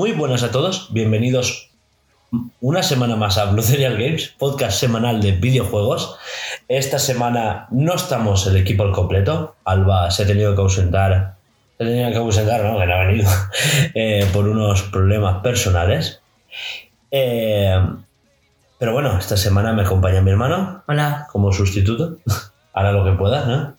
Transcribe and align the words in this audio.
Muy 0.00 0.12
buenas 0.12 0.42
a 0.42 0.50
todos, 0.50 0.94
bienvenidos 0.94 1.72
una 2.62 2.82
semana 2.82 3.16
más 3.16 3.36
a 3.36 3.52
Blue 3.52 3.60
Serial 3.60 3.98
Games, 3.98 4.34
podcast 4.38 4.80
semanal 4.80 5.20
de 5.20 5.32
videojuegos. 5.32 6.16
Esta 6.68 6.98
semana 6.98 7.66
no 7.70 7.96
estamos 7.96 8.46
el 8.46 8.56
equipo 8.56 8.82
al 8.82 8.92
completo, 8.92 9.56
Alba 9.62 10.10
se 10.10 10.22
ha 10.22 10.26
tenido 10.26 10.54
que 10.54 10.62
ausentar, 10.62 11.34
se 11.76 11.84
ha 11.84 11.86
tenido 11.86 12.10
que 12.12 12.16
ausentar, 12.16 12.64
no, 12.64 12.78
que 12.78 12.86
no 12.86 12.94
ha 12.94 13.04
venido, 13.04 13.30
eh, 13.94 14.26
por 14.32 14.48
unos 14.48 14.84
problemas 14.84 15.42
personales. 15.42 16.22
Eh, 17.10 17.78
pero 18.78 18.94
bueno, 18.94 19.18
esta 19.18 19.36
semana 19.36 19.74
me 19.74 19.82
acompaña 19.82 20.22
mi 20.22 20.30
hermano 20.30 20.82
Hola. 20.88 21.28
como 21.30 21.52
sustituto, 21.52 22.16
hará 22.72 22.92
lo 22.92 23.04
que 23.04 23.18
pueda, 23.18 23.44
¿no? 23.44 23.76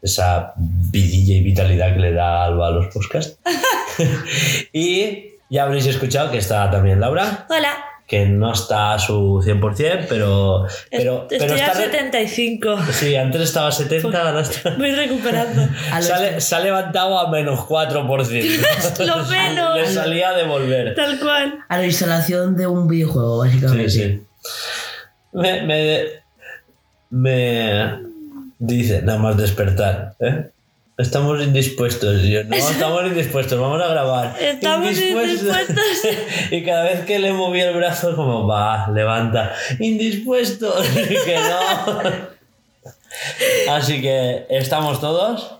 Esa 0.00 0.52
vidilla 0.56 1.34
y 1.34 1.42
vitalidad 1.42 1.92
que 1.92 1.98
le 1.98 2.12
da 2.12 2.44
Alba 2.44 2.68
a 2.68 2.70
los 2.70 2.86
podcasts. 2.86 3.36
y 4.72 5.29
ya 5.50 5.64
habréis 5.64 5.86
escuchado 5.86 6.30
que 6.30 6.38
está 6.38 6.70
también 6.70 7.00
Laura, 7.00 7.46
Hola, 7.50 7.76
que 8.06 8.26
no 8.26 8.52
está 8.52 8.94
a 8.94 8.98
su 8.98 9.40
100%, 9.44 10.06
pero, 10.08 10.66
pero, 10.90 11.22
estoy 11.30 11.38
pero 11.38 11.52
a 11.52 11.56
está... 11.56 11.74
re- 11.74 11.84
75. 11.84 12.78
Sí, 12.90 13.14
antes 13.14 13.40
estaba 13.42 13.68
a 13.68 13.72
70, 13.72 14.26
ahora 14.26 14.40
está... 14.40 14.70
Voy 14.76 14.90
recuperando. 14.92 15.62
Los- 15.94 16.04
Se 16.06 16.12
ha, 16.12 16.18
le- 16.20 16.40
se 16.40 16.54
ha 16.56 16.60
levantado 16.60 17.18
a 17.20 17.30
menos 17.30 17.60
4%. 17.60 19.04
Lo 19.06 19.24
menos. 19.28 19.76
Le 19.78 19.86
salía 19.86 20.30
a 20.30 20.36
devolver. 20.36 20.94
Tal 20.96 21.20
cual. 21.20 21.60
A 21.68 21.78
la 21.78 21.86
instalación 21.86 22.56
de 22.56 22.66
un 22.66 22.88
videojuego, 22.88 23.38
básicamente. 23.38 23.90
Sí, 23.90 24.00
sí. 24.00 24.22
Me, 25.32 25.62
me, 25.62 26.04
me 27.10 27.98
dice, 28.58 29.02
nada 29.02 29.18
más 29.18 29.36
despertar, 29.36 30.14
¿eh? 30.20 30.50
Estamos 31.00 31.42
indispuestos. 31.42 32.22
Y 32.24 32.30
yo, 32.30 32.44
no, 32.44 32.54
estamos 32.56 33.06
indispuestos, 33.06 33.58
vamos 33.58 33.80
a 33.80 33.88
grabar. 33.88 34.36
Estamos 34.40 34.88
indispuestos. 34.90 35.56
y 36.50 36.62
cada 36.64 36.84
vez 36.84 37.04
que 37.06 37.18
le 37.18 37.32
moví 37.32 37.60
el 37.60 37.74
brazo, 37.74 38.14
como, 38.14 38.46
va, 38.46 38.88
levanta. 38.90 39.54
Indispuestos. 39.78 40.86
Y 40.96 41.24
que 41.24 41.38
no. 41.38 42.30
Así 43.72 44.00
que 44.00 44.46
estamos 44.50 45.00
todos. 45.00 45.56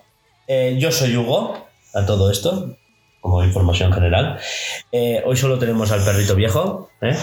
Eh, 0.47 0.77
yo 0.79 0.93
soy 0.93 1.17
Hugo, 1.17 1.69
a 1.95 2.05
todo 2.05 2.31
esto, 2.31 2.77
como 3.21 3.43
información 3.43 3.93
general. 3.93 4.39
Eh, 4.93 5.23
hoy 5.25 5.37
solo 5.37 5.59
tenemos 5.59 5.91
al 5.93 6.05
perrito 6.05 6.35
viejo, 6.35 6.91
¿eh? 7.01 7.17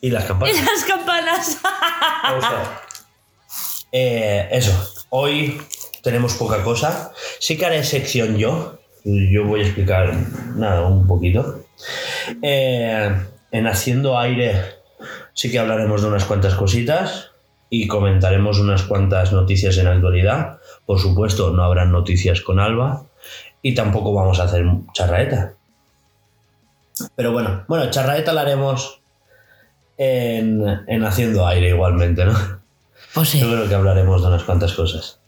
Y 0.00 0.10
las 0.10 0.24
Y 0.24 0.28
campanas. 0.28 0.64
las 0.64 0.84
campanas. 0.84 1.58
Eso, 3.92 5.06
hoy 5.10 5.60
tenemos 6.06 6.34
poca 6.34 6.62
cosa. 6.62 7.10
Sí 7.40 7.58
que 7.58 7.66
haré 7.66 7.82
sección 7.82 8.36
yo. 8.36 8.78
Yo 9.04 9.44
voy 9.44 9.62
a 9.62 9.64
explicar 9.64 10.14
nada, 10.54 10.86
un 10.86 11.04
poquito. 11.04 11.64
Eh, 12.40 13.10
en 13.50 13.66
Haciendo 13.66 14.16
Aire 14.16 14.54
sí 15.34 15.50
que 15.50 15.58
hablaremos 15.58 16.02
de 16.02 16.08
unas 16.08 16.24
cuantas 16.24 16.54
cositas 16.54 17.32
y 17.70 17.88
comentaremos 17.88 18.60
unas 18.60 18.84
cuantas 18.84 19.32
noticias 19.32 19.78
en 19.78 19.88
actualidad. 19.88 20.58
Por 20.86 21.00
supuesto, 21.00 21.50
no 21.50 21.64
habrán 21.64 21.90
noticias 21.90 22.40
con 22.40 22.60
Alba 22.60 23.06
y 23.60 23.74
tampoco 23.74 24.14
vamos 24.14 24.38
a 24.38 24.44
hacer 24.44 24.64
charraeta. 24.92 25.54
Pero 27.16 27.32
bueno, 27.32 27.64
bueno, 27.66 27.90
charraeta 27.90 28.32
la 28.32 28.42
haremos 28.42 29.00
en, 29.98 30.62
en 30.86 31.04
Haciendo 31.04 31.48
Aire 31.48 31.70
igualmente, 31.70 32.24
¿no? 32.24 32.60
Pues 33.12 33.28
sí. 33.30 33.40
Yo 33.40 33.48
creo 33.48 33.68
que 33.68 33.74
hablaremos 33.74 34.22
de 34.22 34.28
unas 34.28 34.44
cuantas 34.44 34.72
cosas. 34.72 35.18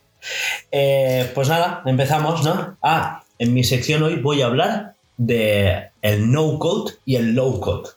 Eh, 0.72 1.30
pues 1.34 1.48
nada, 1.48 1.82
empezamos, 1.86 2.44
¿no? 2.44 2.76
Ah, 2.82 3.22
en 3.38 3.54
mi 3.54 3.64
sección 3.64 4.02
hoy 4.02 4.16
voy 4.16 4.42
a 4.42 4.46
hablar 4.46 4.94
de 5.16 5.90
el 6.02 6.30
no 6.30 6.58
code 6.58 6.94
y 7.04 7.16
el 7.16 7.34
low 7.34 7.60
code. 7.60 7.90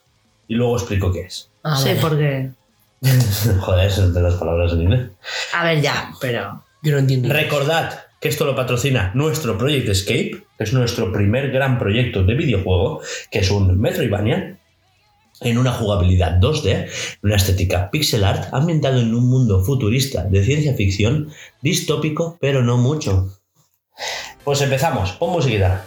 Y 0.47 0.55
luego 0.55 0.75
explico 0.77 1.11
qué 1.11 1.21
es. 1.21 1.49
A 1.63 1.77
Sí, 1.77 1.89
ver, 1.89 1.97
porque. 2.01 2.49
Joder, 3.59 3.87
eso 3.87 4.05
es 4.05 4.13
de 4.13 4.21
las 4.21 4.35
palabras 4.35 4.73
en 4.73 4.81
inglés. 4.81 5.09
A 5.53 5.63
ver, 5.63 5.81
ya, 5.81 6.11
pero. 6.19 6.63
Yo 6.83 6.93
no 6.93 6.97
entiendo. 6.99 7.29
Recordad 7.31 7.99
que 8.19 8.29
esto 8.29 8.45
lo 8.45 8.55
patrocina 8.55 9.11
nuestro 9.15 9.57
Project 9.57 9.89
Escape, 9.89 10.43
que 10.57 10.63
es 10.63 10.73
nuestro 10.73 11.11
primer 11.11 11.51
gran 11.51 11.77
proyecto 11.79 12.23
de 12.23 12.33
videojuego, 12.35 13.01
que 13.31 13.39
es 13.39 13.49
un 13.51 13.79
Metroidvania 13.79 14.57
en 15.41 15.57
una 15.57 15.73
jugabilidad 15.73 16.39
2D, 16.39 16.87
una 17.23 17.35
estética 17.35 17.89
pixel 17.91 18.23
art 18.23 18.53
ambientado 18.53 18.99
en 18.99 19.13
un 19.13 19.29
mundo 19.29 19.63
futurista 19.63 20.23
de 20.23 20.43
ciencia 20.43 20.73
ficción, 20.75 21.29
distópico, 21.61 22.37
pero 22.39 22.63
no 22.63 22.77
mucho. 22.77 23.37
Pues 24.43 24.61
empezamos, 24.61 25.11
pon 25.13 25.31
musiquita. 25.31 25.85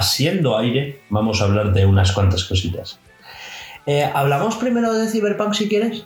Haciendo 0.00 0.56
Aire 0.56 1.00
vamos 1.10 1.40
a 1.40 1.44
hablar 1.44 1.72
de 1.74 1.84
unas 1.84 2.12
cuantas 2.12 2.44
cositas. 2.44 2.98
Eh, 3.86 4.02
¿Hablamos 4.14 4.56
primero 4.56 4.92
de 4.94 5.08
Cyberpunk 5.08 5.52
si 5.54 5.68
quieres? 5.68 6.04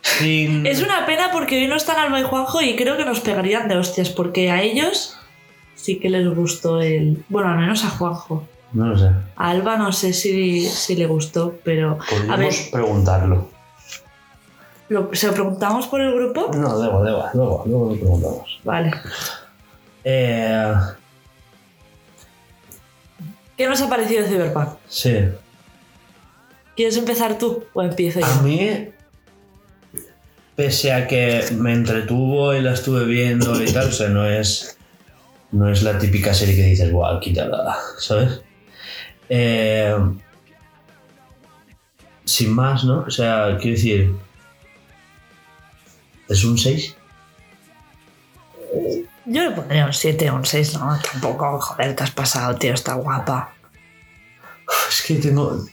Sin... 0.00 0.66
Es 0.66 0.82
una 0.82 1.06
pena 1.06 1.30
porque 1.32 1.56
hoy 1.56 1.66
no 1.66 1.76
están 1.76 1.98
Alba 1.98 2.20
y 2.20 2.24
Juanjo 2.24 2.60
y 2.62 2.76
creo 2.76 2.96
que 2.96 3.04
nos 3.04 3.20
pegarían 3.20 3.68
de 3.68 3.76
hostias 3.76 4.10
porque 4.10 4.50
a 4.50 4.62
ellos 4.62 5.16
sí 5.74 5.98
que 5.98 6.08
les 6.10 6.28
gustó 6.34 6.80
el. 6.80 7.24
Bueno, 7.28 7.50
al 7.50 7.58
menos 7.58 7.84
a 7.84 7.90
Juanjo. 7.90 8.46
No 8.72 8.86
lo 8.86 8.98
sé. 8.98 9.10
A 9.36 9.50
Alba 9.50 9.76
no 9.76 9.92
sé 9.92 10.12
si, 10.12 10.66
si 10.66 10.94
le 10.96 11.06
gustó, 11.06 11.58
pero. 11.64 11.98
A 12.30 12.36
ver, 12.36 12.48
Podríamos 12.48 12.56
preguntarlo. 12.72 13.48
¿lo- 14.88 15.10
¿se 15.14 15.26
lo 15.26 15.32
preguntamos 15.34 15.86
por 15.88 16.00
el 16.00 16.12
grupo? 16.14 16.50
No, 16.54 16.76
luego, 16.76 17.02
luego, 17.02 17.24
luego, 17.34 17.62
luego 17.66 17.90
lo 17.92 17.96
preguntamos. 18.00 18.60
Vale. 18.64 18.92
Eh, 20.04 20.74
¿Qué 23.56 23.66
nos 23.66 23.80
ha 23.82 23.88
parecido 23.88 24.26
Cyberpunk? 24.26 24.68
sí. 24.88 25.14
¿Quieres 26.74 26.96
empezar 26.96 27.36
tú 27.36 27.64
o 27.74 27.82
empiezo 27.82 28.20
yo? 28.20 28.26
A 28.26 28.42
mí, 28.42 28.88
pese 30.56 30.92
a 30.92 31.06
que 31.06 31.44
me 31.52 31.74
entretuvo 31.74 32.54
y 32.54 32.62
la 32.62 32.72
estuve 32.72 33.04
viendo 33.04 33.62
y 33.62 33.70
tal, 33.70 33.88
o 33.88 33.92
sea, 33.92 34.08
no 34.08 34.26
es, 34.26 34.78
no 35.50 35.70
es 35.70 35.82
la 35.82 35.98
típica 35.98 36.32
serie 36.32 36.56
que 36.56 36.64
dices, 36.64 36.90
guau, 36.90 37.20
quítala, 37.20 37.76
¿sabes? 37.98 38.40
Eh, 39.28 39.94
sin 42.24 42.54
más, 42.54 42.84
¿no? 42.84 43.00
O 43.00 43.10
sea, 43.10 43.58
quiero 43.60 43.76
decir, 43.76 44.14
¿es 46.28 46.44
un 46.44 46.56
6? 46.56 46.96
Yo 49.24 49.42
le 49.42 49.50
pondría 49.52 49.86
un 49.86 49.92
7 49.92 50.30
o 50.30 50.34
un 50.34 50.44
6, 50.44 50.74
no, 50.74 50.98
tampoco, 51.00 51.60
joder, 51.60 51.94
te 51.94 52.02
has 52.02 52.10
pasado, 52.10 52.54
tío, 52.56 52.74
está 52.74 52.94
guapa. 52.94 53.54
Es 54.88 55.02
que 55.02 55.14
tengo 55.14 55.64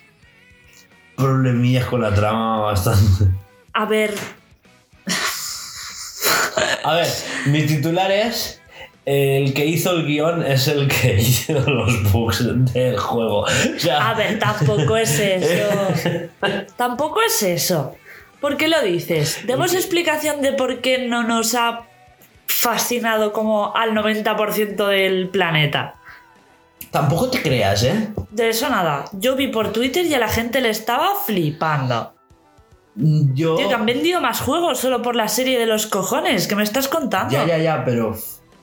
problemillas 1.15 1.85
con 1.85 2.01
la 2.01 2.13
trama 2.13 2.59
bastante. 2.59 3.25
A 3.73 3.85
ver, 3.85 4.13
A 6.83 6.93
ver, 6.95 7.07
mi 7.45 7.65
titular 7.65 8.11
es 8.11 8.61
el 9.05 9.53
que 9.53 9.65
hizo 9.65 9.91
el 9.91 10.05
guion 10.05 10.43
es 10.43 10.67
el 10.67 10.87
que 10.87 11.15
hizo 11.19 11.53
los 11.53 12.11
bugs 12.11 12.73
del 12.73 12.97
juego. 12.97 13.41
O 13.41 13.79
sea, 13.79 14.09
A 14.09 14.13
ver, 14.13 14.39
tampoco 14.39 14.97
es 14.97 15.19
eso. 15.19 15.69
tampoco 16.77 17.19
es 17.21 17.43
eso. 17.43 17.95
¿Por 18.39 18.55
qué 18.55 18.67
lo 18.67 18.81
dices? 18.81 19.45
¿Demos 19.45 19.73
explicación 19.73 20.41
de 20.41 20.53
por 20.53 20.79
qué 20.81 21.07
no 21.07 21.23
nos 21.23 21.55
ha 21.55 21.88
fascinado 22.49 23.31
como 23.31 23.75
al 23.75 23.91
90% 23.91 24.87
del 24.87 25.29
planeta. 25.29 25.95
Tampoco 26.91 27.29
te 27.29 27.41
creas, 27.41 27.83
¿eh? 27.83 28.09
De 28.31 28.49
eso 28.49 28.69
nada. 28.69 29.05
Yo 29.13 29.35
vi 29.35 29.47
por 29.47 29.71
Twitter 29.71 30.05
y 30.05 30.13
a 30.13 30.19
la 30.19 30.27
gente 30.27 30.59
le 30.59 30.69
estaba 30.69 31.09
flipando. 31.25 32.13
Yo. 32.95 33.55
Tío, 33.55 33.69
que 33.69 33.73
han 33.73 33.85
vendido 33.85 34.19
más 34.19 34.41
juegos 34.41 34.79
solo 34.79 35.01
por 35.01 35.15
la 35.15 35.27
serie 35.27 35.59
de 35.59 35.67
los 35.67 35.85
cojones. 35.85 36.47
¿Qué 36.47 36.55
me 36.55 36.63
estás 36.63 36.87
contando? 36.87 37.31
Ya, 37.31 37.45
ya, 37.45 37.57
ya, 37.57 37.85
pero. 37.85 38.17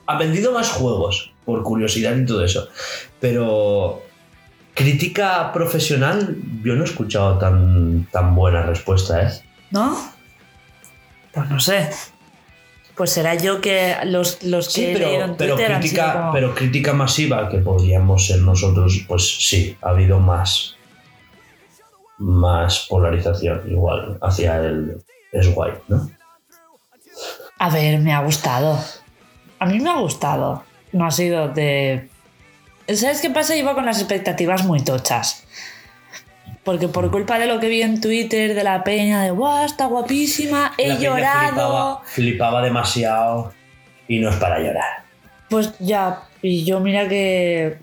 Ha 0.09 0.17
vendido 0.17 0.53
más 0.53 0.71
juegos, 0.71 1.33
por 1.45 1.63
curiosidad 1.63 2.15
y 2.15 2.25
todo 2.25 2.43
eso. 2.43 2.67
Pero. 3.19 4.03
Crítica 4.73 5.51
profesional, 5.53 6.37
yo 6.63 6.75
no 6.75 6.83
he 6.83 6.85
escuchado 6.85 7.39
tan, 7.39 8.07
tan 8.11 8.35
buena 8.35 8.61
respuesta, 8.61 9.23
¿eh? 9.23 9.31
¿No? 9.71 9.97
Pues 11.31 11.49
no 11.49 11.59
sé. 11.59 11.89
Pues 12.97 13.11
será 13.11 13.35
yo 13.35 13.61
que 13.61 13.95
los, 14.05 14.41
los 14.43 14.67
que 14.73 14.73
Sí, 14.73 14.89
pero, 14.93 15.35
pero, 15.37 15.55
Twitter 15.55 15.71
han 15.71 15.83
sido 15.83 15.93
crítica, 16.03 16.13
como- 16.13 16.31
pero 16.33 16.55
crítica 16.55 16.93
masiva 16.93 17.47
que 17.47 17.59
podríamos 17.59 18.25
ser 18.25 18.39
nosotros, 18.41 19.05
pues 19.07 19.23
sí, 19.47 19.77
ha 19.81 19.89
habido 19.89 20.19
más. 20.19 20.75
Más 22.17 22.87
polarización, 22.89 23.61
igual, 23.69 24.17
hacia 24.21 24.57
el. 24.57 24.97
Es 25.31 25.53
guay, 25.53 25.73
¿no? 25.87 26.09
A 27.59 27.69
ver, 27.69 27.99
me 27.99 28.11
ha 28.13 28.21
gustado. 28.21 28.79
A 29.59 29.65
mí 29.67 29.79
me 29.79 29.89
ha 29.91 29.97
gustado. 29.99 30.63
No 30.91 31.05
ha 31.05 31.11
sido 31.11 31.49
de... 31.49 32.07
¿Sabes 32.87 33.21
qué 33.21 33.29
pasa? 33.29 33.55
Iba 33.55 33.75
con 33.75 33.85
las 33.85 33.99
expectativas 33.99 34.63
muy 34.63 34.81
tochas. 34.83 35.43
Porque 36.67 36.89
por 36.89 37.09
culpa 37.11 37.39
de 37.39 37.45
lo 37.47 37.61
que 37.61 37.69
vi 37.69 37.81
en 37.81 38.01
Twitter, 38.01 38.53
de 38.53 38.61
la 38.61 38.83
peña, 38.83 39.23
de 39.23 39.31
¡guau, 39.31 39.63
está 39.65 39.85
guapísima! 39.85 40.73
He 40.77 40.89
La 40.89 40.95
llorado. 40.99 41.47
Flipaba, 41.47 42.01
flipaba 42.03 42.61
demasiado 42.61 43.53
y 44.09 44.19
no 44.19 44.29
es 44.29 44.35
para 44.35 44.59
llorar. 44.59 45.05
Pues 45.49 45.73
ya, 45.79 46.23
y 46.41 46.65
yo 46.65 46.81
mira 46.81 47.07
que... 47.07 47.77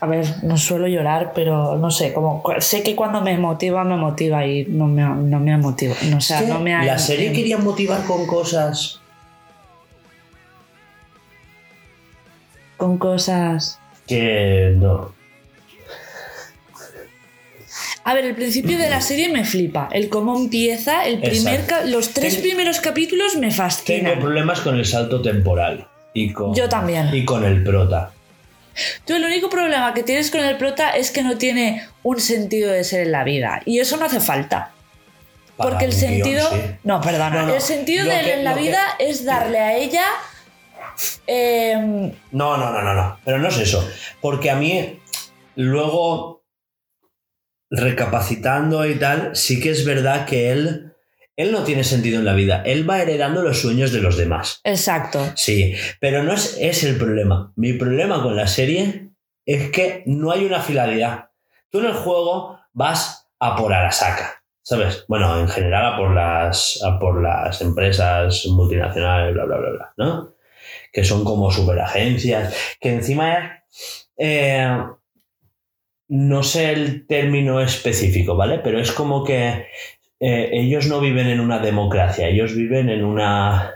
A 0.00 0.06
ver, 0.06 0.24
no 0.42 0.56
suelo 0.56 0.88
llorar, 0.88 1.32
pero 1.34 1.76
no 1.76 1.90
sé, 1.90 2.14
como 2.14 2.42
sé 2.60 2.82
que 2.82 2.96
cuando 2.96 3.20
me 3.20 3.36
motiva, 3.36 3.84
me 3.84 3.96
motiva 3.96 4.46
y 4.46 4.64
no 4.64 4.86
me, 4.86 5.02
no 5.02 5.38
me 5.38 5.54
motiva. 5.58 5.94
O 6.16 6.20
sea, 6.22 6.38
Es 6.38 6.44
que 6.46 6.48
no 6.48 6.60
me 6.60 6.74
ha- 6.74 6.84
la 6.84 6.98
serie 6.98 7.30
quería 7.34 7.58
motivar 7.58 8.04
con 8.06 8.26
cosas. 8.26 9.00
Con 12.78 12.96
cosas... 12.96 13.78
que 14.06 14.72
no. 14.78 15.12
A 18.04 18.14
ver, 18.14 18.24
el 18.24 18.34
principio 18.34 18.78
de 18.78 18.88
la 18.90 19.00
serie 19.10 19.28
me 19.28 19.44
flipa. 19.44 19.88
El 19.92 20.08
cómo 20.08 20.36
empieza, 20.36 21.04
el 21.06 21.20
primer 21.20 21.64
los 21.86 22.10
tres 22.10 22.34
Ten- 22.34 22.42
primeros 22.42 22.80
capítulos 22.80 23.34
me 23.36 23.48
Tengo 23.48 23.54
fascinan. 23.56 24.18
problemas 24.20 24.60
con 24.60 24.76
el 24.76 24.84
salto 24.84 25.22
temporal. 25.22 25.86
Y 26.14 26.32
con, 26.32 26.54
Yo 26.54 26.68
también. 26.68 27.08
Y 27.14 27.24
con 27.24 27.44
el 27.44 27.62
prota. 27.62 28.12
Tú 29.06 29.14
el 29.14 29.24
único 29.24 29.48
problema 29.50 29.92
que 29.94 30.02
tienes 30.02 30.30
con 30.30 30.40
el 30.40 30.56
prota 30.56 30.90
es 30.90 31.10
que 31.10 31.22
no 31.22 31.36
tiene 31.38 31.86
un 32.02 32.20
sentido 32.20 32.70
de 32.72 32.84
ser 32.84 33.02
en 33.02 33.12
la 33.12 33.22
vida. 33.24 33.62
Y 33.66 33.78
eso 33.80 33.96
no 33.98 34.06
hace 34.06 34.20
falta. 34.20 34.72
Para 35.56 35.70
Porque 35.70 35.84
el 35.86 35.90
guion, 35.90 36.00
sentido... 36.00 36.50
sí. 36.50 36.56
No, 36.84 37.00
perdona. 37.00 37.30
No, 37.30 37.46
no. 37.48 37.54
El 37.54 37.60
sentido 37.60 38.04
de 38.06 38.18
él 38.20 38.24
que- 38.26 38.32
en 38.34 38.44
la 38.44 38.54
que- 38.54 38.60
vida 38.62 38.80
es 38.98 39.24
darle 39.24 39.58
a 39.58 39.76
ella... 39.76 40.04
em, 41.26 42.12
No, 42.32 42.56
no, 42.56 42.70
no, 42.72 42.82
no, 42.82 42.94
no. 42.94 43.18
Pero 43.24 43.38
no 43.38 43.48
es 43.48 43.58
eso. 43.58 43.86
Porque 44.20 44.50
a 44.50 44.56
mí, 44.56 44.98
luego, 45.56 46.41
recapacitando 47.72 48.86
y 48.86 48.96
tal, 48.96 49.34
sí 49.34 49.58
que 49.58 49.70
es 49.70 49.84
verdad 49.84 50.26
que 50.26 50.52
él. 50.52 50.88
Él 51.34 51.50
no 51.50 51.64
tiene 51.64 51.82
sentido 51.82 52.18
en 52.18 52.26
la 52.26 52.34
vida. 52.34 52.62
Él 52.66 52.88
va 52.88 53.00
heredando 53.00 53.42
los 53.42 53.58
sueños 53.58 53.90
de 53.90 54.02
los 54.02 54.18
demás. 54.18 54.60
exacto. 54.64 55.32
Sí, 55.34 55.74
pero 55.98 56.22
no 56.22 56.34
es, 56.34 56.58
es 56.60 56.84
el 56.84 56.96
problema. 56.96 57.52
Mi 57.56 57.72
problema 57.72 58.22
con 58.22 58.36
la 58.36 58.46
serie 58.46 59.08
es 59.46 59.70
que 59.70 60.02
no 60.04 60.30
hay 60.30 60.44
una 60.44 60.60
finalidad. 60.60 61.30
Tú 61.70 61.80
en 61.80 61.86
el 61.86 61.94
juego 61.94 62.60
vas 62.74 63.30
a 63.40 63.56
por 63.56 63.72
Arasaka, 63.72 64.44
¿sabes? 64.60 65.06
Bueno, 65.08 65.40
en 65.40 65.48
general 65.48 65.94
a 65.94 65.96
por 65.96 66.14
las, 66.14 66.80
a 66.84 66.98
por 66.98 67.22
las 67.22 67.62
empresas 67.62 68.44
multinacionales, 68.46 69.32
bla, 69.32 69.46
bla, 69.46 69.56
bla, 69.56 69.70
bla, 69.70 69.94
¿no? 69.96 70.34
Que 70.92 71.02
son 71.02 71.24
como 71.24 71.50
superagencias, 71.50 72.54
que 72.78 72.90
encima 72.90 73.64
eh, 74.18 74.70
no 76.12 76.42
sé 76.42 76.72
el 76.72 77.06
término 77.06 77.62
específico, 77.62 78.36
¿vale? 78.36 78.58
Pero 78.58 78.78
es 78.78 78.92
como 78.92 79.24
que 79.24 79.64
eh, 80.20 80.50
ellos 80.52 80.86
no 80.86 81.00
viven 81.00 81.28
en 81.28 81.40
una 81.40 81.58
democracia, 81.58 82.28
ellos 82.28 82.54
viven 82.54 82.90
en 82.90 83.02
una 83.02 83.72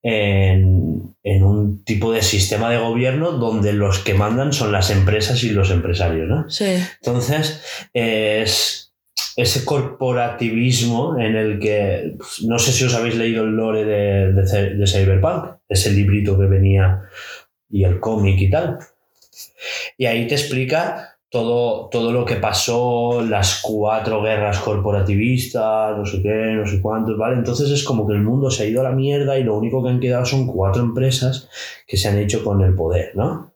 en, 0.00 1.16
en 1.24 1.42
un 1.42 1.82
tipo 1.82 2.12
de 2.12 2.22
sistema 2.22 2.70
de 2.70 2.78
gobierno 2.78 3.32
donde 3.32 3.72
los 3.72 3.98
que 3.98 4.14
mandan 4.14 4.52
son 4.52 4.70
las 4.70 4.90
empresas 4.90 5.42
y 5.42 5.50
los 5.50 5.72
empresarios, 5.72 6.28
¿no? 6.28 6.48
Sí. 6.48 6.76
Entonces, 7.02 7.64
es 7.94 8.92
ese 9.34 9.64
corporativismo 9.64 11.18
en 11.18 11.34
el 11.34 11.58
que, 11.58 12.14
pues, 12.16 12.42
no 12.44 12.60
sé 12.60 12.70
si 12.70 12.84
os 12.84 12.94
habéis 12.94 13.16
leído 13.16 13.42
el 13.42 13.56
lore 13.56 13.84
de, 13.84 14.32
de, 14.32 14.74
de 14.76 14.86
Cyberpunk, 14.86 15.56
ese 15.68 15.90
librito 15.90 16.38
que 16.38 16.46
venía 16.46 17.02
y 17.68 17.82
el 17.82 17.98
cómic 17.98 18.40
y 18.40 18.50
tal. 18.50 18.78
Y 19.98 20.06
ahí 20.06 20.28
te 20.28 20.36
explica 20.36 21.09
todo, 21.30 21.88
todo 21.88 22.12
lo 22.12 22.24
que 22.24 22.36
pasó, 22.36 23.22
las 23.22 23.60
cuatro 23.62 24.20
guerras 24.20 24.58
corporativistas, 24.58 25.96
no 25.96 26.04
sé 26.04 26.20
qué, 26.22 26.28
no 26.28 26.66
sé 26.66 26.80
cuántos, 26.82 27.16
¿vale? 27.16 27.36
Entonces 27.36 27.70
es 27.70 27.84
como 27.84 28.06
que 28.06 28.14
el 28.14 28.22
mundo 28.22 28.50
se 28.50 28.64
ha 28.64 28.66
ido 28.66 28.80
a 28.80 28.84
la 28.84 28.90
mierda 28.90 29.38
y 29.38 29.44
lo 29.44 29.56
único 29.56 29.82
que 29.82 29.90
han 29.90 30.00
quedado 30.00 30.26
son 30.26 30.48
cuatro 30.48 30.82
empresas 30.82 31.48
que 31.86 31.96
se 31.96 32.08
han 32.08 32.18
hecho 32.18 32.42
con 32.42 32.60
el 32.62 32.74
poder, 32.74 33.12
¿no? 33.14 33.54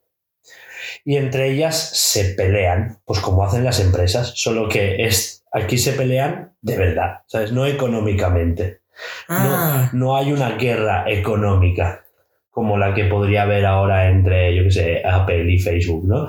Y 1.05 1.17
entre 1.17 1.51
ellas 1.51 1.77
se 1.77 2.35
pelean, 2.35 2.99
pues 3.05 3.19
como 3.21 3.45
hacen 3.45 3.65
las 3.65 3.81
empresas, 3.81 4.33
solo 4.37 4.69
que 4.69 5.05
es, 5.05 5.45
aquí 5.53 5.77
se 5.77 5.93
pelean 5.93 6.53
de 6.63 6.79
verdad, 6.79 7.23
¿sabes? 7.27 7.53
No 7.53 7.67
económicamente. 7.67 8.81
Ah, 9.29 9.91
No, 9.93 9.99
no 9.99 10.17
hay 10.17 10.33
una 10.33 10.51
guerra 10.53 11.05
económica 11.09 12.05
como 12.51 12.79
la 12.79 12.95
que 12.95 13.07
podría 13.07 13.43
haber 13.43 13.67
ahora 13.67 14.09
entre, 14.09 14.55
yo 14.55 14.63
qué 14.63 14.71
sé, 14.71 15.03
Apple 15.05 15.53
y 15.53 15.59
Facebook, 15.59 16.07
¿no? 16.07 16.29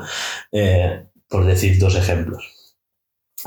Eh, 0.51 1.05
por 1.29 1.45
decir 1.45 1.77
dos 1.79 1.95
ejemplos. 1.95 2.51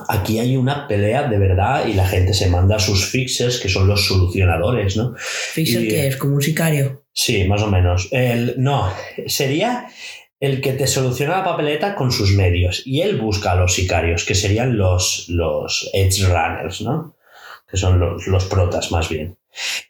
Aquí 0.09 0.39
hay 0.39 0.57
una 0.57 0.87
pelea 0.87 1.29
de 1.29 1.39
verdad 1.39 1.87
y 1.87 1.95
la 1.95 2.07
gente 2.07 2.33
se 2.33 2.49
manda 2.49 2.79
sus 2.79 3.07
fixers, 3.07 3.59
que 3.59 3.69
son 3.69 3.89
los 3.89 4.07
solucionadores, 4.07 4.97
¿no? 4.97 5.15
Fixer 5.17 5.83
y- 5.85 5.89
que 5.89 6.07
es 6.07 6.17
como 6.17 6.37
un 6.37 6.43
sicario. 6.43 7.05
Sí, 7.13 7.45
más 7.49 7.63
o 7.63 7.67
menos. 7.69 8.09
El, 8.13 8.55
no, 8.59 8.93
sería 9.27 9.89
el 10.39 10.61
que 10.61 10.73
te 10.75 10.87
soluciona 10.87 11.39
la 11.39 11.45
papeleta 11.45 11.97
con 11.97 12.13
sus 12.13 12.33
medios 12.33 12.83
y 12.87 13.01
él 13.01 13.17
busca 13.21 13.53
a 13.53 13.57
los 13.57 13.75
sicarios, 13.75 14.25
que 14.25 14.37
serían 14.37 14.77
los, 14.79 15.29
los 15.29 15.91
edge 15.93 16.23
runners, 16.29 16.81
¿no? 16.83 17.17
Que 17.69 17.77
son 17.77 17.99
los, 17.99 18.27
los 18.29 18.45
protas 18.45 18.93
más 18.93 19.09
bien. 19.09 19.37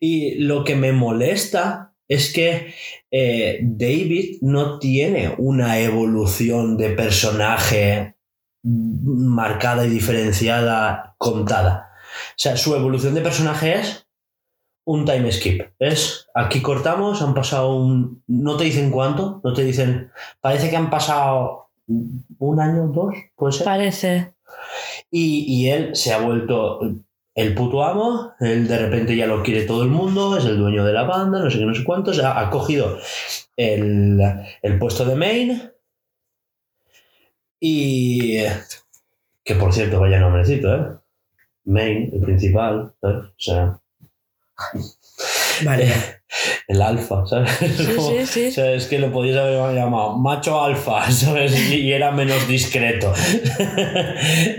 Y 0.00 0.36
lo 0.36 0.64
que 0.64 0.74
me 0.74 0.92
molesta 0.92 1.92
es 2.08 2.32
que 2.32 2.74
eh, 3.10 3.60
David 3.62 4.38
no 4.40 4.78
tiene 4.78 5.34
una 5.38 5.78
evolución 5.78 6.76
de 6.76 6.90
personaje 6.90 8.16
marcada 8.62 9.86
y 9.86 9.90
diferenciada 9.90 11.14
contada. 11.18 11.90
O 12.30 12.34
sea, 12.36 12.56
su 12.56 12.74
evolución 12.74 13.14
de 13.14 13.20
personaje 13.20 13.74
es 13.74 14.06
un 14.84 15.04
time 15.04 15.30
skip. 15.30 15.62
Es 15.78 16.28
aquí 16.34 16.62
cortamos, 16.62 17.20
han 17.22 17.34
pasado 17.34 17.76
un. 17.76 18.22
No 18.26 18.56
te 18.56 18.64
dicen 18.64 18.90
cuánto, 18.90 19.40
no 19.44 19.52
te 19.52 19.64
dicen. 19.64 20.10
Parece 20.40 20.70
que 20.70 20.76
han 20.76 20.90
pasado 20.90 21.68
un 21.86 22.60
año, 22.60 22.88
dos, 22.88 23.14
puede 23.36 23.52
ser. 23.52 23.64
Parece. 23.64 24.34
Y, 25.10 25.44
y 25.46 25.70
él 25.70 25.94
se 25.94 26.12
ha 26.12 26.20
vuelto 26.20 26.80
el 27.38 27.54
puto 27.54 27.84
amo, 27.84 28.32
él 28.40 28.66
de 28.66 28.78
repente 28.78 29.14
ya 29.14 29.26
lo 29.28 29.44
quiere 29.44 29.62
todo 29.62 29.84
el 29.84 29.90
mundo, 29.90 30.36
es 30.36 30.44
el 30.44 30.58
dueño 30.58 30.84
de 30.84 30.92
la 30.92 31.04
banda, 31.04 31.38
no 31.38 31.48
sé 31.48 31.58
qué, 31.60 31.64
no 31.66 31.74
sé 31.74 31.84
cuántos, 31.84 32.18
ha, 32.18 32.38
ha 32.40 32.50
cogido 32.50 32.98
el, 33.56 34.18
el 34.60 34.78
puesto 34.78 35.04
de 35.04 35.14
main 35.14 35.70
y... 37.60 38.38
Que 39.44 39.54
por 39.54 39.72
cierto, 39.72 40.00
vaya 40.00 40.18
nombrecito, 40.20 40.74
¿eh? 40.74 40.80
Main, 41.64 42.10
el 42.12 42.20
principal, 42.20 42.92
¿sabes? 43.00 43.24
O 43.26 43.34
sea, 43.38 43.80
Vale. 45.64 45.88
el 46.68 46.82
alfa, 46.82 47.24
¿sabes? 47.26 47.50
Sí, 47.52 47.86
Como- 47.96 48.10
sí, 48.10 48.26
sí. 48.26 48.46
o 48.48 48.50
sea, 48.50 48.72
es 48.72 48.86
que 48.88 48.98
lo 48.98 49.12
podías 49.12 49.36
haber 49.38 49.74
llamado 49.76 50.18
macho 50.18 50.60
alfa, 50.60 51.10
¿sabes? 51.12 51.70
Y, 51.70 51.76
y 51.82 51.92
era 51.92 52.10
menos 52.10 52.46
discreto. 52.48 53.12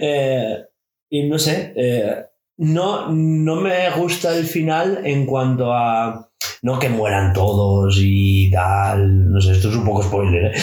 Eh, 0.02 0.64
y 1.10 1.28
no 1.28 1.38
sé, 1.38 1.74
eh, 1.76 2.26
no, 2.60 3.08
no 3.10 3.56
me 3.56 3.90
gusta 3.92 4.36
el 4.36 4.46
final 4.46 5.02
en 5.06 5.26
cuanto 5.26 5.74
a. 5.74 6.26
No 6.62 6.78
que 6.78 6.90
mueran 6.90 7.32
todos 7.34 7.98
y 8.02 8.52
tal. 8.52 9.32
No 9.32 9.40
sé, 9.40 9.54
esto 9.54 9.70
es 9.70 9.76
un 9.76 9.86
poco 9.86 10.04
spoiler. 10.04 10.46
¿eh? 10.54 10.62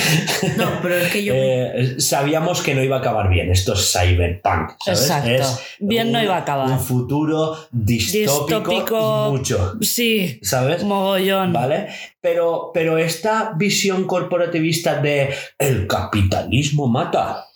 No, 0.58 0.66
pero 0.82 0.96
es 0.96 1.10
que 1.12 1.24
yo. 1.24 1.32
Eh, 1.36 1.96
sabíamos 1.98 2.62
que 2.62 2.74
no 2.74 2.82
iba 2.82 2.96
a 2.96 2.98
acabar 3.00 3.28
bien. 3.30 3.50
Esto 3.50 3.72
es 3.72 3.92
cyberpunk. 3.92 4.72
¿sabes? 4.84 5.00
Exacto. 5.02 5.30
Es 5.30 5.60
Bien 5.80 6.12
no 6.12 6.22
iba 6.22 6.34
a 6.36 6.40
acabar. 6.40 6.70
Un 6.70 6.80
futuro 6.80 7.56
distópico, 7.70 8.58
Distópico. 8.58 9.26
y 9.28 9.30
mucho. 9.38 9.74
Sí, 9.80 10.38
¿Sabes? 10.42 10.82
mogollón. 10.82 11.52
¿Vale? 11.54 11.88
Pero, 12.20 12.70
pero 12.74 12.98
esta 12.98 13.52
visión 13.56 14.04
corporativista 14.04 15.00
de 15.00 15.34
el 15.58 15.86
capitalismo 15.86 16.88
mata. 16.88 17.46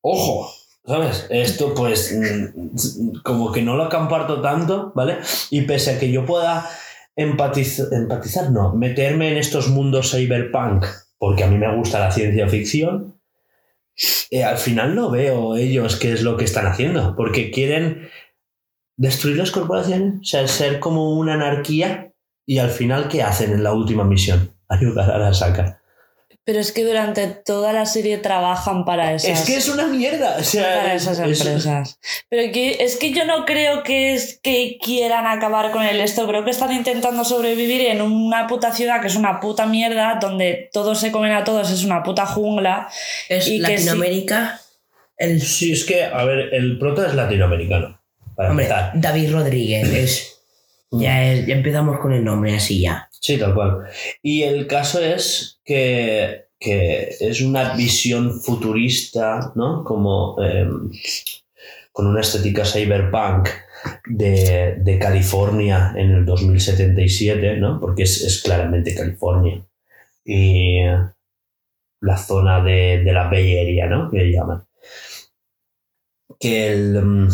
Ojo. 0.00 0.52
¿Sabes? 0.86 1.26
Esto 1.30 1.74
pues 1.74 2.14
mm, 2.14 3.20
como 3.22 3.50
que 3.52 3.62
no 3.62 3.76
lo 3.76 3.88
comparto 3.88 4.40
tanto, 4.42 4.92
¿vale? 4.94 5.18
Y 5.50 5.62
pese 5.62 5.92
a 5.92 5.98
que 5.98 6.12
yo 6.12 6.26
pueda 6.26 6.68
empatizar, 7.16 7.86
empatizar, 7.92 8.50
no, 8.50 8.74
meterme 8.74 9.30
en 9.30 9.38
estos 9.38 9.68
mundos 9.68 10.10
cyberpunk, 10.10 10.84
porque 11.18 11.44
a 11.44 11.46
mí 11.46 11.56
me 11.56 11.74
gusta 11.74 12.00
la 12.00 12.10
ciencia 12.10 12.48
ficción, 12.48 13.14
eh, 14.30 14.44
al 14.44 14.58
final 14.58 14.94
no 14.94 15.10
veo 15.10 15.56
ellos 15.56 15.96
qué 15.96 16.12
es 16.12 16.22
lo 16.22 16.36
que 16.36 16.44
están 16.44 16.66
haciendo, 16.66 17.14
porque 17.16 17.50
quieren 17.50 18.10
destruir 18.96 19.36
las 19.36 19.52
corporaciones, 19.52 20.20
o 20.20 20.24
sea, 20.24 20.46
ser 20.48 20.80
como 20.80 21.16
una 21.18 21.34
anarquía 21.34 22.12
y 22.46 22.58
al 22.58 22.70
final, 22.70 23.08
¿qué 23.08 23.22
hacen 23.22 23.52
en 23.52 23.64
la 23.64 23.72
última 23.72 24.04
misión? 24.04 24.50
Ayudar 24.68 25.10
a 25.10 25.18
la 25.18 25.32
saca. 25.32 25.80
Pero 26.46 26.60
es 26.60 26.72
que 26.72 26.84
durante 26.84 27.26
toda 27.26 27.72
la 27.72 27.86
serie 27.86 28.18
trabajan 28.18 28.84
para 28.84 29.14
esas, 29.14 29.40
Es 29.40 29.46
que 29.46 29.56
es 29.56 29.68
una 29.70 29.86
mierda. 29.86 30.36
O 30.38 30.42
sea, 30.44 30.62
para 30.80 30.94
es- 30.94 31.02
esas 31.02 31.18
es- 31.20 31.40
empresas. 31.40 31.98
Pero 32.28 32.52
que, 32.52 32.76
es 32.80 32.96
que 32.96 33.12
yo 33.12 33.24
no 33.24 33.46
creo 33.46 33.82
que, 33.82 34.12
es, 34.14 34.38
que 34.42 34.76
quieran 34.82 35.26
acabar 35.26 35.70
con 35.70 35.82
el 35.84 36.00
esto. 36.00 36.26
Creo 36.26 36.44
que 36.44 36.50
están 36.50 36.70
intentando 36.72 37.24
sobrevivir 37.24 37.80
en 37.86 38.02
una 38.02 38.46
puta 38.46 38.72
ciudad 38.72 39.00
que 39.00 39.06
es 39.06 39.16
una 39.16 39.40
puta 39.40 39.64
mierda, 39.66 40.18
donde 40.20 40.68
todos 40.72 41.00
se 41.00 41.10
comen 41.10 41.32
a 41.32 41.44
todos, 41.44 41.70
es 41.70 41.82
una 41.82 42.02
puta 42.02 42.26
jungla. 42.26 42.88
es 43.30 43.48
y 43.48 43.56
que. 43.62 43.72
Latinoamérica. 43.72 44.60
El, 45.16 45.40
Sí, 45.40 45.72
es 45.72 45.84
que, 45.84 46.04
a 46.04 46.24
ver, 46.24 46.52
el 46.52 46.78
prota 46.78 47.06
es 47.06 47.14
latinoamericano. 47.14 48.00
Para 48.36 48.50
hombre, 48.50 48.66
empezar. 48.66 48.90
David 48.94 49.32
Rodríguez. 49.32 49.88
Es, 49.88 50.38
ya, 50.90 51.24
es- 51.24 51.46
ya 51.46 51.54
empezamos 51.54 51.98
con 52.00 52.12
el 52.12 52.22
nombre 52.22 52.54
así 52.54 52.80
ya. 52.82 53.08
Sí, 53.24 53.38
tal 53.38 53.54
cual. 53.54 53.84
Y 54.22 54.42
el 54.42 54.66
caso 54.66 55.00
es 55.00 55.58
que, 55.64 56.48
que 56.60 57.08
es 57.20 57.40
una 57.40 57.74
visión 57.74 58.38
futurista, 58.42 59.50
¿no? 59.54 59.82
Como 59.82 60.36
eh, 60.44 60.68
con 61.90 62.06
una 62.06 62.20
estética 62.20 62.66
cyberpunk 62.66 63.48
de, 64.10 64.74
de 64.78 64.98
California 64.98 65.94
en 65.96 66.10
el 66.10 66.26
2077, 66.26 67.56
¿no? 67.56 67.80
Porque 67.80 68.02
es, 68.02 68.20
es 68.20 68.42
claramente 68.42 68.94
California. 68.94 69.64
Y 70.22 70.80
la 72.02 72.18
zona 72.18 72.62
de, 72.62 73.02
de 73.04 73.12
la 73.14 73.30
Bay 73.30 73.58
Area, 73.58 73.86
¿no? 73.86 74.10
Que 74.10 74.30
llaman. 74.30 74.66
Que 76.38 76.72
el... 76.72 77.02
mm, 77.02 77.28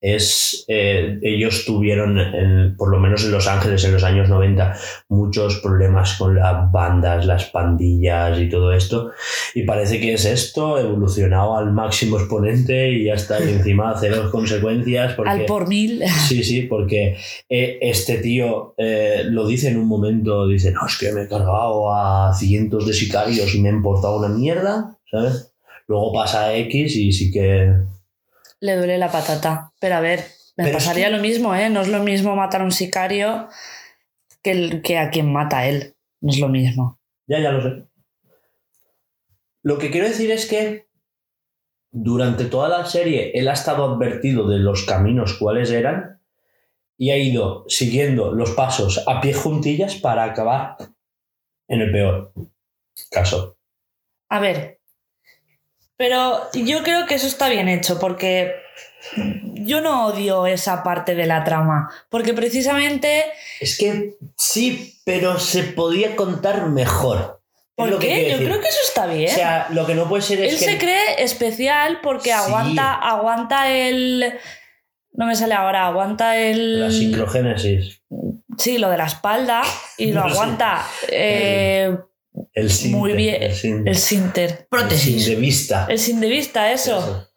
es 0.00 0.64
eh, 0.68 1.18
ellos 1.22 1.64
tuvieron 1.66 2.18
en- 2.18 2.76
por 2.76 2.90
lo 2.90 2.98
menos 2.98 3.24
en 3.24 3.32
Los 3.32 3.46
Ángeles 3.46 3.84
en 3.84 3.92
los 3.92 4.02
años 4.04 4.28
90 4.28 4.74
muchos 5.08 5.56
problemas 5.60 6.14
con 6.14 6.34
las 6.36 6.72
bandas, 6.72 7.26
las 7.26 7.44
pandillas 7.46 8.38
y 8.38 8.48
todo 8.48 8.72
esto 8.72 9.10
y 9.54 9.64
parece 9.64 10.00
que 10.00 10.14
es 10.14 10.24
esto 10.24 10.78
evolucionado 10.78 11.56
al 11.58 11.72
máximo 11.72 12.18
exponente 12.18 12.90
y 12.90 13.04
ya 13.04 13.14
está 13.14 13.38
y 13.44 13.50
encima 13.52 13.94
cero 14.00 14.28
consecuencias 14.32 15.14
porque 15.14 15.30
Al 15.30 15.44
por 15.44 15.68
mil. 15.68 16.02
Sí, 16.28 16.42
sí, 16.44 16.62
porque 16.62 17.16
eh, 17.48 17.78
este 17.82 18.18
tío 18.18 18.74
eh, 18.78 19.22
lo 19.24 19.46
dice 19.46 19.68
en 19.68 19.76
un 19.78 19.86
momento, 19.86 20.46
dice, 20.48 20.72
no, 20.72 20.86
es 20.86 20.96
que 20.98 21.12
me 21.12 21.22
he 21.22 21.28
cargado 21.28 21.92
a 21.94 22.32
cientos 22.34 22.86
de 22.86 22.92
sicarios 22.94 23.54
y 23.54 23.60
me 23.60 23.68
ha 23.68 23.72
importado 23.72 24.18
una 24.18 24.28
mierda, 24.28 24.96
¿sabes? 25.10 25.52
Luego 25.88 26.12
pasa 26.12 26.44
a 26.46 26.56
X 26.56 26.96
y 26.96 27.12
sí 27.12 27.30
que... 27.30 27.72
Le 28.60 28.76
duele 28.76 28.98
la 28.98 29.10
patata. 29.10 29.72
Pero 29.80 29.96
a 29.96 30.00
ver, 30.00 30.20
me 30.56 30.64
Pero 30.64 30.68
es 30.68 30.74
pasaría 30.84 31.06
que- 31.06 31.12
lo 31.16 31.22
mismo, 31.22 31.54
¿eh? 31.54 31.70
No 31.70 31.80
es 31.82 31.88
lo 31.88 32.02
mismo 32.02 32.36
matar 32.36 32.60
a 32.60 32.64
un 32.64 32.72
sicario 32.72 33.48
que, 34.42 34.50
el- 34.52 34.82
que 34.82 34.98
a 34.98 35.10
quien 35.10 35.32
mata 35.32 35.58
a 35.58 35.68
él. 35.68 35.96
No 36.20 36.30
es 36.30 36.38
lo 36.38 36.48
mismo. 36.48 36.98
Ya, 37.26 37.38
ya 37.40 37.50
lo 37.52 37.62
sé. 37.62 37.86
Lo 39.62 39.78
que 39.78 39.90
quiero 39.90 40.06
decir 40.08 40.30
es 40.30 40.46
que 40.46 40.88
durante 41.90 42.44
toda 42.46 42.68
la 42.68 42.86
serie 42.86 43.32
él 43.34 43.48
ha 43.48 43.52
estado 43.52 43.84
advertido 43.84 44.48
de 44.48 44.58
los 44.58 44.84
caminos 44.84 45.34
cuáles 45.38 45.70
eran 45.70 46.20
y 46.96 47.10
ha 47.10 47.16
ido 47.18 47.64
siguiendo 47.68 48.32
los 48.32 48.50
pasos 48.52 49.02
a 49.06 49.20
pie 49.20 49.32
juntillas 49.34 49.96
para 49.96 50.24
acabar 50.24 50.76
en 51.68 51.80
el 51.80 51.92
peor 51.92 52.32
caso. 53.10 53.56
A 54.28 54.40
ver. 54.40 54.79
Pero 56.00 56.48
yo 56.54 56.82
creo 56.82 57.04
que 57.04 57.16
eso 57.16 57.26
está 57.26 57.50
bien 57.50 57.68
hecho 57.68 58.00
porque 58.00 58.54
yo 59.52 59.82
no 59.82 60.06
odio 60.06 60.46
esa 60.46 60.82
parte 60.82 61.14
de 61.14 61.26
la 61.26 61.44
trama. 61.44 61.90
Porque 62.08 62.32
precisamente. 62.32 63.26
Es 63.60 63.76
que 63.76 64.14
sí, 64.34 64.98
pero 65.04 65.38
se 65.38 65.62
podía 65.62 66.16
contar 66.16 66.70
mejor. 66.70 67.42
¿Por 67.74 67.98
qué? 67.98 68.30
Yo 68.30 68.38
decir. 68.38 68.46
creo 68.48 68.60
que 68.62 68.68
eso 68.68 68.78
está 68.82 69.04
bien. 69.04 69.30
O 69.30 69.34
sea, 69.34 69.66
lo 69.72 69.86
que 69.86 69.94
no 69.94 70.08
puede 70.08 70.22
ser 70.22 70.40
es 70.40 70.54
Él 70.54 70.58
que... 70.58 70.64
se 70.64 70.78
cree 70.78 71.22
especial 71.22 71.98
porque 72.02 72.30
Sí. 72.30 72.34
aguanta, 72.34 72.94
aguanta 72.94 73.70
el. 73.70 74.38
No 75.12 75.26
me 75.26 75.36
sale 75.36 75.52
ahora, 75.52 75.86
aguanta 75.86 76.38
el. 76.38 76.80
La 76.80 76.90
sincrogénesis. 76.90 78.00
Sí, 78.56 78.78
lo 78.78 78.88
de 78.88 78.96
la 78.96 79.04
espalda 79.04 79.60
y 79.98 80.12
lo 80.12 80.22
aguanta 80.24 80.82
eh, 81.08 81.94
El 82.52 82.70
sinte, 82.70 82.96
muy 82.96 83.12
bien. 83.14 83.42
El 83.42 83.54
sinte. 83.54 83.90
El 83.90 83.96
sinter. 83.96 84.66
Prótesis. 84.70 85.26
de 85.26 85.34
vista. 85.36 85.86
El 85.88 85.98
sin 85.98 86.20
de 86.20 86.28
vista, 86.28 86.70
eso. 86.72 87.28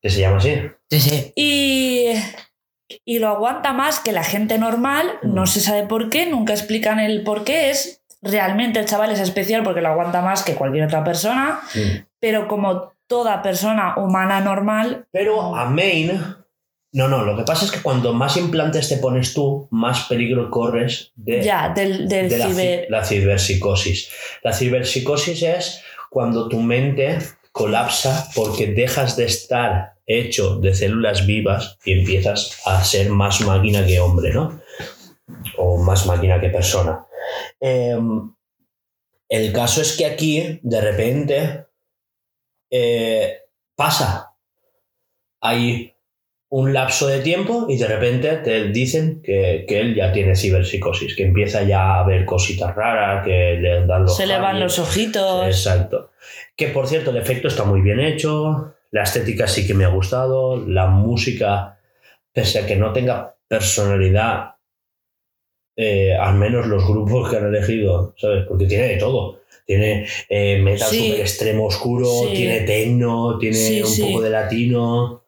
Que 0.00 0.10
se 0.10 0.20
llama 0.20 0.36
así. 0.38 0.54
Sí, 0.90 1.00
sí. 1.00 1.32
Y, 1.34 2.08
y 3.04 3.18
lo 3.18 3.28
aguanta 3.28 3.72
más 3.72 4.00
que 4.00 4.12
la 4.12 4.24
gente 4.24 4.58
normal, 4.58 5.18
Mm. 5.22 5.34
no 5.34 5.46
se 5.46 5.60
sabe 5.60 5.86
por 5.86 6.10
qué, 6.10 6.26
nunca 6.26 6.52
explican 6.52 7.00
el 7.00 7.22
por 7.24 7.44
qué. 7.44 7.70
Es 7.70 8.02
realmente 8.22 8.78
el 8.80 8.86
chaval 8.86 9.10
es 9.12 9.20
especial 9.20 9.62
porque 9.62 9.80
lo 9.80 9.88
aguanta 9.88 10.20
más 10.22 10.42
que 10.42 10.54
cualquier 10.54 10.84
otra 10.84 11.04
persona, 11.04 11.60
pero 12.20 12.48
como 12.48 12.92
toda 13.06 13.42
persona 13.42 13.96
humana 13.98 14.40
normal, 14.40 15.06
Pero 15.12 15.54
a 15.54 15.66
Main. 15.68 16.20
No, 16.94 17.08
no, 17.08 17.24
lo 17.24 17.36
que 17.36 17.42
pasa 17.42 17.64
es 17.64 17.72
que 17.72 17.82
cuanto 17.82 18.12
más 18.12 18.36
implantes 18.36 18.88
te 18.88 18.98
pones 18.98 19.34
tú, 19.34 19.66
más 19.72 20.04
peligro 20.04 20.48
corres 20.48 21.10
de, 21.16 21.42
ya, 21.42 21.70
del, 21.70 22.08
del 22.08 22.28
de 22.28 22.38
la, 22.38 22.46
ciber. 22.46 22.86
la 22.88 23.04
ciberpsicosis. 23.04 24.10
La 24.44 24.52
ciberpsicosis 24.52 25.42
es 25.42 25.82
cuando 26.08 26.48
tu 26.48 26.60
mente 26.60 27.18
colapsa 27.50 28.30
porque 28.36 28.68
dejas 28.68 29.16
de 29.16 29.24
estar 29.24 29.94
hecho 30.06 30.60
de 30.60 30.72
células 30.72 31.26
vivas 31.26 31.78
y 31.84 31.98
empiezas 31.98 32.60
a 32.64 32.84
ser 32.84 33.10
más 33.10 33.40
máquina 33.40 33.84
que 33.84 33.98
hombre, 33.98 34.32
¿no? 34.32 34.60
O 35.56 35.78
más 35.82 36.06
máquina 36.06 36.40
que 36.40 36.50
persona. 36.50 37.04
Em, 37.58 38.32
el 39.28 39.52
caso 39.52 39.82
es 39.82 39.96
que 39.96 40.06
aquí, 40.06 40.60
de 40.62 40.80
repente, 40.80 41.66
eh, 42.70 43.38
pasa. 43.74 44.36
Hay 45.40 45.93
un 46.56 46.72
lapso 46.72 47.08
de 47.08 47.18
tiempo 47.18 47.66
y 47.68 47.76
de 47.78 47.88
repente 47.88 48.28
te 48.36 48.68
dicen 48.68 49.20
que, 49.24 49.64
que 49.66 49.80
él 49.80 49.92
ya 49.96 50.12
tiene 50.12 50.36
ciberpsicosis, 50.36 51.16
que 51.16 51.24
empieza 51.24 51.64
ya 51.64 51.98
a 51.98 52.06
ver 52.06 52.24
cositas 52.24 52.76
raras, 52.76 53.24
que 53.24 53.58
le 53.60 53.84
dan 53.86 54.02
los 54.04 54.16
Se 54.16 54.24
le 54.24 54.38
van 54.38 54.60
los 54.60 54.78
ojitos. 54.78 55.46
Exacto. 55.46 56.10
Que 56.56 56.68
por 56.68 56.86
cierto, 56.86 57.10
el 57.10 57.16
efecto 57.16 57.48
está 57.48 57.64
muy 57.64 57.80
bien 57.80 57.98
hecho, 57.98 58.72
la 58.92 59.02
estética 59.02 59.48
sí 59.48 59.66
que 59.66 59.74
me 59.74 59.84
ha 59.84 59.88
gustado, 59.88 60.64
la 60.64 60.86
música, 60.86 61.80
pese 62.32 62.60
a 62.60 62.66
que 62.66 62.76
no 62.76 62.92
tenga 62.92 63.34
personalidad, 63.48 64.50
eh, 65.76 66.14
al 66.14 66.36
menos 66.36 66.68
los 66.68 66.86
grupos 66.86 67.30
que 67.30 67.36
han 67.36 67.48
elegido, 67.48 68.14
¿sabes? 68.16 68.44
Porque 68.46 68.66
tiene 68.66 68.90
de 68.90 68.96
todo. 68.96 69.40
Tiene 69.66 70.06
eh, 70.28 70.60
metal 70.62 70.88
Sí. 70.88 71.08
super 71.08 71.20
extremo 71.22 71.66
oscuro, 71.66 72.06
Sí. 72.06 72.34
tiene 72.36 72.60
techno, 72.60 73.38
tiene 73.38 73.56
Sí, 73.56 73.82
un 73.82 74.06
poco 74.08 74.22
de 74.22 74.30
latino, 74.30 75.23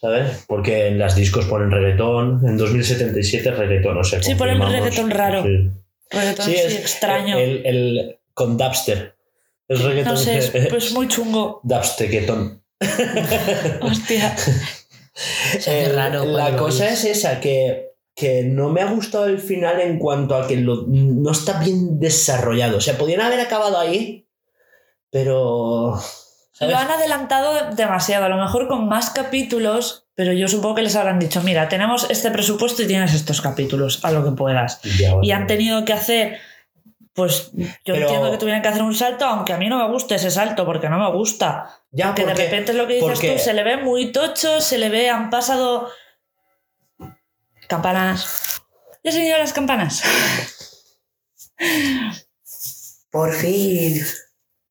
¿sabes? 0.00 0.44
Porque 0.46 0.86
en 0.88 0.98
las 0.98 1.14
discos 1.16 1.44
ponen 1.46 1.70
reggaetón, 1.70 2.40
en 2.46 2.56
2077 2.56 3.50
reggaetón, 3.50 3.96
no 3.96 4.04
sé. 4.04 4.22
Sí, 4.22 4.34
ponen 4.34 4.60
reggaetón 4.60 5.10
raro. 5.10 5.42
Sí. 5.42 5.70
Reggaetón 6.10 6.46
Sí, 6.46 6.54
es 6.54 6.74
extraño. 6.74 7.38
El, 7.38 7.66
el- 7.66 8.16
con 8.34 8.56
dubster. 8.56 9.14
Es 9.68 9.82
reggaetón. 9.82 10.14
no 10.14 10.18
sé, 10.18 10.38
es 10.38 10.50
pues 10.70 10.92
muy 10.92 11.06
chungo. 11.08 11.60
Dubstequetón. 11.62 12.62
Hostia. 13.82 14.34
Eh, 15.66 15.92
raro. 15.94 16.24
la 16.24 16.56
cosa 16.56 16.84
ves. 16.84 17.04
es 17.04 17.18
esa, 17.18 17.40
que, 17.40 17.90
que 18.14 18.42
no 18.44 18.70
me 18.70 18.80
ha 18.80 18.90
gustado 18.90 19.26
el 19.26 19.38
final 19.38 19.80
en 19.80 19.98
cuanto 19.98 20.34
a 20.34 20.46
que 20.48 20.56
lo- 20.56 20.86
no 20.88 21.30
está 21.32 21.60
bien 21.62 22.00
desarrollado. 22.00 22.78
O 22.78 22.80
sea, 22.80 22.96
podían 22.96 23.20
haber 23.20 23.40
acabado 23.40 23.78
ahí, 23.78 24.26
pero... 25.10 26.00
¿sabes? 26.60 26.74
Lo 26.74 26.80
han 26.80 26.90
adelantado 26.90 27.74
demasiado. 27.74 28.26
A 28.26 28.28
lo 28.28 28.36
mejor 28.36 28.68
con 28.68 28.86
más 28.86 29.10
capítulos 29.10 30.06
Pero 30.14 30.32
yo 30.34 30.46
supongo 30.48 30.74
que 30.76 30.82
les 30.82 30.94
habrán 30.96 31.18
dicho, 31.18 31.40
mira, 31.42 31.68
tenemos 31.70 32.08
este 32.10 32.30
presupuesto 32.30 32.82
y 32.82 32.86
tienes 32.86 33.14
estos 33.14 33.40
capítulos, 33.40 34.04
a 34.04 34.10
lo 34.12 34.22
que 34.22 34.32
puedas. 34.32 34.80
Ya, 34.98 35.14
Y 35.22 35.32
han 35.32 35.46
tenido 35.46 35.82
que 35.86 35.94
hacer, 35.94 36.38
pues 37.14 37.50
yo 37.54 37.66
Pero- 37.94 38.02
entiendo 38.02 38.30
que 38.30 38.36
tuvieran 38.36 38.60
que 38.60 38.68
hacer 38.68 38.82
un 38.82 38.94
salto, 38.94 39.24
aunque 39.24 39.54
a 39.54 39.56
mí 39.56 39.68
no 39.70 39.78
me 39.78 39.90
gusta 39.90 40.16
ese 40.16 40.30
salto, 40.30 40.66
porque 40.66 40.90
no 40.90 40.98
me 40.98 41.10
gusta. 41.16 41.80
Ya, 41.90 42.14
que 42.14 42.22
de 42.22 42.28
porque- 42.28 42.44
repente 42.44 42.72
es 42.72 42.76
lo 42.76 42.86
que 42.86 42.94
dices 42.94 43.08
porque- 43.10 43.32
tú, 43.32 43.38
se 43.38 43.54
le 43.54 43.62
ve 43.62 43.78
muy 43.78 44.12
tocho, 44.12 44.60
se 44.60 44.76
le 44.76 44.90
ve, 44.90 45.08
han 45.08 45.30
pasado 45.30 45.88
campanas. 47.66 48.60
¿Ya 49.02 49.12
se 49.12 49.20
han 49.20 49.26
ido 49.26 49.38
las 49.38 49.54
campanas? 49.54 50.02
Por 53.10 53.32
fin. 53.34 54.02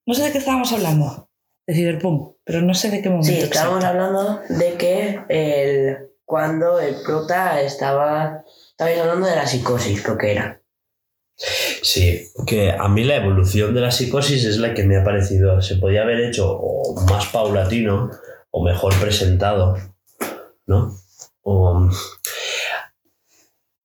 No 0.06 0.14
sé 0.14 0.24
de 0.24 0.32
qué 0.32 0.38
estábamos 0.38 0.72
hablando. 0.74 1.29
De 1.70 1.76
Cyberpunk, 1.76 2.38
pero 2.44 2.62
no 2.62 2.74
sé 2.74 2.90
de 2.90 3.00
qué 3.00 3.10
momento. 3.10 3.28
Sí, 3.32 3.38
estábamos 3.38 3.84
exacto. 3.84 4.04
hablando 4.04 4.42
de 4.50 4.74
que 4.74 5.20
el, 5.30 5.98
cuando 6.26 6.80
el 6.80 6.96
prota 7.06 7.62
estaba. 7.62 8.44
Estabais 8.72 9.00
hablando 9.00 9.28
de 9.28 9.36
la 9.36 9.46
psicosis, 9.46 10.02
creo 10.02 10.18
que 10.18 10.32
era. 10.32 10.64
Sí, 11.36 12.28
que 12.48 12.72
a 12.72 12.88
mí 12.88 13.04
la 13.04 13.18
evolución 13.18 13.76
de 13.76 13.82
la 13.82 13.92
psicosis 13.92 14.46
es 14.46 14.58
la 14.58 14.74
que 14.74 14.84
me 14.84 14.98
ha 14.98 15.04
parecido. 15.04 15.62
Se 15.62 15.76
podía 15.76 16.02
haber 16.02 16.22
hecho 16.22 16.58
o 16.60 17.00
más 17.02 17.28
paulatino 17.28 18.10
o 18.50 18.64
mejor 18.64 19.00
presentado, 19.00 19.78
¿no? 20.66 20.92
O, 21.44 21.88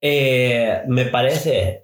eh, 0.00 0.85
me 0.87 1.05
parece, 1.05 1.84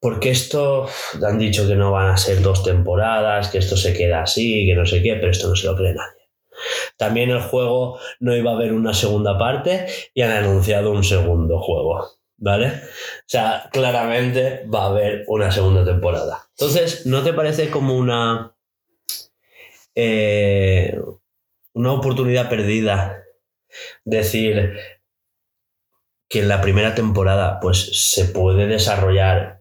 porque 0.00 0.30
esto 0.30 0.88
han 1.26 1.38
dicho 1.38 1.66
que 1.66 1.74
no 1.74 1.90
van 1.92 2.10
a 2.10 2.16
ser 2.16 2.40
dos 2.40 2.62
temporadas, 2.62 3.48
que 3.48 3.58
esto 3.58 3.76
se 3.76 3.92
queda 3.94 4.22
así, 4.22 4.66
que 4.66 4.74
no 4.74 4.86
sé 4.86 5.02
qué, 5.02 5.14
pero 5.14 5.30
esto 5.30 5.48
no 5.48 5.56
se 5.56 5.66
lo 5.66 5.76
cree 5.76 5.94
nadie. 5.94 6.28
También 6.96 7.30
el 7.30 7.40
juego 7.40 7.98
no 8.20 8.34
iba 8.36 8.50
a 8.50 8.54
haber 8.54 8.72
una 8.72 8.94
segunda 8.94 9.38
parte 9.38 9.86
y 10.14 10.22
han 10.22 10.32
anunciado 10.32 10.90
un 10.90 11.04
segundo 11.04 11.60
juego, 11.60 12.08
¿vale? 12.36 12.66
O 12.68 13.26
sea, 13.26 13.68
claramente 13.72 14.64
va 14.72 14.84
a 14.84 14.88
haber 14.88 15.24
una 15.28 15.50
segunda 15.52 15.84
temporada. 15.84 16.48
Entonces, 16.50 17.06
¿no 17.06 17.22
te 17.22 17.32
parece 17.32 17.70
como 17.70 17.96
una. 17.96 18.54
eh, 19.94 20.98
una 21.74 21.92
oportunidad 21.92 22.48
perdida? 22.48 23.22
Decir 24.04 24.76
que 26.28 26.40
en 26.40 26.48
la 26.48 26.60
primera 26.60 26.94
temporada, 26.94 27.60
pues 27.60 28.10
se 28.12 28.24
puede 28.26 28.66
desarrollar 28.66 29.57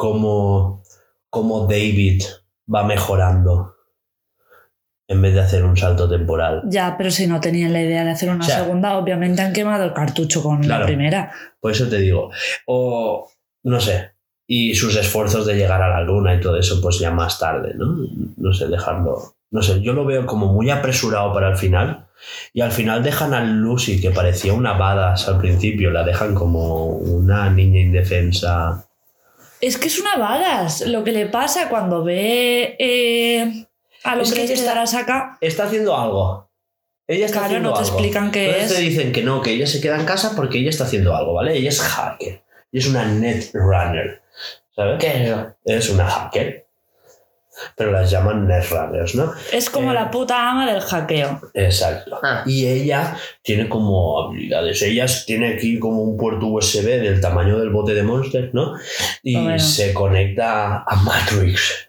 cómo, 0.00 0.82
cómo 1.28 1.66
David 1.66 2.22
va 2.74 2.84
mejorando 2.84 3.74
en 5.06 5.20
vez 5.20 5.34
de 5.34 5.40
hacer 5.40 5.62
un 5.62 5.76
salto 5.76 6.08
temporal. 6.08 6.62
Ya, 6.68 6.94
pero 6.96 7.10
si 7.10 7.26
no 7.26 7.38
tenían 7.38 7.74
la 7.74 7.82
idea 7.82 8.02
de 8.02 8.10
hacer 8.10 8.30
una 8.30 8.42
O 8.44 8.48
sea, 8.48 8.60
segunda, 8.60 8.96
obviamente 8.96 9.42
han 9.42 9.52
quemado 9.52 9.84
el 9.84 9.92
cartucho 9.92 10.42
con 10.42 10.62
Claro. 10.62 10.80
la 10.80 10.86
primera. 10.86 11.32
Por 11.60 11.72
eso 11.72 11.86
te 11.86 11.98
digo. 11.98 12.30
O, 12.66 13.28
no 13.64 13.78
sé. 13.78 14.12
Y 14.46 14.74
sus 14.74 14.96
esfuerzos 14.96 15.44
de 15.44 15.56
llegar 15.56 15.82
a 15.82 15.90
la 15.90 16.00
luna 16.00 16.34
y 16.34 16.40
todo 16.40 16.56
eso, 16.58 16.80
pues 16.80 16.98
ya 16.98 17.10
más 17.10 17.38
tarde, 17.38 17.74
¿no? 17.76 17.94
No 18.38 18.54
sé, 18.54 18.68
dejarlo. 18.68 19.34
No 19.50 19.60
sé, 19.60 19.82
yo 19.82 19.92
lo 19.92 20.06
veo 20.06 20.24
como 20.24 20.46
muy 20.54 20.70
apresurado 20.70 21.34
para 21.34 21.50
el 21.50 21.56
final. 21.56 22.06
Y 22.54 22.62
al 22.62 22.72
final 22.72 23.02
dejan 23.02 23.34
a 23.34 23.44
Lucy, 23.44 24.00
que 24.00 24.12
parecía 24.12 24.54
una 24.54 24.72
badass 24.74 25.28
al 25.28 25.38
principio, 25.38 25.90
la 25.90 26.04
dejan 26.04 26.34
como 26.34 26.86
una 26.86 27.50
niña 27.50 27.80
indefensa. 27.80 28.86
Es 29.60 29.76
que 29.78 29.88
es 29.88 29.98
una 30.00 30.16
badass. 30.16 30.82
Lo 30.86 31.04
que 31.04 31.12
le 31.12 31.26
pasa 31.26 31.68
cuando 31.68 32.02
ve 32.04 32.76
eh, 32.78 33.66
a 34.04 34.16
los 34.16 34.28
Es 34.28 34.34
que 34.34 34.46
que 34.46 34.52
ella 34.54 34.74
la 34.74 34.86
saca. 34.86 35.36
Está 35.40 35.64
haciendo 35.64 35.96
algo. 35.96 36.48
Ella 37.06 37.26
está 37.26 37.38
Claro, 37.40 37.46
haciendo 37.46 37.68
no 37.70 37.74
te 37.74 37.80
algo. 37.82 37.92
explican 37.92 38.30
qué 38.30 38.46
Entonces 38.46 38.70
es. 38.70 38.76
te 38.76 38.82
dicen 38.82 39.12
que 39.12 39.22
no, 39.22 39.42
que 39.42 39.50
ella 39.50 39.66
se 39.66 39.80
queda 39.80 39.96
en 39.98 40.06
casa 40.06 40.32
porque 40.36 40.58
ella 40.58 40.70
está 40.70 40.84
haciendo 40.84 41.14
algo, 41.14 41.34
¿vale? 41.34 41.56
Ella 41.56 41.70
es 41.70 41.80
hacker. 41.80 42.42
Y 42.72 42.78
es 42.78 42.86
una 42.86 43.04
netrunner. 43.04 44.22
¿Sabes? 44.74 44.96
¿Qué 45.00 45.08
es 45.08 45.28
eso? 45.28 45.56
Es 45.64 45.90
una 45.90 46.08
hacker. 46.08 46.66
Pero 47.76 47.92
las 47.92 48.10
llaman 48.10 48.46
netrunners, 48.46 49.14
¿no? 49.14 49.32
Es 49.52 49.70
como 49.70 49.90
Eh. 49.92 49.94
la 49.94 50.10
puta 50.10 50.50
ama 50.50 50.70
del 50.70 50.80
hackeo. 50.80 51.40
Exacto. 51.54 52.18
Ah. 52.22 52.42
Y 52.46 52.66
ella 52.66 53.16
tiene 53.42 53.68
como 53.68 54.22
habilidades. 54.22 54.82
Ella 54.82 55.06
tiene 55.26 55.54
aquí 55.54 55.78
como 55.78 56.02
un 56.02 56.16
puerto 56.16 56.46
USB 56.46 56.84
del 57.00 57.20
tamaño 57.20 57.58
del 57.58 57.70
bote 57.70 57.94
de 57.94 58.02
Monster, 58.02 58.50
¿no? 58.52 58.74
Y 59.22 59.34
bueno. 59.36 59.58
se 59.58 59.92
conecta 59.94 60.82
a 60.82 60.96
Matrix, 60.96 61.88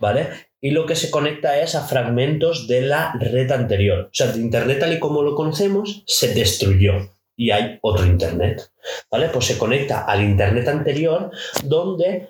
¿vale? 0.00 0.28
Y 0.60 0.70
lo 0.70 0.86
que 0.86 0.94
se 0.94 1.10
conecta 1.10 1.58
es 1.60 1.74
a 1.74 1.82
fragmentos 1.82 2.68
de 2.68 2.82
la 2.82 3.14
red 3.18 3.50
anterior. 3.50 4.04
O 4.06 4.10
sea, 4.14 4.28
de 4.28 4.40
Internet 4.40 4.78
tal 4.78 4.92
y 4.92 4.98
como 5.00 5.22
lo 5.22 5.34
conocemos 5.34 6.04
se 6.06 6.34
destruyó 6.34 6.94
y 7.36 7.50
hay 7.50 7.78
otro 7.82 8.06
Internet, 8.06 8.70
¿vale? 9.10 9.28
Pues 9.28 9.46
se 9.46 9.58
conecta 9.58 10.02
al 10.04 10.22
Internet 10.22 10.68
anterior 10.68 11.30
donde 11.64 12.28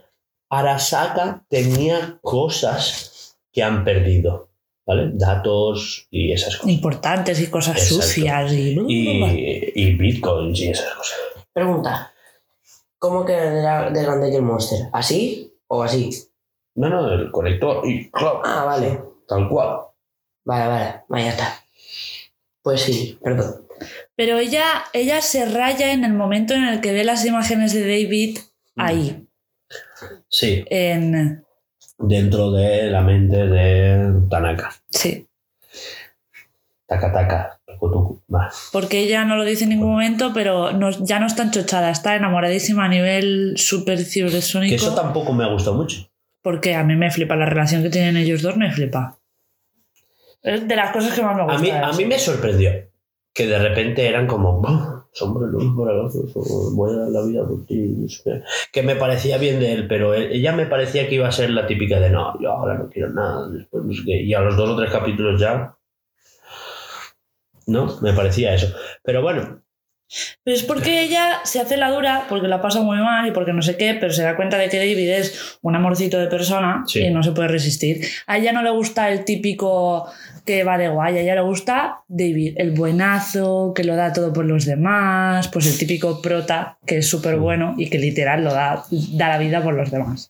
Arasaka 0.53 1.45
tenía 1.49 2.19
cosas 2.23 3.39
que 3.53 3.63
han 3.63 3.85
perdido, 3.85 4.51
¿vale? 4.87 5.11
Datos 5.15 6.07
y 6.11 6.31
esas 6.33 6.57
cosas. 6.57 6.71
Importantes 6.75 7.41
y 7.41 7.47
cosas 7.49 7.77
Exacto. 7.77 8.03
sucias 8.03 8.53
y. 8.53 8.79
Y, 8.87 9.73
y 9.75 9.95
bitcoins 9.97 10.61
y 10.61 10.69
esas 10.69 10.93
cosas. 10.95 11.17
Pregunta. 11.53 12.13
¿Cómo 12.99 13.25
que 13.25 13.33
era 13.33 13.91
de 13.91 14.03
grande 14.03 14.31
que 14.31 14.37
el 14.37 14.43
monster? 14.43 14.89
¿Así 14.93 15.53
o 15.69 15.83
así? 15.83 16.11
No, 16.75 16.89
no, 16.89 17.13
el 17.13 17.31
conector 17.31 17.87
y 17.89 18.11
Ah, 18.13 18.65
vale. 18.67 19.01
tal 19.27 19.49
cual. 19.49 19.79
Vale, 20.45 20.67
vale. 20.69 21.01
Vaya 21.09 21.31
está. 21.31 21.65
Pues 22.63 22.83
sí, 22.83 23.19
perdón. 23.23 23.67
Pero 24.15 24.39
ella, 24.39 24.85
ella 24.93 25.21
se 25.23 25.47
raya 25.47 25.93
en 25.93 26.05
el 26.05 26.13
momento 26.13 26.55
en 26.55 26.65
el 26.65 26.81
que 26.81 26.93
ve 26.93 27.05
las 27.05 27.25
imágenes 27.25 27.73
de 27.73 27.81
David 27.81 28.39
ahí. 28.77 29.27
Sí, 30.29 30.65
En. 30.71 31.45
dentro 31.99 32.51
de 32.53 32.91
la 32.91 33.01
mente 33.03 33.37
de 33.47 34.13
Tanaka. 34.29 34.73
Sí. 34.91 35.27
Taka 36.87 37.13
taka, 37.13 37.61
tucu, 37.67 37.91
tucu. 37.91 38.23
Va. 38.35 38.51
Porque 38.73 39.01
ella 39.01 39.25
no 39.25 39.37
lo 39.37 39.45
dice 39.45 39.65
en 39.65 39.71
ningún 39.71 39.91
momento, 39.93 40.33
pero 40.35 40.73
no- 40.73 40.91
ya 40.91 41.19
no 41.21 41.27
está 41.27 41.43
enchochada, 41.45 41.91
está 41.91 42.17
enamoradísima 42.17 42.85
a 42.85 42.89
nivel 42.89 43.55
super 43.57 43.97
Que 43.99 44.05
cibersónico. 44.05 44.75
eso 44.75 44.95
tampoco 44.95 45.33
me 45.33 45.45
ha 45.45 45.49
gustado 45.49 45.77
mucho. 45.77 46.09
Porque 46.43 46.75
a 46.75 46.83
mí 46.85 46.97
me 46.97 47.11
flipa 47.11 47.37
la 47.37 47.47
relación 47.47 47.83
que 47.83 47.89
tienen 47.91 48.17
ellos 48.17 48.43
dos, 48.43 48.57
me 48.57 48.71
flipa. 48.73 49.19
Es 50.43 50.67
de 50.67 50.77
las 50.77 50.91
cosas 50.93 51.15
que 51.15 51.23
más 51.23 51.37
me 51.37 51.43
A 51.43 51.45
gustan. 51.45 51.63
mí, 51.63 51.71
a 51.71 51.93
mí 51.93 52.05
me 52.05 52.19
sorprendió 52.19 52.73
que 53.33 53.47
de 53.47 53.59
repente 53.59 54.07
eran 54.09 54.27
como, 54.27 54.61
"Oh, 55.13 55.17
somos 55.17 55.43
el 55.45 55.55
uno 55.55 55.77
para 55.77 55.93
el 55.93 56.01
otro, 56.07 56.23
voy 56.75 56.93
a 56.95 56.99
dar 56.99 57.09
la 57.11 57.23
vida 57.27 57.47
por 57.47 57.65
ti. 57.67 57.77
no 57.77 58.09
sé 58.09 58.23
qué". 58.25 58.43
Que 58.73 58.83
me 58.83 58.97
parecía 58.97 59.39
bien 59.39 59.61
de 59.61 59.73
él, 59.73 59.87
pero 59.89 60.15
él- 60.15 60.31
ella 60.33 60.53
me 60.53 60.67
parecía 60.67 61.09
que 61.09 61.17
iba 61.17 61.29
a 61.29 61.33
ser 61.33 61.51
la 61.51 61.67
típica 61.67 62.01
de 62.01 62.11
no, 62.11 62.39
yo 62.41 62.51
ahora 62.53 62.79
no 62.79 62.89
quiero 62.91 63.11
nada, 63.13 63.49
después 63.51 63.85
no 63.85 63.93
sé 63.93 64.03
qué". 64.05 64.23
Y 64.23 64.35
a 64.35 64.41
los 64.41 64.57
dos 64.57 64.71
o 64.71 64.77
tres 64.77 64.91
capítulos 64.91 65.41
ya. 65.41 65.77
No, 67.67 67.99
me 68.03 68.13
parecía 68.13 68.55
eso. 68.55 68.69
Pero 69.03 69.23
bueno, 69.23 69.62
Pero 70.45 70.57
es 70.57 70.63
porque 70.63 71.03
ella 71.03 71.41
se 71.45 71.61
hace 71.61 71.77
la 71.77 71.91
dura, 71.91 72.27
porque 72.29 72.49
la 72.49 72.61
pasa 72.61 72.83
muy 72.83 72.99
mal 72.99 73.27
y 73.27 73.31
porque 73.31 73.53
no 73.53 73.63
sé 73.63 73.77
qué, 73.77 73.95
pero 73.99 74.13
se 74.13 74.23
da 74.23 74.37
cuenta 74.37 74.59
de 74.59 74.69
que 74.69 74.79
David 74.79 75.09
es 75.11 75.59
un 75.63 75.75
amorcito 75.75 76.19
de 76.19 76.27
persona 76.27 76.85
Sí. 76.87 77.01
y 77.01 77.11
no 77.11 77.23
se 77.23 77.33
puede 77.33 77.49
resistir. 77.49 78.07
A 78.27 78.39
ella 78.39 78.53
no 78.53 78.63
le 78.63 78.71
gusta 78.71 79.11
el 79.11 79.25
típico 79.25 80.07
que 80.45 80.65
va 80.65 80.77
de 80.77 80.89
guay, 80.89 81.17
a 81.17 81.21
ella 81.21 81.35
le 81.37 81.41
gusta 81.43 82.01
David, 82.09 82.55
el 82.57 82.73
buenazo, 82.73 83.73
que 83.75 83.85
lo 83.85 83.95
da 83.97 84.13
todo 84.13 84.33
por 84.33 84.45
los 84.45 84.65
demás, 84.65 85.49
pues 85.49 85.67
el 85.67 85.79
típico 85.79 86.21
prota 86.21 86.79
que 86.87 86.99
es 86.99 87.09
súper 87.09 87.37
bueno 87.37 87.75
y 87.79 87.89
que 87.89 87.99
literal 87.99 88.43
lo 88.45 88.53
da, 88.53 88.85
da 88.91 89.29
la 89.29 89.39
vida 89.39 89.63
por 89.63 89.75
los 89.75 89.91
demás. 89.91 90.29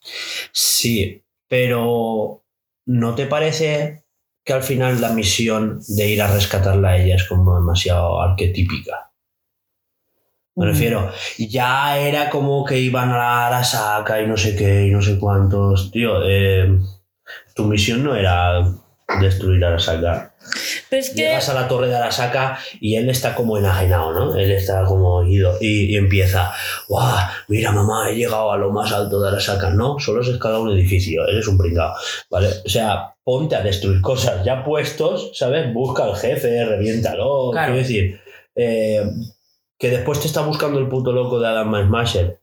Sí, 0.51 1.23
pero 1.47 2.43
¿no 2.85 3.15
te 3.15 3.25
parece 3.25 4.03
que 4.45 4.53
al 4.53 4.63
final 4.63 5.01
la 5.01 5.09
misión 5.09 5.79
de 5.87 6.09
ir 6.09 6.21
a 6.21 6.31
rescatarla 6.33 6.89
a 6.89 6.97
ella 6.97 7.15
es 7.15 7.23
como 7.23 7.55
demasiado 7.57 8.21
arquetípica? 8.21 9.09
Me 10.55 10.67
refiero, 10.67 11.11
ya 11.39 11.97
era 11.97 12.29
como 12.29 12.63
que 12.63 12.77
iban 12.77 13.09
a 13.09 13.17
la 13.17 13.47
Arasaka 13.47 14.21
y 14.21 14.27
no 14.27 14.37
sé 14.37 14.55
qué 14.55 14.85
y 14.85 14.91
no 14.91 15.01
sé 15.01 15.17
cuántos. 15.17 15.91
Tío, 15.91 16.21
eh, 16.23 16.79
tu 17.55 17.65
misión 17.65 18.03
no 18.03 18.15
era 18.15 18.63
destruir 19.19 19.65
Arasaka. 19.65 20.35
Pero 20.89 20.99
es 20.99 21.09
que 21.09 21.15
Llegas 21.15 21.49
a 21.49 21.53
la 21.53 21.67
torre 21.67 21.87
de 21.87 21.95
Arasaka 21.95 22.59
y 22.79 22.95
él 22.95 23.09
está 23.09 23.33
como 23.33 23.57
enajenado, 23.57 24.13
¿no? 24.13 24.35
Él 24.35 24.51
está 24.51 24.83
como 24.83 25.23
ido 25.23 25.57
y, 25.59 25.93
y 25.93 25.97
empieza, 25.97 26.53
¡guau! 26.87 27.17
Mira, 27.47 27.71
mamá, 27.71 28.11
he 28.11 28.15
llegado 28.15 28.51
a 28.51 28.57
lo 28.57 28.71
más 28.71 28.91
alto 28.91 29.21
de 29.21 29.29
Arasaka. 29.29 29.71
No, 29.71 29.99
solo 29.99 30.21
has 30.21 30.27
escalado 30.27 30.63
un 30.63 30.71
edificio, 30.73 31.27
eres 31.27 31.47
un 31.47 31.57
pringao, 31.57 31.95
¿vale? 32.29 32.49
O 32.63 32.69
sea, 32.69 33.15
ponte 33.23 33.55
a 33.55 33.61
destruir 33.61 34.01
cosas 34.01 34.43
ya 34.45 34.63
puestos, 34.63 35.31
¿sabes? 35.33 35.73
Busca 35.73 36.03
al 36.03 36.15
jefe, 36.15 36.63
reviéntalo. 36.63 37.51
Claro. 37.51 37.73
Quiero 37.73 37.87
decir, 37.87 38.21
eh, 38.55 39.03
que 39.83 39.89
después 39.89 40.21
te 40.21 40.27
está 40.27 40.45
buscando 40.45 40.79
el 40.79 40.87
puto 40.87 41.11
loco 41.11 41.41
de 41.41 41.47
Adam 41.49 41.75
Smasher 41.87 42.39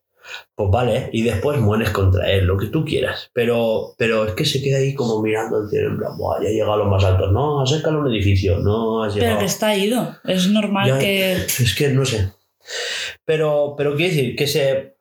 pues 0.54 0.70
vale, 0.70 1.08
y 1.10 1.22
después 1.22 1.58
mueres 1.58 1.88
contra 1.88 2.30
él, 2.30 2.44
lo 2.44 2.58
que 2.58 2.66
tú 2.66 2.84
quieras. 2.84 3.30
Pero, 3.32 3.94
pero 3.96 4.26
es 4.26 4.34
que 4.34 4.44
se 4.44 4.62
queda 4.62 4.76
ahí 4.76 4.94
como 4.94 5.22
mirando 5.22 5.58
el 5.62 5.70
cielo, 5.70 5.88
en 5.88 5.96
plan, 5.96 6.18
Buah, 6.18 6.42
ya 6.42 6.50
he 6.50 6.52
llegado 6.52 6.74
a 6.74 6.76
los 6.76 6.88
más 6.88 7.02
altos. 7.02 7.32
No, 7.32 7.62
has 7.62 7.72
escalado 7.72 8.02
un 8.04 8.12
edificio, 8.12 8.58
no 8.58 9.02
has 9.02 9.14
Pero 9.14 9.24
llegado. 9.24 9.40
que 9.40 9.46
está 9.46 9.74
ido. 9.74 10.16
Es 10.24 10.48
normal 10.48 10.86
Ya, 10.86 10.98
que. 10.98 11.32
Es 11.32 11.74
que 11.74 11.88
no 11.88 12.04
sé. 12.04 12.30
Pero, 13.24 13.74
pero 13.74 13.96
quiero 13.96 14.14
decir 14.14 14.36
que 14.36 14.46
se. 14.46 14.96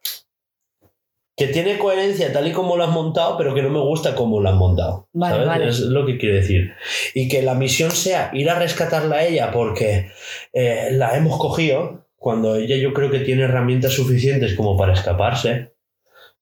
que 1.36 1.48
tiene 1.48 1.78
coherencia 1.78 2.32
tal 2.32 2.48
y 2.48 2.54
como 2.54 2.78
lo 2.78 2.86
has 2.86 2.92
montado, 2.92 3.38
pero 3.38 3.54
que 3.54 3.62
no 3.62 3.70
me 3.70 3.82
gusta 3.82 4.16
cómo 4.16 4.40
lo 4.40 4.48
has 4.48 4.56
montado. 4.56 5.10
Vale, 5.12 5.34
¿sabes? 5.34 5.48
vale. 5.50 5.68
Es 5.68 5.80
lo 5.82 6.06
que 6.06 6.18
quiero 6.18 6.36
decir. 6.36 6.72
Y 7.14 7.28
que 7.28 7.42
la 7.42 7.54
misión 7.54 7.92
sea 7.92 8.32
ir 8.34 8.50
a 8.50 8.58
rescatarla 8.58 9.18
a 9.18 9.26
ella 9.26 9.52
porque 9.52 10.10
eh, 10.54 10.88
la 10.94 11.18
hemos 11.18 11.38
cogido 11.38 12.09
cuando 12.20 12.56
ella 12.56 12.76
yo 12.78 12.94
creo 12.94 13.10
que 13.10 13.20
tiene 13.22 13.44
herramientas 13.44 13.94
suficientes 13.94 14.54
como 14.56 14.78
para 14.78 14.94
escaparse. 14.94 15.74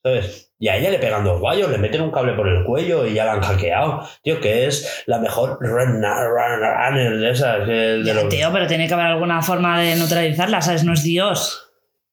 ¿Sabes? 0.03 0.51
Y 0.59 0.69
a 0.69 0.77
ella 0.77 0.89
le 0.89 0.99
pegan 0.99 1.23
dos 1.23 1.39
guayos, 1.39 1.69
le 1.69 1.77
meten 1.77 2.01
un 2.01 2.11
cable 2.11 2.33
por 2.33 2.47
el 2.47 2.63
cuello 2.63 3.05
y 3.05 3.13
ya 3.13 3.25
la 3.25 3.33
han 3.33 3.41
hackeado. 3.41 4.07
Tío, 4.23 4.39
que 4.41 4.65
es 4.65 5.03
la 5.05 5.19
mejor 5.19 5.57
run- 5.59 6.01
run- 6.01 6.59
runner 6.61 7.17
de 7.19 7.29
esas. 7.31 7.67
de 7.67 8.01
Ya, 8.03 8.13
los- 8.15 8.29
tío, 8.29 8.49
pero 8.51 8.65
tiene 8.67 8.87
que 8.87 8.93
haber 8.93 9.05
alguna 9.07 9.41
forma 9.41 9.79
de 9.79 9.95
neutralizarla, 9.95 10.61
¿sabes? 10.61 10.83
No 10.83 10.93
es 10.93 11.03
Dios. 11.03 11.63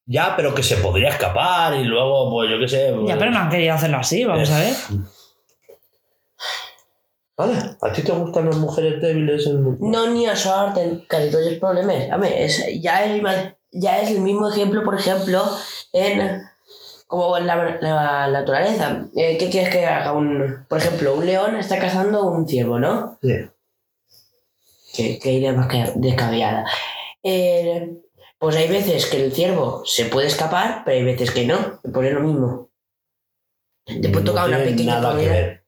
Ya, 0.05 0.35
pero 0.35 0.53
que 0.53 0.61
se 0.61 0.77
podría 0.77 1.09
escapar 1.09 1.73
y 1.75 1.83
luego, 1.85 2.29
pues 2.31 2.51
yo 2.51 2.59
qué 2.59 2.67
sé. 2.67 2.89
Ya, 2.89 2.95
pues- 2.95 3.15
pero 3.17 3.31
no 3.31 3.39
han 3.39 3.49
querido 3.49 3.73
hacerlo 3.73 3.97
así, 3.97 4.23
vamos 4.25 4.51
a 4.51 4.59
ver. 4.59 4.73
Vale, 7.37 7.55
¿a 7.81 7.91
ti 7.91 8.01
te 8.01 8.11
gustan 8.13 8.45
las 8.45 8.57
mujeres 8.57 9.01
débiles? 9.01 9.45
En... 9.47 9.77
No 9.79 10.09
ni 10.09 10.25
a 10.25 10.33
en 10.77 11.05
casi 11.07 11.29
todos 11.31 11.45
los 11.45 11.59
problemas. 11.59 12.09
A 12.09 12.17
ver, 12.17 12.33
es, 12.33 12.63
ya, 12.81 13.03
es, 13.03 13.11
el 13.11 13.55
ya 13.71 13.99
es 14.01 14.11
el 14.11 14.21
mismo 14.21 14.49
ejemplo, 14.49 14.83
por 14.83 14.95
ejemplo, 14.95 15.43
en 15.91 16.41
como 17.07 17.37
en 17.37 17.45
la, 17.47 17.77
la 17.81 18.27
naturaleza. 18.29 19.05
Eh, 19.15 19.37
¿Qué 19.37 19.49
quieres 19.49 19.69
que 19.69 19.85
haga? 19.85 20.13
Un, 20.13 20.65
por 20.67 20.79
ejemplo, 20.79 21.13
un 21.15 21.25
león 21.25 21.55
está 21.57 21.77
cazando 21.77 22.25
un 22.25 22.47
ciervo, 22.47 22.79
¿no? 22.79 23.19
Sí. 23.21 23.49
Que, 24.95 25.19
que 25.19 25.33
idea 25.33 25.53
más 25.53 25.67
que 25.67 25.91
descabellada. 25.95 26.65
Eh, 27.21 27.97
pues 28.39 28.55
hay 28.55 28.69
veces 28.69 29.07
que 29.07 29.23
el 29.25 29.33
ciervo 29.33 29.83
se 29.85 30.05
puede 30.05 30.27
escapar, 30.27 30.83
pero 30.85 30.97
hay 30.97 31.03
veces 31.03 31.31
que 31.31 31.45
no. 31.45 31.81
Pues 31.93 32.07
es 32.07 32.13
lo 32.13 32.21
mismo. 32.21 32.69
Te 33.85 34.09
puede 34.09 34.23
No 34.25 34.31
tocar 34.31 34.47
una 34.47 34.59
pequeña 34.59 34.99
nada 34.99 35.09
que 35.11 35.15
comida. 35.15 35.31
ver. 35.31 35.64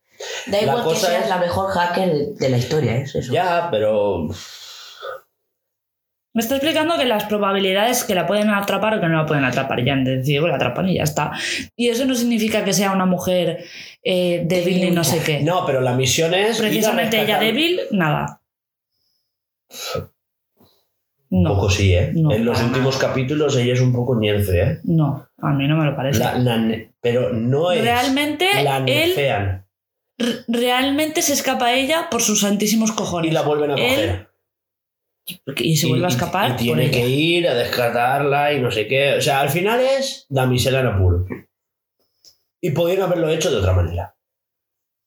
Da 0.47 0.57
La 0.57 0.61
igual 0.63 0.77
que 0.77 0.83
cosa 0.83 1.07
seas 1.07 1.23
es- 1.23 1.29
la 1.29 1.37
mejor 1.37 1.69
hacker 1.71 2.13
de, 2.35 2.49
la 2.49 2.57
historia, 2.57 2.95
¿eh? 2.97 3.01
es 3.03 3.15
eso. 3.15 3.33
Ya, 3.33 3.67
pero. 3.71 4.27
Me 6.33 6.41
está 6.41 6.55
explicando 6.57 6.97
que 6.97 7.05
las 7.05 7.23
probabilidades 7.23 8.03
que 8.03 8.13
la 8.13 8.27
pueden 8.27 8.49
atrapar 8.51 8.95
o 8.97 9.01
que 9.01 9.07
no 9.07 9.17
la 9.17 9.25
pueden 9.25 9.43
atrapar. 9.43 9.83
Ya 9.83 9.93
han 9.93 10.03
decidido 10.03 10.47
la 10.47 10.55
atrapan 10.57 10.87
y 10.87 10.95
ya 10.97 11.03
está. 11.03 11.31
Y 11.75 11.89
eso 11.89 12.05
no 12.05 12.13
significa 12.13 12.63
que 12.63 12.73
sea 12.73 12.91
una 12.91 13.07
mujer 13.07 13.63
eh, 14.03 14.43
débil 14.45 14.81
ni 14.81 14.91
no 14.91 15.03
sé 15.03 15.21
qué. 15.23 15.41
No, 15.41 15.65
pero 15.65 15.81
la 15.81 15.93
misión 15.93 16.33
es. 16.35 16.59
Precisamente 16.59 17.19
ella 17.21 17.39
débil, 17.39 17.79
nada. 17.91 18.41
Un 21.29 21.43
No, 21.43 21.55
poco 21.55 21.69
sí, 21.69 21.93
¿eh? 21.93 22.11
No, 22.13 22.31
en 22.31 22.45
los 22.45 22.61
últimos 22.61 22.97
capítulos 22.97 23.57
ella 23.57 23.73
es 23.73 23.81
un 23.81 23.91
poco 23.93 24.17
ñerce, 24.19 24.61
¿eh? 24.61 24.79
no, 24.83 25.27
a 25.39 25.51
mí 25.53 25.67
no 25.67 25.75
me 25.75 25.85
lo 25.85 25.95
parece. 25.95 26.19
La- 26.19 26.37
la 26.37 26.57
ne- 26.57 26.93
pero 27.01 27.33
no 27.33 27.71
es. 27.71 27.81
Realmente, 27.81 28.47
La 28.63 28.77
él 28.85 29.13
realmente 30.47 31.21
se 31.21 31.33
escapa 31.33 31.73
ella 31.73 32.09
por 32.09 32.21
sus 32.21 32.41
santísimos 32.41 32.91
cojones. 32.91 33.31
y 33.31 33.33
la 33.33 33.41
vuelven 33.43 33.71
a 33.71 33.75
Él 33.75 34.27
coger. 35.27 35.57
y 35.65 35.77
se 35.77 35.87
vuelve 35.87 36.05
a 36.05 36.09
escapar. 36.09 36.51
Y, 36.51 36.55
tiene 36.55 36.89
que 36.91 37.07
ir 37.07 37.47
a 37.47 37.53
descartarla 37.53 38.53
y 38.53 38.59
no 38.61 38.71
sé 38.71 38.87
qué. 38.87 39.15
O 39.15 39.21
sea, 39.21 39.41
al 39.41 39.49
final 39.49 39.79
es 39.81 40.25
damisela 40.29 40.79
en 40.79 40.87
apuro. 40.87 41.25
Y 42.61 42.71
podrían 42.71 43.03
haberlo 43.03 43.29
hecho 43.29 43.51
de 43.51 43.57
otra 43.57 43.73
manera. 43.73 44.15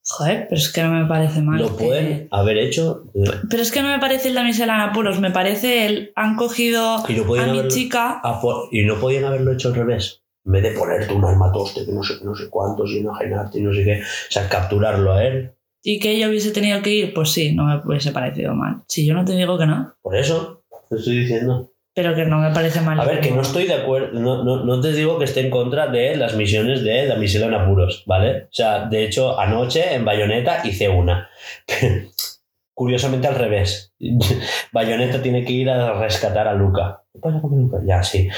Joder, 0.03 0.47
pero 0.49 0.59
es 0.61 0.73
que 0.73 0.83
no 0.83 0.91
me 0.91 1.07
parece 1.07 1.43
mal. 1.43 1.61
Lo 1.61 1.77
pueden 1.77 2.27
haber 2.31 2.59
hecho. 2.59 3.05
Pero 3.49 3.63
es 3.63 3.71
que 3.71 3.83
no 3.83 3.89
me 3.89 3.99
parece 3.99 4.29
el 4.29 4.35
damisela 4.35 4.75
en 4.75 4.81
apuros, 4.81 5.21
me 5.21 5.31
parece 5.31 5.87
el. 5.87 6.13
Han 6.17 6.37
cogido 6.37 7.05
Y 7.09 7.13
no 7.15 7.23
a 7.23 7.27
mi 7.27 7.39
haberlo- 7.39 7.69
chica. 7.69 8.21
a 8.25 8.41
y 8.73 8.83
no 8.83 8.99
podían 8.99 9.25
haberlo 9.25 9.53
hecho 9.53 9.69
al 9.69 9.75
revés. 9.75 10.20
En 10.45 10.53
vez 10.53 10.63
de 10.63 10.71
ponerte 10.71 11.13
un 11.13 11.25
armatoste 11.25 11.85
que 11.85 11.93
no 11.93 12.03
sé, 12.03 12.15
no 12.25 12.35
sé 12.35 12.49
cuántos 12.49 12.91
y 12.91 12.99
enajenarte 12.99 13.59
y 13.59 13.63
no 13.63 13.73
sé 13.75 13.85
qué. 13.85 14.01
O 14.01 14.31
sea, 14.31 14.49
capturarlo 14.49 15.13
a 15.13 15.25
él. 15.25 15.53
Y 15.83 15.99
que 15.99 16.13
ella 16.13 16.29
hubiese 16.29 16.51
tenido 16.51 16.83
que 16.83 16.91
ir, 16.91 17.15
pues 17.15 17.31
sí, 17.31 17.55
no 17.55 17.65
me 17.65 17.77
hubiese 17.85 18.13
parecido 18.13 18.55
mal. 18.55 18.83
Si 18.89 19.07
yo 19.07 19.15
no 19.15 19.25
te 19.25 19.33
digo 19.35 19.59
que 19.59 19.67
no, 19.67 19.95
Por 20.03 20.17
eso 20.17 20.63
te 20.89 20.97
estoy 20.97 21.21
diciendo. 21.21 21.71
pero 21.95 22.15
que 22.15 22.25
no 22.25 22.39
me 22.39 22.51
parece 22.53 22.81
mal. 22.81 22.99
A 23.01 23.05
ver, 23.05 23.21
que 23.21 23.31
no 23.31 23.43
estoy 23.43 23.67
de 23.67 23.75
acuerdo. 23.75 24.19
No, 24.19 24.45
no, 24.45 24.65
no 24.65 24.81
te 24.81 24.93
digo 24.93 25.19
que 25.19 25.25
esté 25.25 25.41
en 25.41 25.51
contra 25.51 25.87
de 25.89 26.17
las 26.17 26.37
misiones 26.37 26.83
de 26.83 27.07
Damisela 27.07 27.47
en 27.47 27.55
apuros, 27.55 28.05
¿vale? 28.07 28.45
O 28.45 28.53
sea, 28.53 28.87
de 28.87 29.05
hecho, 29.05 29.39
anoche 29.39 29.95
en 29.95 30.05
Bayonetta 30.05 30.67
hice 30.67 30.89
una. 30.89 31.29
Curiosamente 32.75 33.27
al 33.29 33.35
revés. 33.35 33.93
Bayonetta 34.73 35.21
tiene 35.21 35.45
que 35.45 35.53
ir 35.53 35.69
a 35.71 35.99
rescatar 36.01 36.49
a 36.49 36.55
Luca. 36.55 37.03
¿Qué 37.13 37.19
pasa 37.19 37.41
con 37.41 37.59
Luca? 37.59 37.79
Ya, 37.85 38.03
sí. 38.03 38.29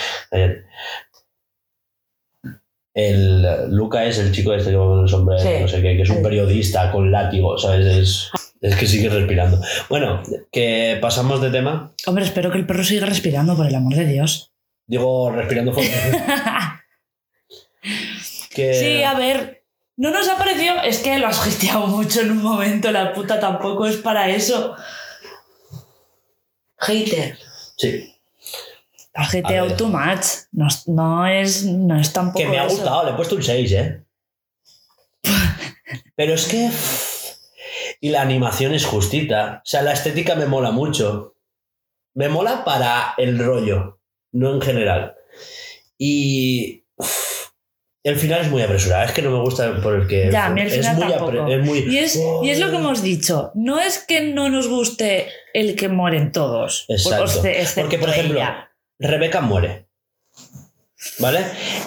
El 2.95 3.71
Luca 3.75 4.05
es 4.05 4.19
el 4.19 4.33
chico 4.33 4.53
este 4.53 4.71
que 4.71 4.77
va 4.77 4.87
con 4.87 5.03
el 5.03 5.09
sombrero, 5.09 5.41
Sí. 5.43 5.49
no 5.61 5.69
sé 5.69 5.81
qué, 5.81 5.97
que 5.97 6.03
es 6.03 6.11
un 6.11 6.23
periodista 6.23 6.93
con 6.93 7.11
látigo, 7.11 7.57
¿sabes? 7.59 7.87
Es, 7.87 8.31
es 8.61 8.77
que 8.77 8.87
sigue 8.87 9.09
respirando. 9.09 9.59
Bueno, 9.89 10.23
que 10.51 10.99
pasamos 11.01 11.41
de 11.41 11.51
tema. 11.51 11.93
Hombre, 12.07 12.25
espero 12.25 12.51
que 12.51 12.59
el 12.59 12.67
perro 12.67 12.85
siga 12.85 13.07
respirando, 13.07 13.57
por 13.57 13.67
el 13.67 13.75
amor 13.75 13.95
de 13.95 14.05
Dios. 14.05 14.53
Digo, 14.87 15.31
respirando 15.31 15.73
fuerte. 15.73 15.93
que... 18.55 18.75
Sí, 18.75 19.03
a 19.03 19.15
ver. 19.15 19.65
No 19.97 20.11
nos 20.11 20.29
ha 20.29 20.37
parecido. 20.37 20.75
Es 20.85 20.99
que 20.99 21.19
lo 21.19 21.29
has 21.29 21.41
gestionado 21.43 21.87
mucho 21.87 22.21
en 22.21 22.31
un 22.33 22.43
momento, 22.43 22.91
la 22.93 23.13
puta 23.13 23.39
tampoco 23.41 23.87
es 23.87 23.97
para 23.97 24.29
eso. 24.31 24.75
Hater. 26.79 27.39
Sí. 27.77 28.12
Has 29.15 29.29
A 29.29 29.31
geteado 29.31 29.69
ver. 29.69 29.77
too 29.77 29.89
much. 29.89 30.25
No, 30.53 30.67
es- 30.69 30.89
no 30.89 31.27
es, 31.27 31.65
no 31.65 32.01
es 32.01 32.13
tampoco. 32.13 32.39
Que 32.39 32.49
me 32.49 32.59
ha 32.59 32.65
eso. 32.67 32.77
gustado, 32.77 33.05
le 33.05 33.11
he 33.11 33.15
puesto 33.15 33.35
un 33.37 33.43
6, 33.43 33.73
¿eh? 33.73 34.05
Pero 36.17 36.35
es 36.35 36.47
que... 36.47 36.71
Y 38.01 38.11
la 38.11 38.23
animación 38.23 38.75
es 38.75 38.85
justita. 38.87 39.61
O 39.65 39.67
sea, 39.67 39.83
la 39.83 39.93
estética 39.93 40.35
me 40.35 40.47
mola 40.47 40.71
mucho. 40.71 41.37
Me 42.15 42.29
mola 42.29 42.65
para 42.65 43.15
el 43.19 43.39
rollo, 43.39 44.01
no 44.33 44.55
en 44.55 44.61
general. 44.61 45.15
Y... 45.99 46.85
El 48.05 48.17
final 48.17 48.41
es 48.41 48.51
muy 48.51 48.61
apresurado. 48.63 49.05
Es 49.05 49.13
que 49.13 49.23
no 49.23 49.31
me 49.31 49.39
gusta 49.41 49.81
por 49.81 49.95
el 49.95 50.09
que... 50.09 50.29
Ya, 50.33 50.47
a 50.47 50.51
mí 50.51 50.61
el 50.61 50.67
es 50.67 50.75
final 50.75 50.97
muy 50.97 51.09
tampoco. 51.13 51.47
es 51.47 51.65
muy... 51.65 51.79
Y 51.79 51.99
es, 51.99 52.21
y 52.43 52.51
es 52.51 52.59
lo 52.59 52.71
que 52.71 52.77
hemos 52.79 53.01
dicho. 53.01 53.53
No 53.55 53.79
es 53.79 54.01
que 54.01 54.23
no 54.33 54.49
nos 54.49 54.67
guste 54.67 55.29
el 55.55 55.77
que 55.77 55.89
mueren 55.89 56.33
todos. 56.33 56.85
Exacto. 56.89 57.27
Exce- 57.27 57.51
excepto 57.61 57.83
Porque, 57.83 57.99
por 57.99 58.09
ejemplo, 58.09 58.39
ella. 58.39 58.72
Rebeca 59.03 59.41
muere. 59.41 59.87
¿Vale? 61.19 61.41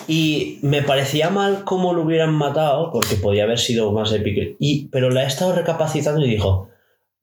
Y 0.07 0.59
me 0.61 0.83
parecía 0.83 1.29
mal 1.29 1.63
cómo 1.63 1.93
lo 1.93 2.03
hubieran 2.03 2.33
matado, 2.33 2.91
porque 2.91 3.15
podía 3.15 3.43
haber 3.43 3.59
sido 3.59 3.91
más 3.93 4.11
épico. 4.11 4.55
Y, 4.59 4.87
pero 4.89 5.09
la 5.09 5.23
he 5.23 5.27
estado 5.27 5.55
recapacitando 5.55 6.25
y 6.25 6.29
dijo, 6.29 6.69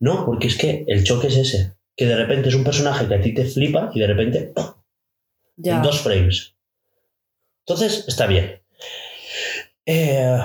no, 0.01 0.25
porque 0.25 0.49
es 0.49 0.57
que 0.57 0.85
el 0.89 1.05
choque 1.05 1.29
es 1.29 1.37
ese. 1.37 1.75
Que 1.95 2.07
de 2.07 2.17
repente 2.17 2.49
es 2.49 2.55
un 2.55 2.65
personaje 2.65 3.07
que 3.07 3.15
a 3.15 3.21
ti 3.21 3.35
te 3.35 3.45
flipa 3.45 3.91
y 3.95 4.01
de 4.01 4.07
repente 4.07 4.53
¡pum! 4.55 4.65
Ya. 5.57 5.77
en 5.77 5.83
dos 5.83 6.01
frames. 6.01 6.55
Entonces, 7.67 8.07
está 8.09 8.27
bien. 8.27 8.61
Eh, 9.85 10.39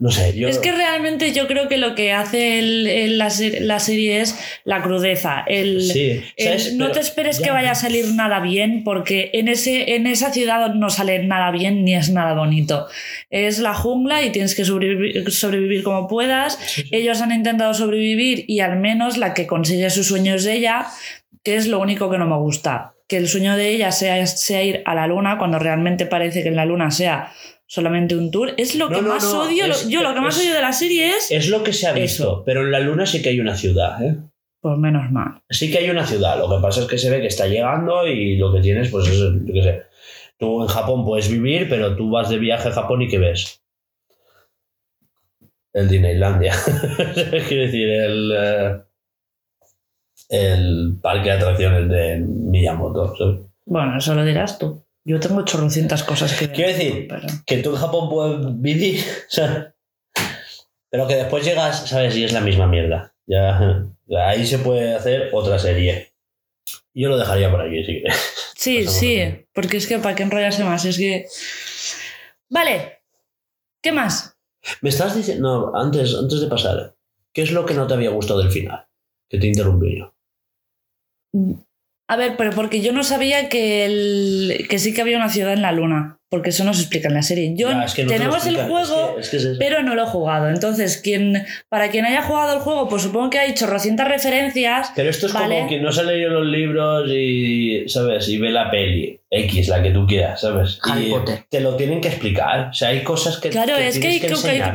no 0.00 0.10
sé, 0.10 0.34
yo... 0.36 0.48
Es 0.48 0.58
que 0.58 0.72
realmente 0.72 1.32
yo 1.32 1.46
creo 1.46 1.68
que 1.68 1.76
lo 1.76 1.94
que 1.94 2.10
hace 2.12 2.58
el- 2.58 2.86
el- 2.86 3.18
la, 3.18 3.28
la 3.60 3.78
serie 3.78 4.20
es 4.22 4.34
la 4.64 4.82
crudeza. 4.82 5.44
El, 5.46 5.82
Sí, 5.82 6.20
no 6.74 6.86
Pero- 6.86 6.92
te 6.92 7.00
esperes 7.00 7.38
ya, 7.38 7.44
que 7.44 7.50
vaya 7.52 7.70
a 7.72 7.74
salir 7.74 8.06
nada 8.14 8.40
bien, 8.40 8.82
porque 8.82 9.30
en, 9.34 9.46
ese, 9.48 9.94
en 9.94 10.06
esa 10.06 10.32
ciudad 10.32 10.74
no 10.74 10.88
sale 10.90 11.22
nada 11.24 11.50
bien 11.50 11.84
ni 11.84 11.94
es 11.94 12.10
nada 12.10 12.32
bonito. 12.34 12.86
Es 13.28 13.58
la 13.58 13.74
jungla 13.74 14.22
y 14.24 14.30
tienes 14.30 14.54
que 14.54 14.64
sobrevivir, 14.64 15.30
sobrevivir 15.30 15.82
como 15.82 16.08
puedas. 16.08 16.58
Ellos 16.90 17.20
han 17.20 17.32
intentado 17.32 17.74
sobrevivir 17.74 18.44
y 18.48 18.60
al 18.60 18.78
menos 18.78 19.18
la 19.18 19.34
que 19.34 19.46
consigue 19.46 19.90
sus 19.90 20.06
sueños 20.06 20.44
de 20.44 20.54
ella, 20.54 20.86
que 21.44 21.56
es 21.56 21.66
lo 21.66 21.78
único 21.78 22.10
que 22.10 22.16
no 22.18 22.26
me 22.26 22.36
gusta. 22.38 22.94
Que 23.06 23.16
el 23.18 23.28
sueño 23.28 23.56
de 23.56 23.68
ella 23.70 23.92
sea, 23.92 24.26
sea 24.26 24.62
ir 24.62 24.82
a 24.86 24.94
la 24.94 25.06
luna 25.06 25.36
cuando 25.36 25.58
realmente 25.58 26.06
parece 26.06 26.42
que 26.42 26.48
en 26.48 26.56
la 26.56 26.64
luna 26.64 26.90
sea 26.90 27.32
solamente 27.70 28.16
un 28.16 28.32
tour. 28.32 28.52
Es 28.56 28.74
lo 28.74 28.88
No, 28.90 28.96
que 28.96 29.02
no, 29.02 29.08
más 29.10 29.22
no, 29.22 29.42
odio. 29.44 29.64
es- 29.66 29.88
yo 29.88 30.02
lo 30.02 30.12
que 30.12 30.20
más 30.20 30.36
es- 30.36 30.42
odio 30.42 30.54
de 30.54 30.60
la 30.60 30.72
serie 30.72 31.10
es... 31.16 31.30
Es 31.30 31.48
lo 31.48 31.62
que 31.62 31.72
se 31.72 31.86
ha 31.86 31.92
visto, 31.92 32.22
Eso. 32.24 32.42
pero 32.44 32.62
en 32.62 32.72
la 32.72 32.80
luna 32.80 33.06
sí 33.06 33.22
que 33.22 33.28
hay 33.28 33.38
una 33.38 33.54
ciudad, 33.54 34.02
¿eh? 34.02 34.16
Pues 34.60 34.76
menos 34.76 35.10
mal. 35.12 35.40
Sí 35.48 35.70
que 35.70 35.78
hay 35.78 35.88
una 35.88 36.04
ciudad, 36.04 36.36
lo 36.36 36.50
que 36.50 36.60
pasa 36.60 36.80
es 36.80 36.86
que 36.88 36.98
se 36.98 37.08
ve 37.10 37.20
que 37.20 37.28
está 37.28 37.46
llegando 37.46 38.06
y 38.08 38.36
lo 38.36 38.52
que 38.52 38.60
tienes, 38.60 38.90
pues 38.90 39.06
es, 39.06 39.18
yo 39.18 39.54
qué 39.54 39.62
sé. 39.62 39.82
Tú 40.36 40.62
en 40.62 40.68
Japón 40.68 41.04
puedes 41.04 41.30
vivir, 41.30 41.68
pero 41.68 41.94
tú 41.96 42.10
vas 42.10 42.28
de 42.28 42.38
viaje 42.38 42.68
a 42.68 42.72
Japón 42.72 43.02
y 43.02 43.08
¿qué 43.08 43.18
ves? 43.18 43.62
El 45.72 45.88
Disneylandia. 45.88 46.52
Quiero 47.48 47.62
decir, 47.66 47.88
el, 47.88 48.32
eh, 48.36 48.80
el 50.30 50.98
parque 51.00 51.28
de 51.30 51.36
atracciones 51.36 51.88
de 51.88 52.18
Miyamoto. 52.26 53.14
¿sabes? 53.16 53.38
Bueno, 53.64 53.96
eso 53.96 54.14
lo 54.14 54.24
dirás 54.24 54.58
tú. 54.58 54.82
Yo 55.04 55.18
tengo 55.18 55.44
chorrocientas 55.44 56.02
cosas 56.04 56.32
que. 56.38 56.50
Quiero 56.50 56.70
decir, 56.72 57.06
pero- 57.08 57.26
que 57.46 57.58
tú 57.58 57.70
en 57.70 57.76
Japón 57.76 58.08
puedes 58.10 58.60
vivir, 58.60 59.02
¿sabes? 59.28 59.72
Pero 60.90 61.06
que 61.06 61.14
después 61.16 61.44
llegas, 61.44 61.88
¿sabes? 61.88 62.16
Y 62.16 62.24
es 62.24 62.32
la 62.32 62.40
misma 62.40 62.66
mierda. 62.66 63.14
Ya, 63.26 63.86
ahí 64.26 64.44
se 64.44 64.58
puede 64.58 64.94
hacer 64.94 65.30
otra 65.32 65.58
serie. 65.58 66.12
Yo 66.92 67.08
lo 67.08 67.16
dejaría 67.16 67.48
por 67.50 67.60
aquí, 67.60 67.84
si 67.84 68.00
quieres. 68.00 68.16
Sí, 68.56 68.78
Pasamos 68.78 68.98
sí, 68.98 69.46
porque 69.54 69.76
es 69.76 69.86
que 69.86 69.98
para 69.98 70.14
qué 70.16 70.24
enrollarse 70.24 70.64
más, 70.64 70.84
es 70.84 70.98
que... 70.98 71.26
Vale, 72.48 72.98
¿qué 73.80 73.92
más? 73.92 74.36
Me 74.82 74.90
estás 74.90 75.14
diciendo, 75.16 75.70
no, 75.72 75.80
antes, 75.80 76.14
antes 76.14 76.40
de 76.40 76.48
pasar, 76.48 76.96
¿qué 77.32 77.42
es 77.42 77.52
lo 77.52 77.64
que 77.64 77.74
no 77.74 77.86
te 77.86 77.94
había 77.94 78.10
gustado 78.10 78.40
del 78.40 78.50
final? 78.50 78.86
Que 79.28 79.38
te 79.38 79.46
interrumpí 79.46 79.96
yo. 79.96 80.12
A 82.10 82.16
ver, 82.16 82.34
pero 82.36 82.50
porque 82.50 82.80
yo 82.80 82.92
no 82.92 83.04
sabía 83.04 83.48
que, 83.48 83.84
el, 83.86 84.66
que 84.68 84.80
sí 84.80 84.92
que 84.92 85.00
había 85.00 85.16
una 85.16 85.28
ciudad 85.28 85.52
en 85.52 85.62
la 85.62 85.70
luna, 85.70 86.18
porque 86.28 86.50
eso 86.50 86.64
no 86.64 86.74
se 86.74 86.80
explica 86.82 87.06
en 87.06 87.14
la 87.14 87.22
serie. 87.22 87.54
Yo, 87.56 87.70
Ya, 87.70 87.84
es 87.84 87.94
que 87.94 88.02
no 88.02 88.08
te 88.08 88.16
tenemos 88.16 88.44
el 88.46 88.56
juego, 88.56 88.80
Es 89.10 89.14
que, 89.14 89.20
es 89.20 89.30
que 89.30 89.36
es 89.36 89.44
eso. 89.44 89.56
pero 89.60 89.84
no 89.84 89.94
lo 89.94 90.02
he 90.02 90.06
jugado. 90.06 90.48
Entonces, 90.48 90.98
quien, 90.98 91.44
para 91.68 91.88
quien 91.90 92.04
haya 92.06 92.22
jugado 92.22 92.54
el 92.54 92.58
juego, 92.60 92.88
pues 92.88 93.02
supongo 93.02 93.30
que 93.30 93.38
hay 93.38 93.54
chorrocientas 93.54 94.08
referencias. 94.08 94.92
Pero 94.96 95.08
esto 95.08 95.26
es 95.26 95.32
Vale. 95.32 95.54
como 95.54 95.68
quien 95.68 95.82
no 95.84 95.92
se 95.92 96.00
ha 96.00 96.04
leído 96.04 96.30
los 96.30 96.46
libros 96.46 97.08
y, 97.14 97.88
¿sabes? 97.88 98.28
Y 98.28 98.38
ve 98.38 98.50
la 98.50 98.70
peli, 98.72 99.20
X, 99.30 99.68
la 99.68 99.80
que 99.80 99.90
tú 99.92 100.04
quieras, 100.04 100.40
¿sabes? 100.40 100.80
Harry 100.82 101.06
y 101.06 101.10
Potter. 101.10 101.44
te 101.48 101.60
lo 101.60 101.76
tienen 101.76 102.00
que 102.00 102.08
explicar. 102.08 102.70
O 102.70 102.74
sea, 102.74 102.88
hay 102.88 103.04
cosas 103.04 103.38
que. 103.38 103.50
Claro, 103.50 103.76
es 103.76 104.00
que, 104.00 104.08
hay 104.08 104.20
que- 104.20 104.34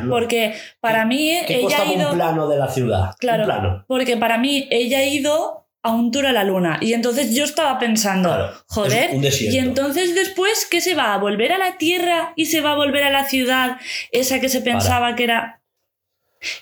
porque 0.09 0.53
para 0.79 1.05
mí 1.05 1.37
¿Qué 1.47 1.57
ella 1.57 1.81
ha 1.81 1.93
ido... 1.93 2.09
un 2.11 2.15
plano 2.15 2.47
de 2.47 2.57
la 2.57 2.69
ciudad? 2.69 3.11
Claro. 3.19 3.43
Un 3.43 3.45
plano. 3.49 3.85
Porque 3.89 4.15
para 4.15 4.37
mí 4.37 4.69
ella 4.71 4.99
ha 4.99 5.05
ido 5.05 5.64
a 5.85 5.91
un 5.91 6.09
tour 6.09 6.25
a 6.25 6.33
la 6.33 6.43
luna. 6.43 6.79
Y 6.81 6.93
entonces 6.93 7.35
yo 7.35 7.43
estaba 7.43 7.77
pensando, 7.77 8.29
Claro, 8.29 8.53
joder, 8.67 9.11
y 9.13 9.57
entonces 9.59 10.15
después, 10.15 10.67
¿qué 10.69 10.81
se 10.81 10.95
va? 10.95 11.13
¿A 11.13 11.19
volver 11.19 11.53
a 11.53 11.59
la 11.59 11.77
Tierra 11.77 12.33
y 12.35 12.47
se 12.47 12.59
va 12.59 12.71
a 12.71 12.75
volver 12.75 13.03
a 13.03 13.11
la 13.11 13.25
ciudad 13.25 13.77
esa 14.11 14.41
que 14.41 14.49
se 14.49 14.61
pensaba 14.61 15.15
que 15.15 15.25
era... 15.25 15.61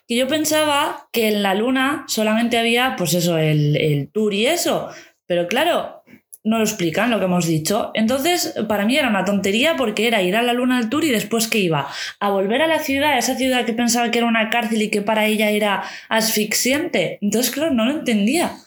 Que 0.07 0.17
yo 0.17 0.27
pensaba 0.27 1.07
que 1.13 1.29
en 1.29 1.41
la 1.41 1.55
luna 1.55 2.03
solamente 2.09 2.57
había, 2.57 2.95
pues 2.97 3.13
eso, 3.13 3.37
el, 3.37 3.77
el 3.77 4.09
tour 4.11 4.33
y 4.33 4.45
eso. 4.45 4.89
Pero 5.25 5.47
claro, 5.47 6.03
no 6.43 6.57
lo 6.57 6.65
explican 6.65 7.09
lo 7.09 7.19
que 7.19 7.25
hemos 7.25 7.47
dicho. 7.47 7.91
Entonces, 7.93 8.55
para 8.67 8.85
mí 8.85 8.97
era 8.97 9.07
una 9.07 9.23
tontería 9.23 9.77
porque 9.77 10.07
era 10.07 10.21
ir 10.21 10.35
a 10.35 10.41
la 10.41 10.51
luna 10.51 10.77
al 10.77 10.89
tour 10.89 11.05
y 11.05 11.11
después 11.11 11.47
que 11.47 11.59
iba 11.59 11.87
a 12.19 12.29
volver 12.29 12.61
a 12.61 12.67
la 12.67 12.79
ciudad, 12.79 13.13
a 13.13 13.17
esa 13.17 13.35
ciudad 13.35 13.65
que 13.65 13.73
pensaba 13.73 14.11
que 14.11 14.19
era 14.19 14.27
una 14.27 14.49
cárcel 14.49 14.81
y 14.81 14.89
que 14.89 15.01
para 15.01 15.25
ella 15.25 15.49
era 15.49 15.83
asfixiante. 16.09 17.19
Entonces, 17.21 17.51
claro, 17.51 17.73
no 17.73 17.85
lo 17.85 17.91
entendía. 17.91 18.57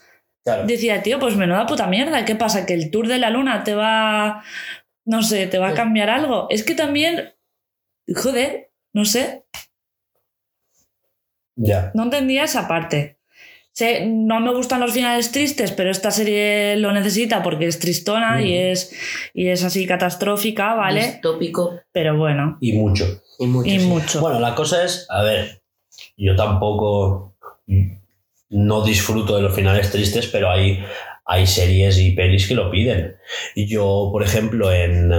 Claro. 0.47 0.65
Decía, 0.65 1.03
tío, 1.03 1.19
pues 1.19 1.35
menuda 1.35 1.65
puta 1.65 1.87
mierda. 1.87 2.23
¿Qué 2.23 2.35
pasa? 2.35 2.65
¿Que 2.65 2.73
el 2.73 2.89
tour 2.89 3.07
de 3.09 3.17
la 3.17 3.29
luna 3.29 3.65
te 3.65 3.75
va. 3.75 4.43
No 5.03 5.21
sé, 5.21 5.47
te 5.47 5.57
va 5.59 5.69
a 5.69 5.73
cambiar 5.73 6.09
algo? 6.09 6.47
Es 6.49 6.63
que 6.63 6.73
también. 6.73 7.33
Joder, 8.15 8.71
no 8.93 9.03
sé. 9.03 9.43
Ya. 11.57 11.91
No 11.95 12.03
entendía 12.03 12.45
esa 12.45 12.65
parte. 12.67 13.17
Sé, 13.73 14.05
no 14.07 14.39
me 14.39 14.53
gustan 14.53 14.79
los 14.79 14.93
finales 14.93 15.31
tristes, 15.33 15.71
pero 15.73 15.91
esta 15.91 16.11
serie 16.11 16.77
lo 16.77 16.91
necesita 16.93 17.43
porque 17.43 17.67
es 17.67 17.77
tristona 17.79 18.41
y, 18.41 18.53
Mm. 18.53 18.71
es, 18.71 18.95
y 19.33 19.47
es 19.49 19.63
así 19.65 19.85
catastrófica, 19.85 20.73
¿vale? 20.75 21.01
Distópico 21.01 21.79
Pero 21.91 22.17
bueno, 22.17 22.57
Y 22.61 22.73
mucho. 22.73 23.21
y 23.37 23.45
mucho. 23.47 23.69
y 23.69 23.79
sí. 23.79 23.85
mucho. 23.85 24.21
Bueno, 24.21 24.39
la 24.39 24.55
cosa 24.55 24.83
es, 24.83 25.05
a 25.09 25.21
ver, 25.23 25.61
yo 26.15 26.35
tampoco 26.35 27.35
no 28.49 28.83
disfruto 28.83 29.35
de 29.35 29.41
los 29.41 29.53
finales 29.55 29.91
tristes, 29.91 30.27
pero 30.27 30.49
hay, 30.49 30.83
hay 31.25 31.45
series 31.47 31.97
y 31.99 32.11
pelis 32.11 32.47
que 32.47 32.55
lo 32.55 32.71
piden. 32.71 33.17
Y 33.55 33.67
yo, 33.67 34.09
por 34.11 34.23
ejemplo, 34.23 34.71
en, 34.71 35.11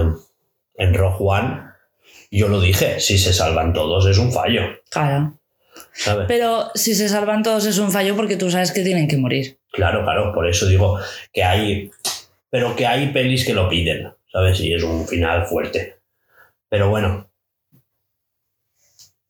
en 0.75 0.93
Rogue 0.93 1.17
One, 1.19 1.61
yo 2.31 2.47
lo 2.47 2.59
dije, 2.61 2.99
si 2.99 3.17
se 3.17 3.33
salvan 3.33 3.73
todos 3.73 4.05
es 4.07 4.17
un 4.17 4.31
fallo, 4.31 4.61
Claro. 4.89 5.39
¿sabes? 5.93 6.25
Pero 6.27 6.69
si 6.75 6.93
se 6.95 7.07
salvan 7.09 7.43
todos 7.43 7.65
es 7.65 7.77
un 7.77 7.91
fallo 7.91 8.15
porque 8.15 8.35
tú 8.37 8.49
sabes 8.51 8.71
que 8.71 8.83
tienen 8.83 9.07
que 9.07 9.17
morir. 9.17 9.59
Claro, 9.71 10.03
claro, 10.03 10.33
por 10.33 10.47
eso 10.47 10.65
digo 10.67 10.99
que 11.31 11.43
hay, 11.43 11.91
pero 12.49 12.75
que 12.75 12.85
hay 12.87 13.11
pelis 13.11 13.45
que 13.45 13.53
lo 13.53 13.69
piden, 13.69 14.11
¿sabes? 14.31 14.59
Y 14.61 14.73
es 14.73 14.83
un 14.83 15.07
final 15.07 15.45
fuerte. 15.45 15.97
Pero 16.69 16.89
bueno, 16.89 17.27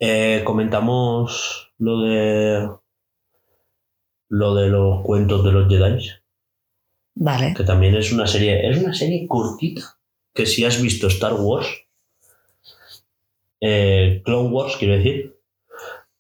Eh, 0.02 0.44
comentamos 0.46 1.74
lo 1.78 2.00
de 2.02 2.70
lo 4.30 4.56
de 4.56 4.70
los 4.70 5.04
cuentos 5.04 5.44
de 5.44 5.52
los 5.52 5.68
Jedi, 5.68 6.10
Vale. 7.16 7.54
que 7.56 7.64
también 7.64 7.96
es 7.96 8.12
una 8.12 8.28
serie, 8.28 8.70
es 8.70 8.78
una 8.78 8.94
serie 8.94 9.28
cortita, 9.28 9.98
que 10.34 10.46
si 10.46 10.64
has 10.64 10.82
visto 10.82 11.08
Star 11.08 11.34
Wars, 11.34 11.68
eh, 13.60 14.22
Clone 14.24 14.50
Wars, 14.50 14.76
quiero 14.78 14.96
decir, 14.96 15.36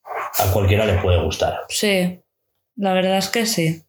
a 0.03 0.51
cualquiera 0.51 0.85
le 0.85 1.01
puede 1.01 1.23
gustar. 1.23 1.61
Sí, 1.69 2.19
la 2.75 2.93
verdad 2.93 3.17
es 3.17 3.29
que 3.29 3.45
sí. 3.45 3.83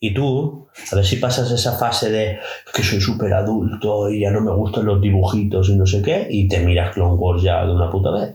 Y 0.00 0.12
tú, 0.14 0.66
a 0.90 0.96
ver 0.96 1.04
si 1.04 1.16
pasas 1.16 1.50
esa 1.52 1.78
fase 1.78 2.10
de 2.10 2.40
que 2.74 2.82
soy 2.82 3.00
súper 3.00 3.32
adulto 3.34 4.10
y 4.10 4.22
ya 4.22 4.32
no 4.32 4.40
me 4.40 4.52
gustan 4.52 4.86
los 4.86 5.00
dibujitos 5.00 5.68
y 5.68 5.76
no 5.76 5.86
sé 5.86 6.02
qué, 6.02 6.26
y 6.28 6.48
te 6.48 6.58
miras 6.58 6.92
Clone 6.92 7.14
Wars 7.14 7.42
ya 7.42 7.64
de 7.64 7.72
una 7.72 7.88
puta 7.88 8.10
vez. 8.10 8.34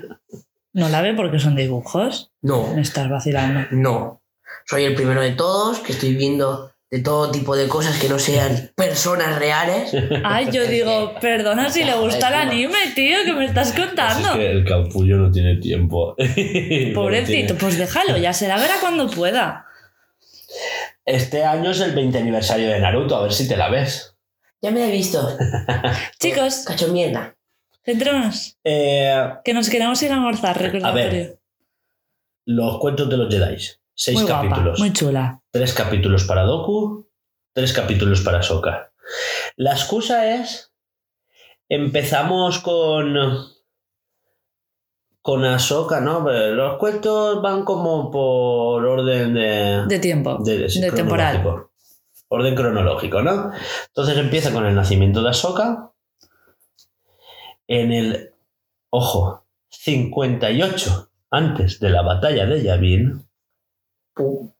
No 0.72 0.88
la 0.88 1.00
ve 1.02 1.14
porque 1.14 1.38
son 1.38 1.56
dibujos. 1.56 2.32
No, 2.42 2.74
Me 2.74 2.82
estás 2.82 3.08
vacilando. 3.08 3.66
no. 3.72 4.22
Soy 4.66 4.84
el 4.84 4.94
primero 4.94 5.20
de 5.22 5.32
todos 5.32 5.78
que 5.80 5.92
estoy 5.92 6.14
viendo 6.14 6.72
de 6.90 7.00
todo 7.00 7.30
tipo 7.30 7.54
de 7.54 7.68
cosas 7.68 7.98
que 7.98 8.08
no 8.08 8.18
sean 8.18 8.70
personas 8.74 9.38
reales. 9.38 9.92
Ay, 10.24 10.48
yo 10.50 10.66
digo, 10.66 11.14
perdona 11.20 11.70
si 11.70 11.84
le 11.84 11.94
gusta 11.96 12.28
el 12.28 12.34
anime, 12.34 12.78
tío, 12.94 13.18
que 13.24 13.32
me 13.34 13.44
estás 13.46 13.72
contando. 13.72 14.34
el 14.34 14.64
capullo 14.64 15.16
no 15.18 15.30
tiene 15.30 15.56
tiempo. 15.56 16.16
Pobrecito, 16.94 17.54
pues 17.56 17.76
déjalo, 17.78 18.16
ya 18.16 18.32
se 18.32 18.48
la 18.48 18.56
verá 18.56 18.74
cuando 18.80 19.08
pueda. 19.10 19.66
Este 21.04 21.44
año 21.44 21.70
es 21.70 21.80
el 21.80 21.94
20 21.94 22.18
aniversario 22.18 22.68
de 22.68 22.80
Naruto, 22.80 23.16
a 23.16 23.22
ver 23.22 23.32
si 23.32 23.48
te 23.48 23.56
la 23.56 23.68
ves. 23.70 24.16
Ya 24.62 24.70
me 24.70 24.86
he 24.88 24.90
visto. 24.90 25.36
Chicos, 26.20 26.64
Cacho 26.66 26.88
mierda. 26.88 27.36
Centrémonos. 27.84 28.58
Eh, 28.64 29.34
Que 29.44 29.54
nos 29.54 29.68
queremos 29.70 30.02
ir 30.02 30.10
a 30.12 30.14
almorzar, 30.14 30.60
recordatorio. 30.60 31.38
los 32.46 32.78
cuentos 32.78 33.08
de 33.10 33.16
los 33.16 33.32
Jedi. 33.34 33.56
Seis 33.94 34.18
Muy 34.18 34.26
guapa, 34.30 34.42
capítulos. 34.48 34.78
muy 34.80 34.92
chula. 34.92 35.42
Tres 35.50 35.72
capítulos 35.72 36.24
para 36.24 36.42
Doku, 36.42 37.08
tres 37.52 37.72
capítulos 37.72 38.20
para 38.20 38.42
Sokka. 38.42 38.92
La 39.56 39.72
excusa 39.72 40.34
es. 40.34 40.72
Empezamos 41.68 42.60
con. 42.60 43.14
Con 45.20 45.44
Ahsoka, 45.44 46.00
¿no? 46.00 46.20
Los 46.30 46.78
cuentos 46.78 47.42
van 47.42 47.64
como 47.64 48.10
por 48.10 48.86
orden 48.86 49.34
de. 49.34 49.84
De 49.86 49.98
tiempo, 49.98 50.38
de, 50.42 50.68
de, 50.68 50.92
temporal. 50.92 51.66
Orden 52.28 52.54
cronológico, 52.54 53.20
¿no? 53.20 53.50
Entonces 53.88 54.16
empieza 54.16 54.52
con 54.52 54.64
el 54.64 54.74
nacimiento 54.74 55.22
de 55.22 55.30
Ahsoka. 55.30 55.92
En 57.68 57.92
el. 57.92 58.34
Ojo, 58.90 59.46
58 59.68 61.10
antes 61.30 61.78
de 61.78 61.90
la 61.90 62.02
batalla 62.02 62.46
de 62.46 62.62
Yavin. 62.62 63.28
Pum. 64.14 64.52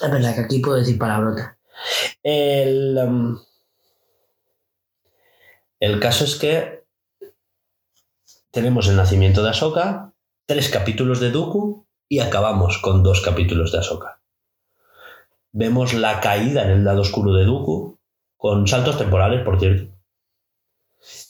Es 0.00 0.10
verdad 0.10 0.34
que 0.34 0.40
aquí 0.40 0.58
puedo 0.58 0.78
decir 0.78 0.98
palabrota. 0.98 1.58
El, 2.22 2.98
um, 2.98 3.38
el 5.78 6.00
caso 6.00 6.24
es 6.24 6.36
que 6.36 6.84
tenemos 8.50 8.88
el 8.88 8.96
nacimiento 8.96 9.42
de 9.42 9.50
Ahsoka, 9.50 10.12
tres 10.46 10.68
capítulos 10.68 11.20
de 11.20 11.30
Dooku 11.30 11.86
y 12.08 12.20
acabamos 12.20 12.78
con 12.78 13.02
dos 13.02 13.20
capítulos 13.20 13.72
de 13.72 13.78
Ahsoka. 13.78 14.20
Vemos 15.52 15.92
la 15.92 16.20
caída 16.20 16.64
en 16.64 16.70
el 16.70 16.84
lado 16.84 17.02
oscuro 17.02 17.32
de 17.34 17.44
Dooku, 17.44 17.98
con 18.36 18.66
saltos 18.66 18.98
temporales, 18.98 19.44
por 19.44 19.60
cierto. 19.60 19.92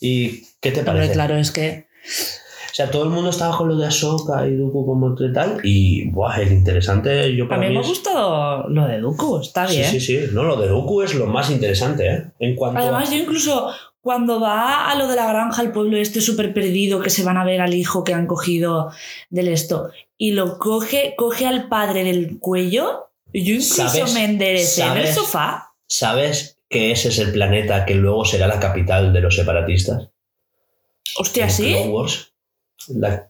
¿Y 0.00 0.44
qué 0.60 0.70
te 0.72 0.82
parece? 0.82 1.12
claro, 1.12 1.36
es 1.36 1.50
que 1.50 1.86
O 2.70 2.74
sea, 2.74 2.90
todo 2.90 3.04
el 3.04 3.10
mundo 3.10 3.30
estaba 3.30 3.56
con 3.56 3.68
lo 3.68 3.76
de 3.76 3.86
Ahsoka 3.86 4.46
y 4.46 4.54
Dooku 4.56 4.86
como 4.86 5.14
tal, 5.34 5.60
y 5.62 6.08
buah, 6.10 6.40
el 6.40 6.52
interesante, 6.52 7.34
yo 7.36 7.44
a 7.44 7.48
para 7.48 7.60
mí 7.60 7.66
mí 7.68 7.72
me 7.74 7.78
ha 7.78 7.82
es- 7.82 7.88
gustado 7.88 8.68
lo 8.68 8.86
de 8.86 8.98
Dooku, 8.98 9.40
está 9.40 9.66
bien. 9.66 9.84
Sí, 9.90 10.00
sí, 10.00 10.26
sí. 10.26 10.30
No, 10.32 10.42
lo 10.44 10.56
de 10.56 10.68
Dooku 10.68 11.02
es 11.02 11.14
lo 11.14 11.26
más 11.26 11.50
interesante, 11.50 12.06
¿eh? 12.08 12.24
En 12.38 12.56
cuanto 12.56 12.78
a- 12.78 12.82
Además, 12.82 13.10
yo 13.10 13.16
incluso 13.18 13.70
cuando 14.00 14.40
va 14.40 14.90
a 14.90 14.94
lo 14.96 15.06
de 15.06 15.16
la 15.16 15.28
granja, 15.28 15.60
al 15.62 15.70
pueblo 15.70 15.96
este 15.98 16.20
súper 16.22 16.52
perdido, 16.54 17.00
que 17.00 17.10
se 17.10 17.22
van 17.24 17.36
a 17.36 17.44
ver 17.44 17.60
al 17.60 17.74
hijo 17.74 18.02
que 18.04 18.14
han 18.14 18.26
cogido 18.26 18.90
del 19.30 19.48
esto, 19.48 19.90
y 20.16 20.32
lo 20.32 20.58
coge, 20.58 21.14
coge 21.16 21.46
al 21.46 21.68
padre 21.68 22.04
del 22.04 22.38
cuello, 22.38 23.10
y 23.34 23.44
yo 23.44 23.52
incluso 23.54 23.86
¿Sabes? 23.88 24.14
me 24.14 24.24
enderecé 24.24 24.82
en 24.82 24.96
el 24.96 25.08
sofá. 25.08 25.72
¿Sabes 25.86 26.56
que 26.72 26.90
ese 26.90 27.10
es 27.10 27.18
el 27.20 27.30
planeta 27.32 27.84
que 27.86 27.94
luego 27.94 28.24
será 28.24 28.48
la 28.48 28.58
capital 28.58 29.12
de 29.12 29.20
los 29.20 29.36
separatistas? 29.36 30.08
Hostia, 31.18 31.44
En 31.44 31.50
¿sí? 31.50 31.72
Clone 31.72 31.90
Wars. 31.90 32.32
La, 32.88 33.28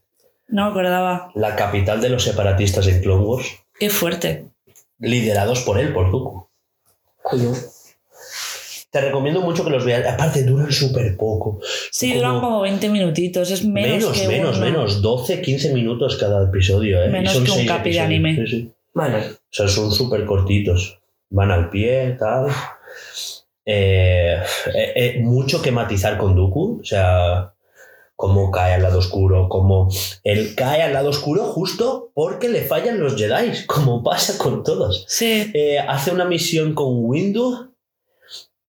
No 0.49 0.65
me 0.67 0.71
acordaba. 0.71 1.31
la 1.35 1.57
capital 1.57 2.01
de 2.01 2.09
los 2.09 2.23
separatistas 2.23 2.87
en 2.87 3.03
Clone 3.03 3.25
Wars, 3.27 3.47
Qué 3.79 3.91
fuerte. 3.91 4.47
liderados 4.99 5.61
por 5.63 5.79
él, 5.79 5.93
por 5.93 6.11
Dooku. 6.11 6.49
Coño. 7.23 7.53
Te 8.91 9.01
recomiendo 9.01 9.41
mucho 9.41 9.65
que 9.65 9.71
los 9.71 9.85
veas. 9.87 10.07
Aparte, 10.07 10.43
duran 10.45 10.71
súper 10.71 11.17
poco. 11.17 11.61
Sí, 11.91 12.11
Como- 12.11 12.21
duran 12.21 12.41
como 12.41 12.61
20 12.61 12.89
minutitos. 12.91 13.51
Es 13.51 13.65
menos, 13.65 13.91
Menos, 14.03 14.21
que 14.21 14.29
menos, 14.29 14.57
uno. 14.59 14.67
menos. 14.67 15.01
12, 15.03 15.41
15 15.41 15.73
minutos 15.73 16.17
cada 16.17 16.45
episodio, 16.45 17.03
¿eh? 17.03 17.09
Menos 17.09 17.33
son 17.33 17.45
que 17.45 17.51
un 17.53 17.67
capi 17.67 17.93
de 17.93 18.01
anime. 18.01 18.37
Sí, 18.37 18.47
sí. 18.47 18.73
Vale. 18.93 19.17
O 19.31 19.35
sea, 19.49 19.67
son 19.69 19.91
súper 19.93 20.27
cortitos. 20.27 20.99
Van 21.31 21.51
al 21.51 21.71
pie, 21.71 22.17
tal. 22.21 22.49
Eh, 23.65 24.43
eh, 24.75 24.93
eh, 24.97 25.21
mucho 25.21 25.63
que 25.63 25.71
matizar 25.71 26.19
con 26.19 26.35
Dooku. 26.35 26.81
O 26.81 26.85
sea, 26.85 27.55
cómo 28.17 28.51
cae 28.51 28.75
al 28.75 28.83
lado 28.83 28.99
oscuro, 28.99 29.49
cómo 29.49 29.89
él 30.23 30.55
cae 30.55 30.83
al 30.83 30.93
lado 30.93 31.11
oscuro 31.11 31.45
justo 31.45 32.13
porque 32.15 32.49
le 32.49 32.63
fallan 32.63 33.01
los 33.01 33.17
Jedi, 33.17 33.53
como 33.67 34.03
pasa 34.03 34.39
con 34.39 34.63
todos. 34.63 35.05
Sí, 35.09 35.51
Eh, 35.55 35.79
hace 35.79 36.11
una 36.13 36.25
misión 36.25 36.75
con 36.75 37.05
Windu 37.05 37.75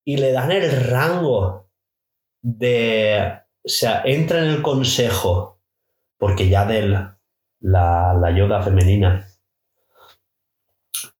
y 0.05 0.17
le 0.17 0.31
dan 0.31 0.51
el 0.51 0.71
rango 0.89 1.69
de. 2.41 3.41
O 3.65 3.69
sea, 3.69 4.01
entra 4.05 4.39
en 4.39 4.49
el 4.49 4.61
consejo 4.61 5.59
porque 6.17 6.49
ya 6.49 6.65
de 6.65 6.87
la, 6.87 7.17
la 7.61 8.31
Yoda 8.35 8.61
femenina, 8.61 9.27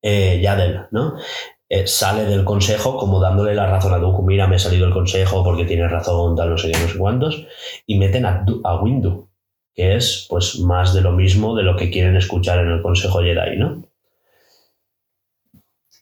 eh, 0.01 0.39
Yadel, 0.41 0.87
¿no? 0.91 1.17
Eh, 1.75 1.87
sale 1.87 2.25
del 2.25 2.43
consejo 2.43 2.97
como 2.97 3.19
dándole 3.19 3.55
la 3.55 3.65
razón 3.65 3.95
a 3.95 3.97
Dooku, 3.97 4.21
mira, 4.21 4.45
me 4.45 4.57
he 4.57 4.59
salido 4.59 4.85
del 4.85 4.93
consejo 4.93 5.43
porque 5.43 5.65
tienes 5.65 5.89
razón, 5.89 6.35
tal, 6.35 6.51
no 6.51 6.57
sé 6.59 6.71
qué, 6.71 6.77
no 6.77 6.87
sé 6.87 6.99
cuántos, 6.99 7.47
y 7.87 7.97
meten 7.97 8.27
a, 8.27 8.45
a 8.63 8.79
Windu, 8.79 9.27
que 9.73 9.95
es 9.95 10.27
pues 10.29 10.59
más 10.59 10.93
de 10.93 11.01
lo 11.01 11.13
mismo 11.13 11.55
de 11.55 11.63
lo 11.63 11.75
que 11.75 11.89
quieren 11.89 12.15
escuchar 12.15 12.59
en 12.59 12.69
el 12.69 12.83
consejo 12.83 13.23
Jedi, 13.23 13.57
¿no? 13.57 13.81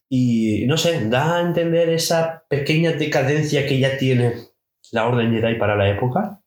Y 0.10 0.66
no 0.68 0.76
sé, 0.76 1.08
da 1.08 1.38
a 1.38 1.42
entender 1.42 1.88
esa 1.88 2.44
pequeña 2.50 2.92
decadencia 2.92 3.66
que 3.66 3.80
ya 3.80 3.98
tiene 3.98 4.34
la 4.92 5.08
Orden 5.08 5.32
Jedi 5.32 5.56
para 5.56 5.78
la 5.78 5.88
época. 5.88 6.41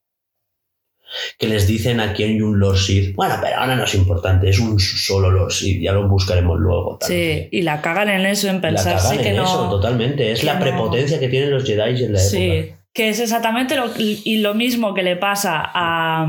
Que 1.38 1.46
les 1.46 1.66
dicen 1.66 2.00
aquí 2.00 2.24
hay 2.24 2.40
un 2.40 2.58
Lord 2.58 2.78
Sith. 2.78 3.14
Bueno, 3.14 3.36
pero 3.42 3.56
ahora 3.56 3.76
no 3.76 3.84
es 3.84 3.94
importante, 3.94 4.48
es 4.48 4.58
un 4.58 4.80
solo 4.80 5.30
Lord 5.30 5.52
Sith, 5.52 5.80
ya 5.82 5.92
lo 5.92 6.08
buscaremos 6.08 6.58
luego. 6.58 6.98
tal, 6.98 7.08
sí. 7.08 7.48
Y 7.52 7.62
la 7.62 7.80
cagan 7.80 8.08
en 8.10 8.26
eso, 8.26 8.48
en 8.48 8.56
La 8.56 8.60
pensarse 8.62 9.08
cagan 9.10 9.22
que 9.22 9.30
en 9.30 9.36
no. 9.36 9.44
eso, 9.44 9.70
totalmente. 9.70 10.32
Es 10.32 10.42
la 10.44 10.54
no- 10.54 10.60
prepotencia 10.60 11.20
que 11.20 11.28
tienen 11.28 11.50
los 11.50 11.64
Jedi 11.64 12.04
en 12.04 12.12
la 12.12 12.18
época. 12.20 12.30
Sí, 12.30 12.72
que 12.92 13.08
es 13.10 13.20
exactamente 13.20 13.76
lo, 13.76 13.90
y 13.98 14.38
lo 14.38 14.54
mismo 14.54 14.94
que 14.94 15.02
le 15.02 15.16
pasa 15.16 15.62
a. 15.74 16.26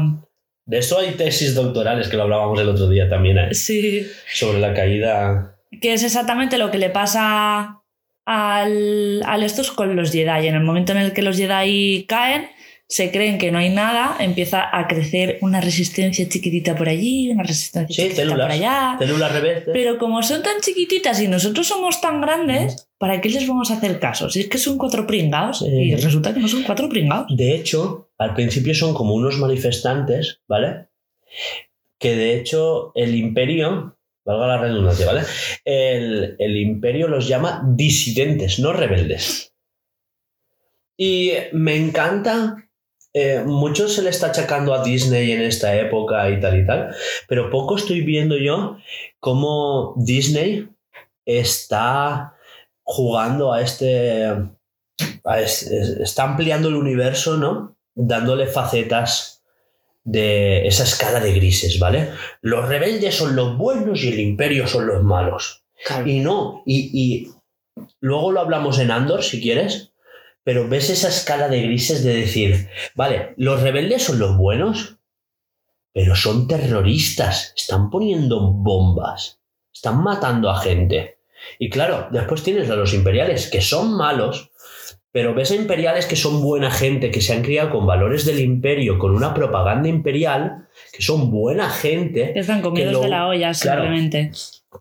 De 0.67 0.79
eso 0.79 0.97
hay 0.99 1.11
tesis 1.11 1.53
doctorales 1.53 2.07
que 2.07 2.17
lo 2.17 2.23
hablábamos 2.23 2.59
el 2.59 2.69
otro 2.69 2.89
día 2.89 3.07
también, 3.07 3.37
¿eh? 3.37 3.53
Sí, 3.53 4.05
sobre 4.33 4.59
la 4.59 4.73
caída. 4.73 5.57
que 5.81 5.93
es 5.93 6.03
exactamente 6.03 6.57
lo 6.57 6.71
que 6.71 6.79
le 6.79 6.89
pasa 6.89 7.81
al, 8.25 9.21
al 9.25 9.43
estos 9.43 9.71
con 9.71 9.95
los 9.95 10.11
Jedi. 10.11 10.47
En 10.47 10.55
el 10.55 10.63
momento 10.63 10.91
en 10.91 10.97
el 10.99 11.13
que 11.13 11.21
los 11.21 11.37
Jedi 11.37 12.05
caen, 12.07 12.47
se 12.87 13.11
creen 13.11 13.37
que 13.39 13.51
no 13.51 13.57
hay 13.57 13.69
nada, 13.69 14.15
empieza 14.19 14.69
a 14.71 14.87
crecer 14.87 15.39
una 15.41 15.59
resistencia 15.59 16.29
chiquitita 16.29 16.75
por 16.75 16.87
allí, 16.87 17.31
una 17.31 17.43
resistencia 17.43 17.95
Sí, 17.95 18.01
chiquitita 18.03 18.21
células. 18.23 18.45
por 18.45 18.51
allá. 18.51 18.95
Células 18.99 19.31
rebeldes. 19.31 19.63
Pero 19.73 19.97
como 19.97 20.21
son 20.21 20.43
tan 20.43 20.61
chiquititas 20.61 21.19
y 21.21 21.27
nosotros 21.27 21.67
somos 21.67 21.99
tan 21.99 22.21
grandes, 22.21 22.87
¿para 22.99 23.21
qué 23.21 23.29
les 23.29 23.47
vamos 23.47 23.71
a 23.71 23.75
hacer 23.77 23.99
caso? 23.99 24.29
Si 24.29 24.41
es 24.41 24.47
que 24.49 24.57
son 24.59 24.77
cuatro 24.77 25.07
pringados 25.07 25.63
y 25.67 25.95
resulta 25.95 26.33
que 26.33 26.39
no 26.39 26.47
son 26.47 26.63
cuatro 26.63 26.87
pringados. 26.87 27.35
De 27.35 27.55
hecho, 27.55 28.11
al 28.19 28.33
principio 28.35 28.75
son 28.75 28.93
como 28.93 29.15
unos 29.15 29.39
manifestantes, 29.39 30.41
¿vale? 30.47 30.87
Que 31.97 32.15
de 32.15 32.35
hecho 32.37 32.91
el 32.93 33.15
imperio, 33.15 33.97
valga 34.23 34.45
la 34.47 34.57
redundancia, 34.59 35.07
¿vale? 35.07 35.21
El, 35.63 36.35
el 36.37 36.57
imperio 36.57 37.07
los 37.07 37.27
llama 37.27 37.63
disidentes, 37.67 38.59
no 38.59 38.73
rebeldes. 38.73 39.53
Y 40.97 41.31
me 41.51 41.75
encanta, 41.75 42.64
eh, 43.17 43.43
mucho 43.45 43.87
se 43.87 44.01
le 44.01 44.09
está 44.09 44.27
achacando 44.27 44.73
a 44.73 44.83
Disney 44.83 45.31
en 45.31 45.41
esta 45.41 45.73
época 45.73 46.29
y 46.29 46.37
tal 46.41 46.59
y 46.59 46.65
tal, 46.65 46.93
pero 47.29 47.49
poco 47.49 47.77
estoy 47.77 48.01
viendo 48.01 48.37
yo 48.37 48.75
cómo 49.21 49.93
Disney 49.95 50.67
está 51.25 52.35
jugando 52.83 53.53
a 53.53 53.61
este... 53.61 54.25
a 55.23 55.39
está 55.39 56.23
ampliando 56.23 56.67
el 56.67 56.75
universo, 56.75 57.37
¿no? 57.37 57.77
Dándole 57.95 58.47
facetas 58.47 59.41
de 60.03 60.67
esa 60.67 60.83
escala 60.83 61.21
de 61.21 61.31
grises, 61.31 61.79
¿vale? 61.79 62.09
Los 62.41 62.67
rebeldes 62.67 63.15
son 63.15 63.33
los 63.37 63.57
buenos 63.57 64.03
y 64.03 64.09
el 64.09 64.19
imperio 64.19 64.67
son 64.67 64.87
los 64.87 65.01
malos. 65.03 65.63
Claro. 65.85 66.05
Y 66.05 66.19
no, 66.19 66.63
y, 66.65 66.91
y 66.93 67.31
luego 68.01 68.33
lo 68.33 68.41
hablamos 68.41 68.77
en 68.79 68.91
Andor 68.91 69.23
si 69.23 69.41
quieres, 69.41 69.93
pero 70.45 70.69
ves 70.69 70.89
esa 70.91 71.09
escala 71.09 71.49
de 71.49 71.61
grises 71.63 72.03
de 72.03 72.13
decir, 72.15 72.69
vale, 72.93 73.33
los 73.35 73.61
rebeldes 73.61 74.03
son 74.03 74.19
los 74.19 74.37
buenos, 74.37 74.95
pero 75.91 76.15
son 76.15 76.47
terroristas, 76.47 77.51
están 77.57 77.89
poniendo 77.89 78.51
bombas, 78.51 79.39
están 79.73 80.03
matando 80.03 80.49
a 80.49 80.59
gente. 80.61 81.17
Y 81.59 81.69
claro, 81.69 82.07
después 82.11 82.43
tienes 82.43 82.69
a 82.69 82.75
los 82.75 82.93
imperiales 82.93 83.49
que 83.49 83.59
son 83.61 83.97
malos, 83.97 84.51
pero 85.11 85.33
ves 85.33 85.49
a 85.51 85.55
imperiales 85.55 86.05
que 86.05 86.15
son 86.15 86.41
buena 86.43 86.69
gente, 86.69 87.09
que 87.09 87.21
se 87.21 87.33
han 87.33 87.41
criado 87.41 87.71
con 87.71 87.87
valores 87.87 88.25
del 88.25 88.39
imperio, 88.39 88.99
con 88.99 89.15
una 89.15 89.33
propaganda 89.33 89.87
imperial, 89.89 90.67
que 90.93 91.01
son 91.01 91.31
buena 91.31 91.69
gente, 91.69 92.37
están 92.37 92.61
comidos 92.61 92.93
lo- 92.93 93.01
de 93.01 93.09
la 93.09 93.27
olla 93.27 93.51
claro. 93.61 93.83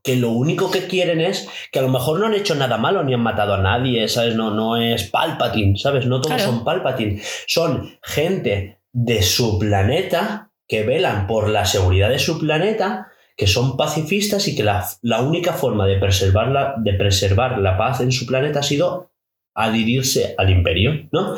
Que 0.02 0.16
lo 0.16 0.30
único 0.30 0.70
que 0.70 0.87
quieren 0.87 1.20
es 1.20 1.48
que 1.70 1.78
a 1.78 1.83
lo 1.83 1.88
mejor 1.88 2.18
no 2.18 2.26
han 2.26 2.35
hecho 2.35 2.54
nada 2.54 2.76
malo 2.78 3.02
ni 3.04 3.14
han 3.14 3.20
matado 3.22 3.54
a 3.54 3.62
nadie, 3.62 4.09
¿sabes? 4.09 4.35
No, 4.35 4.50
no 4.50 4.76
es 4.76 5.04
Palpatine, 5.11 5.76
¿sabes? 5.78 6.07
No 6.07 6.20
todos 6.20 6.37
Claro. 6.37 6.50
son 6.52 6.64
Palpatine. 6.64 7.20
Son 7.46 7.98
gente 8.02 8.80
de 8.92 9.22
su 9.22 9.59
planeta 9.59 10.50
que 10.68 10.83
velan 10.83 11.26
por 11.26 11.48
la 11.50 11.64
seguridad 11.66 12.09
de 12.09 12.18
su 12.18 12.38
planeta, 12.38 13.09
que 13.37 13.46
son 13.46 13.76
pacifistas 13.76 14.46
y 14.48 14.57
que 14.57 14.62
la, 14.62 14.85
la 15.02 15.20
única 15.20 15.52
forma 15.52 15.87
de 15.87 15.98
preservar, 15.98 16.48
la, 16.48 16.74
de 16.78 16.94
preservar 16.94 17.59
la 17.59 17.76
paz 17.76 18.00
en 18.00 18.12
su 18.12 18.26
planeta 18.26 18.61
ha 18.61 18.62
sido 18.62 19.11
adherirse 19.57 20.35
al 20.37 20.50
imperio, 20.50 21.09
¿no? 21.12 21.37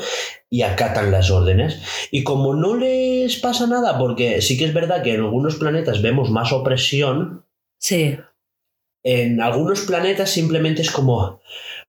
Y 0.48 0.62
acatan 0.62 1.10
las 1.10 1.30
órdenes. 1.30 1.82
Y 2.10 2.22
como 2.22 2.54
no 2.54 2.74
les 2.76 3.36
pasa 3.36 3.66
nada, 3.66 3.98
porque 3.98 4.40
sí 4.40 4.56
que 4.56 4.64
es 4.64 4.72
verdad 4.74 5.02
que 5.02 5.14
en 5.14 5.20
algunos 5.20 5.56
planetas 5.56 6.00
vemos 6.02 6.30
más 6.30 6.52
opresión, 6.52 7.44
Sí, 7.78 8.18
en 9.06 9.40
algunos 9.40 9.82
planetas 9.82 10.30
simplemente 10.30 10.82
es 10.82 10.90
como, 10.90 11.40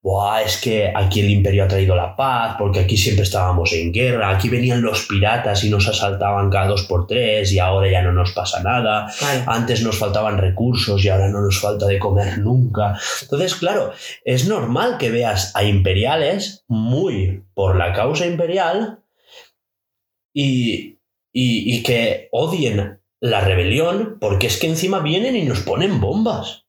Buah, 0.04 0.44
es 0.44 0.62
que 0.62 0.94
aquí 0.96 1.22
el 1.22 1.32
imperio 1.32 1.64
ha 1.64 1.68
traído 1.68 1.96
la 1.96 2.16
paz, 2.16 2.56
porque 2.60 2.82
aquí 2.82 2.96
siempre 2.96 3.24
estábamos 3.24 3.74
en 3.74 3.92
guerra, 3.92 4.30
aquí 4.30 4.50
venían 4.50 4.84
los 4.84 5.08
piratas 5.08 5.64
y 5.64 5.72
nos 5.72 5.88
asaltaban 5.88 6.52
cada 6.52 6.68
dos 6.68 6.84
por 6.84 7.08
tres 7.08 7.52
y 7.52 7.58
ahora 7.58 7.90
ya 7.90 8.04
no 8.04 8.12
nos 8.14 8.34
pasa 8.34 8.62
nada, 8.62 9.12
antes 9.48 9.82
nos 9.82 9.98
faltaban 9.98 10.38
recursos 10.38 11.04
y 11.04 11.10
ahora 11.10 11.28
no 11.30 11.42
nos 11.42 11.60
falta 11.60 11.88
de 11.88 11.98
comer 11.98 12.38
nunca. 12.38 13.00
Entonces, 13.24 13.56
claro, 13.56 13.94
es 14.24 14.48
normal 14.48 15.00
que 15.00 15.10
veas 15.10 15.56
a 15.56 15.64
imperiales 15.64 16.66
muy 16.68 17.46
por 17.56 17.78
la 17.78 17.94
causa 17.94 18.28
imperial 18.28 19.00
y, 20.36 21.00
y, 21.34 21.78
y 21.78 21.82
que 21.82 22.30
odien 22.32 23.00
la 23.20 23.42
rebelión 23.42 24.18
porque 24.22 24.46
es 24.46 24.60
que 24.60 24.68
encima 24.68 25.00
vienen 25.00 25.36
y 25.36 25.46
nos 25.46 25.62
ponen 25.62 26.00
bombas. 26.00 26.67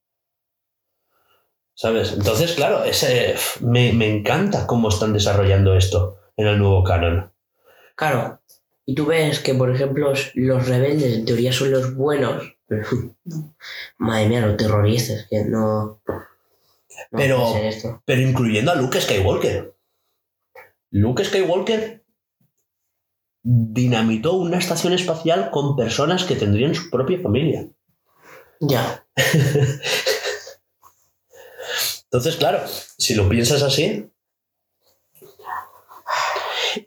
¿Sabes? 1.79 2.13
Entonces, 2.13 2.55
claro, 2.55 2.83
ese, 2.83 3.37
me, 3.61 3.93
me 3.93 4.11
encanta 4.13 4.67
cómo 4.67 4.89
están 4.89 5.13
desarrollando 5.13 5.77
esto 5.77 6.19
en 6.37 6.49
el 6.49 6.59
nuevo 6.59 6.83
canon. 6.83 7.33
Claro. 7.95 8.41
Y 8.85 8.97
tú 8.97 9.07
ves 9.07 9.39
que, 9.39 9.55
por 9.55 9.71
ejemplo, 9.73 10.13
los 10.35 10.69
rebeldes 10.69 11.15
en 11.15 11.25
teoría 11.25 11.53
son 11.53 11.71
los 11.71 11.95
buenos. 11.95 12.57
Pero, 12.67 12.85
madre 13.99 14.29
mía, 14.29 14.41
los 14.45 14.57
terroristas, 14.57 15.29
que 15.31 15.45
no. 15.45 16.03
no 16.05 16.27
Pero- 17.13 17.57
esto. 17.59 18.03
Pero 18.05 18.23
incluyendo 18.23 18.73
a 18.73 18.75
Luke 18.75 19.01
Skywalker. 19.01 19.73
Luke 20.91 21.25
Skywalker 21.25 22.05
dinamitó 23.45 24.33
una 24.33 24.59
estación 24.59 24.95
espacial 24.95 25.53
con 25.53 25.77
personas 25.77 26.25
que 26.25 26.35
tendrían 26.35 26.75
su 26.75 26.91
propia 26.91 27.21
familia. 27.21 27.69
Ya. 28.59 29.07
Entonces, 32.11 32.37
claro, 32.37 32.61
si 32.67 33.15
lo 33.15 33.29
piensas 33.29 33.63
así. 33.63 34.11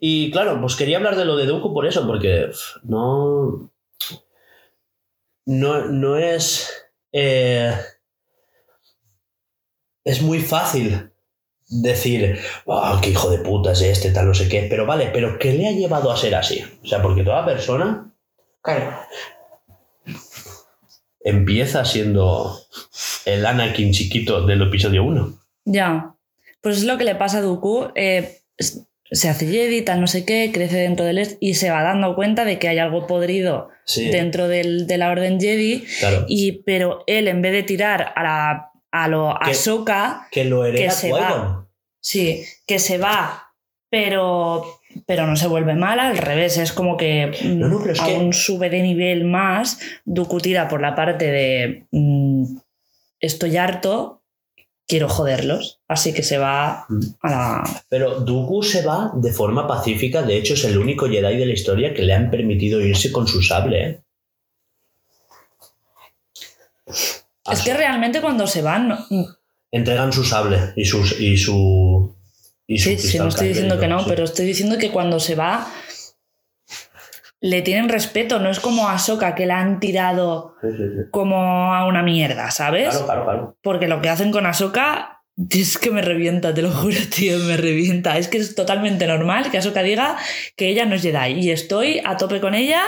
Y 0.00 0.30
claro, 0.32 0.60
pues 0.60 0.74
quería 0.76 0.96
hablar 0.96 1.16
de 1.16 1.24
lo 1.24 1.36
de 1.36 1.46
Dooku 1.46 1.72
por 1.72 1.86
eso, 1.86 2.06
porque 2.06 2.50
no. 2.84 3.70
No, 5.46 5.84
no 5.86 6.16
es. 6.16 6.70
eh, 7.12 7.74
es 10.04 10.22
muy 10.22 10.40
fácil 10.40 11.12
decir, 11.68 12.38
"Ah, 12.66 12.98
qué 13.02 13.10
hijo 13.10 13.30
de 13.30 13.38
puta 13.38 13.72
es 13.72 13.82
este, 13.82 14.10
tal, 14.10 14.26
no 14.28 14.34
sé 14.34 14.48
qué. 14.48 14.66
Pero 14.68 14.86
vale, 14.86 15.10
pero 15.12 15.38
¿qué 15.38 15.52
le 15.52 15.68
ha 15.68 15.72
llevado 15.72 16.10
a 16.10 16.16
ser 16.16 16.34
así? 16.34 16.64
O 16.82 16.86
sea, 16.86 17.00
porque 17.02 17.22
toda 17.22 17.44
persona 17.44 18.12
Claro. 18.62 18.98
empieza 21.20 21.84
siendo 21.84 22.58
el 23.26 23.44
Anakin 23.46 23.92
chiquito 23.92 24.44
del 24.46 24.62
episodio 24.62 25.04
1. 25.04 25.32
ya. 25.64 26.08
Pues 26.60 26.76
es 26.78 26.84
lo 26.84 26.96
que 26.96 27.02
le 27.04 27.16
pasa 27.16 27.38
a 27.38 27.40
Dooku. 27.40 27.88
eh, 27.96 28.38
se 29.10 29.28
hace 29.28 29.46
Jedi, 29.46 29.82
tal 29.82 30.00
no 30.00 30.06
sé 30.06 30.24
qué, 30.24 30.50
crece 30.54 30.76
dentro 30.76 31.04
del 31.04 31.18
est 31.18 31.36
y 31.40 31.54
se 31.54 31.70
va 31.70 31.82
dando 31.82 32.14
cuenta 32.14 32.44
de 32.44 32.58
que 32.60 32.68
hay 32.68 32.78
algo 32.78 33.06
podrido 33.08 33.68
Sí, 33.84 34.08
dentro 34.10 34.46
del- 34.48 34.86
de 34.86 34.96
la 34.96 35.10
Orden 35.10 35.40
Jedi. 35.40 35.84
claro. 35.98 36.24
Y, 36.28 36.62
pero 36.62 37.02
él, 37.08 37.26
en 37.28 37.42
vez 37.42 37.52
de 37.52 37.62
tirar 37.64 38.12
a, 38.14 38.22
la, 38.22 38.70
a 38.92 39.08
lo 39.08 39.36
Que- 39.44 39.50
Ahsoka, 39.50 40.28
Que 40.30 40.44
lo 40.44 40.64
hereda 40.64 40.84
que 40.84 40.90
se 40.92 41.10
Qui-Gon. 41.10 41.66
sí, 42.00 42.44
que 42.64 42.78
se 42.78 42.96
va, 42.98 43.48
pero, 43.90 44.64
pero 45.04 45.26
no 45.26 45.36
se 45.36 45.48
vuelve 45.48 45.74
mala, 45.74 46.08
al 46.08 46.16
revés, 46.16 46.56
es 46.58 46.72
como 46.72 46.96
que 46.96 47.26
mm, 47.42 47.58
No, 47.58 47.68
no, 47.68 47.80
pero 47.80 47.92
es 47.92 48.00
que- 48.00 48.14
aún 48.14 48.32
sube 48.32 48.70
de 48.70 48.82
nivel 48.82 49.24
más. 49.24 49.80
Dooku 50.04 50.38
tira 50.40 50.68
por 50.68 50.80
la 50.80 50.94
parte 50.94 51.26
de 51.30 51.86
mm, 51.90 52.56
estoy 53.22 53.56
harto, 53.56 54.20
quiero 54.86 55.08
joderlos. 55.08 55.80
Así 55.88 56.12
que 56.12 56.22
se 56.22 56.36
va 56.36 56.84
Mm. 56.90 57.00
a 57.22 57.30
la. 57.30 57.84
Pero 57.88 58.20
Dooku 58.20 58.62
se 58.62 58.82
va 58.82 59.10
de 59.14 59.32
forma 59.32 59.66
pacífica. 59.66 60.20
De 60.22 60.36
hecho, 60.36 60.52
es 60.54 60.64
el 60.64 60.76
único 60.76 61.06
Jedi 61.08 61.36
de 61.38 61.46
la 61.46 61.52
historia 61.54 61.94
que 61.94 62.02
le 62.02 62.12
han 62.12 62.30
permitido 62.30 62.80
irse 62.80 63.10
con 63.10 63.26
su 63.26 63.40
sable. 63.42 63.86
¿eh? 63.86 64.00
Es 67.50 67.60
que 67.62 67.74
realmente 67.74 68.20
cuando 68.20 68.46
se 68.46 68.62
van. 68.62 68.88
no- 68.88 69.06
Entregan 69.70 70.12
su 70.12 70.22
sable 70.24 70.72
y, 70.76 70.84
sus, 70.84 71.18
y 71.18 71.36
su. 71.38 72.14
Y 72.66 72.78
su 72.78 72.90
Sí, 72.90 72.98
sí, 72.98 73.18
no 73.18 73.28
estoy 73.28 73.48
diciendo 73.48 73.78
que 73.80 73.88
no, 73.88 74.04
pero 74.06 74.24
estoy 74.24 74.44
diciendo 74.46 74.76
que 74.78 74.90
cuando 74.90 75.18
se 75.18 75.34
va. 75.34 75.66
Le 77.44 77.60
tienen 77.60 77.88
respeto, 77.88 78.38
no 78.38 78.50
es 78.50 78.60
como 78.60 78.88
a 78.88 78.92
Ahsoka 78.94 79.34
que 79.34 79.46
la 79.46 79.58
han 79.60 79.80
tirado 79.80 80.54
Sí, 80.60 80.68
sí, 80.70 80.76
sí. 80.78 81.02
como 81.10 81.74
a 81.74 81.84
una 81.86 82.02
mierda, 82.04 82.50
¿sabes? 82.52 82.90
Claro, 82.90 83.04
claro, 83.06 83.24
claro. 83.24 83.56
Porque 83.62 83.88
lo 83.88 84.00
que 84.00 84.08
hacen 84.08 84.30
con 84.30 84.46
Ahsoka 84.46 85.24
es 85.50 85.76
que 85.76 85.90
me 85.90 86.02
revienta, 86.02 86.54
te 86.54 86.62
lo 86.62 86.70
juro, 86.70 86.96
tío, 87.14 87.38
me 87.40 87.56
revienta. 87.56 88.16
Es 88.16 88.28
que 88.28 88.38
es 88.38 88.54
totalmente 88.54 89.08
normal 89.08 89.50
que 89.50 89.58
Ahsoka 89.58 89.82
diga 89.82 90.16
que 90.56 90.68
ella 90.68 90.84
no 90.86 90.94
es 90.94 91.02
Jedi. 91.02 91.32
Y 91.40 91.50
estoy 91.50 92.00
a 92.04 92.16
tope 92.16 92.40
con 92.40 92.54
ella 92.54 92.80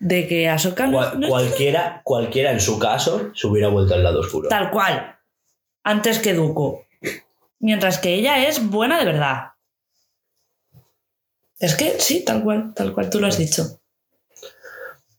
de 0.00 0.26
que 0.26 0.48
Ahsoka 0.48 0.86
no, 0.86 0.96
Cual- 0.98 1.20
no 1.20 1.26
es 1.26 1.30
cualquiera, 1.30 2.00
cualquiera 2.02 2.50
en 2.52 2.60
su 2.60 2.78
caso 2.78 3.30
se 3.34 3.46
hubiera 3.46 3.68
vuelto 3.68 3.92
al 3.94 4.02
lado 4.04 4.20
oscuro. 4.20 4.48
tal 4.48 4.70
cual. 4.70 5.16
Antes 5.84 6.18
que 6.18 6.32
Dooku. 6.32 6.80
Mientras 7.60 7.98
que 7.98 8.14
ella 8.14 8.46
es 8.48 8.66
buena 8.70 8.98
de 8.98 9.04
verdad. 9.04 9.48
Es 11.58 11.74
que 11.74 11.98
sí, 11.98 12.24
tal 12.24 12.42
cual, 12.42 12.72
tal 12.74 12.94
cual 12.94 13.10
tú 13.10 13.20
lo 13.20 13.26
has 13.26 13.36
dicho. 13.36 13.64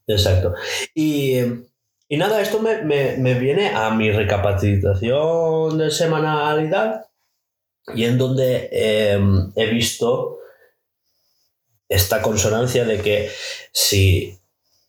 Exacto. 0.10 0.54
Y, 0.96 1.38
y 2.10 2.18
nada, 2.18 2.42
esto 2.42 2.60
me, 2.62 2.82
me- 2.84 3.16
me 3.18 3.36
viene 3.40 3.70
a 3.70 3.92
mi 3.92 4.12
recapacitación 4.12 5.78
de 5.78 5.92
semanalidad 5.92 7.06
y 7.96 8.06
en 8.06 8.18
donde 8.18 8.70
eh, 8.72 9.20
he 9.56 9.66
visto 9.68 10.40
esta 11.88 12.22
consonancia 12.22 12.86
de 12.86 13.02
que 13.02 13.32
si, 13.72 14.38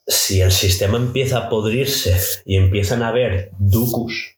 si 0.06 0.40
el 0.40 0.52
sistema 0.52 0.96
empieza 0.98 1.38
a 1.38 1.48
podrirse 1.48 2.16
y 2.44 2.56
empiezan 2.56 3.02
a 3.02 3.08
haber 3.08 3.50
ducus, 3.58 4.36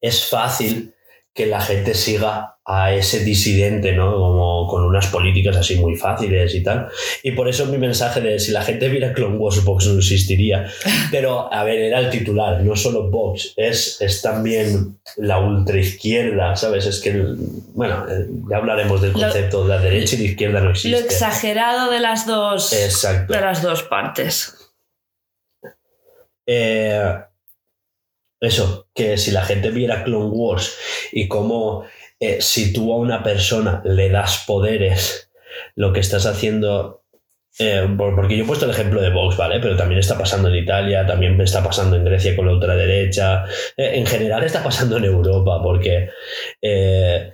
es 0.00 0.26
fácil 0.26 0.94
que 1.36 1.46
la 1.46 1.60
gente 1.60 1.92
siga 1.94 2.54
a 2.64 2.92
ese 2.94 3.22
disidente, 3.22 3.92
¿no? 3.92 4.10
Como 4.16 4.66
con 4.66 4.82
unas 4.84 5.06
políticas 5.08 5.56
así 5.56 5.76
muy 5.76 5.94
fáciles 5.94 6.52
y 6.54 6.62
tal. 6.64 6.88
Y 7.22 7.32
por 7.32 7.46
eso 7.48 7.66
mi 7.66 7.76
mensaje 7.78 8.20
de 8.22 8.38
si 8.40 8.50
la 8.52 8.62
gente 8.62 8.88
viera 8.88 9.12
Clone 9.12 9.36
Wars, 9.36 9.62
Vox 9.62 9.86
no 9.86 9.98
existiría. 9.98 10.64
Pero, 11.12 11.52
a 11.52 11.62
ver, 11.62 11.78
era 11.78 12.00
el 12.00 12.10
titular, 12.10 12.60
no 12.62 12.74
solo 12.74 13.10
Vox, 13.10 13.52
es, 13.56 14.00
es 14.00 14.22
también 14.22 14.98
la 15.18 15.38
ultraizquierda, 15.38 16.56
¿sabes? 16.56 16.86
Es 16.86 17.00
que, 17.00 17.10
el- 17.10 17.36
bueno, 17.74 18.04
eh, 18.08 18.26
ya 18.50 18.56
hablaremos 18.56 19.00
del 19.02 19.12
Lo- 19.12 19.20
concepto 19.20 19.62
de 19.62 19.68
la 19.68 19.78
derecha 19.80 20.16
y 20.16 20.18
la 20.20 20.24
izquierda 20.24 20.58
no 20.60 20.64
Lo 20.66 20.70
existe. 20.72 20.98
exagerado 20.98 21.90
de 21.92 22.00
las 22.00 22.26
dos. 22.26 22.72
Exacto. 22.72 23.32
De 23.34 23.40
las 23.42 23.62
dos 23.62 23.82
partes. 23.84 24.54
Eh, 26.46 27.12
eso, 28.40 28.88
que 28.94 29.16
si 29.18 29.30
la 29.30 29.42
gente 29.44 29.70
viera 29.70 30.04
Clone 30.04 30.30
Wars 30.30 30.76
y 31.12 31.28
cómo 31.28 31.84
eh, 32.20 32.38
si 32.40 32.72
tú 32.72 32.92
a 32.92 32.96
una 32.96 33.22
persona 33.22 33.82
le 33.84 34.08
das 34.10 34.44
poderes, 34.46 35.30
lo 35.74 35.92
que 35.92 36.00
estás 36.00 36.26
haciendo... 36.26 37.02
eh, 37.58 37.86
por- 37.96 38.14
porque 38.14 38.36
yo 38.36 38.44
he 38.44 38.46
puesto 38.46 38.66
el 38.66 38.70
ejemplo 38.72 39.00
de 39.00 39.10
Vox, 39.10 39.36
¿vale? 39.38 39.58
Pero 39.60 39.76
también 39.76 39.98
está 40.00 40.18
pasando 40.18 40.48
en 40.48 40.56
Italia, 40.56 41.06
también 41.06 41.40
está 41.40 41.62
pasando 41.62 41.96
en 41.96 42.04
Grecia 42.04 42.36
con 42.36 42.46
la 42.46 42.52
ultraderecha, 42.52 43.44
eh, 43.76 43.92
en 43.94 44.06
general 44.06 44.42
está 44.44 44.62
pasando 44.62 44.96
en 44.98 45.04
Europa, 45.04 45.60
porque... 45.62 46.10
eh, 46.60 47.32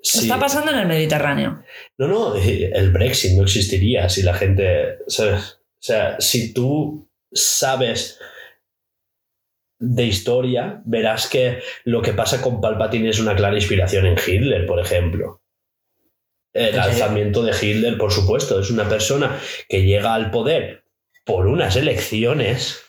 si- 0.00 0.20
Está 0.20 0.38
pasando 0.38 0.70
en 0.72 0.78
el 0.78 0.86
Mediterráneo. 0.86 1.62
no, 1.98 2.06
no, 2.08 2.34
el 2.36 2.90
Brexit 2.90 3.36
no 3.36 3.42
existiría 3.42 4.08
si 4.08 4.22
la 4.22 4.34
gente, 4.34 4.98
¿sabes? 5.08 5.58
O 5.62 5.82
sea, 5.82 6.16
si 6.20 6.52
tú 6.54 7.08
sabes 7.32 8.18
de 9.80 10.04
historia, 10.04 10.82
verás 10.84 11.26
que 11.26 11.58
lo 11.84 12.02
que 12.02 12.12
pasa 12.12 12.40
con 12.40 12.60
Palpatine 12.60 13.08
es 13.08 13.18
una 13.18 13.34
clara 13.34 13.56
inspiración 13.56 14.06
en 14.06 14.16
Hitler, 14.24 14.66
por 14.66 14.78
ejemplo. 14.78 15.40
El 16.52 16.66
¿En 16.66 16.72
serio? 16.74 16.82
alzamiento 16.82 17.42
de 17.42 17.52
Hitler, 17.60 17.96
por 17.96 18.12
supuesto, 18.12 18.60
es 18.60 18.70
una 18.70 18.88
persona 18.88 19.38
que 19.68 19.82
llega 19.82 20.14
al 20.14 20.30
poder 20.30 20.84
por 21.24 21.46
unas 21.46 21.76
elecciones 21.76 22.82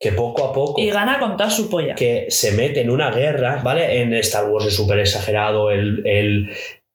que 0.00 0.12
poco 0.12 0.44
a 0.44 0.52
poco 0.52 0.80
Y 0.80 0.90
gana 0.90 1.18
con 1.20 1.36
toda 1.36 1.48
su 1.50 1.70
polla. 1.70 1.94
que 1.94 2.26
se 2.28 2.52
mete 2.52 2.80
en 2.80 2.90
una 2.90 3.10
guerra, 3.10 3.60
¿vale? 3.62 4.00
En 4.00 4.12
Star 4.14 4.46
Wars 4.48 4.66
es 4.66 4.74
súper 4.74 4.98
exagerado, 4.98 5.68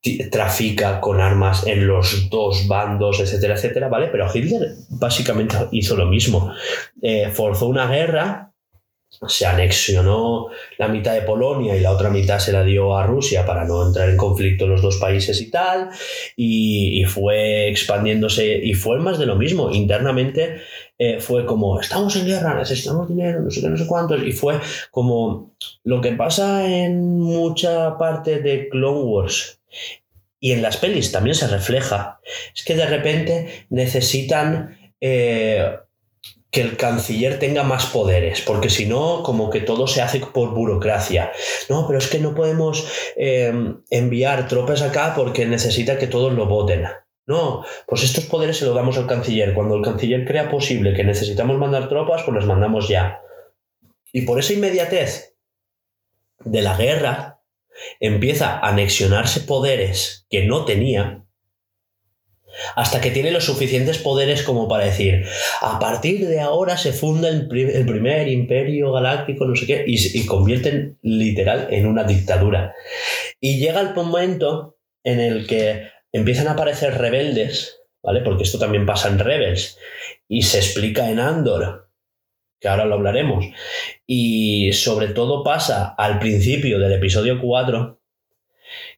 ti- 0.01 0.29
trafica 0.29 0.99
con 0.99 1.21
armas 1.21 1.65
en 1.65 1.87
los 1.87 2.29
dos 2.29 2.67
bandos, 2.67 3.19
etcétera, 3.19 3.53
etcétera, 3.55 3.87
¿vale? 3.87 4.07
Pero 4.07 4.27
Hitler 4.33 4.73
básicamente 4.89 5.55
hizo 5.71 5.95
lo 5.95 6.05
mismo. 6.07 6.53
Eh, 7.01 7.29
forzó 7.31 7.67
una 7.67 7.87
guerra, 7.87 8.48
se 9.27 9.45
anexionó 9.45 10.47
la 10.77 10.87
mitad 10.87 11.13
de 11.13 11.23
Polonia 11.23 11.75
y 11.75 11.81
la 11.81 11.91
otra 11.91 12.09
mitad 12.09 12.39
se 12.39 12.53
la 12.53 12.63
dio 12.63 12.97
a 12.97 13.05
Rusia 13.05 13.45
para 13.45 13.65
no 13.65 13.85
entrar 13.85 14.09
en 14.09 14.17
conflicto 14.17 14.65
los 14.65 14.81
dos 14.81 14.97
países 14.97 15.41
y 15.41 15.51
tal, 15.51 15.89
y, 16.35 17.03
fue 17.05 17.67
expandiéndose, 17.69 18.59
y 18.63 18.73
fue 18.73 18.99
más 18.99 19.19
de 19.19 19.25
lo 19.25 19.35
mismo. 19.35 19.71
Internamente 19.71 20.61
eh, 20.97 21.19
fue 21.19 21.45
como, 21.45 21.79
estamos 21.79 22.15
en 22.15 22.25
guerra, 22.27 22.55
necesitamos 22.55 23.09
dinero, 23.09 23.41
no 23.41 23.49
sé 23.49 23.61
qué, 23.61 23.69
no 23.69 23.77
sé 23.77 23.87
cuántos, 23.87 24.23
y 24.23 24.31
fue 24.31 24.59
como 24.91 25.51
lo 25.83 25.99
que 25.99 26.13
pasa 26.13 26.67
en 26.67 27.19
mucha 27.19 27.97
parte 27.97 28.39
de 28.39 28.69
Clone 28.69 29.01
Wars 29.01 29.59
y 30.39 30.53
en 30.53 30.61
las 30.61 30.77
pelis 30.77 31.11
también 31.11 31.35
se 31.35 31.47
refleja, 31.47 32.19
es 32.55 32.63
que 32.63 32.75
de 32.75 32.85
repente 32.85 33.65
necesitan 33.69 34.77
eh, 35.01 35.75
que 36.51 36.61
el 36.61 36.77
canciller 36.77 37.37
tenga 37.37 37.63
más 37.63 37.85
poderes, 37.87 38.41
porque 38.41 38.69
si 38.69 38.85
no, 38.85 39.21
como 39.23 39.49
que 39.49 39.61
todo 39.61 39.85
se 39.87 40.01
hace 40.01 40.19
por 40.19 40.53
burocracia. 40.53 41.31
No, 41.69 41.85
pero 41.85 41.99
es 41.99 42.07
que 42.07 42.19
no 42.19 42.33
podemos 42.33 42.87
eh, 43.15 43.53
enviar 43.91 44.47
tropas 44.47 44.81
acá 44.81 45.13
porque 45.15 45.45
necesita 45.45 45.97
que 45.97 46.07
todos 46.07 46.33
lo 46.33 46.47
voten. 46.47 46.85
No, 47.27 47.63
pues 47.85 48.03
estos 48.03 48.25
poderes 48.25 48.57
se 48.57 48.65
los 48.65 48.73
damos 48.73 48.97
al 48.97 49.05
canciller. 49.05 49.53
Cuando 49.53 49.75
el 49.75 49.83
canciller 49.83 50.25
crea 50.25 50.49
posible 50.49 50.95
que 50.95 51.03
necesitamos 51.03 51.59
mandar 51.59 51.87
tropas, 51.87 52.23
pues 52.23 52.35
las 52.35 52.45
mandamos 52.45 52.87
ya. 52.87 53.21
Y 54.11 54.21
por 54.23 54.39
esa 54.39 54.53
inmediatez 54.53 55.35
de 56.43 56.61
la 56.63 56.75
guerra, 56.75 57.41
empieza 57.99 58.57
a 58.57 58.69
anexionarse 58.69 59.41
poderes 59.41 60.25
que 60.29 60.45
no 60.45 60.65
tenía, 60.65 61.25
hasta 62.75 63.01
que 63.01 63.11
tiene 63.11 63.31
los 63.31 63.45
suficientes 63.45 63.97
poderes 63.97 64.43
como 64.43 64.67
para 64.67 64.85
decir, 64.85 65.25
a 65.61 65.79
partir 65.79 66.27
de 66.27 66.39
ahora 66.39 66.77
se 66.77 66.93
funda 66.93 67.29
el, 67.29 67.49
el 67.51 67.85
primer 67.85 68.27
imperio 68.27 68.91
galáctico, 68.91 69.45
no 69.45 69.55
sé 69.55 69.65
qué, 69.65 69.83
y 69.87 70.25
convierten 70.25 70.97
literal 71.01 71.67
en 71.71 71.87
una 71.87 72.03
dictadura. 72.03 72.73
Y 73.39 73.59
llega 73.59 73.81
el 73.81 73.93
momento 73.93 74.77
en 75.03 75.19
el 75.19 75.47
que 75.47 75.87
empiezan 76.11 76.47
a 76.47 76.51
aparecer 76.51 76.97
rebeldes, 76.97 77.81
¿vale? 78.03 78.21
Porque 78.21 78.43
esto 78.43 78.59
también 78.59 78.85
pasa 78.85 79.09
en 79.09 79.19
Rebels, 79.19 79.77
y 80.27 80.43
se 80.43 80.57
explica 80.57 81.09
en 81.09 81.19
Andor, 81.19 81.89
que 82.59 82.67
ahora 82.67 82.85
lo 82.85 82.95
hablaremos, 82.95 83.45
y 84.05 84.73
sobre 84.73 85.09
todo 85.09 85.43
pasa 85.43 85.95
al 85.97 86.19
principio 86.19 86.79
del 86.79 86.93
episodio 86.93 87.39
4, 87.41 87.98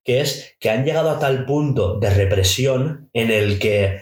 que 0.04 0.22
es 0.22 0.56
que 0.60 0.70
han 0.70 0.86
llegado 0.86 1.10
a 1.12 1.20
tal 1.20 1.46
punto 1.46 2.00
de 2.00 2.10
represión 2.10 3.10
en 3.14 3.32
el 3.32 3.60
que 3.60 4.02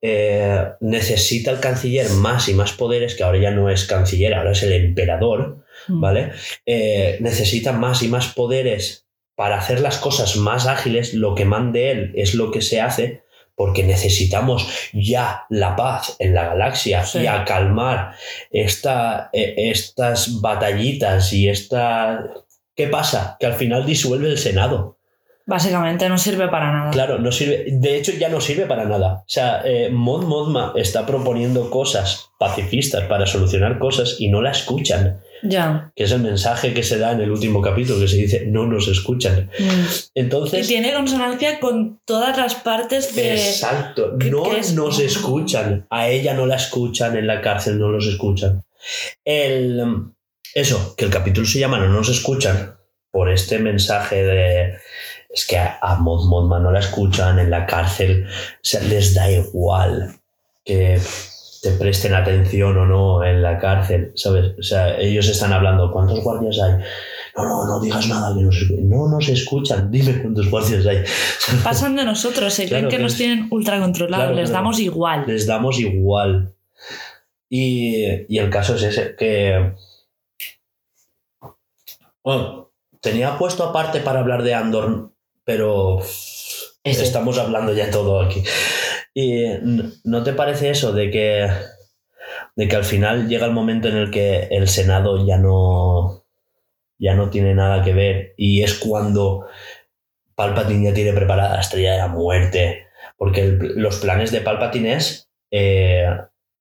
eh, 0.00 0.64
necesita 0.80 1.50
el 1.50 1.60
canciller 1.60 2.10
más 2.10 2.48
y 2.48 2.54
más 2.54 2.72
poderes, 2.72 3.14
que 3.14 3.24
ahora 3.24 3.38
ya 3.38 3.50
no 3.50 3.70
es 3.70 3.84
canciller, 3.84 4.34
ahora 4.34 4.52
es 4.52 4.62
el 4.62 4.72
emperador, 4.72 5.64
Mm. 5.88 6.00
¿vale? 6.00 6.32
Eh, 6.66 7.18
necesita 7.20 7.72
más 7.72 8.02
y 8.02 8.08
más 8.08 8.28
poderes 8.28 9.06
para 9.36 9.58
hacer 9.58 9.80
las 9.80 9.98
cosas 9.98 10.36
más 10.36 10.66
ágiles, 10.66 11.14
lo 11.14 11.34
que 11.34 11.44
mande 11.44 11.90
él 11.92 12.12
es 12.16 12.34
lo 12.34 12.50
que 12.50 12.60
se 12.60 12.80
hace, 12.80 13.22
porque 13.54 13.84
necesitamos 13.84 14.68
ya 14.92 15.44
la 15.48 15.76
paz 15.76 16.16
en 16.18 16.34
la 16.34 16.46
galaxia 16.48 17.04
Sí. 17.04 17.20
y 17.20 17.26
a 17.26 17.44
calmar 17.44 18.14
esta, 18.50 19.30
eh, 19.32 19.54
estas 19.56 20.40
batallitas 20.40 21.32
y 21.32 21.48
esta 21.48 22.24
¿Qué 22.74 22.86
pasa? 22.86 23.36
Que 23.40 23.46
al 23.46 23.54
final 23.54 23.84
disuelve 23.86 24.28
el 24.28 24.38
Senado. 24.38 24.97
Básicamente 25.48 26.10
no 26.10 26.18
sirve 26.18 26.46
para 26.48 26.70
nada. 26.70 26.90
Claro, 26.90 27.18
no 27.18 27.32
sirve. 27.32 27.64
De 27.70 27.96
hecho, 27.96 28.12
ya 28.12 28.28
no 28.28 28.38
sirve 28.38 28.66
para 28.66 28.84
nada. 28.84 29.14
O 29.20 29.24
sea, 29.26 29.62
eh, 29.64 29.88
Mon 29.90 30.26
Mothma 30.26 30.74
está 30.76 31.06
proponiendo 31.06 31.70
cosas 31.70 32.28
pacifistas 32.38 33.04
para 33.04 33.24
solucionar 33.26 33.78
cosas 33.78 34.16
y 34.18 34.28
no 34.28 34.42
la 34.42 34.50
escuchan. 34.50 35.20
Ya. 35.42 35.90
Que 35.96 36.04
es 36.04 36.12
el 36.12 36.20
mensaje 36.20 36.74
que 36.74 36.82
se 36.82 36.98
da 36.98 37.12
en 37.12 37.22
el 37.22 37.30
último 37.30 37.62
capítulo, 37.62 37.98
que 37.98 38.08
se 38.08 38.18
dice 38.18 38.44
no 38.46 38.66
nos 38.66 38.88
escuchan. 38.88 39.48
Mm. 39.58 39.86
Y 40.12 40.20
Entonces. 40.20 40.68
tiene 40.68 40.92
consonancia 40.92 41.60
con 41.60 41.98
todas 42.04 42.36
las 42.36 42.54
partes 42.56 43.16
de. 43.16 43.32
Exacto, 43.32 44.18
¿Qué- 44.18 44.30
no 44.30 44.44
nos 44.74 44.98
escuchan. 45.00 45.86
A 45.88 46.08
ella 46.08 46.34
no 46.34 46.44
la 46.44 46.56
escuchan, 46.56 47.16
en 47.16 47.26
la 47.26 47.40
cárcel 47.40 47.78
no 47.78 47.88
los 47.88 48.06
escuchan. 48.06 48.64
El, 49.24 49.82
eso, 50.54 50.94
que 50.94 51.06
el 51.06 51.10
capítulo 51.10 51.46
se 51.46 51.58
llama 51.58 51.78
No 51.78 51.88
nos 51.88 52.10
escuchan 52.10 52.74
por 53.10 53.30
este 53.30 53.58
mensaje 53.58 54.22
de. 54.22 54.74
Es 55.38 55.46
que 55.46 55.56
a, 55.56 55.78
a 55.80 55.94
Mod 55.96 56.26
Mothma 56.26 56.58
no 56.58 56.72
la 56.72 56.80
escuchan 56.80 57.38
en 57.38 57.48
la 57.50 57.64
cárcel, 57.64 58.26
o 58.26 58.58
sea, 58.60 58.80
les 58.82 59.14
da 59.14 59.30
igual 59.30 60.16
que 60.64 61.00
te 61.62 61.70
presten 61.72 62.14
atención 62.14 62.76
o 62.76 62.86
no 62.86 63.24
en 63.24 63.40
la 63.42 63.58
cárcel, 63.58 64.10
¿sabes? 64.16 64.58
O 64.58 64.62
sea, 64.62 64.98
ellos 64.98 65.28
están 65.28 65.52
hablando, 65.52 65.92
¿cuántos 65.92 66.20
guardias 66.24 66.58
hay? 66.60 66.72
No, 67.36 67.44
no, 67.44 67.66
no 67.66 67.80
digas 67.80 68.08
nada, 68.08 68.34
que 68.34 68.42
nos 68.42 68.56
no 68.80 69.08
nos 69.08 69.28
escuchan, 69.28 69.90
dime 69.92 70.20
cuántos 70.22 70.50
guardias 70.50 70.84
hay. 70.86 71.04
Pasan 71.64 71.94
de 71.94 72.04
nosotros, 72.04 72.52
se 72.52 72.66
creen 72.66 72.82
Claro 72.82 72.90
que 72.90 72.96
que 72.96 73.02
nos 73.04 73.12
es- 73.12 73.18
tienen 73.18 73.46
ultra 73.52 73.78
controlados, 73.80 74.26
Claro, 74.26 74.40
les 74.40 74.50
damos 74.50 74.80
igual. 74.80 75.24
les 75.26 75.46
damos 75.46 75.78
igual. 75.78 76.52
Y, 77.48 78.04
y 78.28 78.38
el 78.38 78.50
caso 78.50 78.74
es 78.74 78.82
ese, 78.82 79.14
que... 79.16 79.72
Bueno, 82.24 82.70
tenía 83.00 83.38
puesto 83.38 83.64
aparte 83.64 84.00
para 84.00 84.20
hablar 84.20 84.42
de 84.42 84.54
Andor, 84.54 85.10
pero 85.48 85.98
estamos 86.84 87.38
hablando 87.38 87.72
ya 87.72 87.90
todo 87.90 88.20
aquí. 88.20 88.42
Y 89.14 89.44
¿no 90.04 90.22
te 90.22 90.34
parece 90.34 90.70
eso 90.70 90.92
de 90.92 91.10
que, 91.10 91.48
de 92.56 92.68
que 92.68 92.76
al 92.76 92.84
final 92.84 93.28
llega 93.28 93.46
el 93.46 93.52
momento 93.52 93.88
en 93.88 93.96
el 93.96 94.10
que 94.10 94.48
el 94.50 94.68
Senado 94.68 95.26
ya 95.26 95.38
no, 95.38 96.24
ya 96.98 97.14
no 97.14 97.30
tiene 97.30 97.54
nada 97.54 97.82
que 97.82 97.94
ver 97.94 98.34
y 98.36 98.62
es 98.62 98.74
cuando 98.74 99.46
Palpatine 100.34 100.90
ya 100.90 100.94
tiene 100.94 101.12
preparada 101.12 101.54
la 101.54 101.60
estrella 101.60 101.92
de 101.92 101.98
la 101.98 102.08
muerte? 102.08 102.86
Porque 103.16 103.42
el- 103.42 103.74
los 103.76 103.96
planes 103.96 104.30
de 104.32 104.40
Palpatine 104.42 104.94
es 104.94 105.30
eh, 105.50 106.06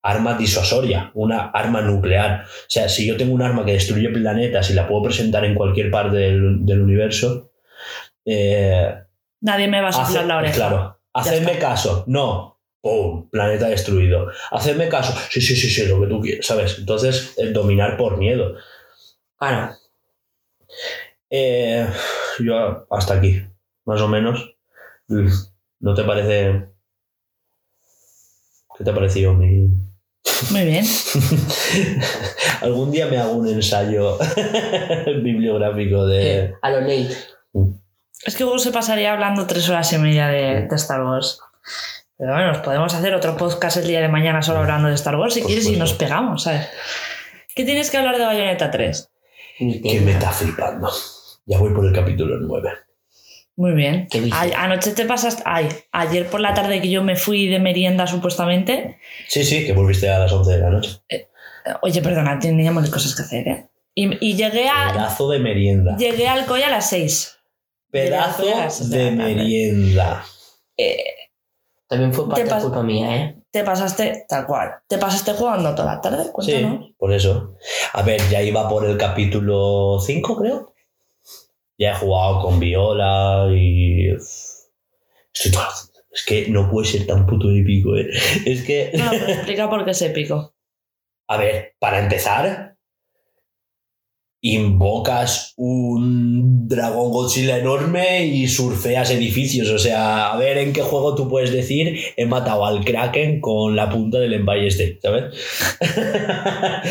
arma 0.02 0.38
disuasoria, 0.38 1.12
una 1.14 1.50
arma 1.52 1.82
nuclear. 1.82 2.44
O 2.46 2.70
sea, 2.70 2.90
si 2.90 3.08
yo 3.08 3.18
tengo 3.18 3.34
un 3.36 3.42
arma 3.44 3.66
que 3.66 3.74
destruye 3.74 4.10
planetas 4.10 4.70
y 4.70 4.74
la 4.74 4.88
puedo 4.88 5.04
presentar 5.04 5.46
en 5.46 5.56
cualquier 5.56 5.92
parte 5.92 6.18
del, 6.18 6.66
del 6.66 6.82
universo, 6.82 7.52
eh, 8.28 8.94
Nadie 9.42 9.68
me 9.68 9.82
va 9.82 9.90
a 9.90 9.94
soplar 9.94 10.26
la 10.26 10.38
oreja. 10.38 10.56
Claro, 10.56 11.00
hacedme 11.14 11.58
caso. 11.58 12.04
No. 12.08 12.60
¡Pum! 12.82 13.30
Planeta 13.30 13.68
destruido. 13.68 14.28
Hacedme 14.52 14.90
caso. 14.90 15.14
Sí, 15.30 15.42
sí, 15.42 15.56
sí, 15.56 15.70
sí, 15.70 15.88
lo 15.88 16.02
que 16.02 16.08
tú 16.08 16.22
quieras, 16.22 16.46
¿sabes? 16.46 16.78
Entonces, 16.78 17.34
eh, 17.38 17.52
dominar 17.52 17.98
por 17.98 18.18
miedo. 18.18 18.56
Claro. 19.38 19.76
Eh, 21.30 21.88
yo 22.40 22.88
hasta 22.90 23.16
aquí, 23.16 23.42
más 23.86 24.02
o 24.02 24.08
menos. 24.08 24.56
Mm, 25.08 25.28
¿No 25.80 25.94
te 25.94 26.04
parece... 26.04 26.68
¿Qué 28.78 28.84
te 28.84 28.90
ha 28.92 28.94
parecido 28.94 29.34
mi... 29.34 29.70
Muy 30.52 30.66
bien. 30.66 30.86
Algún 32.62 32.92
día 32.92 33.08
me 33.08 33.18
hago 33.18 33.34
un 33.34 33.48
ensayo 33.48 34.18
bibliográfico 35.24 36.06
de... 36.06 36.40
Eh, 36.40 36.54
a 36.62 36.70
lo 36.70 36.82
Nate. 36.82 37.16
Es 38.26 38.36
que 38.36 38.44
luego 38.44 38.60
se 38.60 38.72
pasaría 38.72 39.14
hablando 39.14 39.48
tres 39.48 39.70
horas 39.70 39.92
y 39.94 39.98
media 39.98 40.28
de, 40.28 40.62
de 40.68 40.76
Star 40.76 41.04
Wars. 41.04 41.40
Pero 42.18 42.34
bueno, 42.34 42.48
nos 42.50 42.60
podemos 42.60 42.94
hacer 42.94 43.14
otro 43.14 43.38
podcast 43.38 43.78
el 43.78 43.88
día 43.88 44.02
de 44.02 44.08
mañana 44.08 44.42
solo 44.42 44.60
hablando 44.60 44.88
de 44.88 44.96
Star 44.96 45.16
Wars 45.18 45.36
si 45.36 45.42
Por 45.42 45.48
quieres 45.48 45.66
y 45.66 45.74
supuesto. 45.74 45.84
nos 45.92 46.00
pegamos, 46.00 46.44
¿sabes? 46.44 46.68
¿Qué 47.56 47.64
tienes 47.64 47.92
que 47.92 47.98
hablar 47.98 48.18
de 48.18 48.26
Bayonetta 48.26 48.72
3? 48.72 49.10
Ni 49.60 49.82
que 49.82 50.02
me 50.02 50.12
está 50.12 50.32
flipando. 50.32 50.90
Ya 51.46 51.58
voy 51.60 51.74
por 51.74 51.86
el 51.86 51.94
capítulo 51.94 52.38
9. 52.40 52.70
Muy 53.56 53.72
bien. 53.74 54.08
Ay, 54.32 54.52
anoche 54.56 54.92
te 54.94 55.06
pasaste. 55.06 55.42
Ay, 55.46 55.68
ayer 55.92 56.28
por 56.28 56.40
la 56.42 56.54
tarde 56.54 56.82
que 56.82 56.90
yo 56.90 57.04
me 57.04 57.16
fui 57.16 57.48
de 57.48 57.60
merienda 57.60 58.06
supuestamente. 58.06 59.00
Sí, 59.28 59.44
sí, 59.44 59.66
que 59.66 59.74
volviste 59.74 60.10
a 60.10 60.20
las 60.20 60.32
11 60.32 60.52
de 60.52 60.58
la 60.60 60.70
noche. 60.70 61.00
eh, 61.10 61.28
Oye, 61.82 62.02
perdona, 62.02 62.38
teníamos 62.40 62.90
cosas 62.90 63.16
que 63.16 63.22
hacer, 63.24 63.48
¿eh? 63.48 63.68
Y, 63.96 64.30
y 64.30 64.36
llegué, 64.36 64.70
a, 64.70 64.92
Pedazo 64.94 65.30
de 65.32 65.40
merienda. 65.40 65.98
llegué 65.98 66.28
al 66.28 66.46
COI 66.46 66.64
a 66.64 66.70
las 66.70 66.90
6. 66.90 67.37
Pedazo 67.92 68.44
de 68.90 69.12
merienda. 69.12 70.24
También 71.88 72.14
fue 72.14 72.28
parte 72.30 72.44
culpa 72.64 72.84
mía, 72.84 73.16
¿eh? 73.16 73.36
Te 73.50 73.64
pasaste, 73.64 74.26
tal 74.28 74.46
cual, 74.46 74.72
te 74.88 74.98
pasaste 74.98 75.34
jugando 75.34 75.74
toda 75.74 75.96
la 75.96 76.02
tarde, 76.02 76.32
cuéntanos. 76.34 76.86
Sí, 76.86 76.96
por 76.98 77.14
eso. 77.14 77.56
A 77.94 78.02
ver, 78.04 78.22
ya 78.30 78.42
iba 78.42 78.68
por 78.68 78.86
el 78.86 78.98
capítulo 78.98 79.98
5, 80.06 80.38
creo. 80.38 80.74
Ya 81.78 81.92
he 81.92 81.96
jugado 81.96 82.42
con 82.42 82.60
Viola 82.60 83.48
y. 83.56 84.10
Estoy 85.34 85.52
todo- 85.52 85.64
Es 86.12 86.26
que 86.26 86.50
no 86.50 86.70
puede 86.70 86.88
ser 86.88 87.06
tan 87.08 87.26
puto 87.26 87.50
épico, 87.52 87.96
¿eh? 87.96 88.10
Es 88.46 88.64
que. 88.64 88.92
No, 88.96 89.10
pero 89.12 89.28
explica 89.28 89.70
por 89.70 89.86
qué 89.86 89.92
es 89.92 90.02
épico. 90.02 90.54
A 91.30 91.38
ver, 91.38 91.76
para 91.80 92.00
empezar, 92.00 92.77
invocas 94.54 95.54
un 95.58 96.68
dragón 96.68 97.12
Godzilla 97.12 97.58
enorme 97.58 98.26
y 98.26 98.48
surfeas 98.48 99.12
edificios. 99.12 99.70
O 99.70 99.78
sea, 99.80 100.32
a 100.34 100.38
ver 100.38 100.58
en 100.58 100.74
qué 100.74 100.82
juego 100.82 101.16
tú 101.16 101.30
puedes 101.30 101.52
decir 101.52 101.98
he 102.16 102.26
matado 102.26 102.66
al 102.66 102.84
Kraken 102.86 103.42
con 103.42 103.76
la 103.76 103.90
punta 103.90 104.20
del 104.20 104.34
Empire 104.34 104.68
State, 104.68 105.00
¿sabes? 105.02 105.26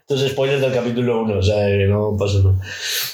Estos 0.00 0.28
spoilers 0.30 0.60
del 0.60 0.72
capítulo 0.72 1.22
1, 1.22 1.38
o 1.38 1.42
sea, 1.42 1.66
que 1.66 1.86
no 1.86 2.16
pasa 2.18 2.38
nada. 2.38 2.60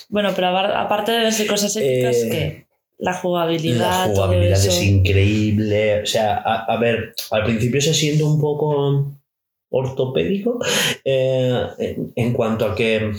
Bueno, 0.09 0.31
pero 0.35 0.49
aparte 0.49 1.13
de 1.13 1.19
verse 1.25 1.47
cosas 1.47 1.75
épicas, 1.77 2.17
Eh, 2.17 2.29
¿qué? 2.31 2.67
La 2.99 3.13
jugabilidad, 3.13 4.07
La 4.09 4.15
todo 4.15 4.25
jugabilidad 4.27 4.59
eso. 4.59 4.71
es 4.71 4.83
increíble. 4.83 6.01
O 6.03 6.07
sea, 6.07 6.37
a, 6.39 6.65
a 6.65 6.79
ver, 6.79 7.13
al 7.31 7.45
principio 7.45 7.81
se 7.83 7.93
siente 7.93 8.25
un 8.25 8.41
poco 8.41 9.13
ortopédico 9.71 10.59
eh, 11.05 11.67
en, 11.79 12.13
en 12.15 12.33
cuanto 12.33 12.67
a 12.67 12.75
que 12.75 13.13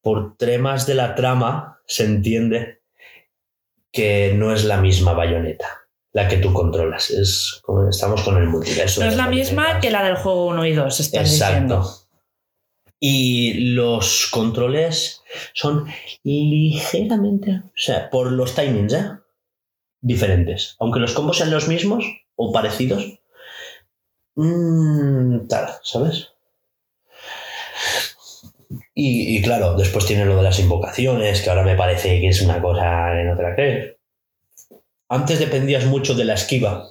por 0.00 0.36
temas 0.36 0.86
de 0.86 0.94
la 0.94 1.14
trama 1.14 1.80
se 1.86 2.04
entiende 2.04 2.82
que 3.92 4.32
no 4.34 4.52
es 4.52 4.64
la 4.64 4.78
misma 4.78 5.12
bayoneta 5.12 5.88
la 6.12 6.28
que 6.28 6.38
tú 6.38 6.52
controlas. 6.52 7.10
Es 7.10 7.60
como 7.62 7.88
estamos 7.88 8.22
con 8.22 8.36
el 8.36 8.48
multiverso. 8.48 9.00
No 9.00 9.08
es 9.08 9.16
la 9.16 9.28
misma 9.28 9.80
que 9.80 9.90
la 9.90 10.04
del 10.04 10.16
juego 10.16 10.46
1 10.46 10.66
y 10.66 10.72
2, 10.72 11.00
estás 11.00 11.30
Exacto. 11.30 11.54
diciendo. 11.54 11.90
Y 13.00 13.72
los 13.74 14.28
controles 14.32 15.22
son 15.54 15.86
ligeramente, 16.24 17.62
o 17.64 17.70
sea, 17.76 18.10
por 18.10 18.32
los 18.32 18.54
timings, 18.54 18.92
¿eh? 18.92 19.10
Diferentes. 20.00 20.76
Aunque 20.80 20.98
los 20.98 21.12
combos 21.12 21.38
sean 21.38 21.52
los 21.52 21.68
mismos 21.68 22.04
o 22.34 22.52
parecidos. 22.52 23.17
Mm, 24.38 25.46
tal, 25.48 25.68
¿sabes? 25.82 26.28
Y, 28.94 29.36
y 29.36 29.42
claro, 29.42 29.74
después 29.76 30.06
tiene 30.06 30.24
lo 30.24 30.36
de 30.36 30.42
las 30.42 30.58
invocaciones, 30.58 31.42
que 31.42 31.50
ahora 31.50 31.62
me 31.62 31.76
parece 31.76 32.20
que 32.20 32.28
es 32.28 32.42
una 32.42 32.60
cosa 32.60 33.12
que 33.14 33.24
no 33.24 33.36
te 33.36 33.42
la 33.42 33.54
crees. 33.54 33.96
Antes 35.08 35.38
dependías 35.38 35.86
mucho 35.86 36.14
de 36.14 36.24
la 36.24 36.34
esquiva. 36.34 36.88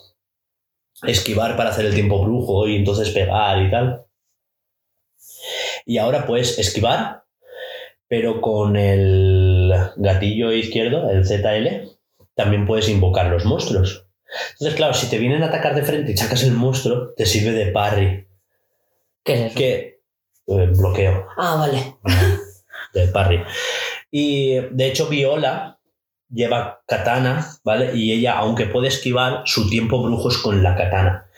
Esquivar 1.03 1.55
para 1.55 1.69
hacer 1.69 1.85
el 1.85 1.93
tiempo 1.93 2.23
brujo 2.23 2.67
y 2.67 2.77
entonces 2.77 3.11
pegar 3.11 3.61
y 3.61 3.69
tal. 3.69 4.05
Y 5.85 5.99
ahora 5.99 6.25
puedes 6.25 6.57
esquivar, 6.57 7.23
pero 8.07 8.41
con 8.41 8.75
el 8.75 9.71
gatillo 9.97 10.51
izquierdo, 10.51 11.09
el 11.11 11.25
ZL, 11.25 11.95
también 12.33 12.65
puedes 12.65 12.89
invocar 12.89 13.27
los 13.27 13.45
monstruos. 13.45 14.06
Entonces, 14.53 14.75
claro, 14.75 14.93
si 14.93 15.09
te 15.09 15.17
vienen 15.17 15.43
a 15.43 15.47
atacar 15.47 15.73
de 15.75 15.83
frente 15.83 16.11
y 16.11 16.17
sacas 16.17 16.43
el 16.43 16.51
monstruo, 16.53 17.13
te 17.15 17.25
sirve 17.25 17.51
de 17.51 17.71
parry. 17.71 18.27
¿Qué 19.23 19.33
es 19.33 19.39
eso? 19.47 19.55
Que 19.55 19.99
eh, 20.47 20.69
bloqueo 20.77 21.27
Ah, 21.37 21.55
vale. 21.57 21.95
de 22.93 23.07
parry. 23.07 23.43
Y 24.11 24.55
de 24.71 24.87
hecho, 24.87 25.07
Viola 25.07 25.79
lleva 26.29 26.81
katana, 26.87 27.47
¿vale? 27.63 27.95
Y 27.95 28.11
ella, 28.11 28.37
aunque 28.37 28.65
puede 28.65 28.87
esquivar, 28.89 29.43
su 29.45 29.69
tiempo 29.69 30.01
brujo 30.03 30.29
es 30.29 30.37
con 30.37 30.61
la 30.63 30.75
katana. 30.75 31.29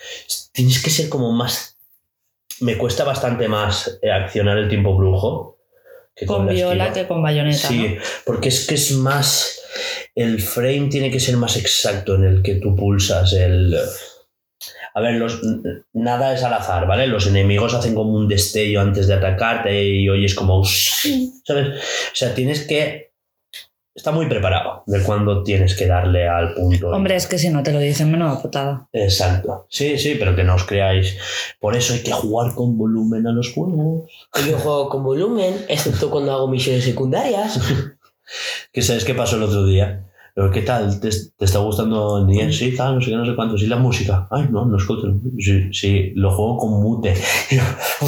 Tienes 0.51 0.81
que 0.83 0.89
ser 0.89 1.09
como 1.09 1.31
más. 1.31 1.77
Me 2.61 2.77
cuesta 2.77 3.03
bastante 3.03 3.47
más 3.47 3.99
eh, 4.01 4.11
accionar 4.11 4.57
el 4.57 4.67
tiempo 4.67 4.95
brujo 4.97 5.57
que 6.15 6.25
con, 6.25 6.37
Con 6.37 6.45
la 6.47 6.51
viola 6.53 6.85
esquiva. 6.87 6.93
que 7.03 7.07
con 7.07 7.21
bayoneta. 7.23 7.67
Sí, 7.67 7.97
porque 8.25 8.49
es 8.49 8.67
que 8.67 8.75
es 8.75 8.91
más. 8.93 9.58
El 10.15 10.41
frame 10.41 10.87
tiene 10.89 11.11
que 11.11 11.19
ser 11.19 11.37
más 11.37 11.57
exacto 11.57 12.15
en 12.15 12.23
el 12.23 12.41
que 12.41 12.55
tú 12.55 12.75
pulsas 12.75 13.33
el. 13.33 13.75
A 14.93 15.01
ver, 15.01 15.15
los, 15.15 15.41
nada 15.93 16.33
es 16.33 16.43
al 16.43 16.53
azar, 16.53 16.87
¿vale? 16.87 17.07
Los 17.07 17.27
enemigos 17.27 17.73
hacen 17.73 17.95
como 17.95 18.13
un 18.13 18.27
destello 18.27 18.81
antes 18.81 19.07
de 19.07 19.13
atacarte 19.13 19.83
y 19.87 20.09
oyes 20.09 20.35
como... 20.35 20.63
¿Sabes? 20.65 21.67
O 21.77 22.15
sea, 22.15 22.33
tienes 22.33 22.65
que... 22.65 23.09
Está 23.95 24.11
muy 24.11 24.27
preparado 24.27 24.83
de 24.87 25.03
cuándo 25.03 25.43
tienes 25.43 25.75
que 25.75 25.85
darle 25.85 26.27
al 26.27 26.53
punto. 26.53 26.89
Hombre, 26.89 27.15
es 27.15 27.27
que 27.27 27.37
si 27.37 27.49
no 27.49 27.63
te 27.63 27.73
lo 27.73 27.79
dicen, 27.79 28.09
menuda 28.09 28.41
putada. 28.41 28.87
Exacto. 28.93 29.67
Sí, 29.69 29.97
sí, 29.97 30.15
pero 30.17 30.35
que 30.35 30.43
no 30.43 30.55
os 30.55 30.63
creáis. 30.63 31.17
Por 31.59 31.75
eso 31.75 31.93
hay 31.93 32.01
que 32.01 32.13
jugar 32.13 32.55
con 32.55 32.77
volumen 32.77 33.27
a 33.27 33.31
los 33.31 33.51
juegos. 33.51 34.09
Yo 34.47 34.57
juego 34.57 34.89
con 34.89 35.03
volumen, 35.03 35.65
excepto 35.67 36.09
cuando 36.09 36.31
hago 36.31 36.47
misiones 36.47 36.85
secundarias. 36.85 37.59
Que 38.71 38.81
sabes 38.81 39.05
qué 39.05 39.13
pasó 39.13 39.35
el 39.37 39.43
otro 39.43 39.65
día. 39.65 40.05
Pero, 40.35 40.51
¿qué 40.51 40.61
tal? 40.61 40.99
¿Te, 41.01 41.09
te 41.09 41.45
está 41.45 41.59
gustando 41.59 42.19
el 42.19 42.27
día? 42.27 42.51
Sí, 42.51 42.73
tal, 42.75 42.95
no 42.95 43.01
sé 43.01 43.09
qué, 43.09 43.17
no 43.17 43.25
sé 43.25 43.35
cuánto. 43.35 43.57
Sí, 43.57 43.65
la 43.67 43.75
música. 43.77 44.27
Ay, 44.31 44.47
no, 44.49 44.65
no 44.65 44.77
escucho. 44.77 45.07
Sí, 45.37 45.73
sí, 45.73 46.11
lo 46.15 46.31
juego 46.31 46.57
con 46.57 46.81
mute. 46.81 47.13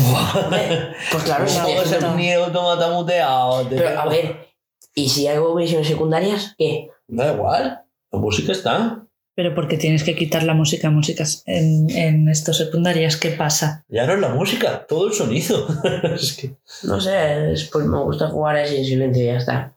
Pues 1.12 1.24
claro, 1.24 1.48
si 1.48 1.60
¿Cómo 1.60 1.68
te- 1.68 1.82
es 1.84 1.92
el 1.92 2.16
Nier 2.16 2.40
Automata 2.40 2.90
muteado? 2.92 3.66
Te 3.68 3.76
Pero 3.76 4.00
a 4.00 4.06
ver, 4.08 4.48
¿y 4.96 5.10
si 5.10 5.28
hago 5.28 5.56
misiones 5.56 5.88
secundarias? 5.88 6.56
¿Qué? 6.58 6.90
Da 7.08 7.34
igual. 7.34 7.82
La 8.12 8.20
música 8.20 8.52
está. 8.52 9.06
Pero 9.36 9.56
porque 9.56 9.78
tienes 9.78 10.04
que 10.04 10.16
quitar 10.16 10.44
la 10.44 10.54
música 10.54 10.90
músicas 10.90 11.44
en, 11.46 11.90
en 11.90 12.28
estos 12.30 12.58
secundarias, 12.58 13.16
¿qué 13.18 13.30
pasa? 13.32 13.86
Ya 13.90 14.06
no 14.06 14.14
es 14.14 14.20
la 14.20 14.30
música, 14.30 14.86
todo 14.88 15.08
el 15.08 15.14
sonido. 15.14 15.68
es 16.16 16.34
que... 16.34 16.56
No 16.84 17.00
sé, 17.00 17.54
es, 17.54 17.66
pues 17.66 17.86
me 17.86 17.98
gusta 18.04 18.28
jugar 18.30 18.58
así 18.58 18.78
en 18.78 18.86
silencio 18.86 19.24
y 19.24 19.28
ya 19.28 19.38
está. 19.38 19.76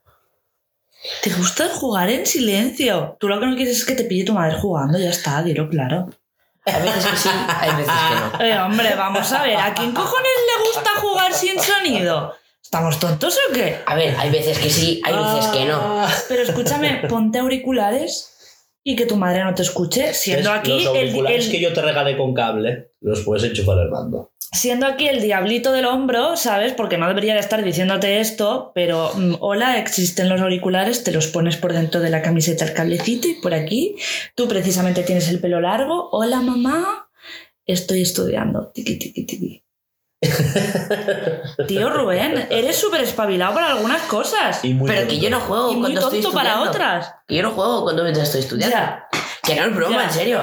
¿Te 1.22 1.30
gusta 1.30 1.68
jugar 1.68 2.08
en 2.10 2.24
silencio? 2.26 3.16
Tú 3.20 3.28
lo 3.28 3.38
que 3.40 3.46
no 3.46 3.56
quieres 3.56 3.78
es 3.78 3.84
que 3.84 3.94
te 3.94 4.04
pille 4.04 4.24
tu 4.24 4.32
madre 4.32 4.56
jugando, 4.58 4.98
ya 4.98 5.10
está, 5.10 5.42
dilo 5.42 5.68
claro. 5.68 6.08
Hay 6.66 6.82
veces 6.82 7.04
que 7.06 7.16
sí, 7.16 7.28
hay 7.60 7.70
veces 7.76 7.92
que 7.92 8.38
no. 8.38 8.44
Eh, 8.44 8.58
hombre, 8.58 8.94
vamos 8.96 9.30
a 9.32 9.42
ver, 9.42 9.56
¿a 9.56 9.74
quién 9.74 9.92
cojones 9.92 10.32
le 10.46 10.66
gusta 10.66 10.90
jugar 11.00 11.32
sin 11.34 11.60
sonido? 11.60 12.34
¿Estamos 12.62 12.98
tontos 12.98 13.38
o 13.48 13.52
qué? 13.52 13.80
A 13.84 13.94
ver, 13.94 14.16
hay 14.18 14.30
veces 14.30 14.58
que 14.58 14.70
sí, 14.70 15.00
hay 15.04 15.14
veces 15.14 15.46
que 15.52 15.66
no. 15.66 15.78
Ah. 16.00 16.10
Pero 16.28 16.42
escúchame, 16.42 17.02
ponte 17.08 17.38
auriculares 17.38 18.30
y 18.82 18.96
que 18.96 19.04
tu 19.06 19.16
madre 19.16 19.44
no 19.44 19.54
te 19.54 19.62
escuche, 19.62 20.14
siendo 20.14 20.50
aquí 20.52 20.70
Los 20.84 20.94
el, 20.94 21.00
auriculares 21.02 21.46
el- 21.46 21.50
que 21.52 21.60
yo 21.60 21.72
te 21.74 21.82
regalé 21.82 22.16
con 22.16 22.32
cable, 22.34 22.92
los 23.00 23.20
puedes 23.20 23.44
enchufar 23.44 23.78
al 23.78 23.90
mando. 23.90 24.32
Siendo 24.54 24.86
aquí 24.86 25.08
el 25.08 25.20
diablito 25.20 25.72
del 25.72 25.84
hombro, 25.84 26.36
¿sabes? 26.36 26.72
Porque 26.72 26.96
no 26.96 27.08
debería 27.08 27.34
de 27.34 27.40
estar 27.40 27.62
diciéndote 27.62 28.20
esto, 28.20 28.72
pero 28.74 29.12
mm, 29.14 29.34
hola, 29.40 29.78
existen 29.78 30.28
los 30.28 30.40
auriculares, 30.40 31.04
te 31.04 31.12
los 31.12 31.26
pones 31.26 31.56
por 31.56 31.72
dentro 31.72 32.00
de 32.00 32.10
la 32.10 32.22
camiseta 32.22 32.64
el 32.64 32.72
cablecito 32.72 33.28
y 33.28 33.34
por 33.34 33.52
aquí. 33.52 33.96
Tú 34.34 34.48
precisamente 34.48 35.02
tienes 35.02 35.28
el 35.28 35.40
pelo 35.40 35.60
largo. 35.60 36.08
Hola, 36.12 36.40
mamá. 36.40 37.10
Estoy 37.66 38.02
estudiando. 38.02 38.70
Tiqui, 38.72 38.98
tiqui, 38.98 39.26
tiqui. 39.26 39.64
Tío 41.68 41.90
Rubén, 41.90 42.46
eres 42.50 42.76
súper 42.76 43.02
espabilado 43.02 43.54
para 43.54 43.68
algunas 43.68 44.02
cosas. 44.02 44.64
Y 44.64 44.72
muy 44.72 44.88
Pero 44.88 45.06
que 45.06 45.18
yo 45.18 45.28
no 45.30 45.40
juego 45.40 45.70
Y 45.72 45.76
muy 45.76 45.82
cuando 45.82 46.00
estoy 46.00 46.22
tonto 46.22 46.34
para 46.34 46.50
estudiando. 46.50 46.70
otras. 46.70 47.14
Que 47.26 47.34
yo 47.36 47.42
no 47.42 47.50
juego 47.50 47.82
cuando 47.82 48.02
mientras 48.02 48.28
estoy 48.28 48.40
estudiando. 48.40 48.76
Ya. 48.76 49.08
Que 49.44 49.54
no 49.56 49.64
es 49.66 49.74
broma, 49.74 49.96
Ya. 49.96 50.04
en 50.04 50.10
serio. 50.12 50.40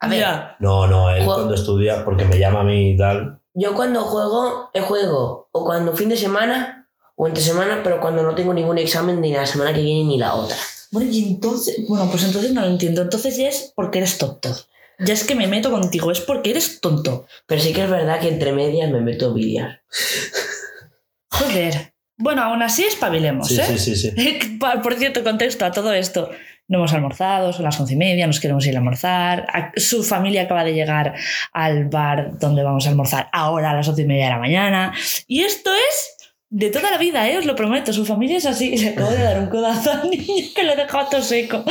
A 0.00 0.08
ver. 0.08 0.20
Ya. 0.20 0.56
No, 0.60 0.86
no, 0.86 1.10
él 1.10 1.24
Juego- 1.24 1.34
cuando 1.40 1.54
estudia, 1.54 2.04
porque 2.04 2.24
me 2.24 2.38
llama 2.38 2.60
a 2.60 2.64
mí 2.64 2.90
y 2.92 2.96
tal. 2.96 3.38
Yo 3.54 3.74
cuando 3.74 4.02
juego, 4.02 4.70
eh, 4.72 4.80
juego 4.80 5.48
o 5.52 5.64
cuando 5.64 5.94
fin 5.96 6.08
de 6.08 6.16
semana 6.16 6.88
o 7.16 7.26
entre 7.28 7.42
semana, 7.42 7.80
pero 7.84 8.00
cuando 8.00 8.22
no 8.22 8.34
tengo 8.34 8.54
ningún 8.54 8.78
examen 8.78 9.20
ni 9.20 9.32
la 9.32 9.44
semana 9.46 9.74
que 9.74 9.82
viene 9.82 10.04
ni 10.04 10.18
la 10.18 10.34
otra. 10.34 10.56
Bueno, 10.90 11.10
y 11.10 11.32
entonces, 11.34 11.76
bueno, 11.88 12.06
pues 12.10 12.22
entonces 12.24 12.52
no 12.52 12.60
lo 12.62 12.66
entiendo. 12.68 13.02
Entonces 13.02 13.36
ya 13.36 13.48
es 13.48 13.72
porque 13.74 13.98
eres 13.98 14.18
tonto. 14.18 14.50
Ya 14.98 15.14
es 15.14 15.24
que 15.24 15.34
me 15.34 15.46
meto 15.48 15.70
contigo, 15.70 16.10
es 16.12 16.20
porque 16.20 16.50
eres 16.50 16.80
tonto. 16.80 17.26
Pero 17.46 17.60
sí 17.60 17.72
que 17.72 17.82
es 17.84 17.90
verdad 17.90 18.20
que 18.20 18.28
entre 18.28 18.52
medias 18.52 18.90
me 18.90 19.00
meto 19.00 19.32
vídeos. 19.34 19.68
Joder. 21.30 21.92
Bueno, 22.18 22.42
aún 22.42 22.62
así 22.62 22.84
espabilemos, 22.84 23.48
Sí, 23.48 23.58
¿eh? 23.58 23.64
sí, 23.66 23.78
sí, 23.78 23.96
sí. 23.96 24.38
Por 24.82 24.94
cierto, 24.94 25.24
contexto 25.24 25.64
a 25.64 25.72
todo 25.72 25.92
esto. 25.92 26.30
No 26.72 26.78
hemos 26.78 26.94
almorzado, 26.94 27.52
son 27.52 27.66
las 27.66 27.78
once 27.78 27.92
y 27.92 27.96
media, 27.96 28.26
nos 28.26 28.40
queremos 28.40 28.66
ir 28.66 28.74
a 28.74 28.78
almorzar. 28.78 29.46
Su 29.76 30.02
familia 30.02 30.44
acaba 30.44 30.64
de 30.64 30.72
llegar 30.72 31.12
al 31.52 31.90
bar 31.90 32.38
donde 32.38 32.62
vamos 32.62 32.86
a 32.86 32.88
almorzar 32.88 33.28
ahora 33.30 33.72
a 33.72 33.74
las 33.74 33.88
once 33.88 34.00
y 34.00 34.06
media 34.06 34.24
de 34.24 34.30
la 34.30 34.38
mañana. 34.38 34.94
Y 35.26 35.42
esto 35.42 35.70
es 35.70 36.16
de 36.48 36.70
toda 36.70 36.90
la 36.90 36.96
vida, 36.96 37.28
¿eh? 37.28 37.36
os 37.36 37.44
lo 37.44 37.54
prometo. 37.54 37.92
Su 37.92 38.06
familia 38.06 38.38
es 38.38 38.46
así. 38.46 38.74
Le 38.78 38.88
acabo 38.88 39.10
de 39.10 39.22
dar 39.22 39.38
un 39.40 39.50
codazo 39.50 39.90
al 39.92 40.08
niño 40.08 40.46
que 40.56 40.62
le 40.62 40.72
he 40.72 40.76
dejado 40.76 41.10
todo 41.10 41.20
seco. 41.20 41.62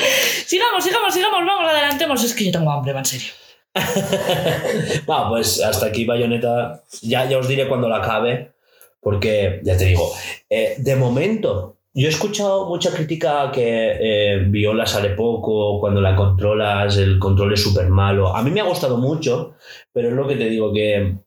Sigamos, 0.45 0.83
sigamos, 0.83 1.11
sigamos, 1.11 1.39
vamos, 1.47 1.71
adelantemos. 1.71 2.23
Es 2.23 2.35
que 2.35 2.45
yo 2.45 2.51
tengo 2.51 2.69
hambre, 2.69 2.93
va 2.93 2.99
en 2.99 3.05
serio. 3.05 3.33
Va, 5.09 5.29
pues 5.29 5.63
hasta 5.63 5.87
aquí 5.87 6.05
Bayonetta. 6.05 6.83
Ya, 7.01 7.27
ya 7.27 7.39
os 7.39 7.47
diré 7.47 7.67
cuando 7.67 7.89
la 7.89 7.97
acabe. 7.97 8.51
Porque, 8.99 9.61
ya 9.63 9.75
te 9.75 9.85
digo, 9.85 10.13
eh, 10.47 10.75
de 10.77 10.95
momento, 10.95 11.77
yo 11.93 12.07
he 12.07 12.09
escuchado 12.09 12.67
mucha 12.67 12.93
crítica 12.93 13.51
que 13.51 13.97
eh, 13.99 14.45
Viola 14.47 14.85
sale 14.85 15.09
poco, 15.09 15.79
cuando 15.79 15.99
la 15.99 16.15
controlas, 16.15 16.97
el 16.97 17.19
control 17.19 17.53
es 17.53 17.61
súper 17.61 17.89
malo. 17.89 18.33
A 18.35 18.41
mí 18.43 18.51
me 18.51 18.61
ha 18.61 18.65
gustado 18.65 18.97
mucho, 18.97 19.55
pero 19.91 20.07
es 20.09 20.13
lo 20.13 20.27
que 20.27 20.37
te 20.37 20.49
digo, 20.49 20.71
que 20.73 21.17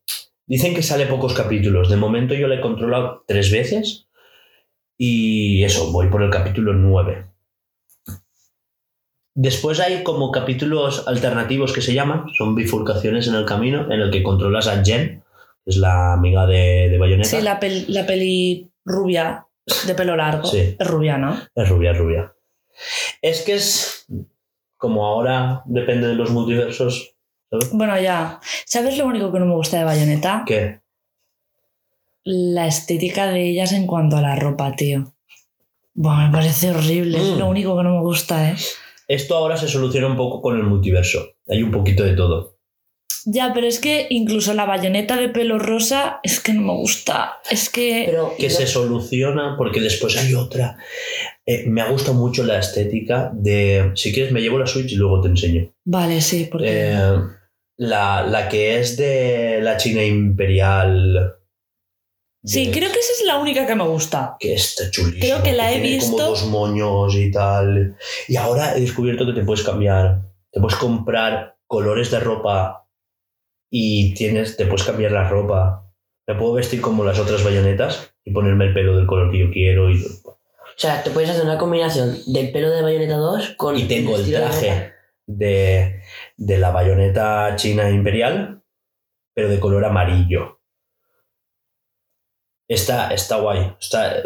dicen 0.47 0.75
que 0.75 0.83
sale 0.83 1.07
pocos 1.07 1.35
capítulos. 1.35 1.91
De 1.91 1.97
momento 1.97 2.35
yo 2.35 2.49
la 2.49 2.57
he 2.57 2.61
controlado 2.63 3.25
tres 3.27 3.53
veces 3.53 4.09
y 4.97 5.63
eso, 5.65 5.93
voy 5.93 6.09
por 6.09 6.23
el 6.23 6.31
capítulo 6.31 6.73
9. 6.73 7.27
Después 9.37 9.81
hay 9.81 10.03
como 10.03 10.31
capítulos 10.31 11.07
alternativos 11.07 11.73
que 11.73 11.83
se 11.83 11.93
llaman, 11.93 12.27
son 12.39 12.55
bifurcaciones 12.55 13.27
en 13.27 13.35
el 13.35 13.45
camino, 13.45 13.93
en 13.93 14.01
el 14.01 14.11
que 14.11 14.23
controlas 14.23 14.69
a 14.69 14.83
Jen, 14.83 15.25
que 15.65 15.71
es 15.71 15.77
la 15.77 16.15
amiga 16.15 16.47
de, 16.47 16.89
de 16.89 16.99
Bayonetta. 16.99 17.29
Sí, 17.29 17.43
la, 17.43 17.59
la 17.89 18.07
peli 18.07 18.71
rubia 18.85 19.47
de 19.87 19.95
pelo 19.95 20.17
largo. 20.17 20.47
Sí. 20.47 20.77
Es 20.79 20.87
rubia, 20.87 21.19
¿no? 21.19 21.39
Es 21.55 21.69
rubia, 21.69 21.93
es 21.93 21.99
rubia. 21.99 22.35
Es 23.23 23.43
que 23.43 23.55
es 23.55 24.07
como 24.77 25.07
ahora 25.07 25.63
depende 25.67 26.09
de 26.09 26.15
los 26.15 26.31
multiversos. 26.31 27.15
¿sabes? 27.51 27.71
Bueno, 27.73 27.99
ya. 28.01 28.41
¿Sabes 28.67 28.99
lo 28.99 29.07
único 29.07 29.33
que 29.33 29.39
no 29.39 29.47
me 29.47 29.55
gusta 29.55 29.79
de 29.79 29.85
Bayonetta? 29.85 30.43
¿Qué? 30.47 30.81
La 32.25 32.67
estética 32.67 33.27
de 33.29 33.49
ellas 33.51 33.73
en 33.73 33.87
cuanto 33.87 34.17
a 34.17 34.23
la 34.23 34.35
ropa, 34.37 34.73
tío. 34.73 35.15
Buah, 35.95 36.27
me 36.27 36.33
parece 36.33 36.71
horrible. 36.71 37.19
Es 37.19 37.31
Mm. 37.35 37.39
lo 37.39 37.47
único 37.49 37.77
que 37.77 37.85
no 37.85 37.91
me 37.97 38.01
gusta, 38.01 38.51
¿eh? 38.51 38.57
Esto 39.07 39.37
ahora 39.37 39.57
se 39.57 39.69
soluciona 39.69 40.07
un 40.07 40.17
poco 40.17 40.41
con 40.41 40.57
el 40.57 40.63
multiverso. 40.65 41.35
Hay 41.49 41.63
un 41.63 41.71
poquito 41.71 42.03
de 42.03 42.15
todo. 42.15 42.54
Ya, 43.27 43.53
pero 43.55 43.67
es 43.67 43.79
que 43.81 44.07
incluso 44.11 44.53
la 44.55 44.67
bayoneta 44.67 45.17
de 45.17 45.29
pelo 45.31 45.59
rosa 45.59 46.21
es 46.23 46.41
que 46.41 46.53
no 46.53 46.61
me 46.63 46.73
gusta. 46.75 47.39
Es 47.51 47.71
que. 47.71 48.03
Pero 48.07 48.35
Que 48.39 48.51
se 48.51 48.67
soluciona 48.67 49.55
porque 49.57 49.81
después 49.81 50.17
hay 50.19 50.35
otra. 50.35 50.77
Eh, 51.47 51.65
me 51.67 51.81
ha 51.81 51.89
gustado 51.91 52.15
mucho 52.15 52.45
la 52.45 52.59
estética 52.59 53.31
de. 53.35 53.93
Si 53.95 54.13
quieres, 54.13 54.33
me 54.33 54.41
llevo 54.43 54.59
la 54.59 54.67
Switch 54.67 54.93
y 54.93 54.97
luego 54.97 55.21
te 55.21 55.29
enseño. 55.29 55.71
Vale, 55.85 56.21
sí, 56.21 56.49
porque. 56.51 56.69
Eh, 56.71 57.19
la, 57.79 58.23
la 58.23 58.49
que 58.49 58.79
es 58.79 58.97
de 58.97 59.59
la 59.63 59.77
China 59.79 60.03
imperial. 60.05 61.35
sí, 62.45 62.67
de- 62.67 62.73
creo 62.73 62.93
que 62.93 62.99
esa 62.99 63.13
es 63.21 63.25
la 63.27 63.39
única 63.39 63.67
que 63.67 63.75
me 63.75 63.85
gusta. 63.85 64.37
que 64.39 64.55
está 64.55 64.91
chulísima. 64.91 65.21
Creo 65.25 65.43
que 65.43 65.53
la 65.53 65.71
he 65.73 65.81
tiene 65.81 65.97
visto. 65.97 66.13
Como 66.13 66.23
dos 66.29 66.45
moños 66.47 67.15
y 67.17 67.31
tal. 67.31 67.97
Y 68.29 68.37
ahora 68.37 68.77
he 68.77 68.81
descubierto 68.81 69.27
que 69.27 69.33
te 69.33 69.45
puedes 69.45 69.65
cambiar. 69.65 70.21
Te 70.53 70.61
puedes 70.61 70.77
comprar 70.79 71.57
colores 71.67 72.11
de 72.11 72.21
ropa 72.21 72.84
y 73.77 74.15
tienes, 74.15 74.57
te 74.57 74.67
puedes 74.67 74.85
cambiar 74.87 75.11
la 75.11 75.29
ropa. 75.29 75.85
Me 76.29 76.37
puedo 76.37 76.53
vestir 76.53 76.81
como 76.81 77.03
las 77.03 77.19
otras 77.19 77.43
bayonetas 77.43 78.15
y 78.25 78.31
ponerme 78.31 78.67
el 78.67 78.73
pelo 78.73 78.97
del 78.97 79.09
color 79.09 79.33
que 79.33 79.41
yo 79.41 79.51
quiero. 79.51 79.91
Y, 79.91 79.97
O 79.97 80.39
sea, 80.77 81.03
te 81.03 81.11
puedes 81.11 81.31
hacer 81.31 81.43
una 81.43 81.59
combinación 81.59 82.17
del 82.33 82.53
pelo 82.53 82.71
de 82.71 82.83
Bayonetta 82.83 83.17
2 83.17 83.55
con. 83.57 83.77
y 83.77 83.89
tengo 83.89 84.15
el 84.15 84.31
traje 84.31 84.93
de, 85.27 86.03
de 86.37 86.59
la 86.59 86.71
bayoneta 86.71 87.57
china 87.57 87.91
imperial, 87.91 88.63
pero 89.35 89.49
de 89.49 89.59
color 89.59 89.85
amarillo. 89.85 90.61
Está, 92.69 93.13
está 93.13 93.41
guay. 93.41 93.75
Está, 93.81 94.23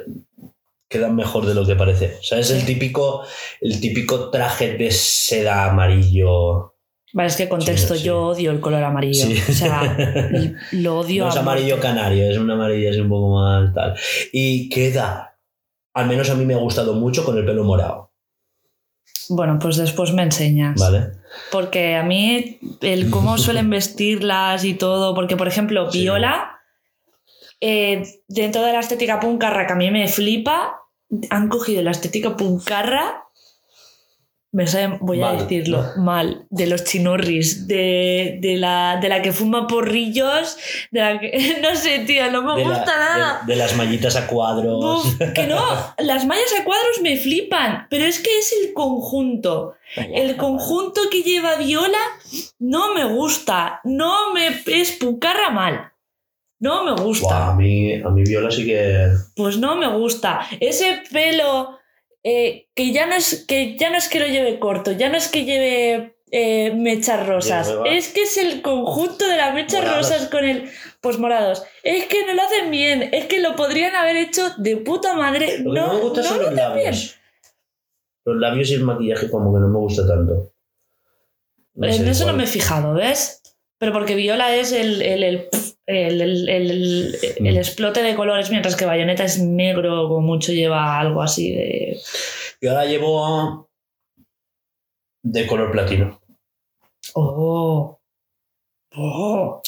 queda 0.91 1.09
mejor 1.09 1.47
de 1.47 1.55
lo 1.55 1.65
que 1.65 1.75
parece. 1.75 2.19
O 2.21 2.23
sea, 2.23 2.39
es 2.39 2.51
el 2.51 2.67
típico, 2.67 3.25
el 3.63 3.81
típico 3.81 4.29
traje 4.29 4.75
de 4.75 4.91
seda 4.91 5.71
amarillo. 5.71 6.75
Vale, 7.19 7.31
es 7.31 7.37
que 7.37 7.49
contexto, 7.49 7.95
Sí, 7.95 8.01
sí. 8.01 8.07
yo 8.07 8.27
odio 8.27 8.53
el 8.53 8.61
color 8.61 8.85
amarillo. 8.85 9.27
Sí. 9.27 9.43
O 9.51 9.53
sea, 9.53 9.97
lo 10.71 11.01
odio 11.01 11.25
No 11.25 11.31
es 11.31 11.37
amarillo 11.37 11.81
canario, 11.81 12.31
es 12.31 12.39
un 12.39 12.49
amarillo 12.49 12.91
así 12.91 13.01
un 13.01 13.09
poco 13.09 13.35
más 13.41 13.75
tal. 13.75 13.97
Y 14.33 14.69
queda, 14.69 15.37
al 15.95 16.07
menos 16.07 16.31
a 16.31 16.37
mí 16.37 16.45
me 16.45 16.55
ha 16.55 16.59
gustado 16.59 16.95
mucho 16.95 17.25
con 17.25 17.37
el 17.37 17.45
pelo 17.45 17.65
morado. 17.65 18.13
Bueno, 19.31 19.59
pues 19.61 19.79
después 19.79 20.13
me 20.13 20.23
enseñas. 20.23 20.79
¿Vale? 20.79 21.11
Porque 21.51 21.97
a 21.97 22.05
mí, 22.05 22.61
el 22.83 23.11
cómo 23.11 23.37
suelen 23.39 23.69
vestirlas 23.69 24.65
y 24.65 24.75
todo, 24.75 25.17
porque 25.17 25.37
por 25.37 25.49
ejemplo. 25.49 25.91
Viola, 25.91 26.61
eh, 27.61 28.05
dentro 28.29 28.63
de 28.63 28.75
la 28.75 28.79
estética 28.79 29.19
puncarra 29.19 29.67
que 29.67 29.73
a 29.73 29.77
mí 29.77 29.91
me 29.91 30.07
flipa, 30.07 30.83
han 31.31 31.49
cogido 31.49 31.83
la 31.83 31.91
estética 31.91 32.37
puncarra 32.37 33.25
me 34.51 34.67
sabe, 34.67 34.97
voy 35.01 35.23
a 35.23 35.33
decirlo, 35.33 35.85
mal, 35.99 36.47
de 36.51 36.67
los 36.67 36.85
chinorris, 36.85 37.67
de, 37.69 38.39
de, 38.41 38.57
la, 38.57 38.99
de 39.01 39.09
la 39.11 39.21
que 39.21 39.33
fuma 39.33 39.67
porrillos, 39.67 40.57
de 40.91 41.01
la 41.01 41.21
que, 41.21 41.59
no 41.63 41.77
sé, 41.77 42.01
tío, 42.01 42.31
no 42.31 42.43
me 42.43 42.63
de, 42.63 42.69
la- 42.69 42.77
gusta 42.77 42.97
nada. 42.97 43.43
de- 43.47 43.53
de 43.53 43.59
las 43.59 43.77
mallitas 43.77 44.17
a 44.17 44.27
cuadros. 44.27 45.17
Que 45.35 45.47
no, 45.47 45.61
las 45.99 46.25
mallas 46.27 46.55
a 46.61 46.65
cuadros 46.65 47.01
me 47.03 47.17
flipan, 47.17 47.87
pero 47.91 48.05
es 48.05 48.21
que 48.21 48.39
es 48.39 48.55
el 48.65 48.73
conjunto. 48.73 49.75
El 49.97 50.37
conjunto 50.37 51.01
que 51.11 51.23
lleva 51.23 51.57
Viola 51.57 51.99
no 52.59 52.93
me 52.95 53.05
gusta, 53.07 53.81
no 53.85 54.33
me 54.35 54.49
es 54.67 54.93
pucarra 54.93 55.51
mal. 55.51 55.93
No 56.61 56.85
me 56.85 56.93
gusta. 57.01 57.49
A, 57.53 57.55
mí, 57.55 57.95
a 57.95 58.09
mí 58.11 58.23
Viola 58.25 58.51
sí 58.51 58.67
que. 58.67 59.09
Pues 59.37 59.57
no 59.59 59.77
me 59.77 59.87
gusta. 59.89 60.41
Ese 60.59 61.03
pelo 61.13 61.78
eh, 62.31 62.69
que, 62.75 62.93
ya 62.93 63.07
no 63.07 63.15
es, 63.15 63.47
que 63.49 63.79
ya 63.79 63.89
no 63.89 63.97
es 63.97 64.07
que 64.09 64.21
lo 64.21 64.27
lleve 64.27 64.59
corto, 64.59 64.93
ya 64.93 65.09
no 65.09 65.17
es 65.17 65.29
que 65.29 65.47
lleve 65.47 66.15
eh, 66.31 66.75
mechas 66.75 67.27
rosas. 67.27 67.75
Es 67.87 68.09
que 68.09 68.25
es 68.25 68.37
el 68.37 68.61
conjunto 68.61 69.27
de 69.27 69.39
las 69.39 69.55
mechas 69.55 69.81
Morados. 69.81 70.11
rosas 70.11 70.29
con 70.29 70.45
el. 70.45 70.71
Pues 71.01 71.19
morados. 71.19 71.63
Es 71.83 72.05
que 72.05 72.27
no 72.27 72.35
lo 72.35 72.43
hacen 72.43 72.71
bien. 72.71 73.09
Es 73.15 73.25
que 73.27 73.41
lo 73.41 73.57
podrían 73.57 73.97
haber 73.97 74.17
hecho 74.17 74.51
de 74.59 74.77
puta 74.77 75.15
madre. 75.15 75.61
Lo 75.61 75.73
que 75.73 75.81
no, 75.81 75.87
no, 75.87 75.95
me 75.95 76.01
gusta 76.01 76.21
no 76.21 76.29
son 76.29 76.37
lo 76.37 76.43
los 76.43 76.55
bien. 76.55 76.69
labios. 76.69 77.17
Los 78.27 78.37
labios 78.37 78.71
y 78.71 78.75
el 78.75 78.83
maquillaje, 78.83 79.31
como 79.31 79.55
que 79.55 79.61
no 79.61 79.69
me 79.69 79.79
gusta 79.79 80.07
tanto. 80.07 80.53
En 81.81 81.95
sé, 81.95 82.11
eso 82.11 82.27
no 82.27 82.35
me 82.35 82.45
he 82.45 82.47
fijado, 82.47 82.93
¿ves? 82.93 83.38
Pero 83.79 83.93
porque 83.93 84.15
Viola 84.17 84.57
es 84.57 84.73
el, 84.73 85.01
el, 85.03 85.23
el, 85.25 85.49
el, 85.87 86.21
el- 86.21 86.49
el- 86.49 87.17
el 87.47 87.55
Mm. 87.55 87.59
explote 87.59 88.03
de 88.03 88.15
colores, 88.17 88.51
mientras 88.51 88.75
que 88.77 88.85
Bayonetta 88.87 89.25
es 89.25 89.39
negro, 89.39 90.09
como 90.09 90.21
mucho 90.21 90.53
lleva 90.53 90.99
algo 90.99 91.23
así 91.23 91.53
de. 91.55 92.01
Y 92.61 92.67
ahora 92.67 92.85
llevo. 92.87 93.69
de 95.23 95.47
color 95.47 95.71
platino. 95.73 96.21
¡Oh! 97.15 98.01
¡Oh! 98.97 99.63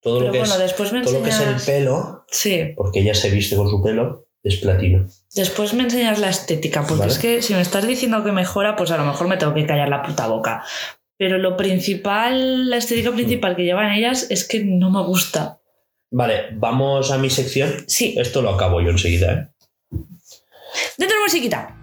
Todo 0.00 0.18
Pero 0.18 0.26
lo 0.26 0.32
que 0.32 0.38
bueno, 0.38 0.54
es. 0.54 0.60
después 0.60 0.92
me 0.92 1.02
Todo 1.02 1.14
lo 1.18 1.22
que 1.24 1.30
es 1.30 1.40
el 1.40 1.48
enseñas. 1.48 1.66
pelo, 1.66 2.24
Sí, 2.30 2.72
porque 2.76 3.00
ella 3.00 3.14
se 3.14 3.30
viste 3.30 3.56
con 3.56 3.68
su 3.68 3.82
pelo, 3.82 4.26
es 4.44 4.56
platino. 4.58 5.06
después 5.34 5.74
me 5.74 5.82
enseñas 5.84 6.18
la 6.20 6.28
estética, 6.30 6.82
porque 6.82 7.00
Vale. 7.00 7.12
es 7.12 7.18
que 7.18 7.42
si 7.42 7.54
me 7.54 7.60
estás 7.62 7.86
diciendo 7.86 8.22
que 8.24 8.30
mejora, 8.32 8.76
pues 8.76 8.90
a 8.92 8.96
lo 8.96 9.04
mejor 9.04 9.26
me 9.28 9.36
tengo 9.36 9.54
que 9.54 9.66
callar 9.66 9.88
la 9.88 10.02
puta 10.02 10.28
boca. 10.28 10.64
Pero 11.18 11.36
lo 11.36 11.56
principal, 11.56 12.70
la 12.70 12.76
estética 12.76 13.12
principal 13.12 13.56
que 13.56 13.64
llevan 13.64 13.92
ellas 13.92 14.30
es 14.30 14.46
que 14.46 14.64
no 14.64 14.90
me 14.90 15.02
gusta. 15.02 15.60
Vale, 16.10 16.46
vamos 16.54 17.10
a 17.10 17.18
mi 17.18 17.28
sección. 17.28 17.84
Sí, 17.86 18.14
Esto 18.16 18.40
lo 18.40 18.50
acabo 18.50 18.80
yo 18.80 18.90
enseguida, 18.90 19.32
¿eh? 19.32 19.48
dentro 20.96 21.16
de 21.16 21.24
musiquita. 21.24 21.74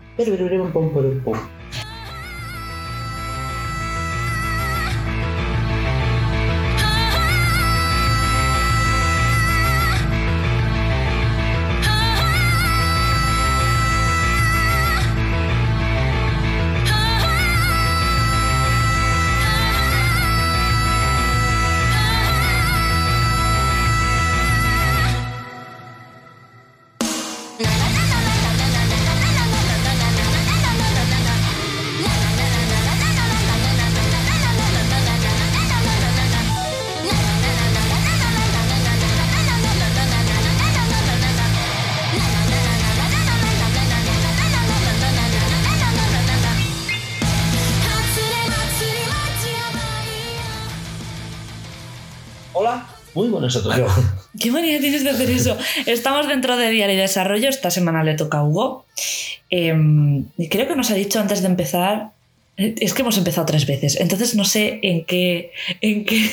A 53.54 53.62
todos. 53.64 53.92
¿Qué 54.40 54.52
manía 54.52 54.80
tienes 54.80 55.04
de 55.04 55.10
hacer 55.10 55.30
eso? 55.30 55.58
Estamos 55.86 56.28
dentro 56.28 56.56
de 56.58 56.70
Diario 56.72 56.96
y 56.96 57.00
Desarrollo. 57.00 57.50
Esta 57.50 57.70
semana 57.72 58.04
le 58.04 58.14
toca 58.16 58.40
a 58.40 58.44
Hugo. 58.46 58.86
Y 59.50 59.70
creo 60.50 60.68
que 60.68 60.76
nos 60.76 60.90
ha 60.92 60.96
dicho 60.96 61.20
antes 61.20 61.42
de 61.42 61.48
empezar. 61.48 62.12
eh, 62.58 62.76
Es 62.80 62.94
que 62.94 63.02
hemos 63.04 63.18
empezado 63.18 63.46
tres 63.46 63.66
veces, 63.68 64.00
entonces 64.00 64.36
no 64.36 64.46
sé 64.46 64.80
en 64.82 65.06
qué, 65.06 65.52
en 65.82 66.06
qué 66.06 66.30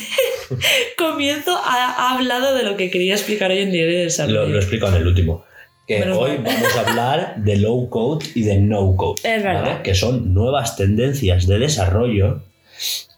comienzo 0.98 1.56
ha, 1.56 1.92
ha 1.92 2.14
hablado 2.14 2.54
de 2.54 2.62
lo 2.62 2.76
que 2.76 2.90
quería 2.90 3.14
explicar 3.14 3.50
hoy 3.50 3.58
en 3.58 3.72
Diario 3.72 4.00
y 4.00 4.04
Desarrollo. 4.04 4.42
Lo, 4.44 4.48
lo 4.48 4.56
he 4.56 4.60
explicado 4.60 4.96
en 4.96 5.02
el 5.02 5.08
último. 5.08 5.44
Que 5.86 5.98
Menos 5.98 6.16
hoy 6.18 6.38
mal. 6.38 6.44
vamos 6.54 6.76
a 6.76 6.80
hablar 6.90 7.34
de 7.38 7.56
low 7.56 7.88
code 7.90 8.24
y 8.36 8.42
de 8.42 8.56
no 8.58 8.94
code. 8.96 9.20
Es 9.24 9.42
verdad. 9.42 9.82
Que 9.82 9.94
son 9.96 10.32
nuevas 10.32 10.76
tendencias 10.76 11.46
de 11.48 11.58
desarrollo 11.58 12.40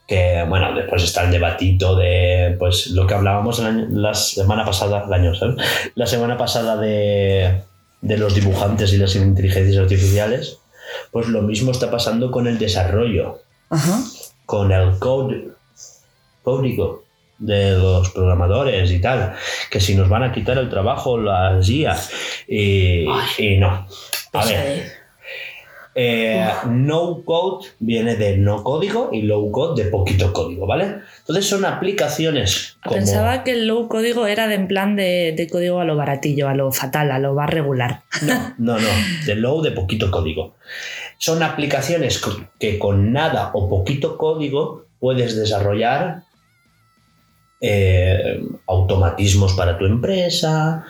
que, 0.07 0.45
bueno, 0.49 0.75
después 0.75 1.03
está 1.03 1.25
el 1.25 1.31
debatito 1.31 1.97
de, 1.97 2.57
pues, 2.59 2.89
lo 2.89 3.07
que 3.07 3.15
hablábamos 3.15 3.59
el 3.61 3.67
año- 3.67 3.87
la 3.91 4.13
semana 4.15 4.65
pasada, 4.65 5.05
el 5.07 5.13
año, 5.13 5.35
¿sabes? 5.35 5.57
La 5.95 6.07
semana 6.07 6.37
pasada 6.37 6.77
de, 6.77 7.63
de 8.03 8.19
los 8.19 8.35
dibujantes 8.35 8.93
y 8.93 8.99
las 8.99 9.15
inteligencias 9.17 9.83
artificiales, 9.83 10.59
pues 11.11 11.29
lo 11.29 11.41
mismo 11.43 11.71
está 11.73 11.91
pasando 11.91 12.31
con 12.31 12.47
el 12.47 12.59
desarrollo, 12.59 13.41
Ajá. 13.71 13.99
con 14.47 14.71
el 14.73 14.99
code 14.99 15.49
público 16.43 17.05
de 17.39 17.73
los 17.73 18.11
programadores 18.11 18.91
y 18.91 19.01
tal, 19.01 19.35
que 19.71 19.81
si 19.81 19.95
nos 19.95 20.09
van 20.09 20.23
a 20.23 20.33
quitar 20.33 20.57
el 20.59 20.69
trabajo 20.71 21.19
las 21.19 21.69
IA 21.69 21.97
y, 22.47 23.07
y 23.39 23.57
no. 23.59 23.69
A 23.69 23.87
Pues, 24.33 24.49
ver, 24.51 24.93
eh, 25.97 26.49
no 26.69 27.23
code 27.25 27.69
viene 27.79 28.17
de 28.17 28.37
no 28.37 28.65
código 28.65 29.11
y 29.13 29.23
low 29.23 29.51
code 29.53 29.85
de 29.85 29.91
poquito 29.91 30.33
código, 30.33 30.67
¿vale? 30.67 30.97
Entonces 31.21 31.49
son 31.49 31.65
aplicaciones 31.65 32.79
como... 32.83 32.97
Pensaba 32.97 33.45
que 33.45 33.53
el 33.53 33.69
low 33.69 33.89
código 33.89 34.27
era 34.27 34.49
de 34.49 34.57
en 34.57 34.67
plan 34.67 34.97
de, 34.97 35.35
de 35.37 35.49
código 35.49 35.81
a 35.81 35.85
lo 35.85 35.97
baratillo, 35.97 36.49
a 36.49 36.55
lo 36.55 36.73
fatal, 36.73 37.13
a 37.13 37.19
lo 37.19 37.35
más 37.35 37.49
regular. 37.49 38.03
No, 38.23 38.55
no, 38.59 38.79
no, 38.79 38.89
de 39.27 39.35
low 39.37 39.63
de 39.63 39.71
poquito 39.71 40.11
código. 40.11 40.57
Son 41.19 41.43
aplicaciones 41.43 42.21
que 42.59 42.79
con 42.79 43.13
nada 43.13 43.51
o 43.55 43.69
poquito 43.69 44.19
código 44.19 44.87
puedes 44.99 45.37
desarrollar 45.37 46.25
eh, 47.61 48.43
automatismos 48.67 49.55
para 49.55 49.79
tu 49.79 49.87
empresa, 49.87 50.85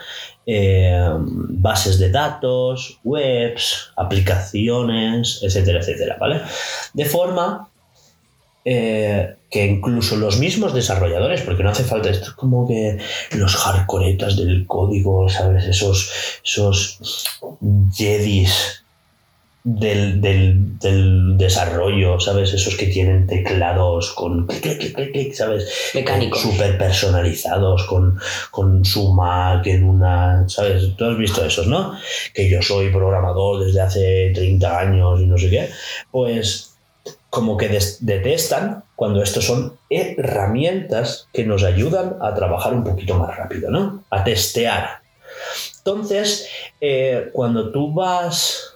eh, 0.46 1.08
bases 1.18 1.98
de 1.98 2.10
datos, 2.10 3.00
webs, 3.04 3.92
aplicaciones, 3.96 5.40
etcétera, 5.42 5.80
etcétera, 5.80 6.16
¿vale? 6.20 6.40
De 6.92 7.04
forma 7.04 7.68
eh, 8.64 9.36
que 9.50 9.66
incluso 9.66 10.16
los 10.16 10.38
mismos 10.38 10.72
desarrolladores, 10.74 11.42
porque 11.42 11.62
no 11.62 11.70
hace 11.70 11.84
falta, 11.84 12.10
esto 12.10 12.28
es 12.28 12.34
como 12.34 12.66
que 12.66 12.98
los 13.32 13.56
hardcoretas 13.56 14.36
del 14.36 14.66
código, 14.66 15.28
¿sabes? 15.28 15.64
Esos, 15.64 16.10
esos 16.42 16.98
jedis 17.94 18.83
del, 19.66 20.20
del- 20.20 20.78
del 20.78 21.38
desarrollo, 21.38 22.20
¿sabes? 22.20 22.52
Esos 22.52 22.76
que 22.76 22.86
tienen 22.86 23.26
teclados 23.26 24.12
con 24.12 24.46
clic, 24.46 24.78
clic, 24.94 25.12
clic, 25.12 25.32
¿sabes? 25.32 25.66
Mecánicos. 25.94 26.42
Súper 26.42 26.76
personalizados, 26.76 27.84
con, 27.84 28.18
con 28.50 28.84
su 28.84 29.12
Mac 29.14 29.66
en 29.66 29.84
una, 29.84 30.46
¿sabes? 30.48 30.94
Tú 30.96 31.06
has 31.06 31.16
visto 31.16 31.42
esos, 31.44 31.66
¿no? 31.66 31.98
Que 32.34 32.48
yo 32.50 32.60
soy 32.60 32.90
programador 32.90 33.64
desde 33.64 33.80
hace 33.80 34.32
30 34.34 34.78
años 34.78 35.20
y 35.20 35.26
no 35.26 35.38
sé 35.38 35.48
qué. 35.48 35.70
Pues 36.10 36.76
como 37.30 37.56
que 37.56 37.68
des- 37.68 38.04
detestan 38.04 38.84
cuando 38.96 39.22
estos 39.22 39.46
son 39.46 39.78
herramientas 39.90 41.26
que 41.32 41.44
nos 41.44 41.64
ayudan 41.64 42.16
a 42.20 42.34
trabajar 42.34 42.74
un 42.74 42.84
poquito 42.84 43.14
más 43.16 43.34
rápido, 43.34 43.70
¿no? 43.70 44.04
A 44.10 44.22
testear. 44.24 45.00
Entonces, 45.78 46.48
eh, 46.80 47.30
cuando 47.32 47.72
tú 47.72 47.92
vas, 47.92 48.73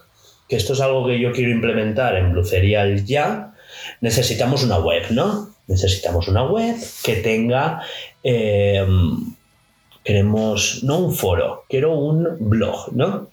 que 0.49 0.55
esto 0.55 0.73
es 0.73 0.81
algo 0.81 1.05
que 1.05 1.19
yo 1.19 1.31
quiero 1.31 1.51
implementar 1.51 2.15
en 2.17 2.31
Blue 2.31 2.43
Serial 2.43 3.05
ya, 3.05 3.53
necesitamos 4.01 4.63
una 4.63 4.79
web, 4.79 5.03
¿no? 5.11 5.49
Necesitamos 5.67 6.27
una 6.27 6.43
web 6.43 6.75
que 7.03 7.17
tenga, 7.17 7.83
eh, 8.23 8.83
queremos, 10.03 10.83
no 10.83 10.97
un 10.97 11.13
foro, 11.13 11.65
quiero 11.69 11.93
un 11.93 12.37
blog, 12.39 12.91
¿no? 12.93 13.29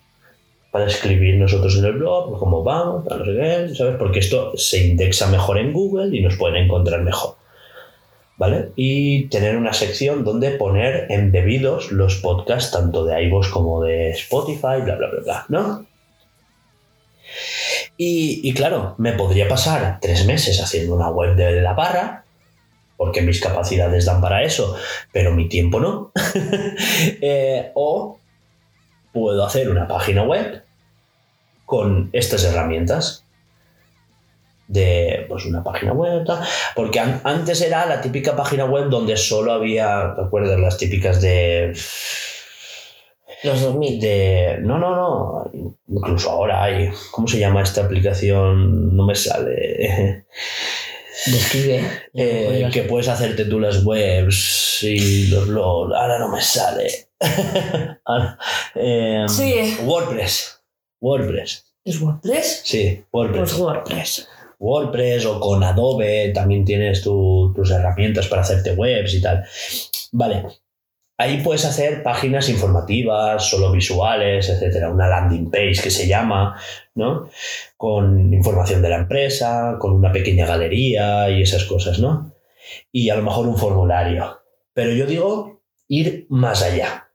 Para 0.70 0.86
escribir 0.86 1.36
nosotros 1.36 1.78
en 1.78 1.86
el 1.86 1.92
blog, 1.94 2.28
pues 2.28 2.38
cómo 2.38 2.62
vamos, 2.62 3.06
para 3.06 3.20
no 3.20 3.24
sé 3.24 3.32
qué, 3.32 3.74
¿sabes? 3.74 3.96
Porque 3.98 4.18
esto 4.18 4.52
se 4.56 4.86
indexa 4.86 5.26
mejor 5.28 5.56
en 5.56 5.72
Google 5.72 6.14
y 6.14 6.20
nos 6.20 6.36
pueden 6.36 6.64
encontrar 6.64 7.00
mejor. 7.00 7.36
¿Vale? 8.36 8.72
Y 8.76 9.28
tener 9.28 9.56
una 9.56 9.72
sección 9.72 10.22
donde 10.22 10.50
poner 10.50 11.06
embebidos 11.08 11.90
los 11.90 12.16
podcasts 12.16 12.70
tanto 12.70 13.06
de 13.06 13.22
iVoox 13.22 13.48
como 13.48 13.82
de 13.82 14.10
Spotify, 14.10 14.82
bla, 14.84 14.96
bla, 14.96 15.08
bla, 15.08 15.20
bla, 15.24 15.46
¿no? 15.48 15.86
Y, 17.98 18.52
claro, 18.54 18.94
me 18.98 19.12
podría 19.12 19.48
pasar 19.48 19.98
tres 20.02 20.26
meses 20.26 20.60
haciendo 20.62 20.94
una 20.94 21.08
web 21.08 21.34
de 21.34 21.62
la 21.62 21.72
barra, 21.72 22.24
porque 22.98 23.22
mis 23.22 23.40
capacidades 23.40 24.04
dan 24.04 24.20
para 24.20 24.42
eso, 24.42 24.76
pero 25.12 25.32
mi 25.32 25.48
tiempo 25.48 25.80
no. 25.80 26.12
Eh, 27.22 27.70
o 27.74 28.18
puedo 29.12 29.44
hacer 29.44 29.70
una 29.70 29.88
página 29.88 30.22
web 30.24 30.62
con 31.64 32.10
estas 32.12 32.44
herramientas 32.44 33.24
de 34.68 35.24
pues 35.28 35.44
una 35.46 35.62
página 35.62 35.92
web 35.92 36.26
porque 36.74 36.98
an- 36.98 37.20
antes 37.24 37.60
era 37.60 37.86
la 37.86 38.00
típica 38.00 38.34
página 38.34 38.64
web 38.64 38.88
donde 38.88 39.16
solo 39.16 39.52
había 39.52 40.14
recuerdas 40.14 40.58
las 40.58 40.76
típicas 40.76 41.20
de 41.20 41.72
Los 43.46 43.60
2000. 43.62 44.00
de 44.00 44.58
no 44.62 44.78
no 44.78 44.94
no 44.96 45.50
incluso 45.88 46.30
ahora 46.30 46.62
hay 46.64 46.90
cómo 47.10 47.26
se 47.28 47.38
llama 47.38 47.62
esta 47.62 47.84
aplicación 47.84 48.94
no 48.96 49.06
me 49.06 49.14
sale 49.14 50.24
Describe. 51.26 51.82
Eh, 52.14 52.68
que 52.72 52.82
puedes 52.82 53.08
hacerte 53.08 53.46
tú 53.46 53.58
las 53.58 53.84
webs 53.84 54.80
y 54.82 55.28
los. 55.28 55.48
Ahora 55.48 56.18
no 56.18 56.28
me 56.28 56.40
sale. 56.42 56.88
Ahora, 58.04 58.38
em, 58.74 59.26
Sí. 59.28 59.76
WordPress. 59.84 60.60
WordPress. 61.00 61.64
¿Es 61.84 62.00
WordPress? 62.00 62.60
Sí, 62.64 63.02
WordPress. 63.10 63.50
Pues 63.50 63.58
WordPress. 63.60 64.28
WordPress 64.58 65.26
o 65.26 65.40
con 65.40 65.64
Adobe 65.64 66.30
también 66.34 66.64
tienes 66.64 67.02
tu- 67.02 67.52
tus 67.56 67.70
herramientas 67.70 68.26
para 68.28 68.42
hacerte 68.42 68.72
webs 68.74 69.14
y 69.14 69.22
tal. 69.22 69.42
Vale. 70.12 70.44
Ahí 71.18 71.40
puedes 71.42 71.64
hacer 71.64 72.02
páginas 72.02 72.48
informativas, 72.50 73.48
solo 73.48 73.72
visuales, 73.72 74.50
etcétera. 74.50 74.90
Una 74.90 75.08
landing 75.08 75.50
page 75.50 75.80
que 75.82 75.90
se 75.90 76.06
llama, 76.06 76.60
¿no? 76.94 77.30
Con 77.76 78.34
información 78.34 78.82
de 78.82 78.90
la 78.90 78.98
empresa, 78.98 79.76
con 79.78 79.92
una 79.92 80.12
pequeña 80.12 80.46
galería 80.46 81.30
y 81.30 81.40
esas 81.40 81.64
cosas, 81.64 81.98
¿no? 81.98 82.32
Y 82.92 83.08
a 83.08 83.16
lo 83.16 83.22
mejor 83.22 83.46
un 83.46 83.56
formulario. 83.56 84.42
Pero 84.74 84.92
yo 84.92 85.06
digo 85.06 85.62
ir 85.88 86.26
más 86.28 86.62
allá. 86.62 87.08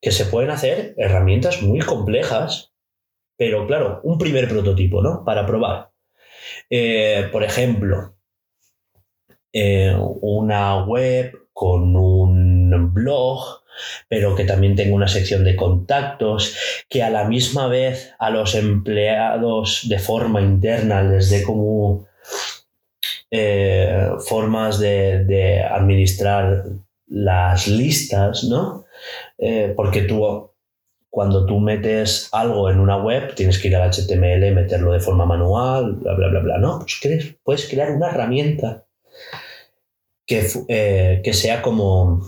Que 0.00 0.10
se 0.10 0.24
pueden 0.24 0.50
hacer 0.50 0.94
herramientas 0.96 1.62
muy 1.62 1.80
complejas, 1.80 2.72
pero 3.36 3.66
claro, 3.66 4.00
un 4.02 4.18
primer 4.18 4.48
prototipo, 4.48 5.02
¿no? 5.02 5.24
Para 5.24 5.46
probar. 5.46 5.90
Eh, 6.68 7.28
por 7.30 7.44
ejemplo, 7.44 8.16
eh, 9.52 9.94
una 10.20 10.84
web 10.84 11.48
con 11.52 11.94
un 11.96 12.59
blog, 12.78 13.62
pero 14.08 14.34
que 14.34 14.44
también 14.44 14.76
tenga 14.76 14.94
una 14.94 15.08
sección 15.08 15.44
de 15.44 15.56
contactos, 15.56 16.56
que 16.88 17.02
a 17.02 17.10
la 17.10 17.24
misma 17.24 17.68
vez 17.68 18.12
a 18.18 18.30
los 18.30 18.54
empleados 18.54 19.86
de 19.88 19.98
forma 19.98 20.40
interna 20.40 21.02
les 21.02 21.30
dé 21.30 21.42
como 21.42 22.06
eh, 23.30 24.10
formas 24.26 24.80
de, 24.80 25.62
administrar 25.62 26.64
las 27.06 27.68
listas, 27.68 28.44
¿no? 28.44 28.84
Eh, 29.38 29.72
porque 29.76 30.02
tú, 30.02 30.50
cuando 31.08 31.46
tú 31.46 31.60
metes 31.60 32.28
algo 32.32 32.70
en 32.70 32.80
una 32.80 32.96
web, 32.96 33.34
tienes 33.34 33.58
que 33.58 33.68
ir 33.68 33.76
al 33.76 33.90
HTML, 33.90 34.52
meterlo 34.52 34.92
de 34.92 35.00
forma 35.00 35.26
manual, 35.26 35.94
bla, 35.94 36.14
bla, 36.14 36.28
bla, 36.28 36.40
bla. 36.40 36.58
No, 36.58 36.80
pues 36.80 37.36
puedes 37.42 37.68
crear 37.68 37.92
una 37.92 38.08
herramienta 38.08 38.84
que, 40.26 40.46
eh, 40.68 41.20
que 41.24 41.32
sea 41.32 41.62
como, 41.62 42.22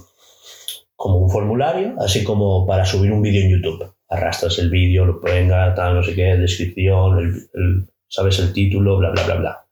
como 1.02 1.18
un 1.18 1.28
formulario, 1.28 1.96
así 1.98 2.22
como 2.22 2.64
para 2.64 2.86
subir 2.86 3.10
un 3.10 3.22
vídeo 3.22 3.42
en 3.42 3.50
YouTube. 3.50 3.92
Arrastras 4.08 4.56
el 4.60 4.70
vídeo, 4.70 5.04
lo 5.04 5.18
venga, 5.18 5.74
tal, 5.74 5.96
no 5.96 6.02
sé 6.04 6.14
qué, 6.14 6.36
descripción, 6.36 7.18
el- 7.18 7.50
el- 7.54 7.88
sabes 8.06 8.38
el 8.38 8.52
título, 8.52 8.98
bla, 8.98 9.10
bla, 9.10 9.24
bla, 9.24 9.34
bla. 9.34 9.66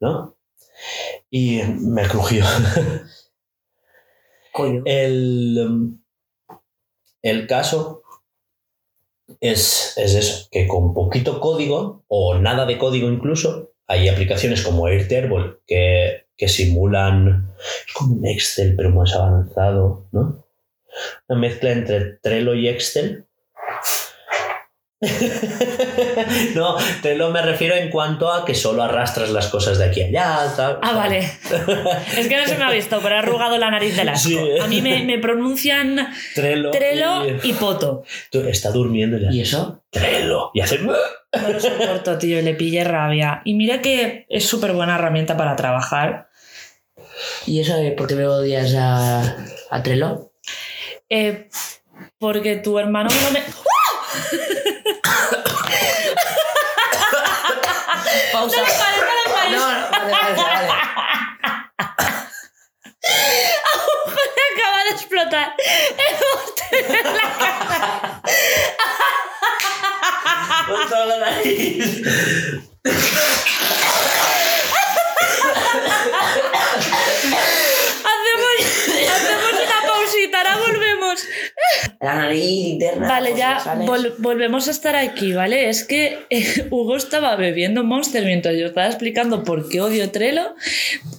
¿No? 0.00 0.34
Y 1.30 1.60
me 1.78 2.08
crujió. 2.08 2.42
Coño. 4.52 4.80
El, 4.86 5.98
el 7.20 7.46
caso 7.46 8.02
es, 9.40 9.92
es 9.98 10.14
eso, 10.14 10.48
que 10.50 10.66
con 10.66 10.94
poquito 10.94 11.38
código 11.38 12.02
o 12.08 12.38
nada 12.38 12.64
de 12.64 12.78
código 12.78 13.10
incluso, 13.10 13.72
hay 13.86 14.08
aplicaciones 14.08 14.62
como 14.62 14.86
Airtable 14.86 15.58
que, 15.66 16.28
que 16.34 16.48
simulan, 16.48 17.52
es 17.86 17.92
como 17.92 18.14
un 18.14 18.26
Excel 18.26 18.74
pero 18.74 18.88
más 18.88 19.14
avanzado, 19.14 20.06
¿no? 20.12 20.46
Una 21.28 21.40
mezcla 21.40 21.70
entre 21.70 22.18
Trello 22.22 22.54
y 22.54 22.68
Excel. 22.68 23.26
no, 26.54 26.76
Trello 27.02 27.30
me 27.30 27.42
refiero 27.42 27.74
en 27.74 27.90
cuanto 27.90 28.30
a 28.32 28.44
que 28.44 28.54
solo 28.54 28.84
arrastras 28.84 29.30
las 29.30 29.48
cosas 29.48 29.78
de 29.78 29.86
aquí 29.86 30.02
a 30.02 30.06
allá. 30.06 30.52
tal. 30.56 30.78
Ah, 30.82 30.92
vale. 30.94 31.18
Es 32.16 32.28
que 32.28 32.36
no 32.36 32.46
se 32.46 32.56
me 32.56 32.64
ha 32.64 32.70
visto, 32.70 33.00
pero 33.02 33.16
he 33.16 33.18
arrugado 33.18 33.58
la 33.58 33.70
nariz 33.70 33.96
del 33.96 34.08
asco. 34.10 34.28
Sí. 34.28 34.38
A 34.60 34.66
mí 34.68 34.80
me, 34.80 35.02
me 35.04 35.18
pronuncian 35.18 35.96
Trello. 36.34 36.70
Trello 36.70 37.26
y- 37.26 37.50
y 37.50 37.52
Poto. 37.54 38.04
Tú 38.30 38.40
está 38.42 38.70
durmiendo 38.70 39.16
y, 39.16 39.20
le 39.20 39.34
¿Y 39.34 39.40
eso? 39.40 39.82
Trello. 39.90 40.50
Y 40.54 40.60
hace. 40.60 40.78
No 40.78 40.92
lo 41.48 41.58
soporto, 41.60 42.18
tío, 42.18 42.38
y 42.38 42.42
le 42.42 42.54
pillé 42.54 42.84
rabia. 42.84 43.42
Y 43.44 43.54
mira 43.54 43.80
que 43.82 44.26
es 44.28 44.46
súper 44.46 44.72
buena 44.72 44.94
herramienta 44.96 45.36
para 45.36 45.56
trabajar. 45.56 46.28
¿Y 47.46 47.60
eso 47.60 47.76
de 47.76 47.92
por 47.92 48.06
qué 48.06 48.14
me 48.14 48.26
odias 48.26 48.74
a, 48.76 49.36
a 49.70 49.82
Trello? 49.82 50.31
Eh, 51.14 51.50
porque 52.18 52.56
tu 52.56 52.78
hermano 52.78 53.10
no 53.22 53.30
me. 53.32 53.44
Dale, 58.32 58.70
vale. 59.34 59.56
No, 59.56 59.72
no, 59.72 59.90
vale, 59.90 60.10
vale, 60.10 60.34
vale. 60.34 60.72
acaba 64.54 64.84
de 64.84 64.90
explotar. 64.90 65.54
Contra 70.66 71.04
la 71.04 71.18
nariz. 71.18 72.02
Hacemos, 78.10 78.54
hacemos 79.10 79.52
una 79.52 79.78
pausita, 79.86 80.38
ahora 80.38 80.56
volvemos. 80.56 81.11
La 82.00 82.14
nariz 82.14 82.42
interna. 82.44 83.08
Vale, 83.08 83.34
ya 83.36 83.58
vol- 83.86 84.14
volvemos 84.18 84.68
a 84.68 84.70
estar 84.72 84.96
aquí, 84.96 85.32
¿vale? 85.32 85.68
Es 85.68 85.84
que 85.84 86.18
eh, 86.30 86.66
Hugo 86.70 86.96
estaba 86.96 87.36
bebiendo 87.36 87.84
Monster 87.84 88.24
mientras 88.24 88.56
yo 88.56 88.66
estaba 88.66 88.86
explicando 88.88 89.44
por 89.44 89.68
qué 89.68 89.80
odio 89.80 90.10
Trello 90.10 90.54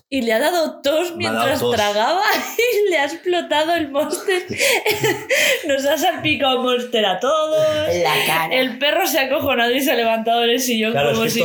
y 0.10 0.22
le 0.22 0.34
ha 0.34 0.40
dado 0.40 0.82
tos 0.82 1.08
dado 1.10 1.18
mientras 1.18 1.60
tos. 1.60 1.76
tragaba 1.76 2.22
y 2.88 2.90
le 2.92 2.98
ha 2.98 3.06
explotado 3.06 3.74
el 3.76 3.90
Monster. 3.90 4.44
Nos 5.68 5.86
ha 5.86 5.98
salpicado 5.98 6.62
Monster 6.62 7.06
a 7.06 7.20
todos. 7.20 7.90
En 7.90 8.04
la 8.04 8.14
cara. 8.28 8.54
El 8.56 8.78
perro 8.78 9.08
se 9.08 9.20
ha 9.20 9.24
acojonado 9.24 9.72
y 9.72 9.82
se 9.82 9.92
ha 9.92 9.96
levantado 9.96 10.42
del 10.42 10.60
sillón 10.60 10.92
Claro, 10.92 11.10
es 11.12 11.14
como, 11.16 11.24
que 11.26 11.32
si, 11.32 11.40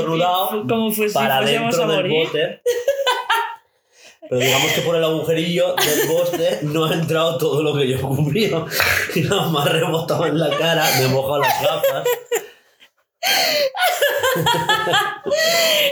como 0.68 0.90
fue- 0.92 1.08
si 1.08 1.14
para 1.14 1.38
fuésemos 1.42 1.74
a 1.74 1.78
dentro 1.78 1.96
del 2.02 2.10
morir. 2.10 2.60
Pero 4.28 4.40
digamos 4.40 4.72
que 4.72 4.80
por 4.82 4.96
el 4.96 5.04
agujerillo 5.04 5.74
del 5.74 6.08
bote 6.08 6.58
no 6.62 6.84
ha 6.84 6.94
entrado 6.94 7.38
todo 7.38 7.62
lo 7.62 7.74
que 7.74 7.88
yo 7.88 8.00
cubría. 8.00 8.64
Y 9.14 9.20
nada 9.22 9.48
más 9.48 9.70
rebotado 9.70 10.26
en 10.26 10.38
la 10.38 10.50
cara, 10.50 10.84
me 10.98 11.06
he 11.06 11.08
mojado 11.08 11.38
las 11.38 11.62
gafas. 11.62 12.04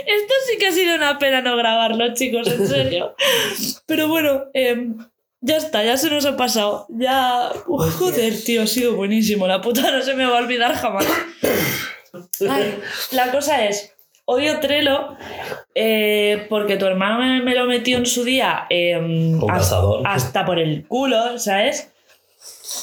Esto 0.05 0.33
sí 0.47 0.57
que 0.57 0.67
ha 0.67 0.71
sido 0.71 0.95
una 0.95 1.19
pena 1.19 1.41
no 1.41 1.57
grabarlo, 1.57 2.13
chicos, 2.13 2.47
en 2.47 2.67
serio. 2.67 3.15
Pero 3.85 4.07
bueno, 4.07 4.45
em, 4.53 4.97
ya 5.41 5.57
está, 5.57 5.83
ya 5.83 5.97
se 5.97 6.09
nos 6.09 6.25
ha 6.25 6.37
pasado. 6.37 6.85
Ya. 6.89 7.51
Uf, 7.67 7.95
joder, 7.95 8.33
tío, 8.43 8.63
ha 8.63 8.67
sido 8.67 8.95
buenísimo. 8.95 9.47
La 9.47 9.61
puta 9.61 9.91
no 9.91 10.01
se 10.01 10.13
me 10.13 10.25
va 10.25 10.37
a 10.37 10.41
olvidar 10.41 10.75
jamás. 10.75 11.05
Ay, 12.49 12.79
la 13.11 13.31
cosa 13.31 13.65
es. 13.65 13.96
Odio 14.29 14.59
Trello 14.59 15.15
eh, 15.73 16.45
porque 16.49 16.75
tu 16.75 16.85
hermano 16.85 17.19
me, 17.19 17.41
me 17.41 17.55
lo 17.55 17.65
metió 17.65 17.97
en 17.97 18.05
su 18.05 18.25
día 18.25 18.67
em, 18.69 19.39
Con 19.39 19.49
hasta, 19.49 19.77
hasta 20.03 20.45
por 20.45 20.59
el 20.59 20.85
culo, 20.85 21.39
¿sabes? 21.39 21.91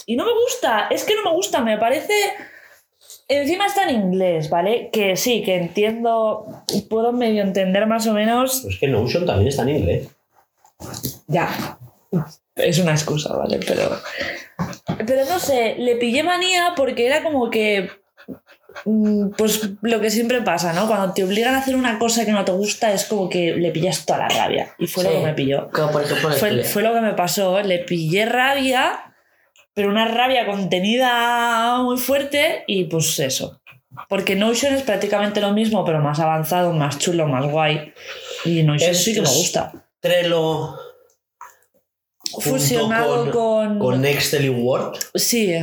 Y 0.06 0.16
no 0.16 0.24
me 0.24 0.32
gusta, 0.32 0.88
es 0.90 1.04
que 1.04 1.14
no 1.14 1.22
me 1.22 1.30
gusta, 1.36 1.60
me 1.60 1.76
parece... 1.76 2.14
Encima 3.28 3.66
está 3.66 3.84
en 3.84 3.96
inglés, 3.96 4.48
¿vale? 4.48 4.90
Que 4.90 5.16
sí, 5.16 5.42
que 5.42 5.56
entiendo, 5.56 6.46
puedo 6.88 7.12
medio 7.12 7.42
entender 7.42 7.86
más 7.86 8.06
o 8.06 8.12
menos. 8.12 8.60
Pues 8.62 8.78
que 8.78 8.86
Notion 8.86 9.24
también 9.24 9.48
está 9.48 9.62
en 9.62 9.70
inglés. 9.70 10.08
Ya. 11.26 11.78
Es 12.54 12.78
una 12.78 12.92
excusa, 12.92 13.34
¿vale? 13.34 13.60
Pero. 13.66 13.98
Pero 15.06 15.24
no 15.24 15.38
sé, 15.38 15.76
le 15.78 15.96
pillé 15.96 16.22
manía 16.22 16.74
porque 16.76 17.06
era 17.06 17.22
como 17.22 17.48
que. 17.48 17.90
Mm, 18.84 19.30
Pues 19.36 19.68
lo 19.82 20.00
que 20.00 20.10
siempre 20.10 20.42
pasa, 20.42 20.72
¿no? 20.72 20.86
Cuando 20.86 21.12
te 21.12 21.24
obligan 21.24 21.54
a 21.54 21.58
hacer 21.58 21.76
una 21.76 21.98
cosa 21.98 22.24
que 22.24 22.32
no 22.32 22.44
te 22.44 22.52
gusta, 22.52 22.92
es 22.92 23.04
como 23.04 23.28
que 23.28 23.54
le 23.56 23.70
pillas 23.70 24.04
toda 24.06 24.20
la 24.20 24.28
rabia. 24.28 24.74
Y 24.78 24.86
fue 24.86 25.04
lo 25.04 25.10
que 25.10 25.20
me 25.20 25.34
pilló. 25.34 25.70
Como 25.72 25.92
por 25.92 26.02
ejemplo 26.02 26.30
el 26.30 26.64
Fue, 26.64 26.82
lo 26.82 26.92
que 26.94 27.00
me 27.00 27.14
pasó. 27.14 27.60
Le 27.62 27.78
pillé 27.80 28.26
rabia, 28.26 29.14
pero 29.74 29.88
una 29.88 30.06
rabia 30.08 30.46
contenida 30.46 31.78
muy 31.82 31.96
fuerte, 31.96 32.64
y 32.66 32.84
pues 32.84 33.18
eso. 33.18 33.60
Porque 34.08 34.34
Notion 34.34 34.74
es 34.74 34.82
prácticamente 34.82 35.40
lo 35.40 35.52
mismo, 35.52 35.84
pero 35.84 36.00
más 36.00 36.18
avanzado, 36.18 36.72
más 36.72 36.98
chulo, 36.98 37.26
más 37.28 37.46
guay. 37.50 37.92
Y 38.44 38.62
Notion 38.62 38.90
Es- 38.90 39.04
sí 39.04 39.14
que 39.14 39.22
me 39.22 39.28
gusta. 39.28 39.72
Trello 40.00 40.76
Fusionado 42.40 43.30
con... 43.30 43.78
con 43.78 44.04
Excel 44.04 44.46
y 44.46 44.48
Word. 44.48 44.96
Sí. 45.14 45.54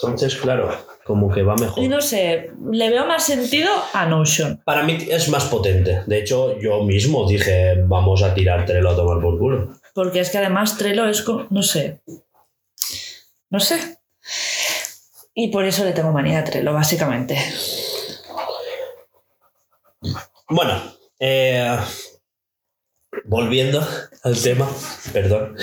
Entonces, 0.00 0.36
claro, 0.36 0.70
como 1.08 1.30
que 1.30 1.42
va 1.42 1.56
mejor. 1.56 1.82
Y 1.82 1.88
no 1.88 2.02
sé, 2.02 2.50
le 2.70 2.90
veo 2.90 3.06
más 3.06 3.24
sentido 3.24 3.70
a 3.94 4.04
Notion. 4.04 4.60
Para 4.62 4.82
mí 4.82 4.98
es 5.08 5.30
más 5.30 5.46
potente. 5.46 6.02
De 6.06 6.18
hecho, 6.18 6.60
yo 6.60 6.82
mismo 6.82 7.26
dije, 7.26 7.82
vamos 7.86 8.22
a 8.22 8.34
tirar 8.34 8.66
Trello 8.66 8.90
a 8.90 8.94
tomar 8.94 9.18
por 9.22 9.38
culo. 9.38 9.72
Porque 9.94 10.20
es 10.20 10.28
que 10.28 10.36
además 10.36 10.76
Trello 10.76 11.06
es 11.06 11.22
como, 11.22 11.46
no 11.48 11.62
sé. 11.62 12.02
No 13.48 13.58
sé. 13.58 13.98
Y 15.34 15.48
por 15.48 15.64
eso 15.64 15.82
le 15.82 15.92
tengo 15.92 16.12
manía 16.12 16.40
a 16.40 16.44
Trello, 16.44 16.74
básicamente. 16.74 17.38
Bueno, 20.50 20.74
eh, 21.18 21.74
volviendo 23.24 23.82
al 24.24 24.42
tema, 24.42 24.68
perdón. 25.14 25.56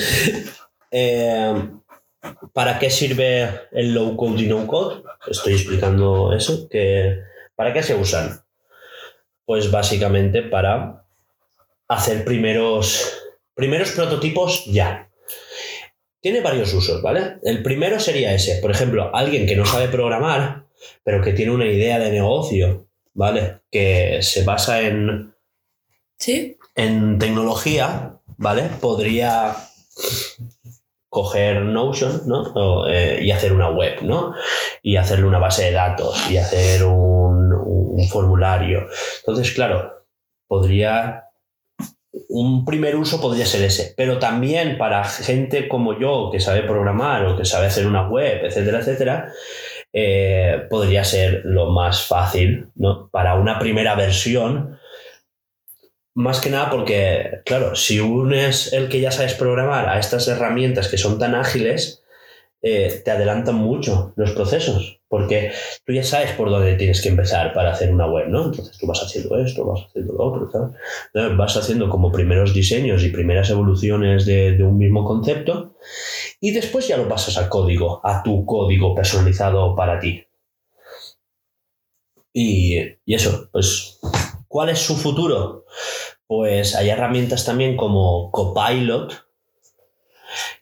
Eh, 0.89 1.69
¿Para 2.53 2.80
qué 2.80 2.89
sirve 2.89 3.49
el 3.71 3.93
low 3.93 4.15
code 4.15 4.43
y 4.43 4.47
no 4.47 4.67
code? 4.67 5.03
Estoy 5.28 5.53
explicando 5.53 6.34
eso. 6.34 6.67
Que, 6.69 7.19
¿Para 7.55 7.73
qué 7.73 7.84
se 7.84 7.95
usan? 7.95 8.41
Pues 9.45 9.71
básicamente 9.71 10.41
para 10.41 11.05
hacer 11.88 12.26
primeros, 12.26 13.17
primeros 13.53 13.91
prototipos 13.91 14.65
ya. 14.65 15.09
Tiene 16.19 16.41
varios 16.41 16.73
usos, 16.73 17.01
¿vale? 17.01 17.38
El 17.43 17.61
primero 17.61 17.99
sería 17.99 18.34
ese. 18.34 18.55
Por 18.55 18.71
ejemplo, 18.71 19.15
alguien 19.15 19.45
que 19.45 19.55
no 19.55 19.65
sabe 19.65 19.88
programar, 19.88 20.65
pero 21.03 21.21
que 21.21 21.34
tiene 21.34 21.51
una 21.51 21.67
idea 21.67 21.99
de 21.99 22.11
negocio, 22.11 22.88
¿vale? 23.13 23.59
Que 23.71 24.19
se 24.21 24.43
basa 24.43 24.82
en, 24.82 25.36
¿Sí? 26.17 26.57
en 26.73 27.19
tecnología, 27.19 28.19
¿vale? 28.38 28.63
Podría 28.82 29.55
coger 31.16 31.61
Notion, 31.61 32.24
¿no? 32.26 32.86
Eh, 32.89 33.20
y 33.22 33.32
hacer 33.32 33.53
una 33.53 33.70
web, 33.70 34.01
¿no? 34.01 34.34
Y 34.84 34.97
hacerle 34.97 35.26
una 35.26 35.39
base 35.39 35.63
de 35.63 35.72
datos 35.72 36.30
y 36.30 36.36
hacer 36.36 36.84
un, 36.84 37.53
un 37.53 38.07
formulario. 38.09 38.88
Entonces, 39.20 39.53
claro, 39.53 40.05
podría... 40.47 41.22
Un 42.30 42.66
primer 42.66 42.95
uso 42.95 43.22
podría 43.22 43.45
ser 43.45 43.63
ese, 43.63 43.93
pero 43.95 44.20
también 44.20 44.78
para 44.78 45.03
gente 45.03 45.68
como 45.68 45.97
yo 45.99 46.30
que 46.32 46.39
sabe 46.39 46.63
programar 46.63 47.26
o 47.26 47.38
que 47.38 47.45
sabe 47.45 47.68
hacer 47.68 47.86
una 47.88 48.07
web, 48.09 48.45
etcétera, 48.45 48.80
etcétera, 48.80 49.32
eh, 49.93 50.66
podría 50.70 51.03
ser 51.03 51.41
lo 51.45 51.72
más 51.72 52.05
fácil, 52.07 52.68
¿no? 52.76 53.09
Para 53.09 53.36
una 53.36 53.57
primera 53.59 53.95
versión, 53.95 54.78
más 56.16 56.39
que 56.39 56.49
nada 56.49 56.70
porque, 56.70 57.41
claro, 57.45 57.76
si 57.76 57.99
unes 57.99 58.74
el 58.74 58.89
que 58.89 59.01
ya 59.01 59.11
sabes 59.11 59.34
programar 59.36 59.89
a 59.89 59.99
estas 59.99 60.28
herramientas 60.28 60.88
que 60.88 60.97
son 60.97 61.20
tan 61.20 61.36
ágiles, 61.36 62.03
eh, 62.61 63.01
te 63.03 63.11
adelantan 63.11 63.55
mucho 63.55 64.13
los 64.16 64.32
procesos, 64.32 65.01
porque 65.07 65.51
tú 65.86 65.93
ya 65.93 66.03
sabes 66.03 66.32
por 66.32 66.49
dónde 66.49 66.76
tienes 66.76 67.01
que 67.01 67.09
empezar 67.09 67.53
para 67.53 67.74
hacer 67.74 67.93
una 67.93 68.07
web, 68.07 68.30
¿no? 68.30 68.45
Entonces 68.45 68.78
tú 68.78 68.88
vas 68.88 69.03
haciendo 69.03 69.38
esto, 69.38 69.66
vas 69.66 69.86
haciendo 69.88 70.13
lo 70.13 70.24
otro. 70.24 70.49
Entonces 71.13 71.38
vas 71.38 71.57
haciendo 71.57 71.89
como 71.89 72.11
primeros 72.11 72.53
diseños 72.53 73.03
y 73.03 73.09
primeras 73.09 73.49
evoluciones 73.49 74.26
de, 74.26 74.53
de 74.53 74.63
un 74.63 74.78
mismo 74.78 75.05
concepto 75.05 75.76
y 76.39 76.51
después 76.51 76.88
ya 76.88 76.97
lo 76.97 77.07
pasas 77.07 77.38
al 77.38 77.49
código, 77.49 78.01
a 78.03 78.24
tu 78.24 78.45
código 78.45 78.95
personalizado 78.95 79.76
para 79.76 79.99
ti. 79.99 80.26
Y, 82.34 82.80
y 83.05 83.13
eso, 83.13 83.49
pues, 83.51 83.99
¿cuál 84.47 84.70
es 84.70 84.80
su 84.80 84.95
futuro? 84.95 85.66
Pues 86.28 86.76
hay 86.76 86.89
herramientas 86.89 87.45
también 87.45 87.78
como 87.78 88.32
Copilot, 88.32 89.26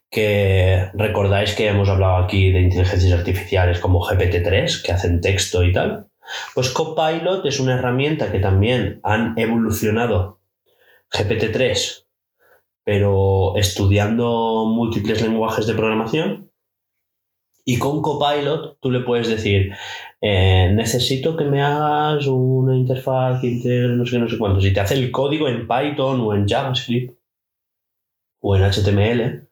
que 0.09 0.89
recordáis 0.93 1.55
que 1.55 1.67
hemos 1.67 1.89
hablado 1.89 2.17
aquí 2.17 2.51
de 2.51 2.61
inteligencias 2.61 3.17
artificiales 3.17 3.79
como 3.79 4.01
GPT-3, 4.01 4.83
que 4.83 4.91
hacen 4.91 5.21
texto 5.21 5.63
y 5.63 5.73
tal. 5.73 6.07
Pues 6.53 6.69
Copilot 6.69 7.45
es 7.45 7.59
una 7.59 7.75
herramienta 7.75 8.31
que 8.31 8.39
también 8.39 8.99
han 9.03 9.37
evolucionado 9.37 10.39
GPT-3, 11.11 12.05
pero 12.83 13.55
estudiando 13.55 14.65
múltiples 14.65 15.21
lenguajes 15.21 15.65
de 15.65 15.73
programación. 15.73 16.51
Y 17.65 17.79
con 17.79 18.01
Copilot 18.01 18.77
tú 18.81 18.91
le 18.91 18.99
puedes 18.99 19.29
decir, 19.29 19.73
eh, 20.25 20.71
necesito 20.73 21.35
que 21.35 21.43
me 21.43 21.61
hagas 21.61 22.27
una 22.27 22.77
interfaz 22.77 23.41
que 23.41 23.47
integre 23.47 23.89
no 23.89 24.05
sé 24.05 24.11
qué, 24.11 24.19
no 24.19 24.29
sé 24.29 24.37
cuántos. 24.37 24.63
Y 24.63 24.71
te 24.71 24.79
hace 24.79 24.93
el 24.93 25.11
código 25.11 25.49
en 25.49 25.67
Python 25.67 26.21
o 26.21 26.33
en 26.33 26.47
JavaScript 26.47 27.13
o 28.39 28.55
en 28.55 28.63
HTML 28.63 29.49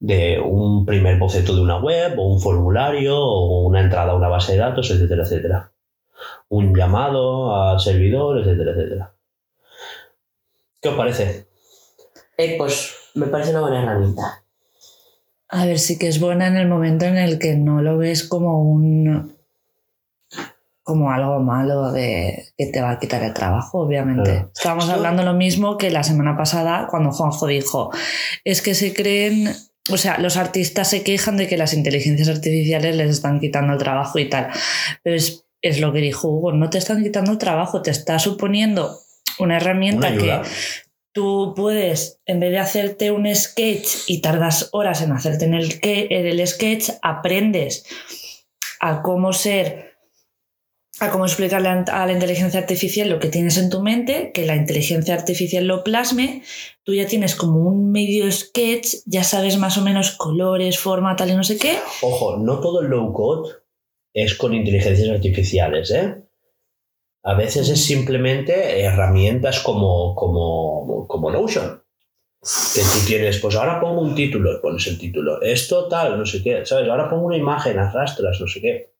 de 0.00 0.38
un 0.40 0.84
primer 0.84 1.18
boceto 1.18 1.56
de 1.56 1.62
una 1.62 1.78
web 1.78 2.18
o 2.18 2.26
un 2.26 2.38
formulario 2.38 3.18
o 3.18 3.66
una 3.66 3.80
entrada 3.80 4.12
a 4.12 4.16
una 4.16 4.28
base 4.28 4.52
de 4.52 4.58
datos, 4.58 4.90
etcétera, 4.90 5.22
etcétera. 5.22 5.72
Un 6.50 6.76
llamado 6.76 7.56
al 7.56 7.80
servidor, 7.80 8.40
etcétera, 8.40 8.72
etcétera. 8.72 9.14
¿Qué 10.82 10.88
os 10.90 10.96
parece? 10.96 11.46
Eh, 12.36 12.56
pues 12.58 12.94
me 13.14 13.28
parece 13.28 13.52
una 13.52 13.62
buena 13.62 13.82
herramienta. 13.82 14.44
A 15.48 15.64
ver, 15.64 15.78
sí 15.78 15.98
que 15.98 16.08
es 16.08 16.20
buena 16.20 16.46
en 16.46 16.58
el 16.58 16.68
momento 16.68 17.06
en 17.06 17.16
el 17.16 17.38
que 17.38 17.56
no 17.56 17.80
lo 17.80 17.96
ves 17.96 18.22
como 18.22 18.60
un. 18.60 19.33
Como 20.84 21.10
algo 21.10 21.40
malo 21.40 21.90
de 21.90 22.52
que 22.56 22.66
te 22.66 22.80
va 22.80 22.92
a 22.92 22.98
quitar 23.00 23.22
el 23.24 23.32
trabajo, 23.34 23.80
obviamente. 23.80 24.30
Claro. 24.30 24.50
Estábamos 24.54 24.88
hablando 24.90 25.22
lo 25.24 25.32
mismo 25.34 25.76
que 25.78 25.90
la 25.90 26.04
semana 26.04 26.36
pasada 26.36 26.86
cuando 26.88 27.10
Juanjo 27.10 27.46
dijo: 27.48 27.90
es 28.44 28.62
que 28.62 28.74
se 28.74 28.94
creen. 28.94 29.52
O 29.90 29.96
sea, 29.98 30.18
los 30.18 30.36
artistas 30.38 30.88
se 30.88 31.02
quejan 31.02 31.36
de 31.36 31.46
que 31.46 31.56
las 31.56 31.74
inteligencias 31.74 32.28
artificiales 32.28 32.96
les 32.96 33.10
están 33.10 33.40
quitando 33.40 33.72
el 33.72 33.78
trabajo 33.78 34.18
y 34.18 34.28
tal. 34.28 34.48
Pero 35.02 35.16
es, 35.16 35.44
es 35.60 35.80
lo 35.80 35.92
que 35.92 35.98
dijo 35.98 36.28
Hugo: 36.28 36.52
no 36.52 36.70
te 36.70 36.78
están 36.78 37.02
quitando 37.02 37.32
el 37.32 37.38
trabajo, 37.38 37.82
te 37.82 37.90
está 37.90 38.18
suponiendo 38.18 38.98
una 39.38 39.56
herramienta 39.56 40.08
Una 40.08 40.18
que 40.18 40.40
tú 41.12 41.54
puedes, 41.56 42.20
en 42.26 42.40
vez 42.40 42.50
de 42.50 42.58
hacerte 42.58 43.10
un 43.10 43.32
sketch 43.34 43.88
y 44.08 44.20
tardas 44.20 44.68
horas 44.72 45.00
en 45.00 45.12
hacerte 45.12 45.44
en 45.44 45.54
el, 45.54 45.80
que- 45.80 46.08
en 46.10 46.26
el 46.26 46.46
sketch, 46.46 46.90
aprendes 47.02 47.84
a 48.80 49.00
cómo 49.02 49.32
ser, 49.32 49.93
a 51.00 51.10
cómo 51.10 51.24
explicarle 51.24 51.68
a 51.68 52.06
la 52.06 52.12
inteligencia 52.12 52.60
artificial 52.60 53.08
lo 53.08 53.18
que 53.18 53.28
tienes 53.28 53.58
en 53.58 53.68
tu 53.68 53.82
mente, 53.82 54.30
que 54.32 54.46
la 54.46 54.54
inteligencia 54.54 55.14
artificial 55.14 55.66
lo 55.66 55.82
plasme, 55.82 56.42
tú 56.84 56.94
ya 56.94 57.06
tienes 57.06 57.34
como 57.34 57.60
un 57.60 57.90
medio 57.90 58.30
sketch, 58.30 58.96
ya 59.06 59.24
sabes 59.24 59.58
más 59.58 59.76
o 59.76 59.82
menos 59.82 60.12
colores, 60.12 60.78
forma, 60.78 61.16
tal 61.16 61.30
y 61.30 61.34
no 61.34 61.42
sé 61.42 61.58
qué. 61.58 61.78
Ojo, 62.02 62.36
no 62.36 62.60
todo 62.60 62.80
el 62.80 62.88
low 62.88 63.12
code 63.12 63.54
es 64.12 64.34
con 64.36 64.54
inteligencias 64.54 65.08
artificiales, 65.08 65.90
¿eh? 65.90 66.22
A 67.24 67.34
veces 67.34 67.68
es 67.70 67.82
simplemente 67.82 68.82
herramientas 68.82 69.60
como, 69.60 70.14
como, 70.14 71.06
como 71.08 71.30
Notion. 71.30 71.82
Que 72.74 72.82
tú 72.82 73.06
tienes, 73.06 73.38
pues 73.38 73.56
ahora 73.56 73.80
pongo 73.80 74.02
un 74.02 74.14
título, 74.14 74.60
pones 74.60 74.86
el 74.86 74.98
título. 74.98 75.40
Esto 75.40 75.88
tal, 75.88 76.18
no 76.18 76.26
sé 76.26 76.42
qué, 76.42 76.64
¿sabes? 76.66 76.88
Ahora 76.88 77.08
pongo 77.08 77.26
una 77.26 77.38
imagen, 77.38 77.78
arrastras, 77.78 78.38
no 78.40 78.46
sé 78.46 78.60
qué. 78.60 78.93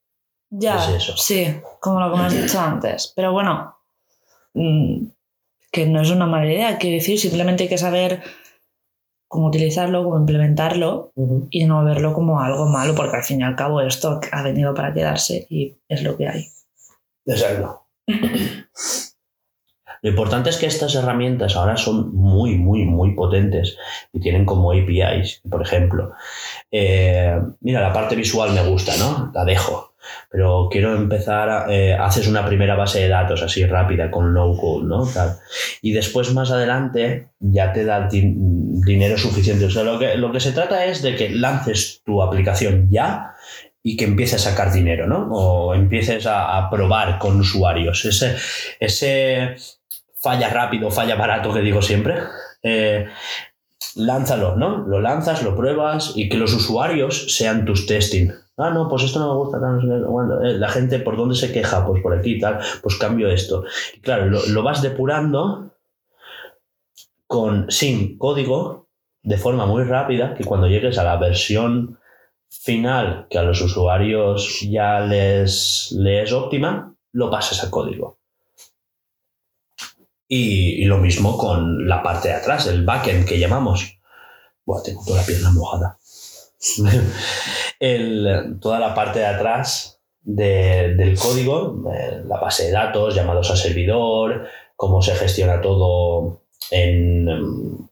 Ya, 0.58 0.94
eso. 0.94 1.16
sí, 1.16 1.46
como 1.80 2.00
lo 2.00 2.10
que 2.12 2.18
me 2.18 2.26
has 2.26 2.42
dicho 2.42 2.60
antes. 2.60 3.12
Pero 3.14 3.32
bueno, 3.32 3.76
mm, 4.54 5.06
que 5.72 5.86
no 5.86 6.00
es 6.00 6.10
una 6.10 6.26
mala 6.26 6.46
idea, 6.46 6.78
quiero 6.78 6.96
decir, 6.96 7.18
simplemente 7.18 7.64
hay 7.64 7.68
que 7.68 7.78
saber 7.78 8.22
cómo 9.26 9.48
utilizarlo, 9.48 10.04
cómo 10.04 10.18
implementarlo 10.18 11.12
y 11.50 11.64
no 11.64 11.84
verlo 11.84 12.12
como 12.12 12.40
algo 12.40 12.66
malo, 12.66 12.94
porque 12.94 13.16
al 13.16 13.24
fin 13.24 13.40
y 13.40 13.42
al 13.42 13.56
cabo 13.56 13.80
esto 13.80 14.20
ha 14.30 14.42
venido 14.42 14.74
para 14.74 14.94
quedarse 14.94 15.46
y 15.50 15.76
es 15.88 16.02
lo 16.04 16.16
que 16.16 16.28
hay. 16.28 16.46
Exacto. 17.26 17.86
Lo 20.02 20.10
importante 20.10 20.50
es 20.50 20.58
que 20.58 20.66
estas 20.66 20.94
herramientas 20.94 21.56
ahora 21.56 21.78
son 21.78 22.14
muy, 22.14 22.56
muy, 22.56 22.84
muy 22.84 23.14
potentes 23.14 23.78
y 24.12 24.20
tienen 24.20 24.44
como 24.44 24.70
APIs, 24.70 25.40
por 25.50 25.62
ejemplo. 25.62 26.12
eh, 26.70 27.40
mira, 27.60 27.80
la 27.80 27.92
parte 27.92 28.14
visual 28.14 28.52
me 28.52 28.68
gusta, 28.68 28.92
¿no? 28.98 29.32
La 29.34 29.46
dejo. 29.46 29.93
Pero 30.30 30.68
quiero 30.70 30.94
empezar, 30.96 31.48
a- 31.48 31.66
eh, 31.72 31.94
haces 31.94 32.26
una 32.28 32.44
primera 32.46 32.74
base 32.76 33.00
de 33.00 33.08
datos 33.08 33.42
así 33.42 33.64
rápida 33.64 34.10
con 34.10 34.32
low 34.34 34.56
code, 34.56 34.86
¿no? 34.86 35.06
Tal. 35.06 35.36
Y 35.82 35.92
después 35.92 36.32
más 36.34 36.50
adelante 36.50 37.28
ya 37.40 37.72
te 37.72 37.84
da 37.84 38.08
di- 38.08 38.34
dinero 38.36 39.16
suficiente. 39.18 39.64
O 39.66 39.70
sea, 39.70 39.82
lo 39.84 39.98
que, 39.98 40.16
lo 40.16 40.32
que 40.32 40.40
se 40.40 40.52
trata 40.52 40.84
es 40.86 41.02
de 41.02 41.16
que 41.16 41.30
lances 41.30 42.02
tu 42.04 42.22
aplicación 42.22 42.88
ya 42.90 43.32
y 43.82 43.96
que 43.96 44.04
empieces 44.04 44.46
a 44.46 44.50
sacar 44.50 44.72
dinero, 44.72 45.06
¿no? 45.06 45.28
O 45.30 45.74
empieces 45.74 46.26
a, 46.26 46.56
a 46.58 46.70
probar 46.70 47.18
con 47.18 47.38
usuarios. 47.38 48.04
Ese, 48.04 48.34
ese 48.80 49.56
falla 50.16 50.48
rápido, 50.48 50.90
falla 50.90 51.16
barato 51.16 51.52
que 51.52 51.60
digo 51.60 51.82
siempre, 51.82 52.14
eh, 52.62 53.06
lánzalo, 53.96 54.56
¿no? 54.56 54.78
Lo 54.86 55.00
lanzas, 55.00 55.42
lo 55.42 55.54
pruebas 55.54 56.12
y 56.16 56.28
que 56.28 56.38
los 56.38 56.54
usuarios 56.54 57.36
sean 57.36 57.64
tus 57.64 57.86
testing. 57.86 58.30
Ah, 58.56 58.70
no, 58.70 58.88
pues 58.88 59.02
esto 59.02 59.18
no 59.18 59.28
me 59.32 59.38
gusta. 59.38 59.58
eh, 60.48 60.54
la 60.58 60.68
gente, 60.68 61.00
¿por 61.00 61.16
dónde 61.16 61.34
se 61.34 61.52
queja? 61.52 61.84
Pues 61.86 62.02
por 62.02 62.16
aquí, 62.16 62.38
tal. 62.38 62.60
Pues 62.82 62.96
cambio 62.96 63.28
esto. 63.28 63.64
Claro, 64.00 64.26
lo, 64.26 64.46
lo 64.46 64.62
vas 64.62 64.80
depurando 64.80 65.70
con, 67.26 67.70
sin 67.70 68.16
código 68.16 68.88
de 69.22 69.38
forma 69.38 69.66
muy 69.66 69.84
rápida, 69.84 70.34
que 70.34 70.44
cuando 70.44 70.68
llegues 70.68 70.98
a 70.98 71.04
la 71.04 71.16
versión 71.16 71.98
final 72.48 73.26
que 73.28 73.38
a 73.38 73.42
los 73.42 73.60
usuarios 73.60 74.60
ya 74.60 75.00
les, 75.00 75.90
les 75.98 76.24
es 76.24 76.32
óptima, 76.32 76.94
lo 77.12 77.30
pasas 77.30 77.64
a 77.64 77.70
código. 77.70 78.18
Y, 80.28 80.82
y 80.82 80.84
lo 80.84 80.98
mismo 80.98 81.36
con 81.36 81.88
la 81.88 82.02
parte 82.02 82.28
de 82.28 82.34
atrás, 82.34 82.66
el 82.66 82.84
backend 82.84 83.26
que 83.26 83.38
llamamos. 83.38 83.98
Buah, 84.64 84.82
tengo 84.82 85.02
toda 85.04 85.20
la 85.20 85.26
pierna 85.26 85.50
mojada. 85.50 85.98
El- 87.80 88.58
toda 88.60 88.78
la 88.80 88.94
parte 88.94 89.18
de 89.20 89.26
atrás 89.26 90.00
de- 90.22 90.94
del 90.96 91.18
código, 91.18 91.82
eh, 91.94 92.22
la 92.26 92.38
base 92.40 92.64
de 92.66 92.72
datos, 92.72 93.14
llamados 93.14 93.50
a 93.50 93.56
servidor, 93.56 94.46
cómo 94.76 95.02
se 95.02 95.14
gestiona 95.14 95.60
todo 95.60 96.42
en, 96.70 97.28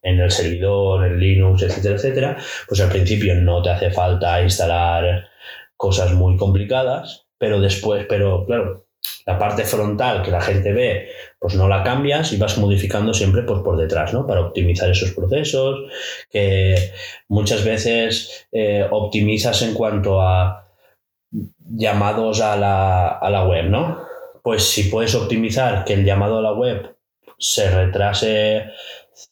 en 0.03 0.21
el 0.21 0.31
servidor, 0.31 1.05
en 1.07 1.19
Linux, 1.21 1.63
etcétera, 1.63 1.95
etcétera, 1.97 2.37
pues 2.69 2.81
al 2.81 2.89
principio 2.91 3.35
no 3.35 3.63
te 3.63 3.71
hace 3.71 3.91
falta 3.91 4.43
instalar 4.43 5.29
cosas 5.77 6.13
muy 6.13 6.37
complicadas, 6.37 7.27
pero 7.39 7.61
después, 7.61 8.07
pero 8.09 8.47
claro, 8.47 8.87
la 9.27 9.39
parte 9.39 9.65
frontal 9.65 10.23
que 10.23 10.31
la 10.31 10.41
gente 10.41 10.73
ve, 10.73 11.09
pues 11.39 11.55
no 11.55 11.69
la 11.69 11.83
cambias 11.83 12.33
y 12.33 12.37
vas 12.37 12.59
modificando 12.59 13.15
siempre 13.15 13.43
pues, 13.43 13.61
por 13.63 13.77
detrás, 13.77 14.13
¿no? 14.13 14.27
Para 14.27 14.41
optimizar 14.41 14.91
esos 14.91 15.13
procesos, 15.13 15.81
que 16.31 16.93
muchas 17.29 17.65
veces 17.65 18.47
eh, 18.53 18.87
optimizas 18.91 19.63
en 19.63 19.75
cuanto 19.75 20.21
a 20.21 20.69
llamados 21.59 22.41
a 22.41 22.57
la, 22.57 23.09
a 23.09 23.31
la 23.31 23.45
web, 23.47 23.67
¿no? 23.67 24.05
Pues 24.43 24.65
si 24.65 24.85
puedes 24.85 25.15
optimizar 25.15 25.85
que 25.85 25.95
el 25.95 26.05
llamado 26.05 26.39
a 26.39 26.43
la 26.43 26.53
web 26.53 26.97
se 27.39 27.71
retrase 27.71 28.67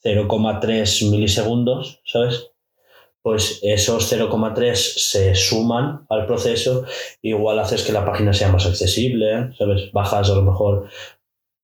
0,3 0.03 1.11
milisegundos, 1.11 2.01
¿sabes? 2.05 2.50
Pues 3.23 3.59
esos 3.61 4.11
0,3 4.11 4.75
se 4.75 5.35
suman 5.35 6.05
al 6.09 6.25
proceso, 6.25 6.85
igual 7.21 7.59
haces 7.59 7.83
que 7.83 7.91
la 7.91 8.05
página 8.05 8.33
sea 8.33 8.51
más 8.51 8.65
accesible, 8.65 9.53
¿sabes? 9.57 9.91
Bajas 9.91 10.29
a 10.29 10.35
lo 10.35 10.43
mejor 10.43 10.89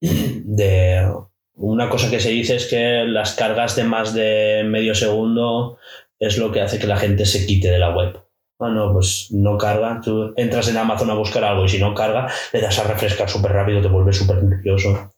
de... 0.02 1.12
Una 1.60 1.90
cosa 1.90 2.12
que 2.12 2.20
se 2.20 2.30
dice 2.30 2.56
es 2.56 2.68
que 2.68 3.04
las 3.08 3.34
cargas 3.34 3.76
de 3.76 3.84
más 3.84 4.14
de 4.14 4.64
medio 4.64 4.94
segundo 4.94 5.80
es 6.20 6.38
lo 6.38 6.52
que 6.52 6.62
hace 6.62 6.78
que 6.78 6.86
la 6.86 6.98
gente 6.98 7.26
se 7.26 7.48
quite 7.48 7.72
de 7.72 7.80
la 7.80 7.96
web. 7.96 8.22
Ah, 8.60 8.70
no, 8.70 8.94
pues 8.94 9.30
no 9.32 9.58
carga. 9.58 10.00
Tú 10.04 10.34
entras 10.36 10.68
en 10.68 10.78
Amazon 10.78 11.10
a 11.10 11.16
buscar 11.16 11.44
algo 11.44 11.66
y 11.66 11.70
si 11.70 11.80
no 11.80 11.94
carga, 11.94 12.28
le 12.54 12.62
das 12.62 12.78
a 12.80 12.84
refrescar 12.84 13.30
súper 13.30 13.54
rápido, 13.54 13.82
te 13.82 13.88
vuelves 13.88 14.18
súper 14.18 14.44
nervioso. 14.44 15.12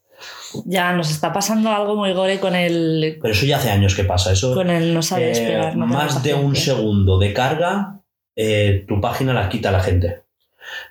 Ya 0.65 0.93
nos 0.93 1.11
está 1.11 1.31
pasando 1.31 1.69
algo 1.69 1.95
muy 1.95 2.13
gore 2.13 2.39
con 2.39 2.55
el, 2.55 3.17
Pero 3.21 3.33
eso 3.33 3.45
ya 3.45 3.57
hace 3.57 3.69
años 3.69 3.95
que 3.95 4.03
pasa. 4.03 4.31
Eso, 4.31 4.53
con 4.53 4.69
el 4.69 4.93
no 4.93 5.01
saber 5.01 5.27
eh, 5.27 5.31
esperar. 5.31 5.75
no 5.75 5.85
más 5.85 6.23
de 6.23 6.33
un 6.33 6.55
segundo 6.55 7.19
de 7.19 7.33
carga, 7.33 8.01
eh, 8.35 8.85
tu 8.87 8.99
página 8.99 9.33
la 9.33 9.49
quita 9.49 9.71
la 9.71 9.81
gente. 9.81 10.23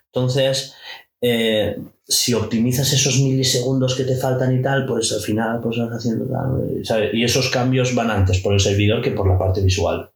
Entonces, 0.07 0.75
eh, 1.21 1.77
si 2.07 2.35
optimizas 2.35 2.93
esos 2.93 3.19
milisegundos 3.19 3.95
que 3.95 4.05
te 4.05 4.17
faltan 4.17 4.59
y 4.59 4.63
tal, 4.63 4.87
pues 4.87 5.13
al 5.13 5.21
final 5.21 5.61
pues 5.61 5.79
vas 5.79 5.91
haciendo 5.91 6.27
tal, 6.27 6.85
¿sabes? 6.85 7.13
Y 7.13 7.25
esos 7.25 7.51
cambios 7.51 7.95
van 7.95 8.11
antes 8.11 8.39
por 8.41 8.55
el 8.55 8.61
servidor 8.61 9.03
que 9.03 9.11
por 9.11 9.29
la 9.29 9.39
parte 9.39 9.61
visual. 9.61 10.11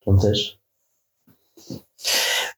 Entonces, 0.00 0.58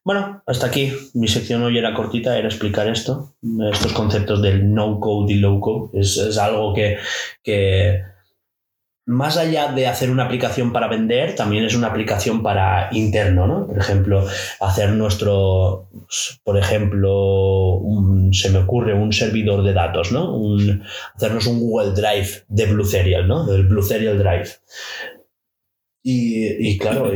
bueno, 0.03 0.41
hasta 0.45 0.67
aquí. 0.67 0.91
Mi 1.13 1.27
sección 1.27 1.63
hoy 1.63 1.77
era 1.77 1.93
cortita, 1.93 2.37
era 2.37 2.47
explicar 2.47 2.87
esto, 2.87 3.35
estos 3.71 3.93
conceptos 3.93 4.41
del 4.41 4.73
no 4.73 4.99
code 4.99 5.33
y 5.33 5.37
low 5.37 5.59
code. 5.59 5.99
Es, 5.99 6.17
es 6.17 6.37
algo 6.37 6.73
que, 6.73 6.97
que 7.43 8.01
más 9.09 9.37
allá 9.37 9.71
de 9.71 9.87
hacer 9.87 10.11
una 10.11 10.25
aplicación 10.25 10.71
para 10.71 10.87
vender, 10.87 11.35
también 11.35 11.65
es 11.65 11.75
una 11.75 11.87
aplicación 11.87 12.43
para 12.43 12.89
interno, 12.91 13.47
¿no? 13.47 13.65
Por 13.65 13.79
ejemplo, 13.79 14.23
hacer 14.59 14.91
nuestro, 14.91 15.89
por 16.43 16.59
ejemplo, 16.59 17.81
se 18.31 18.51
me 18.51 18.59
ocurre 18.59 18.93
un 18.93 19.11
servidor 19.11 19.63
de 19.63 19.73
datos, 19.73 20.11
¿no? 20.11 20.39
Hacernos 21.15 21.47
un 21.47 21.59
Google 21.59 21.91
Drive 21.93 22.43
de 22.49 22.65
Blue 22.67 22.85
Serial, 22.85 23.27
¿no? 23.27 23.47
Del 23.47 23.67
Blue 23.67 23.81
Serial 23.81 24.19
Drive. 24.19 24.49
Y, 26.03 26.69
y 26.69 26.77
claro, 26.77 27.11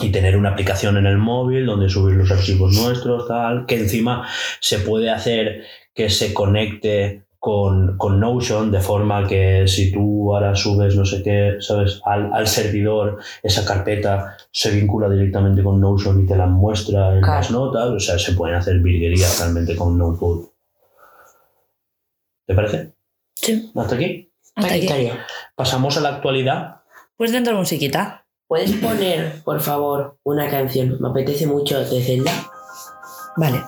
y 0.00 0.10
tener 0.10 0.36
una 0.36 0.50
aplicación 0.50 0.96
en 0.96 1.06
el 1.06 1.16
móvil 1.18 1.66
donde 1.66 1.88
subir 1.88 2.16
los 2.16 2.30
archivos 2.30 2.74
nuestros, 2.74 3.26
tal, 3.28 3.66
que 3.66 3.76
encima 3.78 4.26
se 4.60 4.78
puede 4.80 5.10
hacer 5.10 5.64
que 5.94 6.10
se 6.10 6.34
conecte 6.34 7.24
con, 7.38 7.96
con 7.96 8.18
Notion 8.18 8.70
de 8.72 8.80
forma 8.80 9.26
que 9.26 9.68
si 9.68 9.92
tú 9.92 10.34
ahora 10.34 10.54
subes 10.56 10.96
no 10.96 11.04
sé 11.04 11.22
qué, 11.22 11.56
¿sabes? 11.60 12.00
Al, 12.04 12.30
al 12.34 12.46
servidor, 12.48 13.18
esa 13.42 13.64
carpeta 13.64 14.36
se 14.50 14.70
vincula 14.72 15.08
directamente 15.08 15.62
con 15.62 15.80
Notion 15.80 16.24
y 16.24 16.26
te 16.26 16.36
la 16.36 16.46
muestra 16.46 17.14
en 17.14 17.20
Claro. 17.22 17.36
las 17.38 17.50
notas, 17.50 17.88
o 17.90 18.00
sea, 18.00 18.18
se 18.18 18.32
pueden 18.32 18.56
hacer 18.56 18.78
virguerías 18.80 19.38
realmente 19.40 19.76
con 19.76 19.96
no 19.96 20.16
code. 20.18 20.48
¿Te 22.46 22.54
parece? 22.54 22.92
Sí, 23.34 23.70
¿Hasta 23.74 23.94
aquí? 23.94 24.30
hasta 24.54 24.74
aquí. 24.74 25.10
Pasamos 25.54 25.96
a 25.96 26.00
la 26.00 26.08
actualidad. 26.16 26.80
Pues 27.16 27.32
dentro 27.32 27.52
de 27.54 27.58
musiquita. 27.60 28.25
¿Puedes 28.48 28.72
poner, 28.76 29.42
por 29.42 29.60
favor, 29.60 30.18
una 30.22 30.48
canción? 30.48 30.96
Me 31.00 31.08
apetece 31.08 31.46
mucho 31.46 31.80
de 31.80 32.02
Zelda. 32.02 32.32
Vale. 33.36 33.60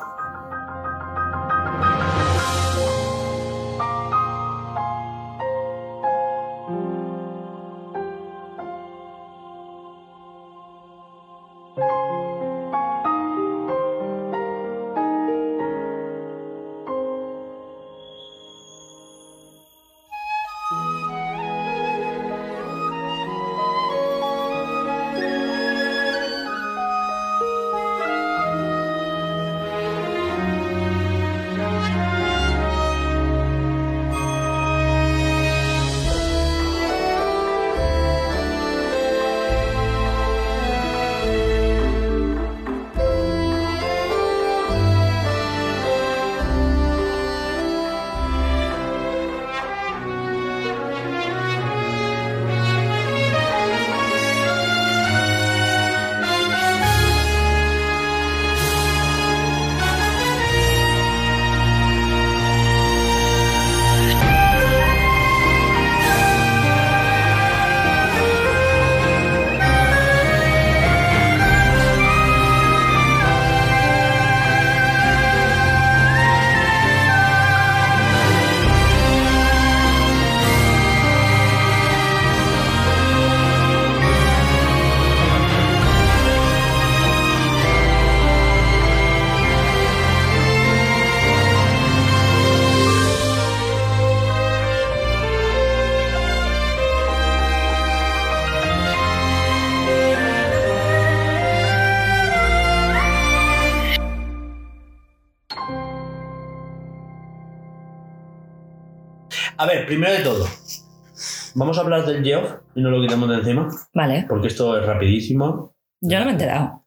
Vamos 111.58 111.76
a 111.78 111.80
hablar 111.82 112.06
del 112.06 112.24
Geoff 112.24 112.54
y 112.74 112.80
no 112.80 112.90
lo 112.90 113.00
quitamos 113.00 113.28
de 113.28 113.34
encima, 113.36 113.68
Vale. 113.92 114.26
porque 114.28 114.48
esto 114.48 114.78
es 114.78 114.86
rapidísimo. 114.86 115.74
Yo 116.00 116.18
no 116.18 116.24
me 116.26 116.30
he 116.30 116.34
enterado. 116.34 116.84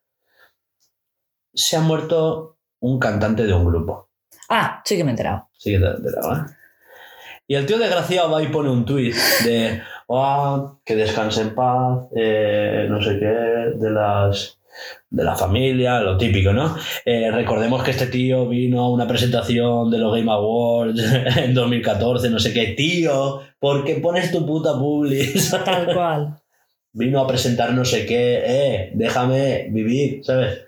se 1.53 1.76
ha 1.76 1.81
muerto 1.81 2.57
un 2.80 2.98
cantante 2.98 3.43
de 3.45 3.53
un 3.53 3.65
grupo. 3.65 4.10
Ah, 4.49 4.81
sí 4.85 4.95
que 4.95 5.03
me 5.03 5.10
he 5.10 5.14
enterado. 5.14 5.49
Sí 5.57 5.72
que 5.72 5.80
te 5.80 5.88
has 5.88 5.98
enterado, 5.98 6.34
¿eh? 6.34 6.39
Y 7.48 7.56
el 7.56 7.65
tío 7.65 7.77
desgraciado 7.77 8.31
va 8.31 8.41
y 8.41 8.48
pone 8.48 8.69
un 8.69 8.85
tuit 8.85 9.14
de 9.43 9.81
"Ah, 10.10 10.73
que 10.85 10.95
descanse 10.95 11.41
en 11.41 11.53
paz, 11.53 12.07
eh, 12.15 12.88
no 12.89 13.02
sé 13.02 13.19
qué, 13.19 13.26
de 13.26 13.89
las 13.89 14.60
de 15.11 15.25
la 15.25 15.35
familia, 15.35 15.99
lo 15.99 16.17
típico, 16.17 16.53
¿no? 16.53 16.75
Eh, 17.05 17.29
recordemos 17.31 17.83
que 17.83 17.91
este 17.91 18.07
tío 18.07 18.47
vino 18.47 18.79
a 18.79 18.89
una 18.89 19.05
presentación 19.05 19.91
de 19.91 19.97
los 19.97 20.15
Game 20.15 20.31
Awards 20.31 20.99
en 21.38 21.53
2014, 21.53 22.29
no 22.29 22.39
sé 22.39 22.53
qué, 22.53 22.67
tío, 22.67 23.41
¿por 23.59 23.83
qué 23.83 23.95
pones 23.95 24.31
tu 24.31 24.45
puta 24.45 24.73
publis? 24.73 25.51
Tal 25.65 25.93
cual. 25.93 26.38
vino 26.93 27.19
a 27.19 27.27
presentar 27.27 27.73
no 27.73 27.83
sé 27.83 28.05
qué, 28.05 28.41
eh, 28.45 28.91
déjame 28.95 29.67
vivir, 29.69 30.23
¿sabes? 30.23 30.61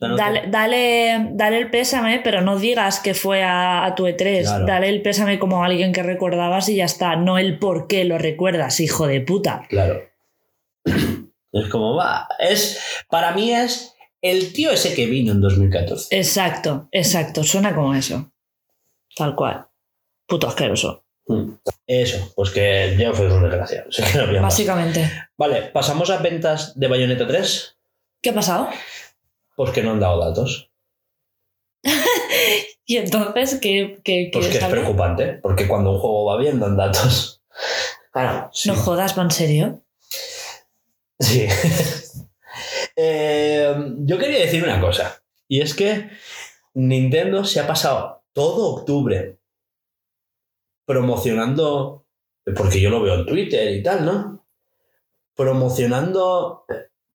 No 0.00 0.16
Dale, 0.16 0.44
dale, 0.48 1.28
dale 1.32 1.58
el 1.58 1.68
pésame, 1.70 2.22
pero 2.24 2.40
no 2.40 2.58
digas 2.58 3.00
que 3.00 3.12
fue 3.12 3.42
a, 3.42 3.84
a 3.84 3.94
tu 3.94 4.06
E3. 4.06 4.44
Claro. 4.44 4.64
Dale 4.64 4.88
el 4.88 5.02
pésame 5.02 5.38
como 5.38 5.62
a 5.62 5.66
alguien 5.66 5.92
que 5.92 6.02
recordabas 6.02 6.70
y 6.70 6.76
ya 6.76 6.86
está. 6.86 7.16
No 7.16 7.36
el 7.36 7.58
por 7.58 7.86
qué 7.86 8.06
lo 8.06 8.16
recuerdas, 8.16 8.80
hijo 8.80 9.06
de 9.06 9.20
puta. 9.20 9.66
Claro. 9.68 10.00
Es 11.52 11.68
como, 11.68 11.96
va, 11.96 12.28
es, 12.38 12.80
para 13.08 13.32
mí 13.32 13.52
es 13.52 13.94
el 14.22 14.52
tío 14.52 14.70
ese 14.70 14.94
que 14.94 15.06
vino 15.06 15.32
en 15.32 15.40
2014. 15.40 16.16
Exacto, 16.16 16.88
exacto. 16.92 17.42
Suena 17.42 17.74
como 17.74 17.94
eso. 17.94 18.32
Tal 19.16 19.34
cual. 19.34 19.66
Puto 20.26 20.46
asqueroso. 20.46 21.04
Mm. 21.26 21.52
Eso, 21.86 22.32
pues 22.36 22.50
que 22.50 22.96
ya 22.98 23.12
fue 23.12 23.32
un 23.32 23.42
desgraciado. 23.42 23.88
no 24.14 24.32
más. 24.32 24.42
Básicamente. 24.42 25.10
Vale, 25.36 25.62
pasamos 25.62 26.10
a 26.10 26.18
ventas 26.18 26.78
de 26.78 26.88
Bayonetta 26.88 27.26
3, 27.26 27.76
¿Qué 28.22 28.30
ha 28.30 28.34
pasado? 28.34 28.68
pues 29.56 29.72
que 29.72 29.82
no 29.82 29.92
han 29.92 30.00
dado 30.00 30.20
datos. 30.20 30.70
Y 32.86 32.96
entonces, 32.96 33.60
¿qué, 33.60 34.00
qué 34.02 34.30
Pues 34.32 34.48
que 34.48 34.58
es 34.58 34.64
preocupante, 34.64 35.34
porque 35.34 35.68
cuando 35.68 35.92
un 35.92 36.00
juego 36.00 36.24
va 36.24 36.36
bien 36.36 36.58
dan 36.58 36.76
datos. 36.76 37.40
Claro. 38.10 38.50
Sí. 38.52 38.68
No 38.68 38.74
jodas, 38.74 39.16
¿va 39.16 39.22
en 39.22 39.30
serio? 39.30 39.84
Sí. 41.20 41.46
Eh, 42.96 43.74
yo 43.98 44.18
quería 44.18 44.40
decir 44.40 44.62
una 44.62 44.80
cosa, 44.80 45.22
y 45.48 45.60
es 45.60 45.74
que 45.74 46.10
Nintendo 46.74 47.44
se 47.44 47.60
ha 47.60 47.66
pasado 47.66 48.24
todo 48.32 48.74
octubre 48.74 49.38
promocionando, 50.84 52.06
porque 52.56 52.80
yo 52.80 52.90
lo 52.90 53.00
veo 53.00 53.14
en 53.14 53.26
Twitter 53.26 53.72
y 53.72 53.82
tal, 53.82 54.04
¿no? 54.04 54.46
Promocionando 55.34 56.66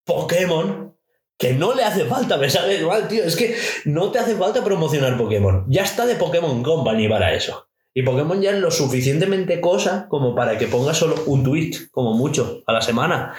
Pokémon, 0.06 0.96
que 1.38 1.54
no 1.54 1.76
le 1.76 1.84
hace 1.84 2.06
falta, 2.06 2.38
me 2.38 2.50
sale 2.50 2.82
mal, 2.84 3.08
tío, 3.08 3.24
es 3.24 3.36
que 3.36 3.56
no 3.84 4.12
te 4.12 4.20
hace 4.20 4.36
falta 4.36 4.64
promocionar 4.64 5.18
Pokémon, 5.18 5.66
ya 5.68 5.84
está 5.84 6.06
de 6.06 6.16
Pokémon 6.16 6.64
Company 6.64 7.10
para 7.10 7.34
eso. 7.34 7.68
Y 7.98 8.04
Pokémon 8.04 8.42
ya 8.42 8.52
es 8.52 8.60
lo 8.60 8.70
suficientemente 8.72 9.62
cosa 9.62 10.08
como 10.10 10.36
para 10.36 10.58
que 10.58 10.68
ponga 10.68 10.94
solo 10.94 11.16
un 11.28 11.44
tweet, 11.44 11.72
como 11.92 12.14
mucho, 12.14 12.62
a 12.68 12.74
la 12.74 12.82
semana. 12.82 13.34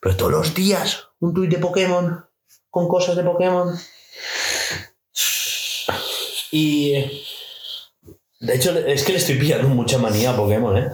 Pero 0.00 0.16
todos 0.16 0.32
los 0.32 0.54
días, 0.54 1.08
un 1.20 1.34
tuit 1.34 1.50
de 1.50 1.58
Pokémon, 1.58 2.24
con 2.70 2.88
cosas 2.88 3.16
de 3.16 3.22
Pokémon. 3.22 3.76
Y. 6.50 6.92
De 8.40 8.54
hecho, 8.54 8.76
es 8.78 9.04
que 9.04 9.12
le 9.12 9.18
estoy 9.18 9.34
pillando 9.36 9.68
mucha 9.68 9.98
manía 9.98 10.30
a 10.30 10.36
Pokémon, 10.36 10.76
¿eh? 10.78 10.88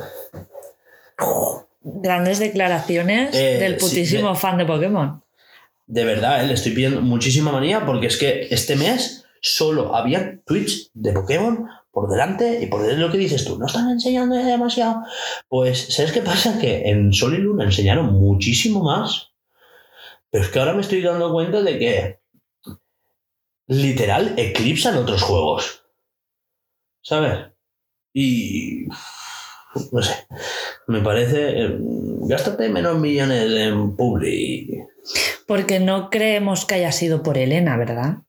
Grandes 1.83 2.39
declaraciones 2.39 3.35
Eh, 3.37 3.59
del 3.61 3.79
sí, 3.79 3.87
putísimo 3.87 4.31
de- 4.31 4.35
fan 4.37 4.59
de 4.59 4.65
Pokémon. 4.65 5.23
De 5.87 6.05
verdad, 6.05 6.43
¿eh? 6.43 6.47
le 6.49 6.55
estoy 6.55 6.73
pidiendo 6.73 7.03
muchísima 7.03 7.53
manía 7.53 7.85
porque 7.85 8.07
es 8.07 8.17
que 8.17 8.49
este 8.51 8.75
mes 8.75 9.25
solo 9.43 9.95
había 9.95 10.41
tweets 10.47 10.91
de 10.95 11.13
Pokémon 11.13 11.69
por 11.95 12.11
delante 12.11 12.61
y 12.61 12.67
por 12.67 12.83
delante 12.83 13.01
lo 13.01 13.13
que 13.13 13.19
dices 13.19 13.45
tú, 13.45 13.57
no 13.57 13.67
están 13.67 13.89
enseñando 13.89 14.35
ya 14.35 14.47
demasiado. 14.47 15.05
Pues, 15.49 15.95
¿sabes 15.95 16.13
qué 16.13 16.21
pasa? 16.21 16.59
Que 16.59 16.91
en 16.91 17.13
Sol 17.13 17.35
y 17.35 17.39
Luna 17.39 17.65
enseñaron 17.65 18.13
muchísimo 18.13 18.83
más, 18.83 19.31
pero 20.29 20.45
es 20.45 20.51
que 20.51 20.59
ahora 20.59 20.75
me 20.75 20.81
estoy 20.81 21.01
dando 21.01 21.33
cuenta 21.33 21.63
de 21.63 21.79
que 21.79 22.21
literal 23.69 24.35
eclipsan 24.37 24.97
otros 24.97 25.23
juegos. 25.23 25.85
¿Sabes? 27.01 27.53
Y... 28.13 28.87
No 29.93 30.03
sé, 30.03 30.27
me 30.87 31.01
parece... 31.01 31.65
eh, 31.65 31.79
gástate 32.27 32.69
menos 32.69 32.99
millones 32.99 33.51
en 33.51 33.97
Publi. 33.97 34.85
Porque 35.47 35.79
no 35.81 36.11
creemos 36.11 36.65
que 36.65 36.75
haya 36.77 36.93
sido 36.93 37.23
por 37.23 37.39
Elena, 37.39 37.77
¿verdad? 37.77 38.24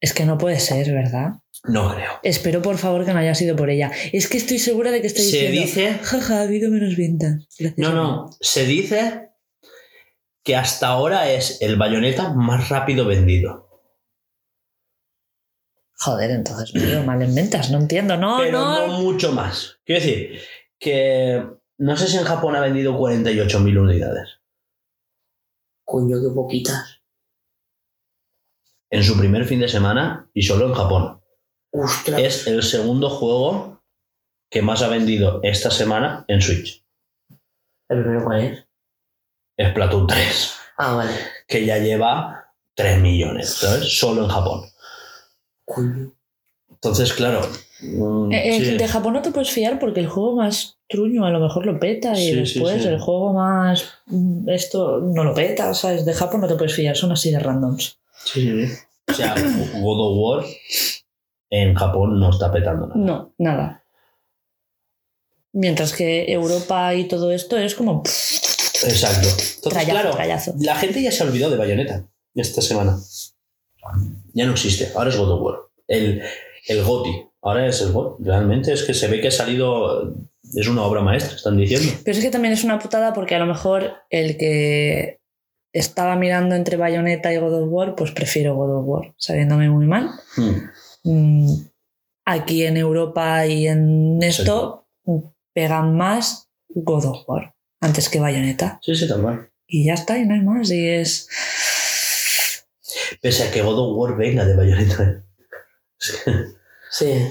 Es 0.00 0.12
que 0.12 0.24
no 0.26 0.36
puede 0.38 0.60
ser, 0.60 0.92
¿verdad? 0.92 1.30
No 1.64 1.94
creo. 1.94 2.10
Espero 2.22 2.60
por 2.62 2.76
favor 2.76 3.04
que 3.06 3.12
no 3.12 3.18
haya 3.18 3.34
sido 3.34 3.56
por 3.56 3.70
ella. 3.70 3.90
Es 4.12 4.28
que 4.28 4.36
estoy 4.36 4.58
segura 4.58 4.90
de 4.90 5.00
que 5.00 5.06
estoy 5.06 5.24
Se 5.24 5.48
diciendo. 5.50 5.60
dice- 5.62 5.98
Jaja, 6.04 6.38
ha 6.38 6.42
habido 6.42 6.70
menos 6.70 6.96
ventas. 6.96 7.46
Gracias 7.58 7.78
No, 7.78 7.92
no. 7.92 8.30
Se 8.40 8.64
dice 8.66 9.30
que 10.44 10.54
hasta 10.54 10.88
ahora 10.88 11.30
es 11.30 11.60
el 11.62 11.76
bayoneta 11.76 12.32
más 12.34 12.68
rápido 12.68 13.06
vendido. 13.06 13.66
Joder, 15.98 16.30
entonces 16.30 16.74
me 16.74 16.82
he 16.84 16.90
ido 16.90 17.02
mal 17.02 17.22
en 17.22 17.34
ventas. 17.34 17.70
No 17.70 17.78
entiendo, 17.78 18.16
no, 18.18 18.36
pero 18.38 18.58
no. 18.60 18.86
no 18.86 18.98
mucho 19.00 19.32
más. 19.32 19.78
Quiero 19.84 20.02
decir 20.04 20.40
que 20.78 21.42
no 21.78 21.96
sé 21.96 22.06
si 22.06 22.18
en 22.18 22.24
Japón 22.24 22.54
ha 22.54 22.60
vendido 22.60 22.98
48.000 22.98 23.78
unidades. 23.78 24.28
Coño, 25.84 26.16
qué 26.20 26.34
poquitas. 26.34 26.95
En 28.90 29.02
su 29.02 29.18
primer 29.18 29.44
fin 29.44 29.60
de 29.60 29.68
semana 29.68 30.28
y 30.32 30.42
solo 30.42 30.66
en 30.66 30.74
Japón. 30.74 31.20
Ostras. 31.72 32.20
Es 32.20 32.46
el 32.46 32.62
segundo 32.62 33.10
juego 33.10 33.82
que 34.50 34.62
más 34.62 34.82
ha 34.82 34.88
vendido 34.88 35.40
esta 35.42 35.70
semana 35.70 36.24
en 36.28 36.40
Switch. 36.40 36.84
¿El 37.88 38.02
primero 38.02 38.24
cuál 38.24 38.40
es? 38.40 38.64
Es 39.56 39.70
Splatoon 39.70 40.06
3, 40.06 40.54
Ah, 40.78 40.94
vale. 40.94 41.10
que 41.48 41.64
ya 41.64 41.78
lleva 41.78 42.52
3 42.74 43.00
millones, 43.00 43.50
¿sabes? 43.50 43.98
Solo 43.98 44.22
en 44.24 44.28
Japón. 44.28 44.62
Entonces, 46.70 47.12
claro. 47.12 47.40
mm, 47.80 48.32
Eh, 48.32 48.56
eh, 48.56 48.64
sí. 48.64 48.76
De 48.76 48.88
Japón 48.88 49.14
no 49.14 49.22
te 49.22 49.30
puedes 49.30 49.50
fiar 49.50 49.78
porque 49.78 50.00
el 50.00 50.08
juego 50.08 50.36
más 50.36 50.78
truño 50.88 51.24
a 51.24 51.30
lo 51.30 51.40
mejor 51.40 51.66
lo 51.66 51.80
peta 51.80 52.12
y 52.18 52.26
Sí, 52.30 52.32
después 52.34 52.82
sí. 52.82 52.88
el 52.88 53.00
juego 53.00 53.32
más 53.32 53.84
mm, 54.06 54.48
esto 54.50 55.00
no 55.00 55.24
lo 55.24 55.34
peta, 55.34 55.74
¿sabes? 55.74 56.04
De 56.04 56.14
Japón 56.14 56.40
no 56.42 56.48
te 56.48 56.54
puedes 56.54 56.74
fiar, 56.74 56.96
son 56.96 57.12
así 57.12 57.30
de 57.32 57.38
randoms. 57.40 57.98
Sí. 58.26 58.64
O 59.08 59.12
sea, 59.14 59.34
God 59.34 60.00
of 60.00 60.18
War 60.18 60.44
en 61.50 61.74
Japón 61.74 62.18
no 62.18 62.30
está 62.30 62.52
petando 62.52 62.86
nada. 62.88 63.00
No, 63.00 63.34
nada. 63.38 63.84
Mientras 65.52 65.92
que 65.94 66.30
Europa 66.30 66.94
y 66.94 67.08
todo 67.08 67.32
esto 67.32 67.56
es 67.56 67.74
como 67.74 68.02
Exacto. 68.84 69.26
Entonces, 69.28 69.60
trayazo, 69.62 69.90
claro, 69.90 70.10
trayazo. 70.10 70.54
la 70.60 70.76
gente 70.76 71.02
ya 71.02 71.10
se 71.10 71.22
ha 71.22 71.26
olvidado 71.26 71.52
de 71.52 71.58
Bayonetta 71.58 72.06
esta 72.34 72.60
semana. 72.60 72.98
Ya 74.34 74.44
no 74.44 74.52
existe. 74.52 74.92
Ahora 74.94 75.10
es 75.10 75.16
God 75.16 75.30
of 75.30 75.42
War. 75.42 75.54
El, 75.86 76.22
el 76.68 76.82
GOTI. 76.84 77.28
Ahora 77.42 77.66
es 77.66 77.80
el 77.80 77.92
GOTI. 77.92 78.24
Realmente 78.24 78.72
es 78.72 78.82
que 78.82 78.92
se 78.92 79.06
ve 79.08 79.20
que 79.20 79.28
ha 79.28 79.32
salido. 79.32 80.14
Es 80.54 80.68
una 80.68 80.82
obra 80.82 81.00
maestra, 81.00 81.36
están 81.36 81.56
diciendo. 81.56 81.92
Pero 82.04 82.18
es 82.18 82.24
que 82.24 82.30
también 82.30 82.52
es 82.52 82.64
una 82.64 82.78
putada 82.78 83.12
porque 83.12 83.34
a 83.34 83.38
lo 83.38 83.46
mejor 83.46 83.94
el 84.10 84.36
que 84.36 85.15
estaba 85.78 86.16
mirando 86.16 86.54
entre 86.54 86.76
Bayonetta 86.76 87.32
y 87.32 87.36
God 87.38 87.62
of 87.62 87.68
War, 87.70 87.94
pues 87.94 88.10
prefiero 88.12 88.54
God 88.54 88.78
of 88.80 88.84
War, 88.86 89.14
sabiéndome 89.16 89.68
muy 89.70 89.86
mal. 89.86 90.10
Hmm. 90.36 90.70
Mm, 91.04 91.66
Aquí 92.28 92.64
en 92.64 92.76
Europa 92.76 93.46
y 93.46 93.68
en 93.68 94.20
esto 94.22 94.88
pegan 95.52 95.96
más 95.96 96.48
God 96.68 97.04
of 97.04 97.18
War 97.28 97.54
antes 97.80 98.08
que 98.08 98.18
Bayonetta. 98.18 98.80
Sí, 98.82 98.96
sí, 98.96 99.06
tal 99.08 99.22
cual. 99.22 99.50
Y 99.68 99.84
ya 99.86 99.94
está, 99.94 100.18
y 100.18 100.24
no 100.26 100.34
hay 100.34 100.40
más. 100.42 100.70
Y 100.70 100.88
es. 100.88 101.28
Pese 103.20 103.44
a 103.44 103.50
que 103.52 103.62
God 103.62 103.78
of 103.78 103.96
War 103.96 104.16
venga 104.16 104.44
de 104.44 104.56
Bayonetta. 104.56 105.22
Sí. 106.90 107.28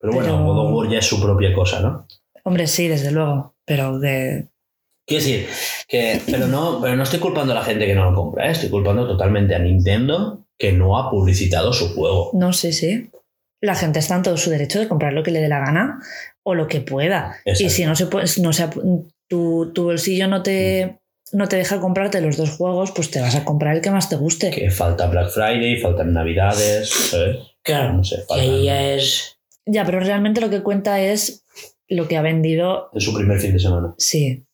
Pero 0.00 0.12
bueno, 0.12 0.32
Pero- 0.32 0.44
God 0.44 0.58
of 0.66 0.72
War 0.74 0.88
ya 0.90 0.98
es 0.98 1.06
su 1.06 1.20
propia 1.20 1.52
cosa, 1.54 1.80
¿no? 1.80 2.06
Hombre, 2.44 2.66
sí, 2.66 2.88
desde 2.88 3.10
luego. 3.10 3.54
Pero 3.64 3.98
de. 3.98 4.48
Quiero 5.06 5.22
decir, 5.22 5.46
que, 5.86 6.20
pero, 6.26 6.46
no, 6.46 6.80
pero 6.80 6.96
no 6.96 7.02
estoy 7.02 7.20
culpando 7.20 7.52
a 7.52 7.56
la 7.56 7.64
gente 7.64 7.86
que 7.86 7.94
no 7.94 8.10
lo 8.10 8.16
compra, 8.16 8.48
¿eh? 8.48 8.52
estoy 8.52 8.70
culpando 8.70 9.06
totalmente 9.06 9.54
a 9.54 9.58
Nintendo 9.58 10.46
que 10.58 10.72
no 10.72 10.98
ha 10.98 11.10
publicitado 11.10 11.72
su 11.72 11.94
juego. 11.94 12.30
No 12.32 12.52
sé, 12.52 12.72
sí. 12.72 13.10
La 13.60 13.74
gente 13.74 13.98
está 13.98 14.16
en 14.16 14.22
todo 14.22 14.36
su 14.36 14.50
derecho 14.50 14.78
de 14.78 14.88
comprar 14.88 15.12
lo 15.12 15.22
que 15.22 15.30
le 15.30 15.40
dé 15.40 15.48
la 15.48 15.60
gana 15.60 16.00
o 16.42 16.54
lo 16.54 16.68
que 16.68 16.80
pueda. 16.80 17.36
Y 17.44 17.50
Exacto. 17.50 17.70
si 17.74 17.84
no 17.84 17.96
se 17.96 18.06
puede, 18.06 18.26
no 18.40 18.52
se, 18.52 18.68
tu, 19.28 19.72
tu 19.72 19.84
bolsillo 19.84 20.28
no 20.28 20.42
te, 20.42 21.00
no 21.32 21.48
te 21.48 21.56
deja 21.56 21.80
comprarte 21.80 22.20
los 22.20 22.36
dos 22.36 22.50
juegos, 22.50 22.92
pues 22.92 23.10
te 23.10 23.20
vas 23.20 23.34
a 23.34 23.44
comprar 23.44 23.74
el 23.76 23.82
que 23.82 23.90
más 23.90 24.08
te 24.08 24.16
guste. 24.16 24.50
Que 24.50 24.70
falta 24.70 25.06
Black 25.06 25.30
Friday, 25.30 25.80
faltan 25.80 26.12
Navidades, 26.12 26.88
¿sabes? 26.90 27.38
Claro. 27.62 27.94
No 27.94 28.04
sé, 28.04 28.16
Y 28.16 28.18
ahí 28.18 28.46
faltan 28.48 28.62
ya 28.62 28.82
es. 28.94 29.38
Ya, 29.66 29.84
pero 29.84 30.00
realmente 30.00 30.40
lo 30.40 30.50
que 30.50 30.62
cuenta 30.62 31.00
es 31.00 31.44
lo 31.88 32.06
que 32.06 32.16
ha 32.16 32.22
vendido. 32.22 32.90
en 32.92 33.00
su 33.00 33.14
primer 33.14 33.40
fin 33.40 33.52
de 33.52 33.58
semana. 33.58 33.94
Sí. 33.98 34.44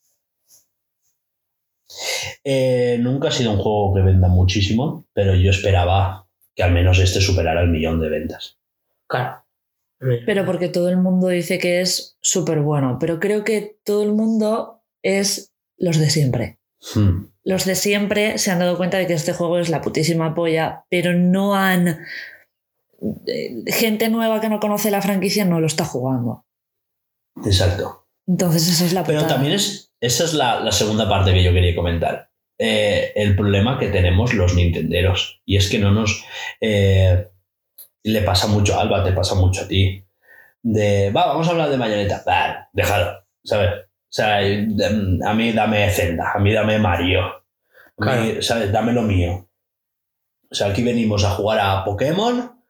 Eh, 2.43 2.97
nunca 2.99 3.27
ha 3.29 3.31
sido 3.31 3.51
un 3.51 3.57
juego 3.57 3.93
que 3.93 4.01
venda 4.01 4.27
muchísimo, 4.27 5.05
pero 5.13 5.35
yo 5.35 5.51
esperaba 5.51 6.27
que 6.55 6.63
al 6.63 6.71
menos 6.71 6.99
este 6.99 7.21
superara 7.21 7.61
el 7.61 7.69
millón 7.69 7.99
de 7.99 8.09
ventas. 8.09 8.57
Claro. 9.07 9.43
Pero 10.25 10.45
porque 10.45 10.67
todo 10.67 10.89
el 10.89 10.97
mundo 10.97 11.27
dice 11.27 11.59
que 11.59 11.79
es 11.81 12.17
súper 12.21 12.61
bueno. 12.61 12.97
Pero 12.99 13.19
creo 13.19 13.43
que 13.43 13.77
todo 13.85 14.03
el 14.03 14.13
mundo 14.13 14.81
es 15.03 15.53
los 15.77 15.97
de 15.99 16.09
siempre. 16.09 16.57
Hmm. 16.95 17.25
Los 17.43 17.65
de 17.65 17.75
siempre 17.75 18.37
se 18.39 18.49
han 18.51 18.57
dado 18.59 18.77
cuenta 18.77 18.97
de 18.97 19.05
que 19.05 19.13
este 19.13 19.33
juego 19.33 19.59
es 19.59 19.69
la 19.69 19.81
putísima 19.81 20.33
polla, 20.33 20.85
pero 20.89 21.13
no 21.13 21.53
han... 21.55 21.99
eh, 23.27 23.63
Gente 23.67 24.09
nueva 24.09 24.41
que 24.41 24.49
no 24.49 24.59
conoce 24.59 24.89
la 24.89 25.01
franquicia 25.03 25.45
no 25.45 25.59
lo 25.59 25.67
está 25.67 25.85
jugando. 25.85 26.45
Exacto. 27.45 28.07
Entonces 28.27 28.67
esa 28.69 28.85
es 28.85 28.93
la 28.93 29.03
Pero 29.03 29.19
putada. 29.19 29.35
también 29.35 29.53
es, 29.55 29.90
esa 30.01 30.25
es 30.25 30.33
la, 30.33 30.59
la 30.59 30.71
segunda 30.71 31.07
parte 31.07 31.33
que 31.33 31.43
yo 31.43 31.53
quería 31.53 31.75
comentar. 31.75 32.29
Eh, 32.57 33.13
el 33.15 33.35
problema 33.35 33.79
que 33.79 33.87
tenemos 33.87 34.33
los 34.33 34.53
nintenderos. 34.55 35.41
Y 35.45 35.55
es 35.55 35.69
que 35.69 35.79
no 35.79 35.91
nos... 35.91 36.25
eh, 36.59 37.27
le 38.03 38.21
pasa 38.21 38.47
mucho 38.47 38.75
a 38.75 38.81
Alba, 38.81 39.03
te 39.03 39.11
pasa 39.11 39.35
mucho 39.35 39.61
a 39.61 39.67
ti. 39.67 40.03
De, 40.63 41.11
va, 41.11 41.27
vamos 41.27 41.47
a 41.47 41.51
hablar 41.51 41.69
de 41.69 41.77
Bayonetta. 41.77 42.23
Va, 42.27 42.69
déjalo, 42.73 43.25
¿sabes? 43.43 43.69
O 43.69 44.13
sea, 44.13 44.37
a 44.37 45.33
mí 45.33 45.51
dame 45.53 45.89
Zelda, 45.89 46.33
a 46.33 46.39
mí 46.39 46.51
dame 46.51 46.79
Mario. 46.79 47.45
A 47.99 48.15
mí, 48.15 48.41
¿sabes? 48.41 48.71
Dame 48.71 48.93
lo 48.93 49.03
mío. 49.03 49.47
O 50.49 50.55
sea, 50.55 50.67
aquí 50.67 50.83
venimos 50.83 51.23
a 51.23 51.29
jugar 51.29 51.59
a 51.59 51.85
Pokémon, 51.85 52.63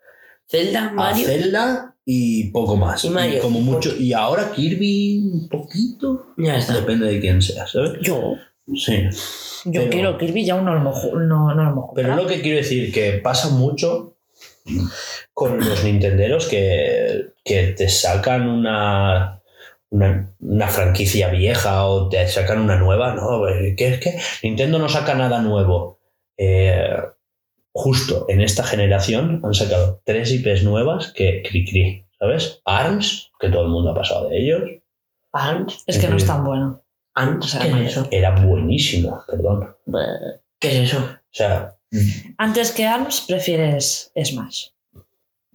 Zelda, 0.48 0.90
a 0.90 0.92
Mario. 0.92 1.26
Zelda 1.26 1.91
y 2.06 2.50
poco 2.52 2.76
más. 2.76 3.04
Y 3.06 3.10
Mario. 3.10 3.42
como 3.42 3.62
mucho. 3.62 3.96
Y 3.98 4.14
ahora 4.14 4.52
Kirby 4.52 5.20
un 5.32 5.48
poquito. 5.50 6.28
Ya 6.38 6.58
está. 6.58 6.74
Depende 6.76 7.08
de 7.08 7.20
quién 7.20 7.42
sea, 7.42 7.68
¿sabes? 7.68 7.94
Yo, 8.02 8.36
Sí. 8.76 9.04
yo 9.66 9.72
Pero- 9.82 9.90
quiero 9.90 10.18
Kirby, 10.18 10.46
ya 10.46 10.60
no 10.62 10.76
lo 10.76 10.94
ju- 10.94 11.14
no, 11.28 11.54
no 11.54 11.64
lo 11.64 11.70
hemos 11.72 11.86
Pero 11.96 12.16
lo 12.16 12.26
que 12.28 12.42
quiero 12.42 12.58
decir 12.58 12.92
que 12.94 13.14
pasa 13.14 13.50
mucho 13.50 14.16
con 15.34 15.60
los 15.60 15.84
nintenderos 15.84 16.48
que, 16.48 17.34
que 17.44 17.68
te 17.78 17.90
sacan 17.90 18.48
una, 18.48 19.42
una, 19.90 20.32
una 20.40 20.68
franquicia 20.68 21.30
vieja 21.30 21.86
o 21.88 22.08
te 22.10 22.26
sacan 22.28 22.60
una 22.62 22.78
nueva, 22.78 23.14
¿no? 23.16 23.42
Que 23.76 23.88
es 23.88 24.00
que 24.00 24.18
Nintendo 24.44 24.78
no 24.80 24.88
saca 24.88 25.16
nada 25.16 25.42
nuevo. 25.42 26.00
Eh, 26.38 26.96
justo 27.74 28.26
en 28.30 28.42
esta 28.42 28.64
generación 28.64 29.42
han 29.44 29.54
sacado 29.54 30.02
tres 30.06 30.32
IPs 30.32 30.64
nuevas 30.64 31.12
que 31.14 31.42
cri 31.48 31.66
cri, 31.66 32.06
¿sabes? 32.20 32.62
ARMS, 32.66 33.32
que 33.40 33.50
todo 33.50 33.64
el 33.64 33.70
mundo 33.70 33.92
ha 33.92 33.96
pasado 33.96 34.30
de 34.30 34.40
ellos, 34.42 34.62
Ants. 35.34 35.84
Es 35.88 35.98
que 35.98 36.08
no 36.10 36.18
es 36.18 36.26
tan 36.26 36.44
bueno. 36.44 36.84
Ants. 37.14 37.46
O 37.46 37.50
sea, 37.50 37.62
¿Qué 37.62 37.68
es 37.70 37.74
no. 37.74 37.82
eso? 37.82 38.08
era 38.12 38.32
buenísimo, 38.44 39.24
perdón. 39.28 39.76
O 39.88 39.98
¿Qué 40.60 40.68
es 40.84 40.92
eso? 40.94 41.08
sea, 41.32 41.78
Antes 42.38 42.72
que 42.72 42.86
ARMS 42.86 43.22
prefieres 43.28 44.12
Smash. 44.22 44.68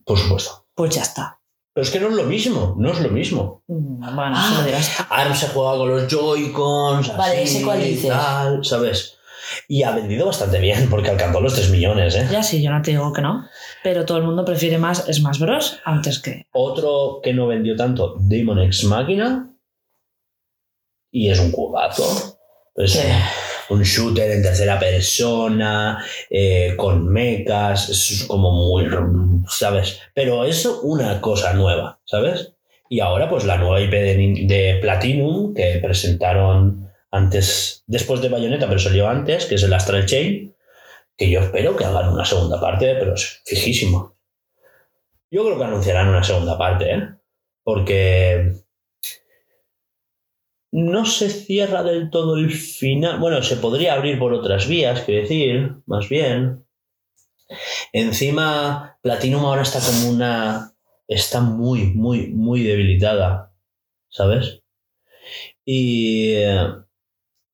por 0.05 0.19
supuesto. 0.19 0.67
Pues 0.75 0.95
ya 0.95 1.03
está. 1.03 1.41
Pero 1.75 1.85
es 1.85 1.91
que 1.91 2.01
no 2.01 2.09
es 2.09 2.15
lo 2.15 2.25
mismo, 2.25 2.75
no 2.79 2.91
es 2.93 3.01
lo 3.01 3.11
mismo. 3.11 3.63
Mm, 3.67 3.99
Bueno, 4.17 4.35
Ah. 4.35 4.49
eso 4.51 4.61
lo 4.61 4.67
dirás. 4.67 4.91
ARMS 5.11 5.39
se 5.41 5.49
juega 5.49 5.77
con 5.77 5.91
los 5.91 6.09
Joy-Cons, 6.11 7.15
Vale, 7.17 7.43
así, 7.43 7.57
ese 7.57 7.65
cuál 7.65 7.83
dices. 7.83 8.09
tal, 8.11 8.65
¿sabes? 8.65 9.16
Y 9.69 9.83
ha 9.83 9.93
vendido 9.95 10.27
bastante 10.27 10.59
bien 10.61 10.89
porque 10.91 11.11
alcanzó 11.11 11.41
los 11.41 11.55
3 11.55 11.71
millones, 11.71 12.15
¿eh? 12.17 12.27
Ya 12.31 12.43
sí, 12.43 12.63
yo 12.63 12.71
no 12.71 12.83
te 12.83 12.93
digo 12.93 13.13
que 13.13 13.23
no. 13.23 13.47
Pero 13.83 14.05
todo 14.05 14.19
el 14.19 14.25
mundo 14.25 14.45
prefiere 14.45 14.79
más 14.79 15.05
Smash 15.13 15.39
Bros. 15.41 15.81
antes 15.85 16.19
que. 16.19 16.47
Otro 16.53 17.21
que 17.23 17.33
no 17.33 17.47
vendió 17.47 17.77
tanto, 17.77 18.17
Demon 18.21 18.61
X 18.63 18.85
Máquina. 18.85 19.51
Y 21.11 21.31
es 21.31 21.39
un 21.41 21.53
jugazo. 21.53 22.39
Es 22.75 22.93
Sí. 22.93 23.01
un 23.71 23.83
shooter 23.83 24.31
en 24.31 24.43
tercera 24.43 24.79
persona, 24.79 26.05
eh, 26.31 26.75
con 26.77 27.09
mechas, 27.09 27.89
es 27.89 28.25
como 28.29 28.53
muy, 28.53 28.87
¿sabes? 29.49 30.01
Pero 30.15 30.45
es 30.45 30.67
una 30.83 31.21
cosa 31.21 31.53
nueva, 31.55 31.99
¿sabes? 32.05 32.53
Y 32.89 33.01
ahora 33.01 33.29
pues 33.29 33.45
la 33.45 33.57
nueva 33.57 33.81
IP 33.81 33.91
de, 33.93 34.45
de 34.47 34.79
Platinum 34.81 35.55
que 35.55 35.81
presentaron 35.83 36.86
antes, 37.11 37.85
después 37.87 38.21
de 38.21 38.29
Bayonetta, 38.29 38.67
pero 38.67 38.79
salió 38.79 39.09
antes, 39.09 39.47
que 39.47 39.57
es 39.57 39.63
el 39.63 39.73
Astral 39.73 40.07
Chain, 40.07 40.55
que 41.17 41.31
yo 41.31 41.41
espero 41.41 41.77
que 41.77 41.85
hagan 41.85 42.13
una 42.13 42.25
segunda 42.25 42.61
parte, 42.61 42.95
pero 42.99 43.15
es 43.15 43.43
fijísimo. 43.45 44.17
Yo 45.31 45.45
creo 45.45 45.59
que 45.59 45.65
anunciarán 45.65 46.09
una 46.09 46.23
segunda 46.23 46.59
parte, 46.59 46.95
¿eh? 46.95 47.09
Porque 47.65 48.53
no 50.73 51.05
se 51.05 51.31
cierra 51.31 51.83
del 51.83 52.11
todo 52.11 52.37
el 52.37 52.51
final. 52.51 53.19
Bueno, 53.19 53.43
se 53.43 53.57
podría 53.57 53.95
abrir 53.95 54.19
por 54.19 54.33
otras 54.33 54.69
vías, 54.69 55.03
quiero 55.03 55.23
decir, 55.23 55.77
más 55.87 56.09
bien. 56.09 56.65
Encima, 57.93 58.99
Platinum 59.03 59.45
ahora 59.45 59.63
está 59.63 59.81
como 59.81 60.11
una. 60.11 60.75
Está 61.09 61.41
muy, 61.41 61.93
muy, 61.95 62.29
muy 62.29 62.63
debilitada, 62.63 63.53
¿sabes? 64.09 64.63
Y. 65.65 66.35
eh, 66.35 66.86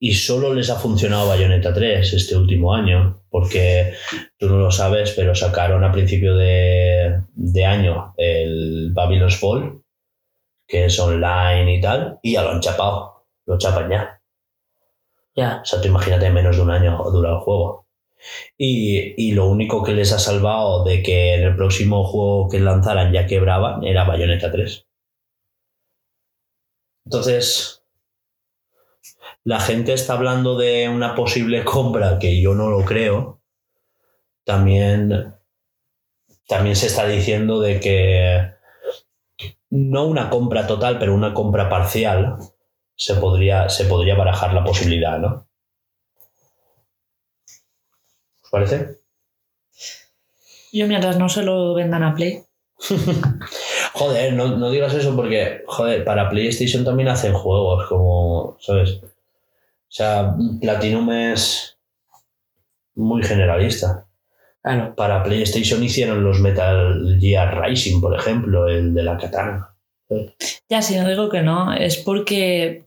Y 0.04 0.14
solo 0.14 0.52
les 0.52 0.68
ha 0.68 0.80
funcionado 0.80 1.28
Bayonetta 1.28 1.72
3 1.72 2.14
este 2.14 2.36
último 2.36 2.74
año, 2.74 3.22
porque 3.30 3.94
tú 4.36 4.48
no 4.48 4.56
lo 4.56 4.72
sabes, 4.72 5.12
pero 5.12 5.32
sacaron 5.32 5.84
a 5.84 5.92
principio 5.92 6.34
de, 6.34 7.22
de 7.32 7.64
año 7.64 8.12
el 8.16 8.90
Babylon's 8.92 9.36
Fall, 9.36 9.80
que 10.66 10.86
es 10.86 10.98
online 10.98 11.76
y 11.76 11.80
tal, 11.80 12.18
y 12.20 12.32
ya 12.32 12.42
lo 12.42 12.50
han 12.50 12.60
chapado, 12.60 13.28
lo 13.46 13.56
chapan 13.58 13.90
ya. 13.90 14.20
Ya. 15.36 15.60
O 15.62 15.64
sea, 15.64 15.80
tú 15.80 15.86
imagínate, 15.86 16.30
menos 16.30 16.56
de 16.56 16.62
un 16.62 16.70
año 16.72 17.00
dura 17.12 17.30
el 17.30 17.38
juego. 17.38 17.86
Y, 18.58 19.14
y 19.16 19.34
lo 19.34 19.46
único 19.46 19.84
que 19.84 19.92
les 19.92 20.12
ha 20.12 20.18
salvado 20.18 20.82
de 20.82 21.00
que 21.04 21.34
en 21.34 21.44
el 21.44 21.54
próximo 21.54 22.02
juego 22.02 22.48
que 22.48 22.58
lanzaran 22.58 23.12
ya 23.12 23.28
quebraban 23.28 23.84
era 23.84 24.02
Bayonetta 24.02 24.50
3. 24.50 24.84
Entonces, 27.04 27.81
la 29.44 29.60
gente 29.60 29.92
está 29.92 30.14
hablando 30.14 30.56
de 30.56 30.88
una 30.88 31.14
posible 31.14 31.64
compra 31.64 32.18
que 32.18 32.40
yo 32.40 32.54
no 32.54 32.68
lo 32.70 32.84
creo. 32.84 33.40
También, 34.44 35.34
también 36.46 36.76
se 36.76 36.86
está 36.86 37.06
diciendo 37.06 37.60
de 37.60 37.80
que 37.80 38.52
no 39.70 40.04
una 40.04 40.28
compra 40.30 40.66
total, 40.66 40.98
pero 40.98 41.14
una 41.14 41.32
compra 41.32 41.68
parcial 41.68 42.36
se 42.96 43.14
podría, 43.14 43.68
se 43.68 43.86
podría 43.86 44.14
barajar 44.14 44.52
la 44.52 44.64
posibilidad, 44.64 45.18
¿no? 45.18 45.46
¿Os 48.42 48.50
parece? 48.50 48.98
Yo 50.72 50.86
mientras 50.86 51.18
no 51.18 51.28
se 51.28 51.42
lo 51.42 51.74
vendan 51.74 52.02
a 52.02 52.14
Play. 52.14 52.44
Joder, 54.02 54.32
no, 54.32 54.56
no 54.56 54.70
digas 54.72 54.94
eso 54.94 55.14
porque, 55.14 55.62
joder, 55.64 56.02
para 56.02 56.28
PlayStation 56.28 56.84
también 56.84 57.08
hacen 57.08 57.32
juegos 57.34 57.86
como, 57.86 58.56
¿sabes? 58.58 58.94
O 59.00 59.94
sea, 59.94 60.34
Platinum 60.60 61.08
es 61.12 61.78
muy 62.96 63.22
generalista. 63.22 64.04
Claro. 64.60 64.94
Para 64.96 65.22
PlayStation 65.22 65.84
hicieron 65.84 66.24
los 66.24 66.40
Metal 66.40 67.16
Gear 67.20 67.62
Rising, 67.62 68.00
por 68.00 68.18
ejemplo, 68.18 68.66
el 68.66 68.92
de 68.92 69.02
la 69.04 69.16
katana. 69.16 69.68
Ya, 70.68 70.82
si 70.82 70.96
no 70.96 71.08
digo 71.08 71.28
que 71.28 71.42
no, 71.42 71.72
es 71.72 71.96
porque 71.98 72.86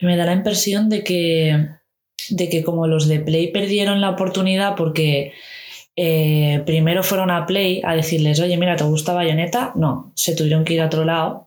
me 0.00 0.18
da 0.18 0.26
la 0.26 0.34
impresión 0.34 0.90
de 0.90 1.02
que, 1.02 1.68
de 2.28 2.48
que 2.50 2.62
como 2.62 2.86
los 2.86 3.08
de 3.08 3.20
Play 3.20 3.50
perdieron 3.50 4.02
la 4.02 4.10
oportunidad 4.10 4.76
porque 4.76 5.32
eh, 6.02 6.62
primero 6.64 7.02
fueron 7.02 7.30
a 7.30 7.44
Play 7.44 7.82
a 7.84 7.94
decirles, 7.94 8.40
oye, 8.40 8.56
mira, 8.56 8.74
¿te 8.76 8.84
gusta 8.84 9.12
Bayonetta? 9.12 9.72
No, 9.74 10.12
se 10.16 10.34
tuvieron 10.34 10.64
que 10.64 10.72
ir 10.72 10.80
a 10.80 10.86
otro 10.86 11.04
lado. 11.04 11.44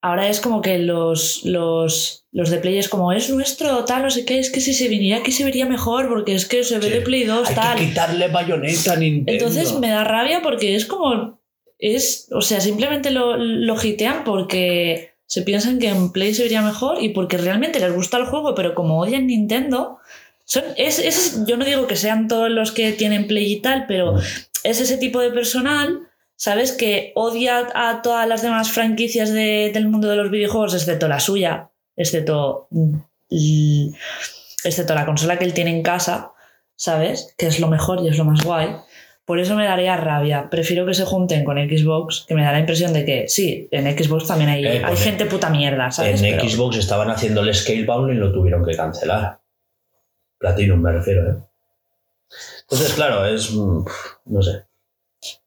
Ahora 0.00 0.28
es 0.28 0.40
como 0.40 0.62
que 0.62 0.78
los, 0.80 1.44
los, 1.44 2.24
los 2.32 2.50
de 2.50 2.58
Play 2.58 2.78
es 2.78 2.88
como, 2.88 3.12
es 3.12 3.30
nuestro, 3.30 3.84
tal, 3.84 4.02
no 4.02 4.10
sé 4.10 4.24
qué, 4.24 4.40
es 4.40 4.50
que 4.50 4.60
si 4.60 4.74
se 4.74 4.88
viniera 4.88 5.20
aquí 5.20 5.30
se 5.30 5.44
vería 5.44 5.64
mejor 5.66 6.08
porque 6.08 6.34
es 6.34 6.44
que 6.46 6.64
se 6.64 6.78
ve 6.80 6.86
Sí. 6.88 6.90
de 6.94 7.00
Play 7.02 7.22
2, 7.22 7.48
Hay 7.50 7.54
tal. 7.54 7.78
que 7.78 7.86
quitarle 7.86 8.26
bayoneta 8.26 8.94
a 8.94 8.96
Nintendo. 8.96 9.32
Entonces 9.32 9.78
me 9.78 9.90
da 9.90 10.02
rabia 10.02 10.40
porque 10.42 10.74
es 10.74 10.86
como. 10.86 11.40
Es, 11.78 12.28
o 12.32 12.40
sea, 12.40 12.60
simplemente 12.60 13.10
lo, 13.12 13.36
lo 13.36 13.76
hitean 13.80 14.24
porque 14.24 15.10
se 15.26 15.42
piensan 15.42 15.78
que 15.78 15.88
en 15.88 16.10
Play 16.12 16.34
se 16.34 16.42
vería 16.42 16.62
mejor 16.62 17.00
y 17.02 17.10
porque 17.10 17.36
realmente 17.38 17.78
les 17.80 17.92
gusta 17.94 18.16
el 18.18 18.24
juego, 18.26 18.54
pero 18.56 18.74
como 18.74 18.98
odian 19.00 19.28
Nintendo. 19.28 19.98
Son, 20.44 20.64
es, 20.76 20.98
es- 20.98 21.44
yo 21.46 21.56
no 21.56 21.64
digo 21.64 21.86
que 21.86 21.96
sean 21.96 22.28
todos 22.28 22.50
los 22.50 22.72
que 22.72 22.92
tienen 22.92 23.26
Play 23.26 23.52
y 23.52 23.60
tal, 23.62 23.86
pero 23.86 24.16
es 24.64 24.80
ese 24.80 24.96
tipo 24.98 25.20
de 25.20 25.30
personal, 25.30 26.00
¿sabes? 26.36 26.72
Que 26.72 27.12
odia 27.14 27.68
a 27.74 28.02
todas 28.02 28.26
las 28.28 28.42
demás 28.42 28.70
franquicias 28.70 29.32
de- 29.32 29.70
del 29.72 29.88
mundo 29.88 30.08
de 30.08 30.16
los 30.16 30.30
videojuegos, 30.30 30.74
excepto 30.74 31.08
la 31.08 31.20
suya, 31.20 31.70
excepto, 31.96 32.66
mm, 32.70 32.94
excepto 34.64 34.94
la 34.94 35.06
consola 35.06 35.38
que 35.38 35.44
él 35.44 35.54
tiene 35.54 35.70
en 35.70 35.82
casa, 35.82 36.32
¿sabes? 36.76 37.34
Que 37.38 37.46
es 37.46 37.60
lo 37.60 37.68
mejor 37.68 38.00
y 38.02 38.08
es 38.08 38.18
lo 38.18 38.24
más 38.24 38.42
guay. 38.44 38.76
Por 39.24 39.38
eso 39.38 39.54
me 39.54 39.64
daría 39.64 39.96
rabia. 39.96 40.48
Prefiero 40.50 40.84
que 40.84 40.94
se 40.94 41.04
junten 41.04 41.44
con 41.44 41.56
Xbox, 41.56 42.24
que 42.26 42.34
me 42.34 42.42
da 42.42 42.52
la 42.52 42.58
impresión 42.58 42.92
de 42.92 43.04
que 43.04 43.28
sí, 43.28 43.68
en 43.70 43.84
Xbox 43.96 44.26
también 44.26 44.50
hay, 44.50 44.66
Eh, 44.66 44.70
hay 44.78 44.84
pues 44.84 45.02
gente 45.04 45.26
puta 45.26 45.48
mierda, 45.48 45.90
¿sabes? 45.92 46.20
En 46.22 46.36
Pero- 46.36 46.48
Xbox 46.48 46.76
estaban 46.76 47.08
haciendo 47.10 47.40
el 47.42 47.54
Scalebound 47.54 48.12
y 48.12 48.16
lo 48.16 48.32
tuvieron 48.32 48.64
que 48.64 48.72
cancelar. 48.76 49.38
Platinum 50.42 50.80
me 50.82 50.92
refiero, 50.92 51.30
¿eh? 51.30 51.36
Entonces, 52.62 52.92
claro, 52.94 53.24
es. 53.24 53.50
mm, 53.52 53.84
No 54.26 54.42
sé. 54.42 54.66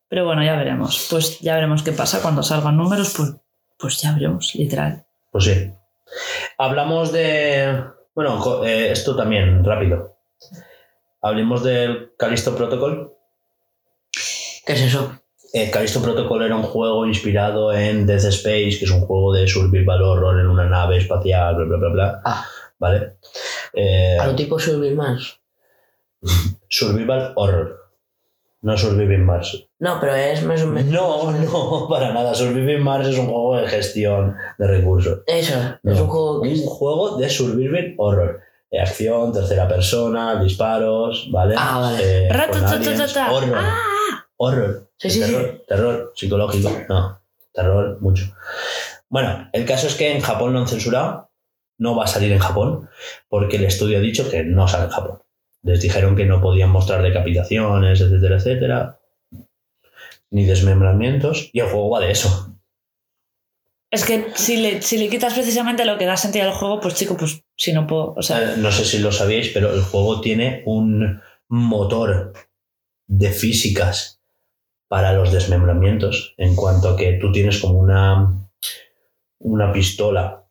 Pero 0.07 0.25
bueno, 0.25 0.43
ya 0.43 0.55
veremos. 0.55 1.07
Pues 1.09 1.39
ya 1.41 1.55
veremos 1.55 1.83
qué 1.83 1.91
pasa 1.91 2.21
cuando 2.21 2.41
salgan 2.41 2.77
números, 2.77 3.13
pues, 3.17 3.33
pues 3.77 4.01
ya 4.01 4.13
veremos, 4.13 4.55
literal. 4.55 5.05
Pues 5.31 5.43
sí. 5.43 5.71
Hablamos 6.57 7.11
de. 7.11 7.83
Bueno, 8.13 8.63
eh, 8.65 8.91
esto 8.91 9.15
también, 9.15 9.63
rápido. 9.65 10.17
Hablemos 11.21 11.63
del 11.63 12.13
Callisto 12.17 12.55
Protocol. 12.55 13.13
¿Qué 14.65 14.73
es 14.73 14.81
eso? 14.81 15.19
Eh, 15.53 15.69
Callisto 15.71 16.01
Protocol 16.01 16.43
era 16.43 16.55
un 16.55 16.63
juego 16.63 17.05
inspirado 17.05 17.73
en 17.73 18.05
Death 18.05 18.25
Space, 18.25 18.77
que 18.79 18.85
es 18.85 18.91
un 18.91 19.01
juego 19.01 19.33
de 19.33 19.47
survival 19.47 20.01
horror 20.01 20.39
en 20.39 20.47
una 20.47 20.69
nave 20.69 20.97
espacial, 20.97 21.55
bla, 21.55 21.65
bla, 21.65 21.77
bla, 21.77 21.89
bla. 21.89 22.21
Ah, 22.25 22.45
¿Vale? 22.77 23.17
Eh, 23.75 24.17
a 24.19 24.27
lo 24.27 24.35
tipo 24.35 24.57
Survivor 24.59 24.95
Mars. 24.95 25.39
survival 26.69 27.33
horror. 27.35 27.85
No 28.61 28.75
Surviving 28.75 29.23
Mars. 29.23 29.67
No, 29.77 29.99
pero 29.99 30.15
es 30.15 30.41
más 30.43 30.63
o 30.63 30.67
menos. 30.67 30.91
No, 30.91 31.31
no, 31.31 31.87
para 31.89 32.11
nada. 32.11 32.33
Surviving 32.33 32.81
Mars 32.81 33.07
es 33.07 33.17
un 33.19 33.27
juego 33.27 33.57
de 33.57 33.67
gestión 33.67 34.35
de 34.57 34.67
recursos. 34.67 35.19
Eso, 35.27 35.55
No, 35.83 35.93
es 35.93 35.99
un 35.99 36.07
juego 36.07 36.41
que. 36.41 36.49
un 36.49 36.65
juego 36.65 37.17
de 37.17 37.29
surviving 37.29 37.93
horror. 37.97 38.41
De 38.71 38.79
acción, 38.81 39.31
tercera 39.31 39.67
persona, 39.67 40.41
disparos, 40.41 41.29
¿vale? 41.31 41.53
Ah, 41.57 41.77
vale. 41.79 42.25
Eh, 42.27 42.29
aliens, 42.31 43.15
horror. 43.15 43.53
¡Ah! 43.55 44.25
Horror. 44.37 44.89
Sí, 44.97 45.11
sí, 45.11 45.21
sí. 45.21 45.31
terror, 45.31 45.63
terror 45.67 46.11
psicológico. 46.15 46.71
No, 46.89 47.21
terror 47.53 48.01
mucho. 48.01 48.25
Bueno, 49.09 49.47
el 49.53 49.65
caso 49.65 49.85
es 49.85 49.93
que 49.93 50.11
en 50.11 50.21
Japón 50.21 50.53
lo 50.53 50.59
han 50.59 50.67
censurado. 50.67 51.24
No 51.77 51.95
va 51.95 52.05
a 52.05 52.07
salir 52.07 52.31
en 52.31 52.39
Japón 52.39 52.89
porque 53.27 53.57
el 53.57 53.65
estudio 53.65 53.97
ha 53.97 54.01
dicho 54.01 54.29
que 54.29 54.43
no 54.43 54.67
sale 54.67 54.85
en 54.85 54.91
Japón. 54.91 55.21
Les 55.63 55.81
dijeron 55.81 56.15
que 56.15 56.25
no 56.25 56.41
podían 56.41 56.69
mostrar 56.69 57.01
decapitaciones, 57.01 57.99
etcétera, 57.99 58.37
etcétera. 58.37 58.99
Ni 60.31 60.45
desmembramientos. 60.45 61.49
Y 61.53 61.59
el 61.59 61.67
juego 61.67 61.89
va 61.89 61.99
de 61.99 62.11
eso. 62.11 62.55
Es 63.91 64.03
que 64.03 64.25
si 64.35 64.57
le, 64.57 64.81
si 64.81 64.97
le 64.97 65.09
quitas 65.09 65.33
precisamente 65.33 65.85
lo 65.85 65.97
que 65.97 66.05
da 66.05 66.17
sentido 66.17 66.45
al 66.45 66.53
juego, 66.53 66.81
pues 66.81 66.95
chico, 66.95 67.15
pues 67.15 67.43
si 67.55 67.71
no 67.71 67.87
puedo. 67.87 68.13
O 68.17 68.21
sea, 68.21 68.53
Eh, 68.53 68.57
no 68.57 68.71
sé 68.71 68.83
si 68.85 68.99
lo 68.99 69.11
sabíais, 69.11 69.49
pero 69.53 69.73
el 69.73 69.81
juego 69.81 70.21
tiene 70.21 70.63
un 70.65 71.21
motor 71.47 72.33
de 73.07 73.31
físicas 73.31 74.21
para 74.87 75.13
los 75.13 75.31
desmembramientos, 75.31 76.35
en 76.37 76.55
cuanto 76.55 76.89
a 76.89 76.97
que 76.97 77.13
tú 77.13 77.31
tienes 77.31 77.59
como 77.59 77.79
una, 77.79 78.49
una 79.39 79.71
pistola 79.71 80.44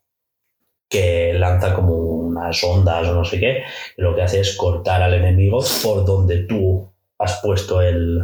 que 0.95 1.33
lanza 1.33 1.73
como 1.73 1.93
unas 1.95 2.63
ondas 2.63 3.07
o 3.07 3.13
no 3.13 3.25
sé 3.25 3.39
qué, 3.39 3.63
y 3.97 4.01
lo 4.01 4.15
que 4.15 4.21
hace 4.21 4.39
es 4.39 4.55
cortar 4.55 5.01
al 5.01 5.13
enemigo 5.13 5.59
por 5.83 6.05
donde 6.05 6.43
tú 6.43 6.89
has 7.19 7.39
puesto 7.41 7.81
el, 7.81 8.23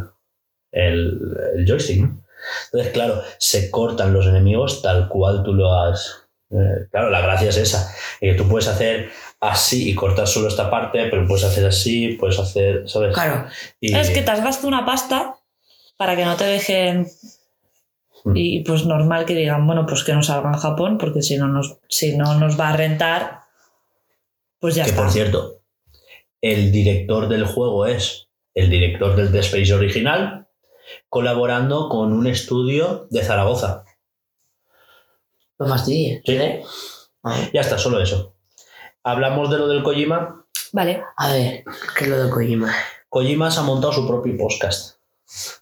el, 0.70 1.18
el 1.56 1.66
joystick. 1.66 2.00
¿no? 2.00 2.18
Entonces, 2.66 2.92
claro, 2.92 3.22
se 3.38 3.70
cortan 3.70 4.12
los 4.12 4.26
enemigos 4.26 4.82
tal 4.82 5.08
cual 5.08 5.42
tú 5.44 5.52
lo 5.54 5.72
has... 5.74 6.26
eh, 6.50 6.86
claro, 6.90 7.10
la 7.10 7.20
gracia 7.20 7.50
es 7.50 7.56
esa, 7.56 7.94
que 8.20 8.34
tú 8.34 8.48
puedes 8.48 8.68
hacer 8.68 9.10
así 9.40 9.90
y 9.90 9.94
cortar 9.94 10.26
solo 10.26 10.48
esta 10.48 10.70
parte, 10.70 11.08
pero 11.10 11.26
puedes 11.26 11.44
hacer 11.44 11.66
así, 11.66 12.16
puedes 12.18 12.38
hacer, 12.38 12.88
¿sabes? 12.88 13.14
Claro, 13.14 13.46
Y- 13.80 13.94
es 13.94 14.10
que 14.10 14.22
te 14.22 14.30
has 14.30 14.42
gastado 14.42 14.68
una 14.68 14.84
pasta 14.86 15.36
para 15.96 16.16
que 16.16 16.24
no 16.24 16.36
te 16.36 16.44
dejen. 16.44 17.06
Mm. 18.24 18.32
Y 18.36 18.60
pues 18.60 18.86
normal 18.86 19.24
que 19.24 19.34
digan, 19.34 19.66
bueno, 19.66 19.86
pues 19.86 20.04
que 20.04 20.12
no 20.12 20.22
salga 20.22 20.50
en 20.50 20.58
Japón, 20.58 20.98
porque 20.98 21.22
si 21.22 21.36
no 21.36 21.48
nos, 21.48 21.78
si 21.88 22.16
no 22.16 22.38
nos 22.38 22.58
va 22.58 22.70
a 22.70 22.76
rentar, 22.76 23.42
pues 24.60 24.74
ya 24.74 24.84
que 24.84 24.90
está. 24.90 25.02
por 25.02 25.10
cierto, 25.10 25.60
el 26.40 26.72
director 26.72 27.28
del 27.28 27.46
juego 27.46 27.86
es 27.86 28.28
el 28.54 28.70
director 28.70 29.16
del 29.16 29.32
Dead 29.32 29.42
Space 29.42 29.72
original, 29.72 30.46
colaborando 31.08 31.88
con 31.88 32.12
un 32.12 32.26
estudio 32.26 33.06
de 33.10 33.22
Zaragoza. 33.22 33.84
no 35.58 35.66
fastidies. 35.66 36.22
Sí. 36.24 36.36
¿eh? 36.36 36.62
A 37.22 37.38
ver, 37.38 37.50
Ya 37.52 37.60
está, 37.60 37.78
solo 37.78 38.00
eso. 38.00 38.34
Hablamos 39.04 39.50
de 39.50 39.58
lo 39.58 39.68
del 39.68 39.82
Kojima. 39.82 40.44
Vale. 40.72 41.02
A 41.16 41.32
ver, 41.32 41.64
¿qué 41.96 42.04
es 42.04 42.10
lo 42.10 42.24
de 42.24 42.30
Kojima? 42.30 42.72
Kojima 43.08 43.50
se 43.50 43.60
ha 43.60 43.62
montado 43.62 43.92
su 43.92 44.06
propio 44.06 44.36
podcast. 44.36 44.91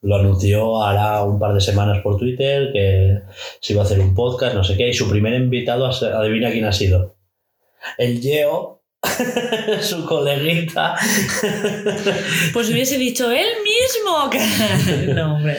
Lo 0.03 0.17
anunció 0.17 0.83
hará 0.83 1.23
un 1.23 1.39
par 1.39 1.55
de 1.55 1.61
semanas 1.61 2.01
por 2.03 2.19
Twitter 2.19 2.71
que 2.73 3.21
se 3.61 3.73
iba 3.73 3.83
a 3.83 3.85
hacer 3.85 4.01
un 4.01 4.15
podcast, 4.15 4.55
no 4.55 4.65
sé 4.65 4.77
qué, 4.77 4.89
y 4.89 4.95
su 4.95 5.09
primer 5.09 5.35
invitado, 5.35 5.87
adivina 5.87 6.51
quién 6.51 6.65
ha 6.65 6.73
sido. 6.73 7.17
El 7.97 8.21
Geo, 8.21 8.83
su 9.81 10.05
coleguita. 10.05 10.97
Pues 12.53 12.71
hubiese 12.71 12.99
dicho 12.99 13.31
él 13.31 13.47
mismo. 13.65 15.15
no, 15.15 15.37
hombre. 15.37 15.59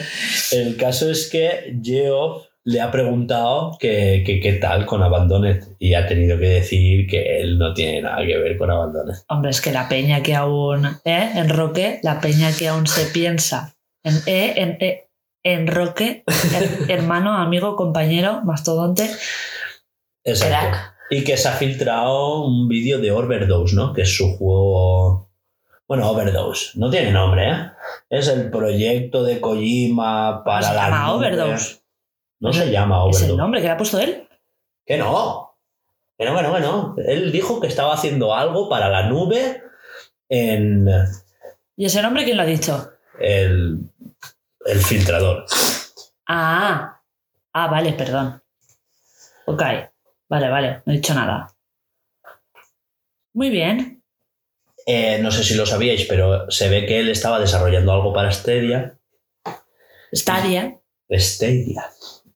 El 0.52 0.76
caso 0.76 1.10
es 1.10 1.28
que 1.30 1.76
Geo 1.82 2.42
le 2.64 2.80
ha 2.80 2.90
preguntado 2.92 3.76
que, 3.80 4.22
que 4.24 4.40
qué 4.40 4.52
tal 4.54 4.86
con 4.86 5.02
Abandoned 5.02 5.64
y 5.78 5.94
ha 5.94 6.06
tenido 6.06 6.38
que 6.38 6.46
decir 6.46 7.08
que 7.08 7.40
él 7.40 7.58
no 7.58 7.74
tiene 7.74 8.02
nada 8.02 8.24
que 8.24 8.38
ver 8.38 8.56
con 8.56 8.70
Abandoned. 8.70 9.14
Hombre, 9.28 9.50
es 9.50 9.60
que 9.60 9.72
la 9.72 9.88
peña 9.88 10.22
que 10.22 10.34
aún. 10.34 10.86
¿Eh? 11.04 11.30
En 11.34 11.48
Roque, 11.48 11.98
la 12.02 12.20
peña 12.20 12.52
que 12.56 12.68
aún 12.68 12.86
se 12.86 13.06
piensa. 13.06 13.74
En 14.04 14.14
E, 14.26 14.60
en 14.60 14.76
E. 14.80 15.08
En 15.44 15.66
Roque, 15.66 16.22
her- 16.26 16.86
hermano, 16.90 17.32
amigo, 17.36 17.74
compañero, 17.74 18.42
mastodonte. 18.44 19.10
Exacto. 20.24 20.68
Crack. 20.70 20.92
Y 21.10 21.24
que 21.24 21.36
se 21.36 21.48
ha 21.48 21.52
filtrado 21.52 22.44
un 22.44 22.68
vídeo 22.68 22.98
de 23.00 23.10
Overdose, 23.10 23.74
¿no? 23.74 23.92
Que 23.92 24.02
es 24.02 24.16
su 24.16 24.36
juego. 24.36 25.28
Bueno, 25.88 26.08
Overdose. 26.10 26.70
No 26.78 26.88
tiene 26.90 27.10
nombre, 27.12 27.50
¿eh? 27.50 27.70
Es 28.08 28.28
el 28.28 28.50
proyecto 28.50 29.24
de 29.24 29.40
Kojima 29.40 30.42
para 30.44 30.62
se 30.68 30.74
la. 30.74 30.84
llama 30.84 31.06
nube. 31.08 31.16
Overdose. 31.16 31.80
No 32.40 32.52
se 32.52 32.70
llama 32.70 32.96
Es 32.96 33.02
Overdose. 33.16 33.26
el 33.30 33.36
nombre 33.36 33.60
que 33.60 33.66
le 33.66 33.72
ha 33.72 33.76
puesto 33.76 33.98
él. 33.98 34.28
Que 34.86 34.96
no. 34.96 35.56
Que 36.16 36.24
no, 36.24 36.36
que 36.36 36.42
no, 36.42 36.54
que 36.54 36.60
no. 36.60 36.94
Él 37.04 37.32
dijo 37.32 37.60
que 37.60 37.66
estaba 37.66 37.94
haciendo 37.94 38.32
algo 38.34 38.68
para 38.68 38.88
la 38.88 39.08
nube 39.08 39.60
en 40.28 40.88
¿Y 41.76 41.84
ese 41.86 42.00
nombre 42.00 42.24
quién 42.24 42.36
lo 42.36 42.44
ha 42.44 42.46
dicho? 42.46 42.88
el, 43.20 43.78
el 44.66 44.80
filtrador. 44.80 45.44
Ah. 46.28 47.00
Ah, 47.52 47.66
vale, 47.68 47.92
perdón. 47.92 48.42
Ok. 49.46 49.62
Vale, 50.28 50.48
vale, 50.48 50.82
no 50.86 50.92
he 50.92 50.96
dicho 50.96 51.14
nada. 51.14 51.54
Muy 53.34 53.50
bien. 53.50 54.02
Eh, 54.86 55.18
no 55.20 55.30
sé 55.30 55.44
si 55.44 55.54
lo 55.54 55.66
sabíais, 55.66 56.06
pero 56.08 56.50
se 56.50 56.68
ve 56.68 56.86
que 56.86 56.98
él 57.00 57.08
estaba 57.10 57.38
desarrollando 57.38 57.92
algo 57.92 58.12
para 58.12 58.32
Stadia. 58.32 58.98
Stadia. 60.12 60.78
Stadia. 61.10 61.90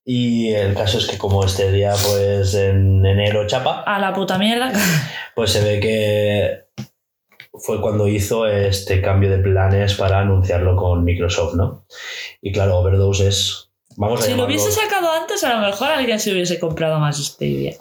Y 0.04 0.52
el 0.52 0.74
caso 0.74 0.98
es 0.98 1.06
que 1.06 1.18
como 1.18 1.46
Stadia, 1.48 1.92
pues 2.04 2.54
en 2.54 3.04
enero 3.04 3.46
chapa, 3.46 3.82
A 3.82 3.98
la 3.98 4.12
puta 4.14 4.38
mierda. 4.38 4.72
pues 5.34 5.50
se 5.52 5.64
ve 5.64 5.80
que 5.80 6.84
fue 7.58 7.80
cuando 7.80 8.08
hizo 8.08 8.46
este 8.46 9.00
cambio 9.00 9.30
de 9.30 9.38
planes 9.38 9.94
para 9.94 10.20
anunciarlo 10.20 10.76
con 10.76 11.04
Microsoft, 11.04 11.54
¿no? 11.54 11.84
Y 12.40 12.52
claro, 12.52 12.78
Overdose 12.78 13.28
es... 13.28 13.70
Vamos 13.96 14.20
a 14.20 14.24
Si 14.24 14.34
lo 14.34 14.44
hubiese 14.44 14.70
sacado 14.70 15.10
antes, 15.10 15.42
a 15.44 15.54
lo 15.54 15.66
mejor 15.66 15.88
alguien 15.88 16.20
se 16.20 16.32
hubiese 16.32 16.60
comprado 16.60 16.98
más 17.00 17.16
Stadia. 17.16 17.76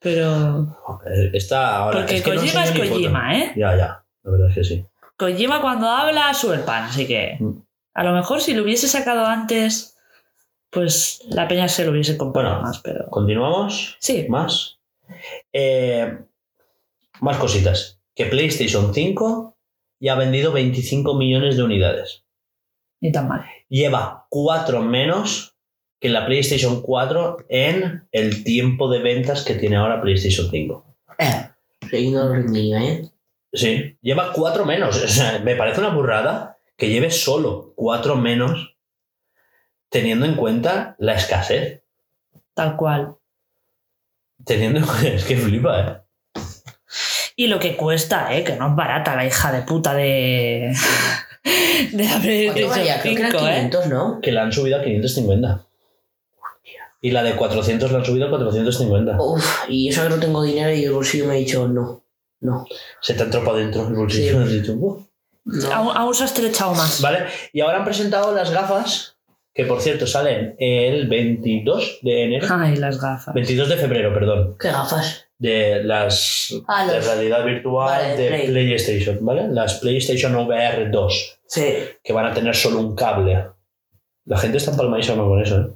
Pero. 0.00 0.76
Eh, 1.06 1.30
Está 1.34 1.76
ahora... 1.76 1.98
Porque 1.98 2.16
es 2.16 2.22
que 2.22 2.30
no 2.30 2.40
Kojima 2.40 2.64
es. 2.64 2.70
Kojima, 2.70 3.38
¿eh? 3.38 3.52
Ya, 3.56 3.76
ya. 3.76 4.04
La 4.22 4.30
verdad 4.30 4.48
es 4.48 4.54
que 4.54 4.64
sí. 4.64 4.86
Kojima 5.16 5.60
cuando 5.60 5.88
habla 5.88 6.32
sube 6.32 6.54
el 6.54 6.62
pan, 6.62 6.84
así 6.84 7.06
que. 7.06 7.36
Mm. 7.40 7.62
A 7.94 8.04
lo 8.04 8.12
mejor 8.12 8.40
si 8.40 8.54
lo 8.54 8.62
hubiese 8.62 8.88
sacado 8.88 9.26
antes, 9.26 9.98
pues 10.70 11.20
la 11.28 11.48
peña 11.48 11.68
se 11.68 11.84
lo 11.84 11.90
hubiese 11.90 12.16
comprado 12.16 12.48
Bueno. 12.48 12.62
más, 12.62 12.78
pero. 12.78 13.06
¿Continuamos? 13.10 13.96
Sí. 13.98 14.26
Más. 14.28 14.78
Eh, 15.52 16.16
más 17.20 17.36
cositas. 17.38 17.97
Que 18.18 18.26
PlayStation 18.26 18.92
5 18.92 19.56
ya 20.00 20.14
ha 20.14 20.16
vendido 20.16 20.50
25 20.50 21.14
millones 21.14 21.56
de 21.56 21.62
unidades. 21.62 22.24
Ni 23.00 23.12
tan 23.12 23.28
mal. 23.28 23.46
Lleva 23.68 24.26
4 24.28 24.82
menos 24.82 25.54
que 26.00 26.08
la 26.08 26.26
PlayStation 26.26 26.82
4 26.82 27.46
en 27.48 28.08
el 28.10 28.42
tiempo 28.42 28.90
de 28.90 28.98
ventas 28.98 29.44
que 29.44 29.54
tiene 29.54 29.76
ahora 29.76 30.02
PlayStation 30.02 30.50
5. 30.50 30.96
Eh, 31.16 31.48
¿eh? 32.76 33.08
Sí, 33.52 33.96
lleva 34.02 34.32
4 34.32 34.66
menos. 34.66 35.00
O 35.00 35.06
sea, 35.06 35.38
me 35.38 35.54
parece 35.54 35.78
una 35.78 35.94
burrada 35.94 36.58
que 36.76 36.88
lleve 36.88 37.12
solo 37.12 37.72
4 37.76 38.16
menos 38.16 38.76
teniendo 39.90 40.26
en 40.26 40.34
cuenta 40.34 40.96
la 40.98 41.14
escasez. 41.14 41.84
Tal 42.52 42.76
cual. 42.76 43.14
Teniendo 44.44 44.80
en 44.80 44.86
cuenta, 44.86 45.08
es 45.14 45.24
que 45.24 45.36
flipa, 45.36 45.80
¿eh? 45.80 46.07
Y 47.38 47.46
lo 47.46 47.60
que 47.60 47.76
cuesta, 47.76 48.34
¿eh? 48.36 48.42
Que 48.42 48.56
no 48.56 48.70
es 48.70 48.74
barata 48.74 49.14
la 49.14 49.24
hija 49.24 49.52
de 49.52 49.62
puta 49.62 49.94
de. 49.94 50.74
de 51.92 52.04
la 52.04 52.10
¿Cuánto 52.10 52.22
PlayStation 52.22 52.70
valía? 52.70 53.00
Creo 53.00 53.14
que 53.14 53.20
eran 53.20 53.30
5, 53.30 53.46
¿eh? 53.46 53.50
500, 53.52 53.86
¿no? 53.86 54.20
que 54.20 54.32
la 54.32 54.42
han 54.42 54.52
subido 54.52 54.76
a 54.76 54.82
550. 54.82 55.64
Y 57.00 57.12
la 57.12 57.22
de 57.22 57.36
400 57.36 57.92
la 57.92 57.98
han 57.98 58.04
subido 58.04 58.26
a 58.26 58.30
450. 58.30 59.22
Uf, 59.22 59.68
y 59.68 59.88
eso 59.88 60.02
que 60.02 60.08
no 60.08 60.18
tengo 60.18 60.42
dinero 60.42 60.74
y 60.74 60.82
el 60.82 60.90
bolsillo 60.90 61.26
me 61.26 61.34
ha 61.34 61.36
dicho 61.36 61.68
no. 61.68 62.02
No. 62.40 62.66
Se 63.00 63.14
te 63.14 63.22
ha 63.22 63.26
entrado 63.26 63.46
para 63.46 63.58
adentro 63.58 63.86
el 63.86 63.94
bolsillo. 63.94 64.32
Sí. 64.32 64.36
Has 64.42 64.50
dicho, 64.50 64.74
no. 64.74 65.08
Aún, 65.72 65.96
aún 65.96 66.14
se 66.14 66.24
ha 66.24 66.26
estrechado 66.26 66.74
más. 66.74 67.00
Vale, 67.00 67.26
y 67.52 67.60
ahora 67.60 67.78
han 67.78 67.84
presentado 67.84 68.34
las 68.34 68.50
gafas 68.50 69.16
que 69.54 69.64
por 69.64 69.80
cierto 69.80 70.08
salen 70.08 70.56
el 70.58 71.06
22 71.06 72.00
de 72.02 72.24
enero. 72.24 72.48
Ay, 72.50 72.74
las 72.74 73.00
gafas. 73.00 73.32
22 73.32 73.68
de 73.68 73.76
febrero, 73.76 74.12
perdón. 74.12 74.56
¿Qué 74.58 74.72
gafas? 74.72 75.27
De 75.38 75.84
las 75.84 76.52
Ah, 76.66 76.84
de 76.90 77.00
realidad 77.00 77.44
virtual 77.44 77.86
Vale, 78.02 78.16
de 78.16 78.28
Play. 78.28 78.46
PlayStation, 78.48 79.18
¿vale? 79.24 79.46
Las 79.48 79.74
PlayStation 79.74 80.34
VR 80.34 80.90
2, 80.90 81.38
Sí. 81.46 81.74
que 82.02 82.12
van 82.12 82.26
a 82.26 82.34
tener 82.34 82.56
solo 82.56 82.80
un 82.80 82.96
cable. 82.96 83.46
La 84.24 84.36
gente 84.36 84.58
está 84.58 84.72
empalmadísima 84.72 85.22
con 85.24 85.40
eso, 85.40 85.60
¿eh? 85.60 85.68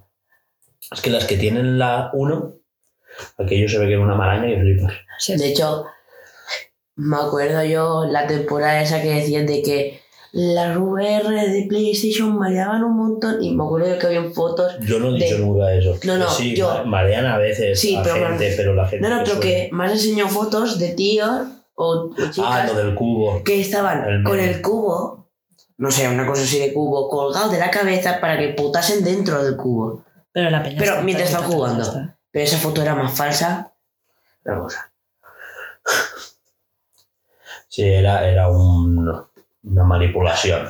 Es 0.90 1.00
que 1.00 1.10
las 1.10 1.24
que 1.26 1.36
tienen 1.36 1.78
la 1.78 2.10
1, 2.12 2.54
aquello 3.38 3.68
se 3.68 3.78
ve 3.78 3.86
que 3.86 3.94
es 3.94 4.00
una 4.00 4.16
maraña 4.16 4.50
y 4.50 4.60
flipas. 4.60 4.92
Sí. 5.18 5.36
De 5.36 5.50
hecho, 5.50 5.86
me 6.96 7.16
acuerdo 7.16 7.64
yo 7.64 8.04
la 8.04 8.26
temporada 8.26 8.82
esa 8.82 9.00
que 9.00 9.14
decían 9.14 9.46
de 9.46 9.62
que 9.62 10.01
las 10.32 10.76
VR 10.78 11.28
de 11.50 11.66
PlayStation 11.68 12.36
mareaban 12.38 12.82
un 12.84 12.96
montón 12.96 13.42
y 13.42 13.54
me 13.54 13.64
acuerdo 13.64 13.88
yo 13.88 13.98
que 13.98 14.06
había 14.06 14.30
fotos. 14.30 14.72
Yo 14.80 14.98
no 14.98 15.08
he 15.14 15.18
De- 15.18 15.24
dicho 15.26 15.38
nunca 15.38 15.72
eso. 15.74 15.96
No, 16.04 16.16
no, 16.16 16.30
sí, 16.30 16.56
yo- 16.56 16.68
ma- 16.68 16.84
marean 16.84 17.26
a 17.26 17.36
veces 17.38 17.78
Sí, 17.78 17.94
a 17.96 18.02
pero 18.02 18.14
gente, 18.14 18.46
man- 18.48 18.54
pero 18.56 18.74
la 18.74 18.88
gente. 18.88 19.08
No, 19.08 19.14
no, 19.14 19.22
pero 19.24 19.36
suele- 19.36 19.40
que 19.68 19.68
más 19.72 19.92
enseñó 19.92 20.28
fotos 20.28 20.78
de 20.78 20.88
tíos 20.94 21.30
o, 21.74 21.84
o 21.86 22.14
chicas 22.30 22.38
Ah, 22.50 22.66
lo 22.66 22.74
del 22.74 22.94
cubo. 22.94 23.42
que 23.44 23.60
estaban 23.60 24.04
El 24.08 24.22
con 24.24 24.40
el 24.40 24.62
cubo, 24.62 25.28
no 25.76 25.90
sé, 25.90 26.08
una 26.08 26.26
cosa 26.26 26.42
así 26.42 26.58
de 26.58 26.72
cubo, 26.72 27.08
colgado 27.10 27.50
de 27.50 27.58
la 27.58 27.70
cabeza 27.70 28.18
para 28.20 28.38
que 28.38 28.48
putasen 28.54 29.04
dentro 29.04 29.42
del 29.44 29.56
cubo. 29.56 30.04
Pero 30.32 30.48
la 30.48 30.62
peña 30.62 30.76
Pero 30.78 30.92
está 30.92 31.02
mientras 31.04 31.30
están 31.30 31.44
jugando. 31.50 31.82
está. 31.82 32.16
Pero 32.30 32.44
esa 32.46 32.56
foto 32.56 32.80
era 32.80 32.94
más 32.94 33.12
falsa. 33.12 33.74
La 34.44 34.58
cosa. 34.58 34.90
Sí, 37.68 37.82
era, 37.82 38.26
era 38.28 38.48
un- 38.48 39.26
una 39.64 39.84
manipulación. 39.84 40.68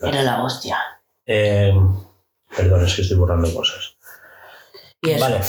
Era 0.00 0.22
la 0.22 0.42
hostia. 0.42 0.78
Eh, 1.26 1.72
perdón, 2.56 2.84
es 2.84 2.94
que 2.96 3.02
estoy 3.02 3.16
borrando 3.18 3.52
cosas. 3.54 3.96
Y 5.02 5.10
eso. 5.10 5.20
Vale. 5.20 5.40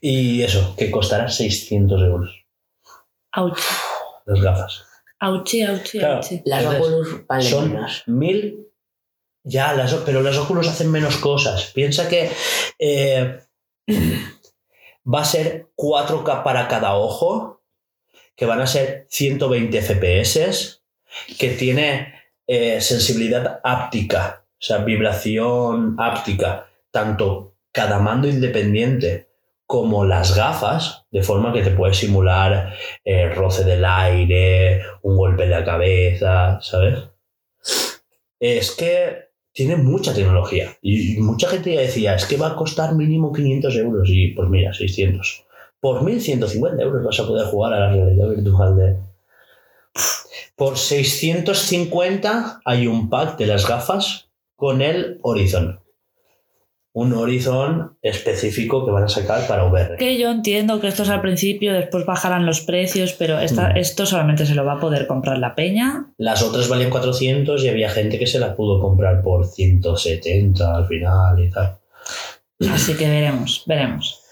Y 0.00 0.42
eso, 0.42 0.74
que 0.76 0.90
costará 0.90 1.28
600 1.28 2.00
euros 2.02 2.30
Auchi, 3.32 3.62
las 4.26 4.40
gafas. 4.40 4.84
auchi, 5.18 5.62
auchi, 5.62 5.98
Claro. 5.98 6.16
auchi. 6.16 6.42
Las 6.44 6.64
Oculus 6.64 7.26
valen 7.26 7.50
Son 7.50 7.72
menos. 7.72 8.02
mil. 8.06 8.64
Ya, 9.44 9.72
las, 9.72 9.92
pero 9.94 10.22
las 10.22 10.36
Oculus 10.36 10.68
hacen 10.68 10.90
menos 10.90 11.16
cosas. 11.16 11.66
Piensa 11.74 12.08
que 12.08 12.30
eh, 12.78 13.40
va 15.06 15.20
a 15.20 15.24
ser 15.24 15.68
4K 15.76 16.42
para 16.42 16.68
cada 16.68 16.94
ojo, 16.94 17.62
que 18.36 18.46
van 18.46 18.60
a 18.60 18.66
ser 18.66 19.06
120 19.10 19.80
FPS, 19.82 20.77
que 21.38 21.50
tiene 21.50 22.14
eh, 22.46 22.80
sensibilidad 22.80 23.60
áptica, 23.62 24.44
o 24.52 24.62
sea, 24.62 24.78
vibración 24.78 25.96
áptica, 25.98 26.66
tanto 26.90 27.54
cada 27.72 27.98
mando 27.98 28.28
independiente 28.28 29.28
como 29.66 30.06
las 30.06 30.34
gafas, 30.34 31.04
de 31.10 31.22
forma 31.22 31.52
que 31.52 31.62
te 31.62 31.72
puedes 31.72 31.98
simular 31.98 32.72
eh, 33.04 33.28
roce 33.28 33.64
del 33.64 33.84
aire, 33.84 34.82
un 35.02 35.16
golpe 35.16 35.44
en 35.44 35.50
la 35.50 35.64
cabeza, 35.64 36.58
¿sabes? 36.62 37.00
Es 38.40 38.70
que 38.70 39.28
tiene 39.52 39.76
mucha 39.76 40.14
tecnología 40.14 40.76
y 40.80 41.18
mucha 41.18 41.48
gente 41.48 41.74
ya 41.74 41.80
decía, 41.80 42.14
es 42.14 42.24
que 42.24 42.36
va 42.36 42.48
a 42.48 42.56
costar 42.56 42.94
mínimo 42.94 43.32
500 43.32 43.76
euros 43.76 44.08
y 44.08 44.28
pues 44.28 44.48
mira, 44.48 44.72
600. 44.72 45.44
Por 45.80 46.02
1150 46.02 46.82
euros 46.82 47.04
vas 47.04 47.20
a 47.20 47.26
poder 47.26 47.46
jugar 47.48 47.74
a 47.74 47.80
la 47.80 47.92
realidad 47.92 48.28
virtual 48.28 48.76
de... 48.76 48.96
Por 50.58 50.76
650 50.76 52.60
hay 52.64 52.86
un 52.88 53.08
pack 53.08 53.38
de 53.38 53.46
las 53.46 53.66
gafas 53.68 54.28
con 54.56 54.82
el 54.82 55.18
Horizon. 55.22 55.80
Un 56.92 57.12
Horizon 57.12 57.96
específico 58.02 58.84
que 58.84 58.90
van 58.90 59.04
a 59.04 59.08
sacar 59.08 59.46
para 59.46 59.66
VR. 59.66 59.96
Que 59.98 60.18
yo 60.18 60.30
entiendo 60.30 60.80
que 60.80 60.88
esto 60.88 61.04
es 61.04 61.10
al 61.10 61.20
principio, 61.20 61.72
después 61.72 62.04
bajarán 62.04 62.44
los 62.44 62.62
precios, 62.62 63.12
pero 63.12 63.38
esta- 63.38 63.68
Mm. 63.68 63.76
esto 63.76 64.04
solamente 64.04 64.46
se 64.46 64.56
lo 64.56 64.64
va 64.64 64.72
a 64.74 64.80
poder 64.80 65.06
comprar 65.06 65.38
la 65.38 65.54
peña. 65.54 66.06
Las 66.16 66.42
otras 66.42 66.68
valían 66.68 66.90
400 66.90 67.62
y 67.62 67.68
había 67.68 67.88
gente 67.90 68.18
que 68.18 68.26
se 68.26 68.40
la 68.40 68.56
pudo 68.56 68.80
comprar 68.80 69.22
por 69.22 69.46
170 69.46 70.74
al 70.74 70.88
final 70.88 71.38
y 71.44 71.50
tal. 71.50 71.76
Así 72.72 72.94
que 72.96 73.08
veremos, 73.08 73.62
veremos. 73.66 74.24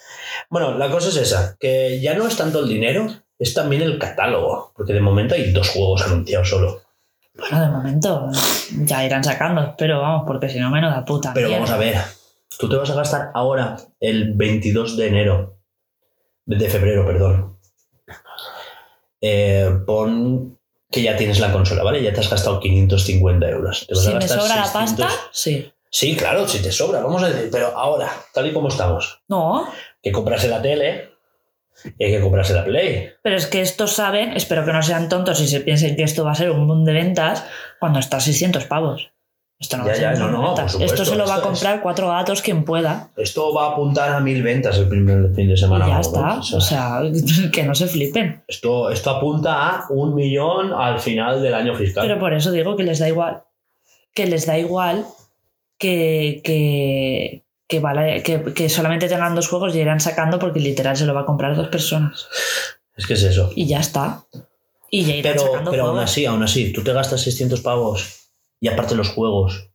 Bueno, 0.51 0.77
la 0.77 0.91
cosa 0.91 1.09
es 1.11 1.17
esa, 1.19 1.57
que 1.61 2.01
ya 2.01 2.15
no 2.15 2.27
es 2.27 2.37
tanto 2.37 2.59
el 2.61 2.69
dinero, 2.69 3.07
es 3.39 3.55
también 3.55 3.83
el 3.83 3.99
catálogo, 3.99 4.73
porque 4.75 4.93
de 4.93 5.01
momento 5.01 5.35
hay 5.35 5.53
dos 5.53 5.69
juegos 5.71 6.03
anunciados 6.07 6.49
solo. 6.49 6.83
Bueno, 7.35 7.61
de 7.61 7.69
momento 7.69 8.31
ya 8.85 9.05
irán 9.05 9.23
sacando, 9.23 9.75
pero 9.77 10.01
vamos, 10.01 10.25
porque 10.27 10.49
si 10.49 10.59
no, 10.59 10.71
menuda 10.71 11.05
puta. 11.05 11.33
Pero 11.35 11.49
mierda. 11.49 11.65
vamos 11.65 11.75
a 11.75 11.79
ver, 11.79 11.97
tú 12.59 12.69
te 12.69 12.77
vas 12.77 12.89
a 12.91 12.95
gastar 12.95 13.31
ahora, 13.35 13.77
el 14.01 14.33
22 14.35 14.97
de 14.97 15.07
enero, 15.07 15.59
de 16.47 16.69
febrero, 16.71 17.05
perdón. 17.05 17.59
Eh, 19.21 19.71
pon 19.87 20.59
que 20.91 21.03
ya 21.03 21.17
tienes 21.17 21.41
la 21.41 21.53
consola, 21.53 21.83
¿vale? 21.83 22.03
Ya 22.03 22.13
te 22.13 22.21
has 22.21 22.31
gastado 22.31 22.61
550 22.61 23.49
euros. 23.49 23.87
Te 23.87 23.95
vas 23.95 24.05
Si 24.05 24.11
a 24.11 24.15
me 24.15 24.21
gastar 24.21 24.41
sobra 24.41 24.57
la 24.57 24.65
600. 24.67 25.05
pasta, 25.07 25.21
sí. 25.33 25.73
Sí, 25.91 26.17
claro, 26.17 26.47
si 26.47 26.63
te 26.63 26.71
sobra, 26.73 27.01
vamos 27.03 27.23
a 27.23 27.29
decir, 27.29 27.49
pero 27.51 27.77
ahora, 27.77 28.11
tal 28.33 28.47
y 28.47 28.53
como 28.53 28.69
estamos, 28.69 29.21
No, 29.29 29.67
que 30.03 30.13
comprarse 30.13 30.49
la 30.49 30.61
tele 30.61 31.11
y 31.99 32.05
hay 32.05 32.13
que 32.13 32.21
comprarse 32.21 32.55
la 32.55 32.65
Play. 32.65 33.11
pero 33.23 33.37
es 33.37 33.47
que 33.47 33.61
estos 33.61 33.93
saben, 33.93 34.33
espero 34.37 34.65
que 34.65 34.73
no 34.73 34.83
sean 34.83 35.09
tontos 35.09 35.41
y 35.41 35.47
se 35.49 35.61
piensen 35.61 35.97
que 35.97 36.03
esto 36.03 36.25
va 36.25 36.33
a 36.33 36.35
ser 36.35 36.51
un 36.51 36.67
boom 36.67 36.85
de 36.85 36.93
ventas 36.93 37.45
cuando 37.81 37.99
está 37.99 38.17
a 38.19 38.21
600 38.21 38.65
pavos. 38.65 39.11
Esto 39.59 39.79
no 39.79 39.87
va 39.87 39.95
Ya, 39.97 40.11
a 40.11 40.15
ser 40.17 40.25
no, 40.27 40.31
no, 40.31 40.43
ventas. 40.49 40.73
supuesto, 40.73 40.95
esto 41.03 41.05
se 41.13 41.17
lo 41.17 41.27
va 41.27 41.37
a 41.37 41.39
es- 41.39 41.43
comprar 41.45 41.81
cuatro 41.81 42.09
gatos 42.09 42.43
quien 42.43 42.65
pueda. 42.65 43.09
Esto 43.17 43.55
va 43.55 43.69
a 43.69 43.71
apuntar 43.73 44.11
a 44.13 44.21
mil 44.21 44.43
ventas 44.43 44.77
el 44.77 44.87
primer 44.87 45.33
fin 45.35 45.49
de 45.49 45.55
Y 45.55 45.57
semana. 45.57 45.87
ya 45.89 46.01
está. 46.01 46.39
o 46.41 46.43
sea, 46.43 46.59
O 46.59 46.61
sea, 46.61 47.01
que 47.53 47.63
no 47.63 47.75
se 47.75 47.87
flipen. 47.87 48.43
esto, 48.49 48.91
esto 48.91 49.11
apunta 49.11 49.71
a 49.79 49.87
un 49.89 50.15
millón 50.15 50.75
al 50.75 51.01
final 51.01 51.43
del 51.43 51.55
año 51.55 51.75
fiscal. 51.75 52.07
Pero 52.07 52.19
por 52.21 52.35
eso 52.35 52.53
digo 52.53 52.77
que 52.77 52.83
les 52.83 52.99
da 52.99 53.09
igual. 53.09 53.45
Que 54.13 54.27
les 54.27 54.45
da 54.45 54.59
igual 54.59 55.07
que, 55.79 56.43
que, 56.45 57.43
que, 57.69 57.81
vale- 57.81 58.23
que, 58.23 58.43
que 58.55 58.69
solamente 58.69 59.09
tengan 59.09 59.35
dos 59.35 59.49
juegos 59.49 59.75
y 59.75 59.81
irán 59.81 60.01
sacando 60.01 60.39
porque 60.39 60.61
literal 60.61 60.97
se 60.97 61.05
lo 61.07 61.15
va 61.15 61.23
a 61.23 61.27
comprar 61.27 61.57
dos 61.57 61.69
personas. 61.69 62.29
es 62.97 63.07
que 63.07 63.15
es 63.15 63.23
eso. 63.23 63.51
Y 63.55 63.67
ya 63.67 63.81
está. 63.81 64.25
Y 64.91 65.05
ya 65.05 65.17
irán 65.17 65.35
Pero, 65.35 65.47
sacando 65.47 65.71
pero 65.71 65.87
aún 65.87 65.99
así, 65.99 66.25
aún 66.27 66.43
así, 66.43 66.73
tú 66.73 66.83
te 66.85 66.93
gastas 66.93 67.21
600 67.23 67.61
pavos 67.61 68.31
y 68.61 68.69
aparte 68.69 68.95
los 68.95 69.11
juegos, 69.11 69.69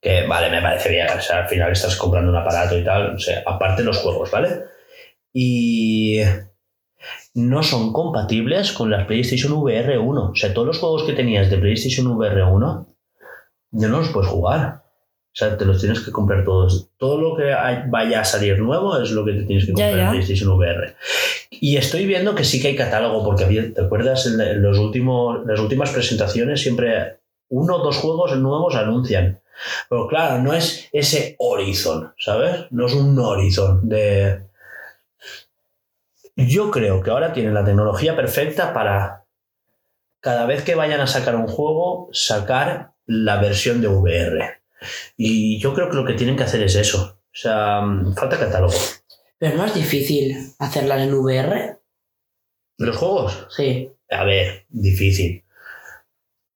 que 0.00 0.26
vale, 0.26 0.50
me 0.50 0.60
parece 0.60 0.90
bien, 0.90 1.06
o 1.08 1.20
sea, 1.20 1.38
al 1.44 1.48
final 1.48 1.72
estás 1.72 1.96
comprando 1.96 2.30
un 2.30 2.36
aparato 2.36 2.76
y 2.76 2.84
tal, 2.84 3.14
o 3.14 3.18
sea, 3.18 3.42
aparte 3.46 3.82
los 3.84 3.98
juegos, 3.98 4.30
¿vale? 4.30 4.64
Y 5.32 6.18
no 7.34 7.62
son 7.62 7.92
compatibles 7.92 8.72
con 8.72 8.90
las 8.90 9.06
PlayStation 9.06 9.52
VR 9.52 9.98
1. 9.98 10.30
O 10.30 10.34
sea, 10.34 10.52
todos 10.54 10.66
los 10.66 10.78
juegos 10.78 11.04
que 11.04 11.12
tenías 11.12 11.50
de 11.50 11.58
PlayStation 11.58 12.06
VR 12.08 12.42
1 12.44 12.86
ya 13.72 13.88
no 13.88 13.98
los 14.00 14.10
puedes 14.10 14.30
jugar. 14.30 14.83
O 15.34 15.36
sea, 15.36 15.58
te 15.58 15.64
los 15.64 15.80
tienes 15.80 15.98
que 15.98 16.12
comprar 16.12 16.44
todos. 16.44 16.90
Todo 16.96 17.20
lo 17.20 17.36
que 17.36 17.52
vaya 17.88 18.20
a 18.20 18.24
salir 18.24 18.60
nuevo 18.60 18.96
es 19.00 19.10
lo 19.10 19.24
que 19.24 19.32
te 19.32 19.42
tienes 19.42 19.66
que 19.66 19.72
comprar 19.72 19.96
ya. 19.96 20.04
en 20.04 20.10
PlayStation 20.12 20.52
VR. 20.52 20.94
Y 21.50 21.76
estoy 21.76 22.06
viendo 22.06 22.36
que 22.36 22.44
sí 22.44 22.62
que 22.62 22.68
hay 22.68 22.76
catálogo, 22.76 23.24
porque 23.24 23.42
había, 23.42 23.74
¿te 23.74 23.80
acuerdas? 23.80 24.26
En, 24.26 24.40
en 24.40 24.62
los 24.62 24.78
últimos, 24.78 25.44
las 25.44 25.58
últimas 25.58 25.90
presentaciones 25.90 26.62
siempre 26.62 27.18
uno 27.48 27.76
o 27.76 27.84
dos 27.84 27.96
juegos 27.96 28.36
nuevos 28.38 28.76
anuncian. 28.76 29.40
Pero 29.88 30.06
claro, 30.06 30.40
no 30.40 30.52
es 30.52 30.88
ese 30.92 31.34
Horizon, 31.38 32.14
¿sabes? 32.16 32.66
No 32.70 32.86
es 32.86 32.94
un 32.94 33.18
Horizon 33.18 33.88
de... 33.88 34.42
Yo 36.36 36.70
creo 36.70 37.02
que 37.02 37.10
ahora 37.10 37.32
tienen 37.32 37.54
la 37.54 37.64
tecnología 37.64 38.16
perfecta 38.16 38.72
para 38.72 39.24
cada 40.20 40.46
vez 40.46 40.62
que 40.62 40.74
vayan 40.74 41.00
a 41.00 41.06
sacar 41.06 41.36
un 41.36 41.46
juego, 41.46 42.08
sacar 42.12 42.92
la 43.06 43.40
versión 43.40 43.80
de 43.80 43.88
VR. 43.88 44.63
Y 45.16 45.58
yo 45.60 45.74
creo 45.74 45.88
que 45.90 45.96
lo 45.96 46.04
que 46.04 46.14
tienen 46.14 46.36
que 46.36 46.42
hacer 46.44 46.62
es 46.62 46.74
eso. 46.76 47.18
O 47.22 47.36
sea, 47.36 47.82
falta 48.16 48.38
catálogo. 48.38 48.74
Pero 49.38 49.56
no 49.56 49.64
es 49.64 49.74
difícil 49.74 50.36
hacerlas 50.58 51.00
en 51.02 51.14
VR. 51.14 51.78
¿Los 52.78 52.96
juegos? 52.96 53.46
Sí. 53.50 53.90
A 54.10 54.24
ver, 54.24 54.66
difícil. 54.68 55.42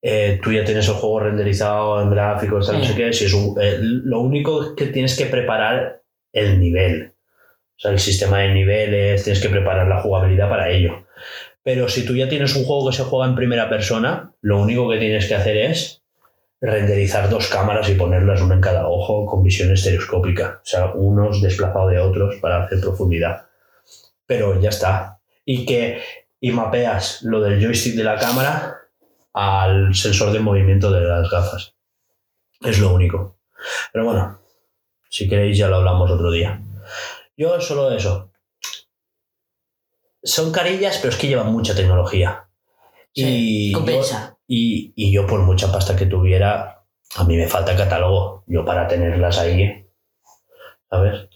Eh, 0.00 0.38
tú 0.42 0.52
ya 0.52 0.64
tienes 0.64 0.86
el 0.88 0.94
juego 0.94 1.20
renderizado 1.20 2.00
en 2.00 2.10
gráficos, 2.10 2.66
tal, 2.68 2.78
no 2.78 2.84
sé 2.84 2.94
qué. 2.94 3.12
Si 3.12 3.24
es 3.24 3.32
un- 3.34 3.56
eh, 3.60 3.78
lo 3.80 4.20
único 4.20 4.76
que 4.76 4.86
tienes 4.86 5.16
que 5.16 5.26
preparar 5.26 6.02
el 6.32 6.60
nivel. 6.60 7.14
O 7.76 7.80
sea, 7.80 7.90
el 7.90 7.98
sistema 7.98 8.38
de 8.40 8.54
niveles, 8.54 9.24
tienes 9.24 9.42
que 9.42 9.48
preparar 9.48 9.86
la 9.88 10.00
jugabilidad 10.00 10.48
para 10.48 10.70
ello. 10.70 11.06
Pero 11.64 11.88
si 11.88 12.04
tú 12.06 12.14
ya 12.16 12.28
tienes 12.28 12.54
un 12.56 12.64
juego 12.64 12.88
que 12.90 12.96
se 12.96 13.02
juega 13.04 13.26
en 13.26 13.34
primera 13.36 13.68
persona, 13.68 14.32
lo 14.40 14.60
único 14.60 14.88
que 14.88 14.98
tienes 14.98 15.26
que 15.26 15.34
hacer 15.34 15.56
es 15.56 15.97
renderizar 16.60 17.28
dos 17.28 17.48
cámaras 17.48 17.88
y 17.88 17.94
ponerlas 17.94 18.40
una 18.40 18.54
en 18.54 18.60
cada 18.60 18.88
ojo 18.88 19.26
con 19.26 19.42
visión 19.42 19.72
estereoscópica. 19.72 20.60
O 20.62 20.66
sea, 20.66 20.92
unos 20.94 21.40
desplazados 21.40 21.90
de 21.90 21.98
otros 21.98 22.36
para 22.36 22.64
hacer 22.64 22.80
profundidad. 22.80 23.46
Pero 24.26 24.60
ya 24.60 24.70
está. 24.70 25.20
Y 25.44 25.64
que 25.64 26.02
y 26.40 26.50
mapeas 26.52 27.22
lo 27.22 27.40
del 27.40 27.60
joystick 27.60 27.94
de 27.94 28.04
la 28.04 28.16
cámara 28.16 28.76
al 29.32 29.94
sensor 29.94 30.32
de 30.32 30.40
movimiento 30.40 30.90
de 30.90 31.00
las 31.00 31.30
gafas. 31.30 31.74
Es 32.60 32.78
lo 32.78 32.92
único. 32.92 33.38
Pero 33.92 34.04
bueno, 34.04 34.40
si 35.08 35.28
queréis 35.28 35.56
ya 35.58 35.68
lo 35.68 35.76
hablamos 35.76 36.10
otro 36.10 36.30
día. 36.30 36.60
Yo 37.36 37.60
solo 37.60 37.90
eso. 37.92 38.32
Son 40.22 40.52
carillas, 40.52 40.98
pero 40.98 41.12
es 41.12 41.18
que 41.18 41.28
llevan 41.28 41.52
mucha 41.52 41.74
tecnología. 41.74 42.48
Sí, 43.14 43.24
y, 43.24 43.72
yo, 43.72 43.78
compensa. 43.78 44.37
Y, 44.48 44.92
y 44.96 45.12
yo 45.12 45.26
por 45.26 45.42
mucha 45.42 45.70
pasta 45.70 45.94
que 45.94 46.06
tuviera, 46.06 46.82
a 47.16 47.24
mí 47.24 47.36
me 47.36 47.46
falta 47.46 47.76
catálogo. 47.76 48.42
Yo 48.48 48.64
para 48.64 48.88
tenerlas 48.88 49.38
ahí, 49.38 49.86
¿sabes? 50.90 51.28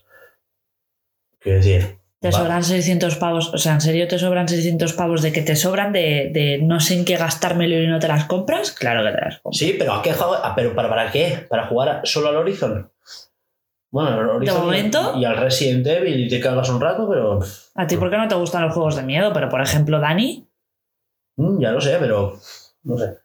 Quiero 1.39 1.59
decir... 1.59 1.99
Te 2.21 2.31
sobran 2.31 2.63
600 2.63 3.17
pavos. 3.17 3.53
O 3.53 3.59
sea, 3.59 3.73
¿en 3.75 3.81
serio 3.81 4.07
te 4.07 4.17
sobran 4.17 4.47
600 4.47 4.93
pavos 4.93 5.23
de 5.23 5.33
que 5.33 5.43
te 5.43 5.57
sobran 5.57 5.93
de, 5.93 6.31
de 6.33 6.59
no 6.63 6.79
sé 6.79 6.95
en 6.95 7.05
qué 7.05 7.17
gastármelo 7.17 7.83
y 7.83 7.89
no 7.89 7.99
te 7.99 8.07
las 8.07 8.27
compras? 8.27 8.71
Claro 8.71 9.05
que 9.05 9.11
te 9.11 9.21
las 9.25 9.41
compras. 9.41 9.59
Sí, 9.59 9.75
pero 9.77 9.95
¿a 9.95 10.03
qué? 10.03 10.13
Ah, 10.21 10.53
¿Pero 10.55 10.73
para, 10.73 10.89
para 10.89 11.11
qué? 11.11 11.45
¿Para 11.51 11.67
jugar 11.67 12.03
solo 12.05 12.29
al 12.29 12.37
Horizon? 12.37 12.89
Bueno, 13.91 14.11
al 14.11 14.31
Horizon 14.31 14.57
y- 14.57 14.61
momento? 14.67 15.15
Y, 15.19 15.25
al 15.25 15.37
Resident 15.37 15.85
Evil 15.85 16.21
y 16.25 16.29
te 16.29 16.39
cagas 16.39 16.69
un 16.69 16.81
rato, 16.81 17.09
pero... 17.11 17.41
¿A 17.75 17.87
ti 17.89 17.97
por 17.97 18.09
qué 18.09 18.17
no 18.19 18.29
te 18.29 18.37
gustan 18.37 18.63
los 18.63 18.73
juegos 18.73 18.95
de 18.95 19.03
miedo? 19.03 19.33
Pero, 19.33 19.49
por 19.49 19.61
ejemplo, 19.61 19.99
Dani, 19.99 20.47
mm, 21.37 21.61
ya 21.61 21.73
lo 21.73 21.81
sé, 21.81 21.97
pero... 21.99 22.39
No 22.85 22.99
sé. 22.99 23.19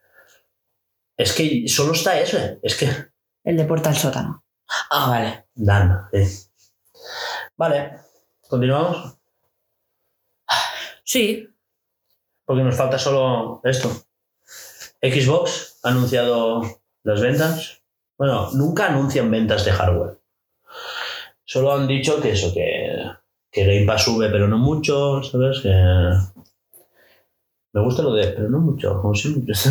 Es 1.18 1.34
que 1.34 1.68
solo 1.68 1.94
está 1.94 2.20
ese. 2.20 2.60
Es 2.62 2.76
que... 2.76 2.90
el 3.44 3.58
de 3.58 3.66
Puerta 3.66 3.90
al 3.90 3.96
Sótano. 3.96 4.44
Ah, 4.92 5.10
vale. 5.10 5.48
Dan. 5.56 6.08
sí. 6.12 6.48
Vale. 7.56 8.00
Continuamos. 8.48 9.18
Sí, 11.04 11.48
Porque 12.46 12.64
nos 12.64 12.76
falta 12.76 13.00
solo 13.00 13.62
esto. 13.64 13.90
Xbox 15.02 15.80
ha 15.84 15.90
anunciado 15.90 16.62
las 17.04 17.22
ventas. 17.22 17.82
Bueno, 18.18 18.52
nunca 18.52 18.88
anuncian 18.88 19.32
ventas 19.32 19.64
de 19.64 19.72
hardware. 19.72 20.20
Solo 21.46 21.74
han 21.74 21.88
dicho 21.88 22.20
que 22.20 22.32
eso, 22.32 22.54
que, 22.54 23.10
que 23.50 23.66
Game 23.66 23.86
Pass 23.86 24.04
sube, 24.04 24.30
pero 24.30 24.50
no 24.50 24.58
mucho, 24.58 25.24
¿sabes? 25.24 25.62
Que... 25.62 25.72
Me 27.74 27.82
gusta 27.84 28.02
lo 28.02 28.14
de, 28.14 28.28
pero 28.30 28.50
no 28.50 28.60
mucho, 28.60 29.00
como 29.02 29.14
si 29.14 29.30
mucho. 29.30 29.54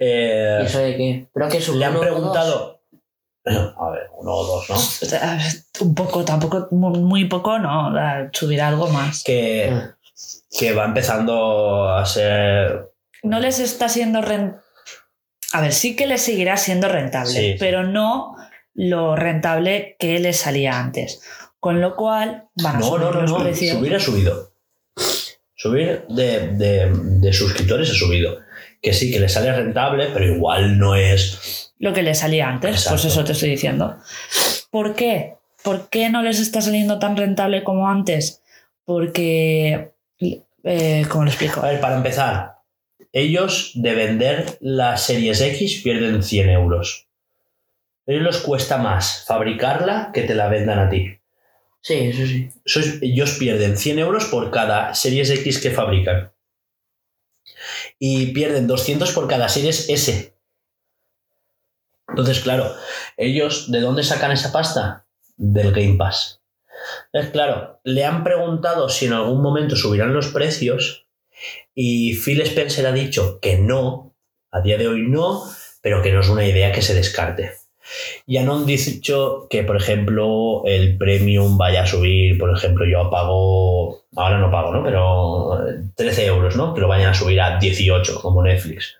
Eh, 0.00 0.58
¿Y 0.62 0.66
eso 0.66 0.78
de 0.78 0.96
qué? 0.96 1.28
Pero 1.32 1.48
que 1.48 1.58
es 1.58 1.68
un 1.68 1.78
le 1.78 1.84
han 1.84 1.98
preguntado... 1.98 2.80
A 3.46 3.90
ver, 3.90 4.10
uno 4.18 4.32
o 4.32 4.44
dos, 4.44 4.70
¿no? 4.70 4.76
Un 5.86 5.94
poco, 5.94 6.24
tampoco, 6.24 6.66
mu- 6.72 6.90
muy 6.96 7.26
poco, 7.26 7.58
no, 7.60 7.92
subir 8.32 8.60
algo 8.60 8.88
más. 8.88 9.22
Que, 9.22 9.70
Mm. 9.70 10.56
que 10.58 10.72
va 10.72 10.84
empezando 10.84 11.88
a 11.88 12.04
ser 12.06 12.90
No 13.22 13.38
les 13.38 13.58
está 13.60 13.88
siendo 13.88 14.20
rentable. 14.20 14.62
A 15.52 15.60
ver, 15.60 15.72
sí 15.72 15.94
que 15.94 16.06
les 16.08 16.22
seguirá 16.22 16.56
siendo 16.56 16.88
rentable, 16.88 17.30
Sí, 17.32 17.52
sí. 17.52 17.56
pero 17.60 17.84
no 17.84 18.34
lo 18.74 19.14
rentable 19.14 19.94
que 19.98 20.18
les 20.18 20.38
salía 20.38 20.78
antes. 20.80 21.22
Con 21.60 21.80
lo 21.80 21.94
cual 21.94 22.48
van 22.62 22.76
a 22.76 22.78
No, 22.80 22.86
subir 22.86 23.00
no, 23.00 23.10
no, 23.12 23.20
los 23.22 23.30
no. 23.30 23.38
precios. 23.38 23.78
Subir 23.78 23.94
ha 23.94 24.00
subido. 24.00 24.50
Subir 25.66 26.04
de, 26.08 26.48
de- 26.52 26.90
de 27.20 27.32
suscriptores 27.32 27.90
ha 27.90 27.94
subido. 27.94 28.38
Que 28.82 28.92
sí, 28.92 29.10
que 29.10 29.18
le 29.20 29.28
sale 29.28 29.52
rentable, 29.52 30.08
pero 30.12 30.26
igual 30.26 30.78
no 30.78 30.94
es. 30.94 31.72
Lo 31.78 31.92
que 31.92 32.02
les 32.02 32.18
salía 32.18 32.48
antes, 32.48 32.70
Exacto. 32.72 32.90
pues 33.02 33.04
eso 33.06 33.24
te 33.24 33.32
estoy 33.32 33.50
diciendo. 33.50 33.98
¿Por 34.70 34.94
qué? 34.94 35.34
¿Por 35.62 35.88
qué 35.88 36.10
no 36.10 36.22
les 36.22 36.38
está 36.40 36.60
saliendo 36.60 36.98
tan 36.98 37.16
rentable 37.16 37.64
como 37.64 37.88
antes? 37.88 38.42
Porque, 38.84 39.90
eh, 40.64 41.06
¿cómo 41.08 41.24
lo 41.24 41.30
explico? 41.30 41.60
A 41.62 41.70
ver, 41.70 41.80
para 41.80 41.96
empezar, 41.96 42.52
ellos 43.12 43.72
de 43.74 43.94
vender 43.94 44.58
las 44.60 45.02
series 45.02 45.40
X 45.40 45.80
pierden 45.82 46.22
100 46.22 46.50
euros. 46.50 47.08
A 48.06 48.12
ellos 48.12 48.22
les 48.24 48.36
cuesta 48.38 48.78
más 48.78 49.24
fabricarla 49.26 50.10
que 50.14 50.22
te 50.22 50.34
la 50.36 50.48
vendan 50.48 50.78
a 50.78 50.88
ti. 50.88 51.18
Sí, 51.86 51.94
eso 51.94 52.26
sí. 52.26 52.50
Ellos 53.00 53.36
pierden 53.38 53.76
100 53.76 54.00
euros 54.00 54.24
por 54.24 54.50
cada 54.50 54.92
series 54.92 55.30
X 55.30 55.60
que 55.60 55.70
fabrican. 55.70 56.32
Y 58.00 58.32
pierden 58.32 58.66
200 58.66 59.12
por 59.12 59.28
cada 59.28 59.48
series 59.48 59.88
S. 59.88 60.34
Entonces, 62.08 62.40
claro, 62.40 62.74
ellos, 63.16 63.70
¿de 63.70 63.80
dónde 63.80 64.02
sacan 64.02 64.32
esa 64.32 64.50
pasta? 64.50 65.06
Del 65.36 65.70
Game 65.70 65.96
Pass. 65.96 66.42
Es 67.12 67.30
claro, 67.30 67.78
le 67.84 68.04
han 68.04 68.24
preguntado 68.24 68.88
si 68.88 69.06
en 69.06 69.12
algún 69.12 69.40
momento 69.40 69.76
subirán 69.76 70.12
los 70.12 70.26
precios 70.26 71.06
y 71.72 72.16
Phil 72.16 72.40
Spencer 72.40 72.84
ha 72.86 72.92
dicho 72.92 73.38
que 73.40 73.58
no, 73.58 74.16
a 74.50 74.60
día 74.60 74.76
de 74.76 74.88
hoy 74.88 75.02
no, 75.06 75.44
pero 75.82 76.02
que 76.02 76.10
no 76.10 76.18
es 76.18 76.28
una 76.28 76.44
idea 76.44 76.72
que 76.72 76.82
se 76.82 76.94
descarte. 76.94 77.52
Ya 78.26 78.42
no 78.42 78.56
han 78.56 78.66
dicho 78.66 79.46
que, 79.48 79.62
por 79.62 79.76
ejemplo, 79.76 80.62
el 80.64 80.96
premium 80.96 81.56
vaya 81.56 81.82
a 81.82 81.86
subir, 81.86 82.38
por 82.38 82.50
ejemplo, 82.50 82.84
yo 82.86 83.08
pago, 83.10 84.02
ahora 84.16 84.38
no 84.38 84.50
pago, 84.50 84.72
¿no? 84.72 84.82
Pero 84.82 85.68
eh, 85.68 85.82
13 85.94 86.26
euros, 86.26 86.56
¿no? 86.56 86.74
Que 86.74 86.80
lo 86.80 86.88
vayan 86.88 87.10
a 87.10 87.14
subir 87.14 87.40
a 87.40 87.58
18, 87.58 88.20
como 88.20 88.42
Netflix. 88.42 88.96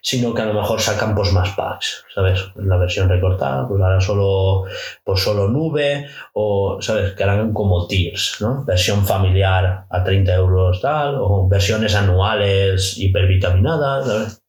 Sino 0.00 0.34
que 0.34 0.42
a 0.42 0.46
lo 0.46 0.54
mejor 0.54 0.80
sacan 0.80 1.14
pues 1.14 1.32
más 1.32 1.50
packs, 1.50 2.04
¿sabes? 2.14 2.46
La 2.56 2.76
versión 2.76 3.08
recortada, 3.08 3.68
pues 3.68 3.80
ahora 3.80 4.00
solo, 4.00 4.64
pues 5.04 5.22
solo 5.22 5.48
nube, 5.48 6.08
o, 6.32 6.78
¿sabes? 6.80 7.12
Que 7.12 7.22
harán 7.22 7.52
como 7.52 7.86
tiers, 7.86 8.38
¿no? 8.40 8.64
Versión 8.64 9.06
familiar 9.06 9.84
a 9.88 10.04
30 10.04 10.34
euros 10.34 10.80
tal, 10.80 11.16
o 11.20 11.48
versiones 11.48 11.94
anuales 11.94 12.98
hipervitaminadas, 12.98 14.06
¿sabes? 14.06 14.41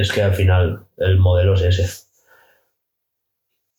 Es 0.00 0.12
que 0.12 0.22
al 0.22 0.34
final 0.34 0.86
el 0.96 1.18
modelo 1.18 1.54
es 1.54 1.62
ese. 1.62 2.06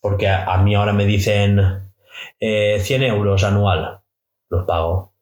Porque 0.02 0.28
a, 0.28 0.46
a 0.54 0.62
mí 0.62 0.76
ahora 0.76 0.94
me 0.94 1.06
dicen 1.06 1.92
eh, 2.40 2.80
100 2.80 3.04
euros 3.04 3.44
anual. 3.44 4.02
Los 4.50 4.66
pago, 4.66 5.14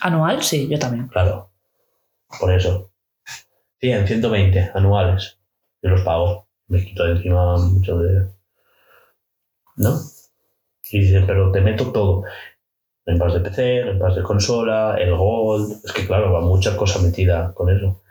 ¿Anual? 0.00 0.42
Sí, 0.42 0.68
yo 0.68 0.78
también. 0.78 1.08
claro. 1.08 1.50
Por 2.40 2.52
eso. 2.52 2.90
100, 3.80 4.06
120 4.06 4.72
anuales. 4.74 5.38
Yo 5.82 5.90
los 5.90 6.02
pago. 6.02 6.48
Me 6.68 6.84
quito 6.84 7.04
de 7.04 7.12
encima 7.12 7.56
mucho 7.58 7.98
de... 7.98 8.26
¿No? 9.76 9.98
Y 10.90 11.00
dicen, 11.00 11.26
pero 11.26 11.52
te 11.52 11.60
meto 11.60 11.92
todo. 11.92 12.24
En 13.06 13.18
paz 13.18 13.34
de 13.34 13.40
PC, 13.40 13.80
en 13.80 13.98
paz 13.98 14.16
de 14.16 14.22
consola, 14.22 14.96
el 14.98 15.14
Gold. 15.14 15.84
Es 15.84 15.92
que 15.92 16.06
claro, 16.06 16.32
va 16.32 16.40
mucha 16.40 16.76
cosa 16.76 17.00
metida 17.00 17.52
con 17.54 17.70
eso. 17.70 18.02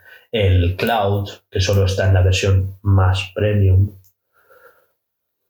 El 0.44 0.76
Cloud, 0.76 1.30
que 1.50 1.60
solo 1.60 1.84
está 1.86 2.08
en 2.08 2.14
la 2.14 2.22
versión 2.22 2.78
más 2.82 3.30
premium. 3.34 3.90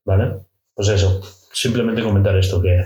¿Vale? 0.04 0.40
Pues 0.74 0.88
eso. 0.88 1.20
Simplemente 1.52 2.02
comentar 2.02 2.36
esto, 2.36 2.60
que 2.60 2.84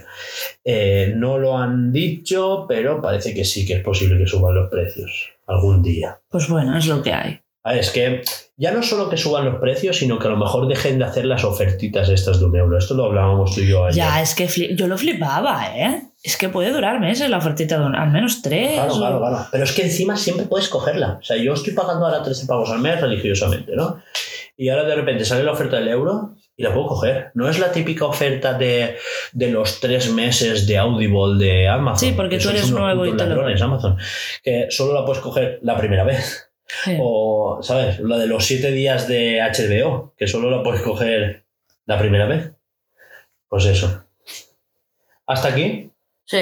eh, 0.64 1.12
no 1.16 1.38
lo 1.38 1.58
han 1.58 1.92
dicho, 1.92 2.66
pero 2.68 3.02
parece 3.02 3.34
que 3.34 3.44
sí 3.44 3.66
que 3.66 3.74
es 3.74 3.82
posible 3.82 4.16
que 4.16 4.28
suban 4.28 4.54
los 4.54 4.70
precios 4.70 5.30
algún 5.48 5.82
día. 5.82 6.20
Pues 6.28 6.48
bueno, 6.48 6.78
es 6.78 6.86
lo 6.86 7.02
que 7.02 7.12
hay. 7.12 7.40
A 7.62 7.72
ver, 7.72 7.80
es 7.80 7.90
que 7.90 8.22
ya 8.56 8.72
no 8.72 8.82
solo 8.82 9.10
que 9.10 9.16
suban 9.18 9.44
los 9.44 9.56
precios, 9.60 9.96
sino 9.98 10.18
que 10.18 10.26
a 10.28 10.30
lo 10.30 10.36
mejor 10.38 10.66
dejen 10.66 10.98
de 10.98 11.04
hacer 11.04 11.26
las 11.26 11.44
ofertitas 11.44 12.08
estas 12.08 12.40
de 12.40 12.46
un 12.46 12.56
euro. 12.56 12.78
Esto 12.78 12.94
lo 12.94 13.04
hablábamos 13.04 13.54
tú 13.54 13.60
y 13.60 13.68
yo 13.68 13.84
ayer. 13.84 13.96
Ya, 13.96 14.22
es 14.22 14.34
que 14.34 14.48
yo 14.74 14.86
lo 14.86 14.96
flipaba, 14.96 15.76
¿eh? 15.76 16.02
Es 16.22 16.36
que 16.36 16.48
puede 16.48 16.70
durar 16.72 17.00
meses 17.00 17.28
la 17.30 17.38
ofertita 17.38 17.78
de 17.78 17.84
un, 17.86 17.94
al 17.94 18.10
menos 18.10 18.40
tres. 18.42 18.72
Claro, 18.74 18.94
o- 18.94 18.98
claro, 18.98 19.18
claro. 19.18 19.46
Pero 19.52 19.64
es 19.64 19.72
que 19.72 19.82
encima 19.82 20.16
siempre 20.16 20.46
puedes 20.46 20.68
cogerla. 20.68 21.18
O 21.20 21.22
sea, 21.22 21.36
yo 21.36 21.52
estoy 21.54 21.72
pagando 21.74 22.06
ahora 22.06 22.22
13 22.22 22.46
pavos 22.46 22.70
al 22.70 22.78
mes 22.80 23.00
religiosamente, 23.00 23.72
¿no? 23.76 24.02
Y 24.56 24.68
ahora 24.68 24.84
de 24.84 24.94
repente 24.96 25.24
sale 25.24 25.42
la 25.44 25.52
oferta 25.52 25.76
del 25.76 25.88
euro 25.88 26.34
y 26.56 26.62
la 26.62 26.72
puedo 26.74 26.86
coger. 26.88 27.30
No 27.34 27.48
es 27.48 27.58
la 27.58 27.72
típica 27.72 28.04
oferta 28.04 28.52
de, 28.54 28.96
de 29.32 29.50
los 29.50 29.80
tres 29.80 30.10
meses 30.12 30.66
de 30.66 30.76
Audible 30.76 31.42
de 31.42 31.68
Amazon. 31.68 32.08
Sí, 32.10 32.14
porque 32.14 32.36
que 32.36 32.42
tú 32.42 32.50
eres 32.50 32.70
nuevo 32.70 33.06
y 33.06 33.16
te 33.16 33.24
lo- 33.26 33.46
Amazon. 33.64 33.96
Que 34.42 34.66
solo 34.70 34.92
la 34.92 35.04
puedes 35.06 35.22
coger 35.22 35.58
la 35.62 35.78
primera 35.78 36.04
vez. 36.04 36.49
Sí. 36.84 36.96
O, 37.00 37.60
¿sabes? 37.62 37.98
La 38.00 38.18
de 38.18 38.26
los 38.26 38.44
siete 38.44 38.70
días 38.70 39.08
de 39.08 39.40
HBO, 39.40 40.14
que 40.16 40.26
solo 40.26 40.50
la 40.50 40.62
puedes 40.62 40.82
coger 40.82 41.44
la 41.86 41.98
primera 41.98 42.26
vez. 42.26 42.52
Pues 43.48 43.64
eso. 43.66 44.04
Hasta 45.26 45.48
aquí. 45.48 45.90
Sí. 46.24 46.38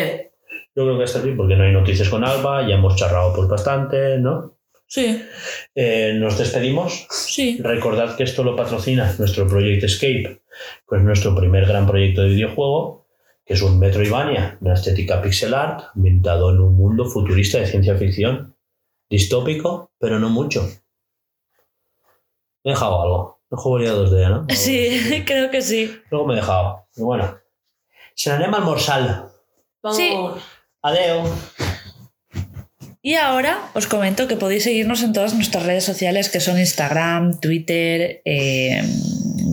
Yo 0.74 0.84
creo 0.84 0.98
que 0.98 1.05
hasta 1.05 1.18
aquí, 1.20 1.32
porque 1.32 1.56
no 1.56 1.64
hay 1.64 1.72
noticias 1.72 2.09
con 2.09 2.24
Alba, 2.24 2.66
ya 2.68 2.74
hemos 2.76 2.96
charrado 2.96 3.34
por 3.34 3.48
bastante, 3.48 4.18
¿no? 4.18 4.55
Sí, 4.86 5.22
Eh, 5.74 6.14
nos 6.16 6.38
despedimos. 6.38 7.06
sí. 7.10 7.59
Recordad 7.60 8.16
que 8.16 8.22
esto 8.24 8.42
lo 8.42 8.56
patrocina 8.56 9.14
nuestro 9.18 9.46
Project 9.46 9.84
Escape, 9.84 10.40
que 10.88 10.96
es 10.96 11.02
nuestro 11.02 11.34
primer 11.36 11.66
gran 11.66 11.86
proyecto 11.86 12.22
de 12.22 12.28
videojuego, 12.30 13.06
que 13.44 13.55
es 13.55 13.62
un 13.62 13.78
Metroidvania, 13.78 14.56
una 14.60 14.74
estética 14.74 15.20
pixel 15.20 15.52
art, 15.55 15.84
ambientado 15.94 16.50
en 16.52 16.60
un 16.60 16.74
mundo 16.76 17.05
futurista 17.06 17.59
de 17.59 17.66
ciencia 17.66 17.96
ficción, 17.96 18.55
distópico, 19.09 19.90
pero 19.98 20.18
no 20.18 20.28
mucho. 20.28 20.62
Me 22.64 22.70
he 22.70 22.74
dejado 22.74 23.02
algo. 23.02 23.40
No 23.51 23.56
jugaría 23.59 23.93
2D, 23.93 24.28
¿no? 24.28 24.47
Sí, 24.55 25.22
creo 25.26 25.51
que 25.51 25.62
sí. 25.62 26.01
Luego 26.10 26.26
me 26.26 26.35
he 26.35 26.36
dejado. 26.36 26.86
Pero 26.94 27.06
bueno. 27.06 27.39
Se 28.14 28.32
anem 28.32 28.52
al 28.55 28.64
morsal. 28.64 29.30
Vamos. 29.82 29.97
Sí. 29.97 30.12
Adeu. 30.82 31.24
Y 33.01 33.14
ahora 33.14 33.70
os 33.74 33.86
comento 33.86 34.26
que 34.26 34.36
podéis 34.36 34.64
seguirnos 34.64 35.02
en 35.02 35.12
todas 35.12 35.32
nuestras 35.35 35.64
redes 35.64 35.85
sociales 35.85 36.28
que 36.28 36.40
son 36.40 36.59
Instagram, 36.59 37.39
Twitter, 37.40 38.22
eh, 38.24 38.82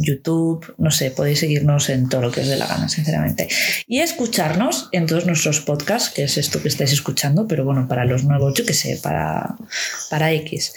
YouTube, 0.02 0.74
no 0.78 0.92
sé, 0.92 1.12
podéis 1.12 1.40
seguirnos 1.40 1.90
en 1.90 2.10
todo 2.10 2.22
lo 2.22 2.32
que 2.32 2.42
os 2.42 2.48
dé 2.48 2.58
la 2.58 2.68
gana, 2.68 2.90
sinceramente. 2.90 3.48
Y 3.88 4.00
escucharnos 4.00 4.90
en 4.92 5.06
todos 5.06 5.26
nuestros 5.26 5.62
podcasts, 5.62 6.10
que 6.10 6.24
es 6.24 6.38
esto 6.38 6.62
que 6.62 6.68
estáis 6.68 6.94
escuchando, 6.94 7.48
pero 7.48 7.66
bueno, 7.66 7.88
para 7.88 8.06
los 8.06 8.24
nuevos, 8.24 8.54
yo 8.54 8.66
qué 8.66 8.74
sé, 8.74 9.00
para, 9.02 9.56
para 10.10 10.32
X. 10.32 10.74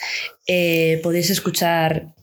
Eh, 0.46 1.00
podéis 1.02 1.30
escuchar 1.30 2.14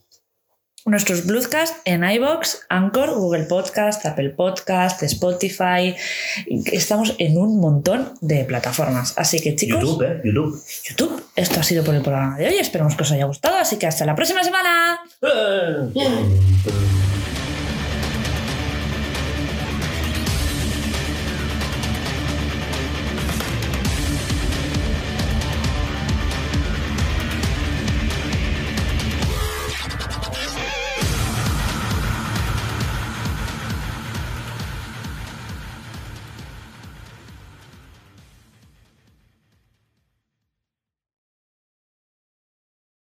nuestros 0.85 1.25
Bluescast 1.25 1.75
en 1.85 2.03
iBox, 2.03 2.65
Anchor, 2.69 3.15
Google 3.15 3.45
Podcast, 3.45 4.05
Apple 4.05 4.29
Podcast, 4.29 5.01
Spotify. 5.03 5.95
Estamos 6.71 7.15
en 7.17 7.37
un 7.37 7.59
montón 7.59 8.13
de 8.21 8.45
plataformas. 8.45 9.13
Así 9.17 9.39
que 9.39 9.55
chicos, 9.55 9.81
YouTube, 9.81 10.03
¿eh? 10.03 10.21
YouTube. 10.23 10.63
YouTube, 10.87 11.23
esto 11.35 11.59
ha 11.59 11.63
sido 11.63 11.83
por 11.83 11.95
el 11.95 12.01
programa 12.01 12.37
de 12.37 12.47
hoy. 12.47 12.55
Esperamos 12.57 12.95
que 12.95 13.03
os 13.03 13.11
haya 13.11 13.25
gustado. 13.25 13.57
Así 13.57 13.77
que 13.77 13.87
hasta 13.87 14.05
la 14.05 14.15
próxima 14.15 14.43
semana. 14.43 14.99
Eh. 15.21 17.14